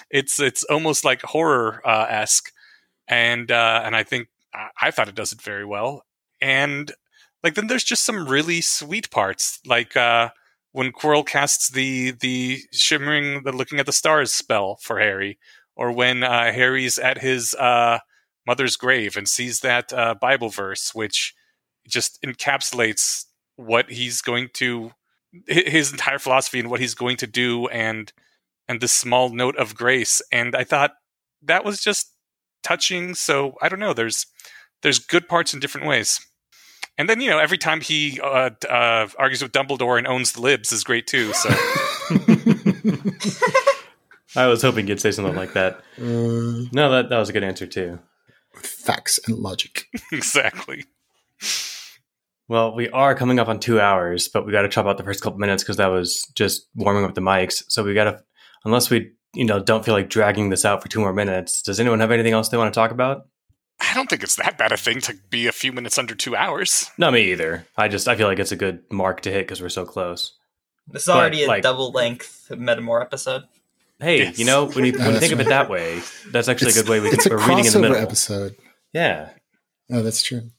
it's 0.10 0.40
it's 0.40 0.64
almost 0.66 1.04
like 1.04 1.22
horror 1.24 1.82
uh 1.86 2.06
esque 2.10 2.52
and 3.08 3.52
uh 3.52 3.82
and 3.84 3.96
i 3.96 4.04
think 4.04 4.28
I, 4.54 4.70
I 4.84 4.92
thought 4.92 5.08
it 5.10 5.16
does 5.16 5.32
it 5.32 5.42
very 5.42 5.66
well 5.66 6.04
and 6.42 6.92
like 7.44 7.56
then 7.56 7.68
there's 7.68 7.84
just 7.84 8.06
some 8.06 8.28
really 8.28 8.62
sweet 8.62 9.10
parts 9.12 9.60
like 9.66 9.96
uh 9.98 10.30
when 10.72 10.92
Quirrell 10.92 11.26
casts 11.26 11.70
the 11.70 12.12
the 12.12 12.60
shimmering 12.72 13.44
the 13.44 13.52
looking 13.52 13.80
at 13.80 13.86
the 13.86 13.92
stars 13.92 14.34
spell 14.34 14.78
for 14.82 15.00
harry 15.00 15.38
or 15.76 15.92
when 15.92 16.24
uh 16.24 16.52
harry's 16.52 16.98
at 16.98 17.20
his 17.20 17.54
uh 17.56 18.00
mother's 18.48 18.76
grave 18.78 19.18
and 19.18 19.28
sees 19.28 19.60
that 19.62 19.92
uh 19.94 20.16
bible 20.20 20.50
verse 20.50 20.94
which 20.96 21.34
just 21.88 22.22
encapsulates 22.22 23.26
what 23.56 23.90
he's 23.90 24.22
going 24.22 24.50
to 24.54 24.92
his 25.48 25.92
entire 25.92 26.20
philosophy 26.20 26.60
and 26.60 26.70
what 26.70 26.80
he's 26.80 26.96
going 26.96 27.18
to 27.18 27.28
do 27.28 27.68
and 27.68 28.14
and 28.68 28.82
this 28.82 28.92
small 28.94 29.30
note 29.30 29.56
of 29.58 29.76
grace 29.76 30.22
and 30.32 30.56
i 30.56 30.64
thought 30.64 30.94
that 31.42 31.64
was 31.66 31.80
just 31.80 32.16
touching. 32.66 33.16
So 33.16 33.56
I 33.62 33.70
don't 33.70 33.80
know. 33.80 33.94
There's 33.94 34.26
there's 34.82 35.00
good 35.00 35.30
parts 35.30 35.54
in 35.54 35.62
different 35.62 35.88
ways. 35.88 36.20
And 36.98 37.08
then 37.10 37.22
you 37.22 37.30
know 37.30 37.40
every 37.40 37.58
time 37.58 37.80
he 37.82 38.20
uh, 38.22 38.50
uh, 38.70 39.08
argues 39.18 39.42
with 39.42 39.52
Dumbledore 39.54 39.98
and 39.98 40.08
owns 40.08 40.34
the 40.34 40.42
libs 40.42 40.72
is 40.72 40.84
great 40.84 41.08
too. 41.08 41.32
So 41.34 41.50
I 44.36 44.48
was 44.48 44.62
hoping 44.62 44.88
you'd 44.88 45.00
say 45.00 45.12
something 45.12 45.36
like 45.36 45.54
that. 45.54 45.78
Uh, 45.98 46.68
No, 46.74 46.92
that, 46.92 47.10
that 47.10 47.18
was 47.18 47.30
a 47.30 47.34
good 47.34 47.44
answer 47.44 47.66
too. 47.66 48.00
facts 48.54 49.20
and 49.28 49.38
logic. 49.38 49.86
exactly. 50.12 50.86
Well, 52.48 52.76
we 52.76 52.90
are 52.90 53.16
coming 53.16 53.40
up 53.40 53.48
on 53.48 53.60
two 53.60 53.80
hours, 53.80 54.28
but 54.28 54.46
we 54.46 54.52
got 54.52 54.62
to 54.62 54.70
chop 54.70 54.86
out 54.86 54.98
the 54.98 55.04
first 55.04 55.22
couple 55.22 55.40
minutes 55.40 55.64
because 55.64 55.78
that 55.78 55.88
was 55.88 56.22
just 56.36 56.68
warming 56.76 57.04
up 57.04 57.16
the 57.16 57.22
mics. 57.22 57.64
So 57.70 57.84
we 57.84 57.94
got 57.96 58.04
to, 58.06 58.24
unless 58.66 58.90
we, 58.90 59.12
you 59.34 59.46
know, 59.46 59.60
don't 59.60 59.84
feel 59.84 59.94
like 59.96 60.10
dragging 60.10 60.50
this 60.50 60.64
out 60.66 60.82
for 60.84 60.88
two 60.88 61.00
more 61.00 61.14
minutes. 61.14 61.62
Does 61.64 61.80
anyone 61.80 62.00
have 62.02 62.12
anything 62.12 62.34
else 62.34 62.50
they 62.50 62.58
want 62.58 62.72
to 62.74 62.78
talk 62.80 62.92
about? 62.92 63.28
I 63.82 63.94
don't 63.94 64.10
think 64.10 64.24
it's 64.24 64.36
that 64.38 64.58
bad 64.58 64.72
a 64.72 64.78
thing 64.78 65.02
to 65.02 65.16
be 65.30 65.48
a 65.48 65.52
few 65.52 65.74
minutes 65.74 65.98
under 65.98 66.16
two 66.16 66.36
hours. 66.36 66.90
Not 66.98 67.14
me 67.14 67.32
either. 67.32 67.66
I 67.76 67.88
just 67.90 68.08
I 68.08 68.16
feel 68.16 68.28
like 68.28 68.40
it's 68.40 68.52
a 68.54 68.56
good 68.56 68.84
mark 68.92 69.22
to 69.22 69.32
hit 69.32 69.42
because 69.48 69.62
we're 69.62 69.70
so 69.70 69.84
close. 69.86 70.34
This 70.88 71.04
is 71.04 71.10
already 71.10 71.44
a 71.44 71.48
like- 71.48 71.64
double 71.64 71.92
length 71.92 72.50
Meta 72.56 72.80
MoR 72.80 73.02
episode. 73.02 73.44
Hey, 74.00 74.20
Yes. 74.20 74.38
you 74.40 74.46
know 74.46 74.66
when 74.68 74.86
you, 74.86 74.92
when 74.92 75.02
you 75.06 75.12
that's 75.14 75.20
think 75.20 75.34
of 75.34 75.40
it 75.40 75.48
that 75.48 75.70
way, 75.70 76.02
that's 76.32 76.48
actually 76.48 76.72
a 76.72 76.74
good 76.74 76.88
way 76.90 77.00
we 77.00 77.10
it's 77.10 77.24
can. 77.24 77.32
a 77.34 77.36
We're 77.38 77.48
reading 77.48 77.66
in 77.66 77.72
the 77.74 77.80
middle. 77.80 77.96
episode. 77.98 78.56
Yeah. 78.94 79.30
Oh, 79.92 80.02
that's 80.04 80.22
true. 80.22 80.52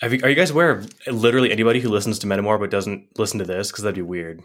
Have 0.00 0.14
you, 0.14 0.20
are 0.22 0.30
you 0.30 0.34
guys 0.34 0.50
aware 0.50 0.70
of 0.70 0.90
literally 1.06 1.52
anybody 1.52 1.80
who 1.80 1.90
listens 1.90 2.18
to 2.20 2.26
Meta 2.26 2.42
MoR 2.42 2.58
but 2.58 2.70
doesn't 2.70 3.18
listen 3.18 3.38
to 3.38 3.44
this? 3.44 3.70
Because 3.70 3.84
that'd 3.84 3.94
be 3.94 4.02
weird. 4.02 4.40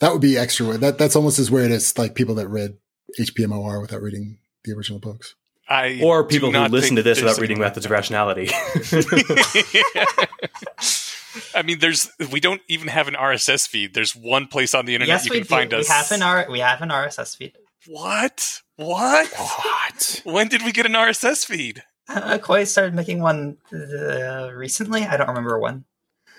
That 0.00 0.12
would 0.12 0.20
be 0.20 0.36
extra 0.36 0.66
weird. 0.66 0.80
That 0.80 0.98
that's 0.98 1.16
almost 1.16 1.38
as 1.38 1.50
weird 1.50 1.72
as 1.72 1.96
like 1.96 2.14
people 2.14 2.34
that 2.36 2.48
read 2.48 2.76
HPMOR 3.18 3.80
without 3.80 4.02
reading 4.02 4.38
the 4.64 4.72
original 4.72 4.98
books. 4.98 5.34
I 5.68 6.00
Or 6.02 6.24
people 6.24 6.48
who 6.48 6.52
not 6.52 6.70
listen 6.70 6.96
to 6.96 7.02
this 7.02 7.20
without 7.20 7.38
reading 7.38 7.58
Methods 7.58 7.86
of 7.86 7.92
Rationality. 7.92 8.48
I 11.54 11.62
mean, 11.62 11.78
there's 11.78 12.10
we 12.32 12.40
don't 12.40 12.62
even 12.68 12.88
have 12.88 13.08
an 13.08 13.14
RSS 13.14 13.68
feed. 13.68 13.94
There's 13.94 14.14
one 14.16 14.46
place 14.46 14.74
on 14.74 14.86
the 14.86 14.94
internet 14.94 15.16
yes, 15.16 15.26
you 15.26 15.30
we 15.30 15.36
can 15.38 15.42
do. 15.44 15.48
find 15.48 15.72
We 15.72 15.78
us. 15.78 15.88
have 15.88 16.12
an 16.12 16.22
R. 16.22 16.46
We 16.50 16.60
have 16.60 16.82
an 16.82 16.88
RSS 16.90 17.36
feed. 17.36 17.52
what? 17.86 18.60
What? 18.76 19.28
What? 19.36 20.22
When 20.24 20.48
did 20.48 20.62
we 20.64 20.72
get 20.72 20.86
an 20.86 20.92
RSS 20.92 21.44
feed? 21.44 21.82
Uh, 22.08 22.38
Koi 22.38 22.64
started 22.64 22.94
making 22.94 23.20
one 23.20 23.58
uh, 23.72 24.50
recently. 24.54 25.02
I 25.02 25.16
don't 25.16 25.28
remember 25.28 25.58
when. 25.58 25.84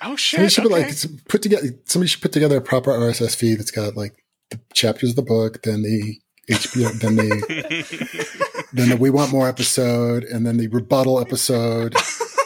Oh 0.02 0.16
Somebody 0.16 0.18
shit! 0.18 0.52
should 0.52 0.66
okay. 0.66 0.86
like 0.86 0.96
put 1.28 1.42
together. 1.42 1.68
Somebody 1.86 2.08
should 2.08 2.22
put 2.22 2.32
together 2.32 2.58
a 2.58 2.62
proper 2.62 2.92
RSS 2.92 3.36
feed 3.36 3.60
that's 3.60 3.72
got 3.72 3.96
like 3.96 4.24
the 4.50 4.60
chapters 4.74 5.12
of 5.12 5.16
the 5.18 5.22
book, 5.22 5.62
then 5.64 5.84
the 5.84 6.20
HBO, 6.50 7.00
then 7.00 7.16
the 7.18 8.66
then 8.74 8.90
the 8.90 8.98
We 8.98 9.10
Want 9.10 9.32
MoR 9.32 9.48
episode, 9.48 10.24
and 10.24 10.46
then 10.46 10.58
the 10.58 10.68
rebuttal 10.68 11.20
episode. 11.20 11.96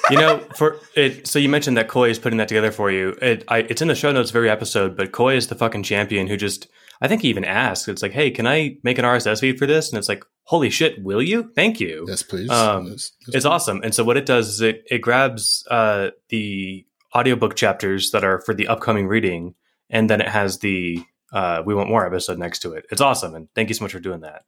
you 0.09 0.17
know, 0.17 0.39
for 0.55 0.79
it. 0.95 1.27
So 1.27 1.39
you 1.39 1.47
mentioned 1.47 1.77
that 1.77 1.87
Koi 1.87 2.09
is 2.09 2.19
putting 2.19 2.37
that 2.37 2.47
together 2.47 2.71
for 2.71 2.91
you. 2.91 3.15
It, 3.21 3.45
I, 3.47 3.59
it's 3.59 3.81
in 3.81 3.87
the 3.87 3.95
show 3.95 4.11
notes 4.11 4.31
of 4.31 4.35
every 4.35 4.49
episode, 4.49 4.97
but 4.97 5.11
Koi 5.11 5.35
is 5.35 5.47
the 5.47 5.55
fucking 5.55 5.83
champion 5.83 6.27
who 6.27 6.37
just. 6.37 6.67
I 7.01 7.07
think 7.07 7.21
he 7.21 7.27
even 7.29 7.43
asked. 7.43 7.87
It's 7.89 8.01
like, 8.01 8.13
hey, 8.13 8.31
can 8.31 8.47
I 8.47 8.77
make 8.83 8.97
an 8.97 9.03
RSS 9.03 9.41
feed 9.41 9.57
for 9.57 9.65
this? 9.65 9.91
And 9.91 9.97
it's 9.97 10.07
like, 10.07 10.23
holy 10.43 10.69
shit, 10.69 11.01
will 11.03 11.21
you? 11.21 11.51
Thank 11.55 11.79
you. 11.79 12.05
Yes, 12.07 12.23
please. 12.23 12.49
Um, 12.49 12.87
Yes, 12.87 13.11
yes, 13.27 13.35
It's 13.35 13.45
awesome. 13.45 13.81
And 13.83 13.93
so 13.93 14.03
what 14.03 14.17
it 14.17 14.25
does 14.25 14.49
is 14.49 14.61
it 14.61 14.83
it 14.89 14.99
grabs 14.99 15.65
uh, 15.69 16.09
the 16.29 16.85
audiobook 17.15 17.55
chapters 17.55 18.11
that 18.11 18.23
are 18.23 18.41
for 18.41 18.53
the 18.53 18.67
upcoming 18.67 19.07
reading, 19.07 19.55
and 19.89 20.09
then 20.09 20.21
it 20.21 20.27
has 20.27 20.59
the 20.59 21.03
uh, 21.31 21.63
We 21.65 21.73
Want 21.75 21.89
MoR 21.89 22.05
episode 22.05 22.37
next 22.39 22.59
to 22.59 22.73
it. 22.73 22.85
It's 22.91 23.01
awesome, 23.01 23.35
and 23.35 23.47
thank 23.55 23.69
you 23.69 23.75
so 23.75 23.83
much 23.83 23.91
for 23.91 23.99
doing 23.99 24.21
that. 24.21 24.43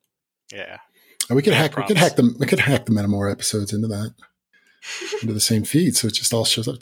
yeah. 0.51 0.77
And 1.27 1.35
we 1.35 1.41
could 1.41 1.53
Yeah, 1.53 1.61
hack. 1.63 1.77
We 1.77 1.83
could 1.83 1.97
hack 1.97 2.17
them. 2.17 2.35
We 2.39 2.45
could 2.45 2.59
hack 2.59 2.85
the 2.85 2.91
Meta 2.91 3.07
MoR 3.07 3.27
episodes 3.29 3.73
into 3.73 3.87
that, 3.87 4.13
into 5.21 5.33
the 5.33 5.39
same 5.39 5.63
feed, 5.63 5.95
so 5.95 6.07
it 6.07 6.13
just 6.13 6.31
all 6.33 6.45
shows 6.45 6.67
up. 6.67 6.77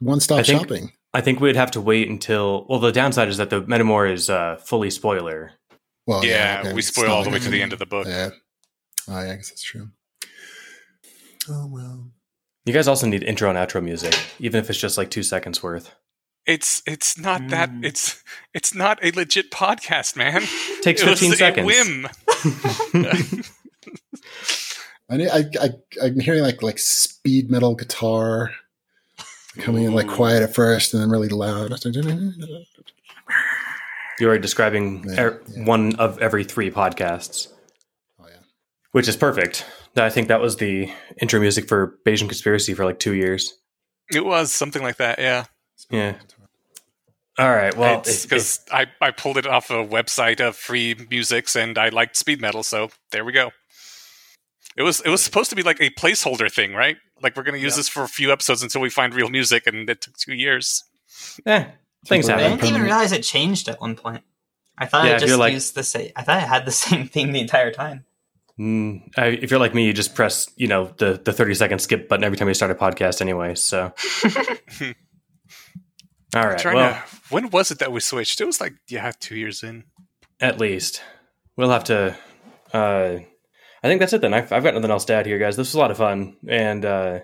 One 0.00 0.18
stop 0.18 0.44
shopping. 0.44 0.92
I 1.14 1.20
think 1.20 1.40
we'd 1.40 1.54
have 1.54 1.70
to 1.72 1.80
wait 1.80 2.08
until. 2.08 2.66
Well, 2.68 2.80
the 2.80 2.90
downside 2.90 3.28
is 3.28 3.36
that 3.36 3.50
the 3.50 3.60
Meta 3.60 3.84
MoR 3.84 4.06
is 4.06 4.28
uh, 4.28 4.56
fully 4.56 4.90
spoiler. 4.90 5.52
Well, 6.06 6.24
yeah, 6.24 6.62
okay, 6.64 6.72
we 6.72 6.82
spoil 6.82 7.10
all 7.10 7.22
the 7.24 7.30
way 7.30 7.38
to 7.38 7.48
the 7.50 7.62
end 7.62 7.72
of 7.72 7.78
the 7.78 7.86
book. 7.86 8.06
Yeah. 8.06 8.30
Oh, 9.08 9.20
yeah, 9.22 9.32
I 9.32 9.36
guess 9.36 9.50
that's 9.50 9.62
true. 9.62 9.88
Oh 11.48 11.66
well. 11.66 12.10
You 12.64 12.72
guys 12.72 12.86
also 12.88 13.06
need 13.08 13.22
intro 13.24 13.48
and 13.50 13.58
outro 13.58 13.82
music, 13.82 14.16
even 14.38 14.60
if 14.60 14.70
it's 14.70 14.78
just 14.78 14.96
like 14.96 15.10
two 15.10 15.22
seconds 15.24 15.62
worth. 15.62 15.92
It's 16.46 16.82
it's 16.86 17.16
not 17.18 17.48
that 17.50 17.70
Mm. 17.70 17.84
it's 17.84 18.22
it's 18.54 18.74
not 18.74 18.98
a 19.04 19.10
legit 19.12 19.50
podcast, 19.52 20.16
man. 20.16 20.42
Takes 20.82 21.02
It 21.02 21.08
was 21.08 21.20
15 21.20 21.32
a 21.32 21.36
seconds. 21.36 21.66
whim. 21.66 22.08
I, 25.10 25.14
I, 25.26 25.44
I, 25.60 25.68
I'm 26.02 26.18
hearing 26.20 26.42
like 26.42 26.62
like 26.62 26.78
speed 26.78 27.50
metal 27.50 27.74
guitar 27.74 28.50
coming 29.58 29.84
in 29.84 29.92
like 29.92 30.08
quiet 30.08 30.42
at 30.42 30.54
first 30.54 30.94
and 30.94 31.02
then 31.02 31.10
really 31.10 31.28
loud. 31.28 31.70
You 34.18 34.30
are 34.30 34.38
describing 34.38 35.04
Yeah, 35.08 35.20
er- 35.22 35.42
yeah. 35.48 35.64
one 35.64 35.94
of 35.96 36.18
every 36.20 36.44
three 36.44 36.70
podcasts, 36.70 37.48
Oh 38.20 38.26
yeah. 38.28 38.36
which 38.92 39.08
is 39.08 39.16
perfect. 39.16 39.64
I 39.96 40.08
think 40.10 40.28
that 40.28 40.40
was 40.40 40.56
the 40.56 40.90
intro 41.20 41.38
music 41.40 41.68
for 41.68 41.98
Bayesian 42.06 42.28
Conspiracy 42.28 42.72
for 42.74 42.84
like 42.84 42.98
two 42.98 43.14
years. 43.14 43.52
It 44.12 44.24
was 44.24 44.52
something 44.52 44.82
like 44.82 44.96
that, 44.96 45.18
yeah. 45.18 45.44
Yeah. 45.90 46.14
All 47.38 47.50
right. 47.50 47.74
Well, 47.76 48.00
it's 48.00 48.08
if- 48.10 48.16
if- 48.24 48.28
because 48.30 48.60
I, 48.70 48.86
I 49.00 49.10
pulled 49.10 49.38
it 49.38 49.46
off 49.46 49.70
a 49.70 49.84
website 49.86 50.40
of 50.40 50.56
free 50.56 50.94
musics 51.10 51.56
and 51.56 51.78
I 51.78 51.88
liked 51.88 52.16
speed 52.16 52.40
metal, 52.40 52.62
so 52.62 52.90
there 53.10 53.24
we 53.24 53.32
go. 53.32 53.50
It 54.76 54.82
was 54.82 55.00
it 55.02 55.08
was 55.10 55.22
supposed 55.22 55.50
to 55.50 55.56
be 55.56 55.62
like 55.62 55.80
a 55.80 55.90
placeholder 55.90 56.50
thing, 56.52 56.72
right? 56.74 56.96
Like 57.22 57.36
we're 57.36 57.42
gonna 57.42 57.58
use 57.58 57.74
Yeah. 57.74 57.78
this 57.78 57.88
for 57.88 58.02
a 58.02 58.08
few 58.08 58.32
episodes 58.32 58.62
until 58.62 58.80
we 58.80 58.88
find 58.90 59.14
real 59.14 59.28
music, 59.28 59.66
and 59.66 59.88
it 59.88 60.00
took 60.02 60.16
two 60.16 60.34
years. 60.34 60.82
eh, 61.46 61.66
things 62.06 62.26
People 62.26 62.40
I 62.44 62.48
didn't 62.48 62.64
even 62.64 62.82
realize 62.82 63.12
it 63.12 63.22
changed 63.22 63.68
at 63.68 63.80
one 63.80 63.94
point. 63.96 64.22
I 64.78 64.86
thought 64.86 65.04
Yeah, 65.04 65.12
it 65.12 65.22
if 65.22 65.28
just 65.28 65.38
like- 65.38 65.52
used 65.52 65.74
the 65.74 65.82
same. 65.84 66.10
I 66.16 66.22
thought 66.22 66.36
I 66.36 66.40
had 66.40 66.64
the 66.66 66.70
same 66.86 67.06
theme 67.08 67.32
the 67.32 67.40
entire 67.40 67.70
time. 67.70 68.04
Mm, 68.58 69.08
I, 69.16 69.26
if 69.26 69.50
you're 69.50 69.58
like 69.60 69.74
me, 69.74 69.86
you 69.86 69.92
just 69.92 70.14
press, 70.14 70.48
you 70.56 70.68
know, 70.68 70.92
the 70.98 71.20
the 71.24 71.32
30 71.32 71.54
second 71.54 71.78
skip 71.78 72.08
button 72.08 72.22
every 72.22 72.36
time 72.36 72.48
you 72.48 72.54
start 72.54 72.70
a 72.70 72.74
podcast, 72.74 73.20
anyway. 73.22 73.54
So, 73.54 73.92
all 76.34 76.46
right. 76.46 76.64
Well, 76.64 76.94
to, 76.94 77.02
when 77.30 77.50
was 77.50 77.70
it 77.70 77.78
that 77.80 77.92
we 77.92 78.00
switched? 78.00 78.40
It 78.40 78.44
was 78.44 78.60
like 78.60 78.74
yeah, 78.88 79.10
two 79.18 79.36
years 79.36 79.62
in. 79.62 79.84
at 80.40 80.58
least 80.58 81.02
we'll 81.56 81.70
have 81.70 81.84
to. 81.84 82.16
Uh, 82.72 83.18
I 83.84 83.88
think 83.88 84.00
that's 84.00 84.12
it 84.12 84.20
then. 84.20 84.32
I've, 84.34 84.52
I've 84.52 84.62
got 84.62 84.74
nothing 84.74 84.90
else 84.90 85.04
to 85.06 85.14
add 85.14 85.26
here, 85.26 85.38
guys. 85.38 85.56
This 85.56 85.68
was 85.68 85.74
a 85.74 85.78
lot 85.78 85.90
of 85.90 85.96
fun. 85.96 86.36
And 86.48 86.84
uh, 86.84 87.20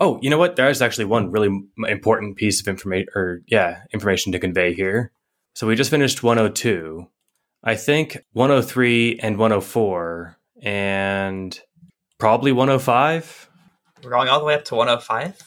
oh, 0.00 0.18
you 0.22 0.30
know 0.30 0.38
what? 0.38 0.56
There 0.56 0.68
is 0.70 0.82
actually 0.82 1.04
one 1.04 1.30
really 1.30 1.50
important 1.88 2.36
piece 2.36 2.60
of 2.60 2.66
information, 2.68 3.08
or 3.14 3.42
yeah, 3.46 3.82
information 3.92 4.32
to 4.32 4.38
convey 4.38 4.72
here. 4.74 5.12
So 5.54 5.66
we 5.66 5.76
just 5.76 5.90
finished 5.90 6.22
102. 6.22 7.06
I 7.62 7.74
think 7.74 8.16
103 8.32 9.18
and 9.22 9.36
104 9.36 10.36
and 10.62 11.60
probably 12.18 12.52
105. 12.52 13.50
We're 14.02 14.10
going 14.10 14.28
all 14.28 14.38
the 14.38 14.46
way 14.46 14.54
up 14.54 14.64
to 14.66 14.74
105. 14.74 15.42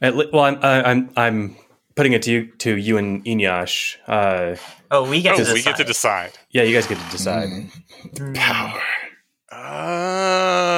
At 0.00 0.16
li- 0.16 0.30
well, 0.32 0.44
I'm 0.44 0.58
I, 0.62 0.82
I'm 0.90 1.10
I'm 1.16 1.56
putting 1.94 2.14
it 2.14 2.22
to 2.22 2.32
you 2.32 2.46
to 2.58 2.76
you 2.78 2.96
and 2.96 3.22
Eneasz. 3.26 3.96
Uh, 4.08 4.56
Oh, 4.90 5.08
we 5.08 5.20
get 5.22 5.38
oh, 5.38 5.44
to 5.44 5.52
we 5.52 5.62
get 5.62 5.76
to 5.76 5.84
decide. 5.84 6.32
yeah, 6.50 6.62
you 6.62 6.74
guys 6.74 6.86
get 6.86 6.98
to 6.98 7.10
decide. 7.10 7.48
Mm, 8.14 8.34
power. 8.34 8.80
Oh, 9.52 9.56
You 9.56 10.69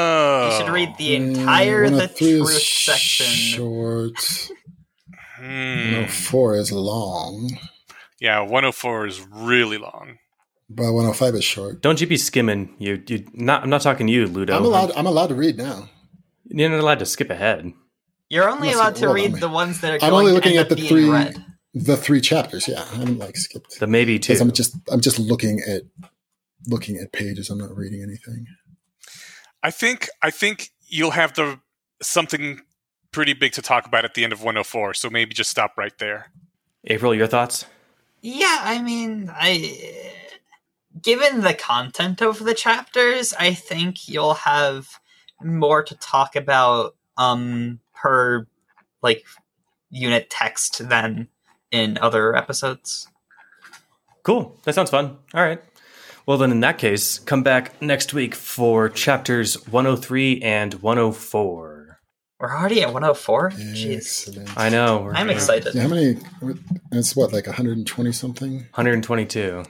should 0.64 0.72
read 0.72 0.94
the 0.98 1.14
entire 1.16 1.86
Mm, 1.86 1.90
the 1.90 1.96
103 1.96 2.28
is 2.28 2.38
truth 2.40 2.62
section. 2.62 3.26
Short. 3.26 4.48
Hmm. 5.38 5.90
No, 5.92 6.06
four 6.06 6.54
is 6.56 6.70
long, 6.72 7.50
Yeah, 8.20 8.40
104 8.40 9.06
is 9.06 9.20
really 9.32 9.78
long. 9.78 10.18
but 10.70 10.84
105 10.92 11.34
is 11.34 11.44
short. 11.44 11.82
Don't 11.82 12.00
you 12.00 12.06
be 12.06 12.16
skimming. 12.16 12.74
You 12.78 13.02
you 13.08 13.26
not. 13.34 13.62
I'm 13.64 13.70
not 13.70 13.82
talking 13.82 14.06
to 14.06 14.12
you, 14.12 14.26
Ludo. 14.26 14.56
I'm 14.56 14.64
allowed. 14.64 14.92
I'm 14.96 15.06
allowed 15.06 15.28
to 15.28 15.34
read 15.34 15.56
now. 15.58 15.88
You're 16.44 16.68
not 16.70 16.78
allowed 16.80 16.98
to 17.00 17.06
skip 17.06 17.30
ahead. 17.30 17.72
You're 18.28 18.48
only 18.48 18.68
Unless 18.68 18.74
allowed 18.76 18.96
to 18.96 19.06
roll 19.06 19.14
on 19.16 19.32
read 19.32 19.34
the 19.40 19.48
ones 19.48 19.80
that 19.80 19.90
are 19.92 20.04
I'm 20.04 20.10
going 20.10 20.12
only 20.12 20.30
to 20.30 20.34
looking 20.34 20.58
end 20.58 20.70
at 20.70 20.76
the 20.76 20.88
three- 20.88 21.10
read. 21.10 21.44
The 21.74 21.96
three 21.96 22.20
chapters. 22.20 22.68
Yeah, 22.68 22.82
I 22.92 22.96
haven't 22.96 23.18
like 23.18 23.36
skipped. 23.36 23.80
The 23.80 23.86
maybe 23.86 24.18
two. 24.18 24.34
Because 24.34 24.40
I'm 24.42 24.52
just. 24.52 24.76
I'm 24.90 25.00
just 25.00 25.18
looking 25.18 25.60
at 25.66 25.82
looking 26.68 26.96
at 26.98 27.12
pages. 27.12 27.50
I'm 27.50 27.58
not 27.58 27.74
reading 27.76 28.02
anything. 28.02 28.46
I 29.62 29.70
think 29.70 30.08
I 30.22 30.30
think 30.30 30.70
you'll 30.88 31.12
have 31.12 31.34
the 31.34 31.60
something 32.02 32.60
pretty 33.12 33.34
big 33.34 33.52
to 33.52 33.62
talk 33.62 33.86
about 33.86 34.04
at 34.04 34.14
the 34.14 34.24
end 34.24 34.32
of 34.32 34.40
104. 34.40 34.94
So 34.94 35.10
maybe 35.10 35.34
just 35.34 35.50
stop 35.50 35.74
right 35.76 35.96
there. 35.98 36.30
April, 36.84 37.14
your 37.14 37.26
thoughts? 37.26 37.66
Yeah, 38.22 38.60
I 38.62 38.80
mean, 38.82 39.30
I 39.32 40.12
given 41.00 41.40
the 41.40 41.54
content 41.54 42.22
of 42.22 42.44
the 42.44 42.54
chapters, 42.54 43.34
I 43.38 43.54
think 43.54 44.08
you'll 44.08 44.34
have 44.34 45.00
more 45.42 45.82
to 45.82 45.94
talk 45.96 46.36
about 46.36 46.94
um 47.16 47.80
per 47.94 48.46
like 49.02 49.24
unit 49.90 50.30
text 50.30 50.88
than 50.88 51.28
in 51.70 51.98
other 51.98 52.36
episodes. 52.36 53.08
Cool. 54.22 54.56
That 54.64 54.74
sounds 54.74 54.90
fun. 54.90 55.18
All 55.34 55.42
right. 55.42 55.60
Well, 56.26 56.38
then 56.38 56.50
in 56.52 56.60
that 56.60 56.78
case, 56.78 57.18
come 57.18 57.42
back 57.42 57.80
next 57.82 58.14
week 58.14 58.34
for 58.34 58.88
chapters 58.88 59.54
103 59.68 60.40
and 60.42 60.74
104. 60.74 61.98
We're 62.38 62.50
already 62.56 62.82
at 62.82 62.92
104? 62.92 63.50
Jeez. 63.50 64.52
I 64.56 64.68
know. 64.68 65.02
We're 65.02 65.14
I'm 65.14 65.30
excited. 65.30 65.74
Yeah, 65.74 65.82
how 65.82 65.88
many? 65.88 66.16
It's 66.92 67.14
what, 67.16 67.32
like 67.32 67.46
120 67.46 68.12
something? 68.12 68.52
122. 68.74 69.64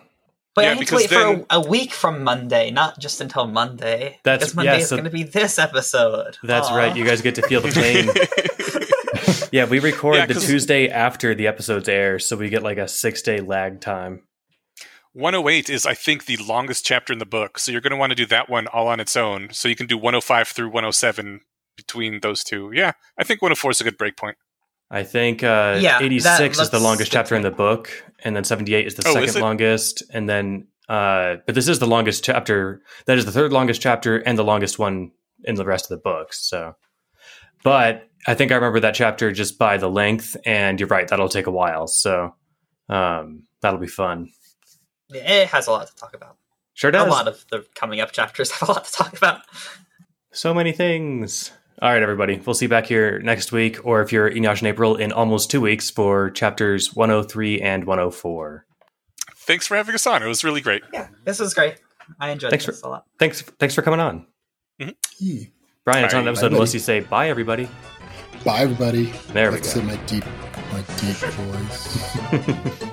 But 0.55 0.65
Yeah, 0.65 0.70
I 0.70 0.74
need 0.74 0.79
to 0.81 0.85
because 0.85 1.01
wait 1.01 1.11
then- 1.11 1.41
for 1.41 1.47
a, 1.51 1.61
a 1.61 1.69
week 1.69 1.93
from 1.93 2.23
Monday, 2.23 2.70
not 2.70 2.99
just 2.99 3.20
until 3.23 3.47
Monday. 3.47 4.19
That's- 4.24 4.41
because 4.51 4.55
Monday 4.55 4.73
yeah, 4.73 4.79
is 4.83 4.91
going 4.91 5.05
to 5.05 5.11
be 5.11 5.23
this 5.23 5.59
episode. 5.59 6.37
That's 6.43 6.69
Aw. 6.69 6.77
right. 6.77 6.97
You 6.97 7.05
guys 7.05 7.23
get 7.23 7.35
to 7.37 7.43
feel 7.43 7.61
the 7.62 7.70
pain. 9.41 9.49
yeah, 9.53 9.65
we 9.66 9.79
record 9.79 10.16
Yeah, 10.16 10.27
the 10.27 10.35
'cause- 10.35 10.47
Tuesday 10.47 10.89
after 10.89 11.35
the 11.35 11.47
episodes 11.47 11.89
air, 11.89 12.19
so 12.19 12.37
we 12.37 12.49
get 12.51 12.62
like 12.62 12.79
a 12.79 12.89
six 12.89 13.23
day 13.23 13.41
lag 13.41 13.81
time. 13.81 14.23
108 15.14 15.68
is, 15.70 15.84
I 15.86 15.94
think, 15.94 16.24
the 16.26 16.36
longest 16.39 16.84
chapter 16.84 17.12
in 17.12 17.18
the 17.18 17.26
book. 17.26 17.59
So 17.59 17.70
you're 17.72 17.80
going 17.80 17.90
to 17.93 17.97
want 17.97 18.10
to 18.10 18.16
do 18.16 18.26
that 18.26 18.48
one 18.48 18.66
all 18.68 18.89
on 18.89 19.01
its 19.01 19.16
own. 19.16 19.48
So 19.52 19.68
you 19.68 19.76
can 19.76 19.86
do 19.86 19.97
105 19.98 20.48
through 20.48 20.68
107 20.68 21.40
between 21.76 22.20
those 22.20 22.43
two. 22.44 22.70
Yeah, 22.74 22.93
I 23.18 23.24
think 23.24 23.43
104 23.43 23.70
is 23.72 23.80
a 23.80 23.84
good 23.84 23.98
break 23.98 24.16
point. 24.16 24.36
I 24.90 25.05
think 25.05 25.43
uh, 25.43 25.78
Yeah, 25.80 25.98
86 26.01 26.56
that- 26.59 26.62
is 26.62 26.70
the 26.70 26.78
longest 26.78 27.10
good 27.10 27.16
chapter 27.16 27.34
in 27.34 27.43
the 27.43 27.51
book, 27.51 27.90
and 28.24 28.36
then 28.36 28.44
78 28.44 28.86
is 28.86 28.94
the 28.94 29.09
Oh, 29.09 29.14
second 29.14 29.36
it? 29.36 29.40
longest, 29.40 30.02
and 30.12 30.28
then 30.28 30.68
uh, 30.89 31.36
but 31.47 31.55
this 31.55 31.68
is 31.68 31.78
the 31.78 31.86
longest 31.86 32.24
chapter. 32.24 32.82
That 33.06 33.16
is 33.16 33.24
the 33.24 33.32
third 33.32 33.52
longest 33.52 33.80
chapter 33.80 34.18
and 34.18 34.36
the 34.36 34.44
longest 34.44 34.78
one 34.78 35.12
in 35.44 35.55
the 35.55 35.64
rest 35.64 35.86
of 35.86 35.97
the 35.97 36.02
books. 36.02 36.47
So, 36.47 36.74
but 37.64 38.02
I 38.26 38.34
think 38.34 38.52
I 38.52 38.56
remember 38.56 38.80
that 38.80 38.94
chapter 38.94 39.32
just 39.32 39.59
by 39.59 39.78
the 39.78 39.89
length, 39.89 40.36
and 40.44 40.78
you're 40.78 40.89
right, 40.89 41.09
that'll 41.09 41.30
take 41.30 41.47
a 41.47 41.51
while. 41.52 41.86
So, 41.86 42.34
um, 42.90 43.44
that'll 43.62 43.80
be 43.80 43.86
fun. 43.86 44.28
It 45.14 45.48
has 45.48 45.66
a 45.66 45.70
lot 45.70 45.86
to 45.89 45.94
talk 45.94 46.14
about. 46.14 46.36
Sure 46.74 46.90
does. 46.90 47.06
A 47.06 47.10
lot 47.10 47.28
of 47.28 47.44
the 47.51 47.66
coming 47.74 48.01
up 48.01 48.12
chapters 48.12 48.51
have 48.59 48.68
a 48.68 48.72
lot 48.72 48.84
to 48.84 48.93
talk 48.93 49.16
about. 49.16 49.40
So 50.32 50.55
many 50.55 50.72
things. 50.72 51.52
All 51.80 51.90
right, 51.93 52.02
everybody. 52.02 52.40
We'll 52.44 52.55
see 52.55 52.66
you 52.66 52.68
back 52.70 52.86
here 52.86 53.18
next 53.20 53.51
week, 53.51 53.84
or 53.84 54.02
if 54.02 54.12
you're 54.12 54.30
Eneasz 54.30 54.60
in 54.62 54.68
April, 54.68 54.97
in 54.97 55.10
almost 55.12 55.51
two 55.51 55.60
weeks 55.60 55.90
for 55.90 56.30
chapters 56.30 56.94
103 56.94 57.60
and 57.60 57.84
104. 57.84 58.64
Thanks 59.36 59.66
for 59.66 59.76
having 59.76 59.94
us 59.94 60.06
on. 60.06 60.22
It 60.22 60.26
was 60.28 60.44
really 60.44 60.60
great. 60.60 60.82
Yeah, 60.93 61.09
this 61.24 61.40
was 61.40 61.55
great. 61.55 61.76
I 62.20 62.30
enjoyed 62.30 62.51
Thanks 62.51 62.66
this 62.66 62.82
a 62.82 62.89
lot. 62.89 63.06
Thanks, 63.18 63.43
thanks 63.43 63.74
for 63.74 63.82
coming 63.82 63.98
on, 64.01 64.26
Yee. 65.18 65.51
Brian. 65.84 66.05
It's 66.05 66.14
on 66.14 66.22
an 66.22 66.28
episode 66.28 66.51
Bye, 66.51 66.55
unless 66.56 66.74
you 66.74 66.80
say 66.80 67.01
bye, 67.01 67.28
everybody. 67.28 67.68
Bye, 68.44 68.60
everybody. 68.60 69.06
There 69.32 69.51
we 69.51 69.56
Like 69.56 69.64
I 69.64 69.68
said, 69.68 69.82
go. 69.82 69.89
my 69.89 69.97
deep, 70.06 70.24
my 70.72 70.82
deep 70.98 71.16
voice. 71.16 72.82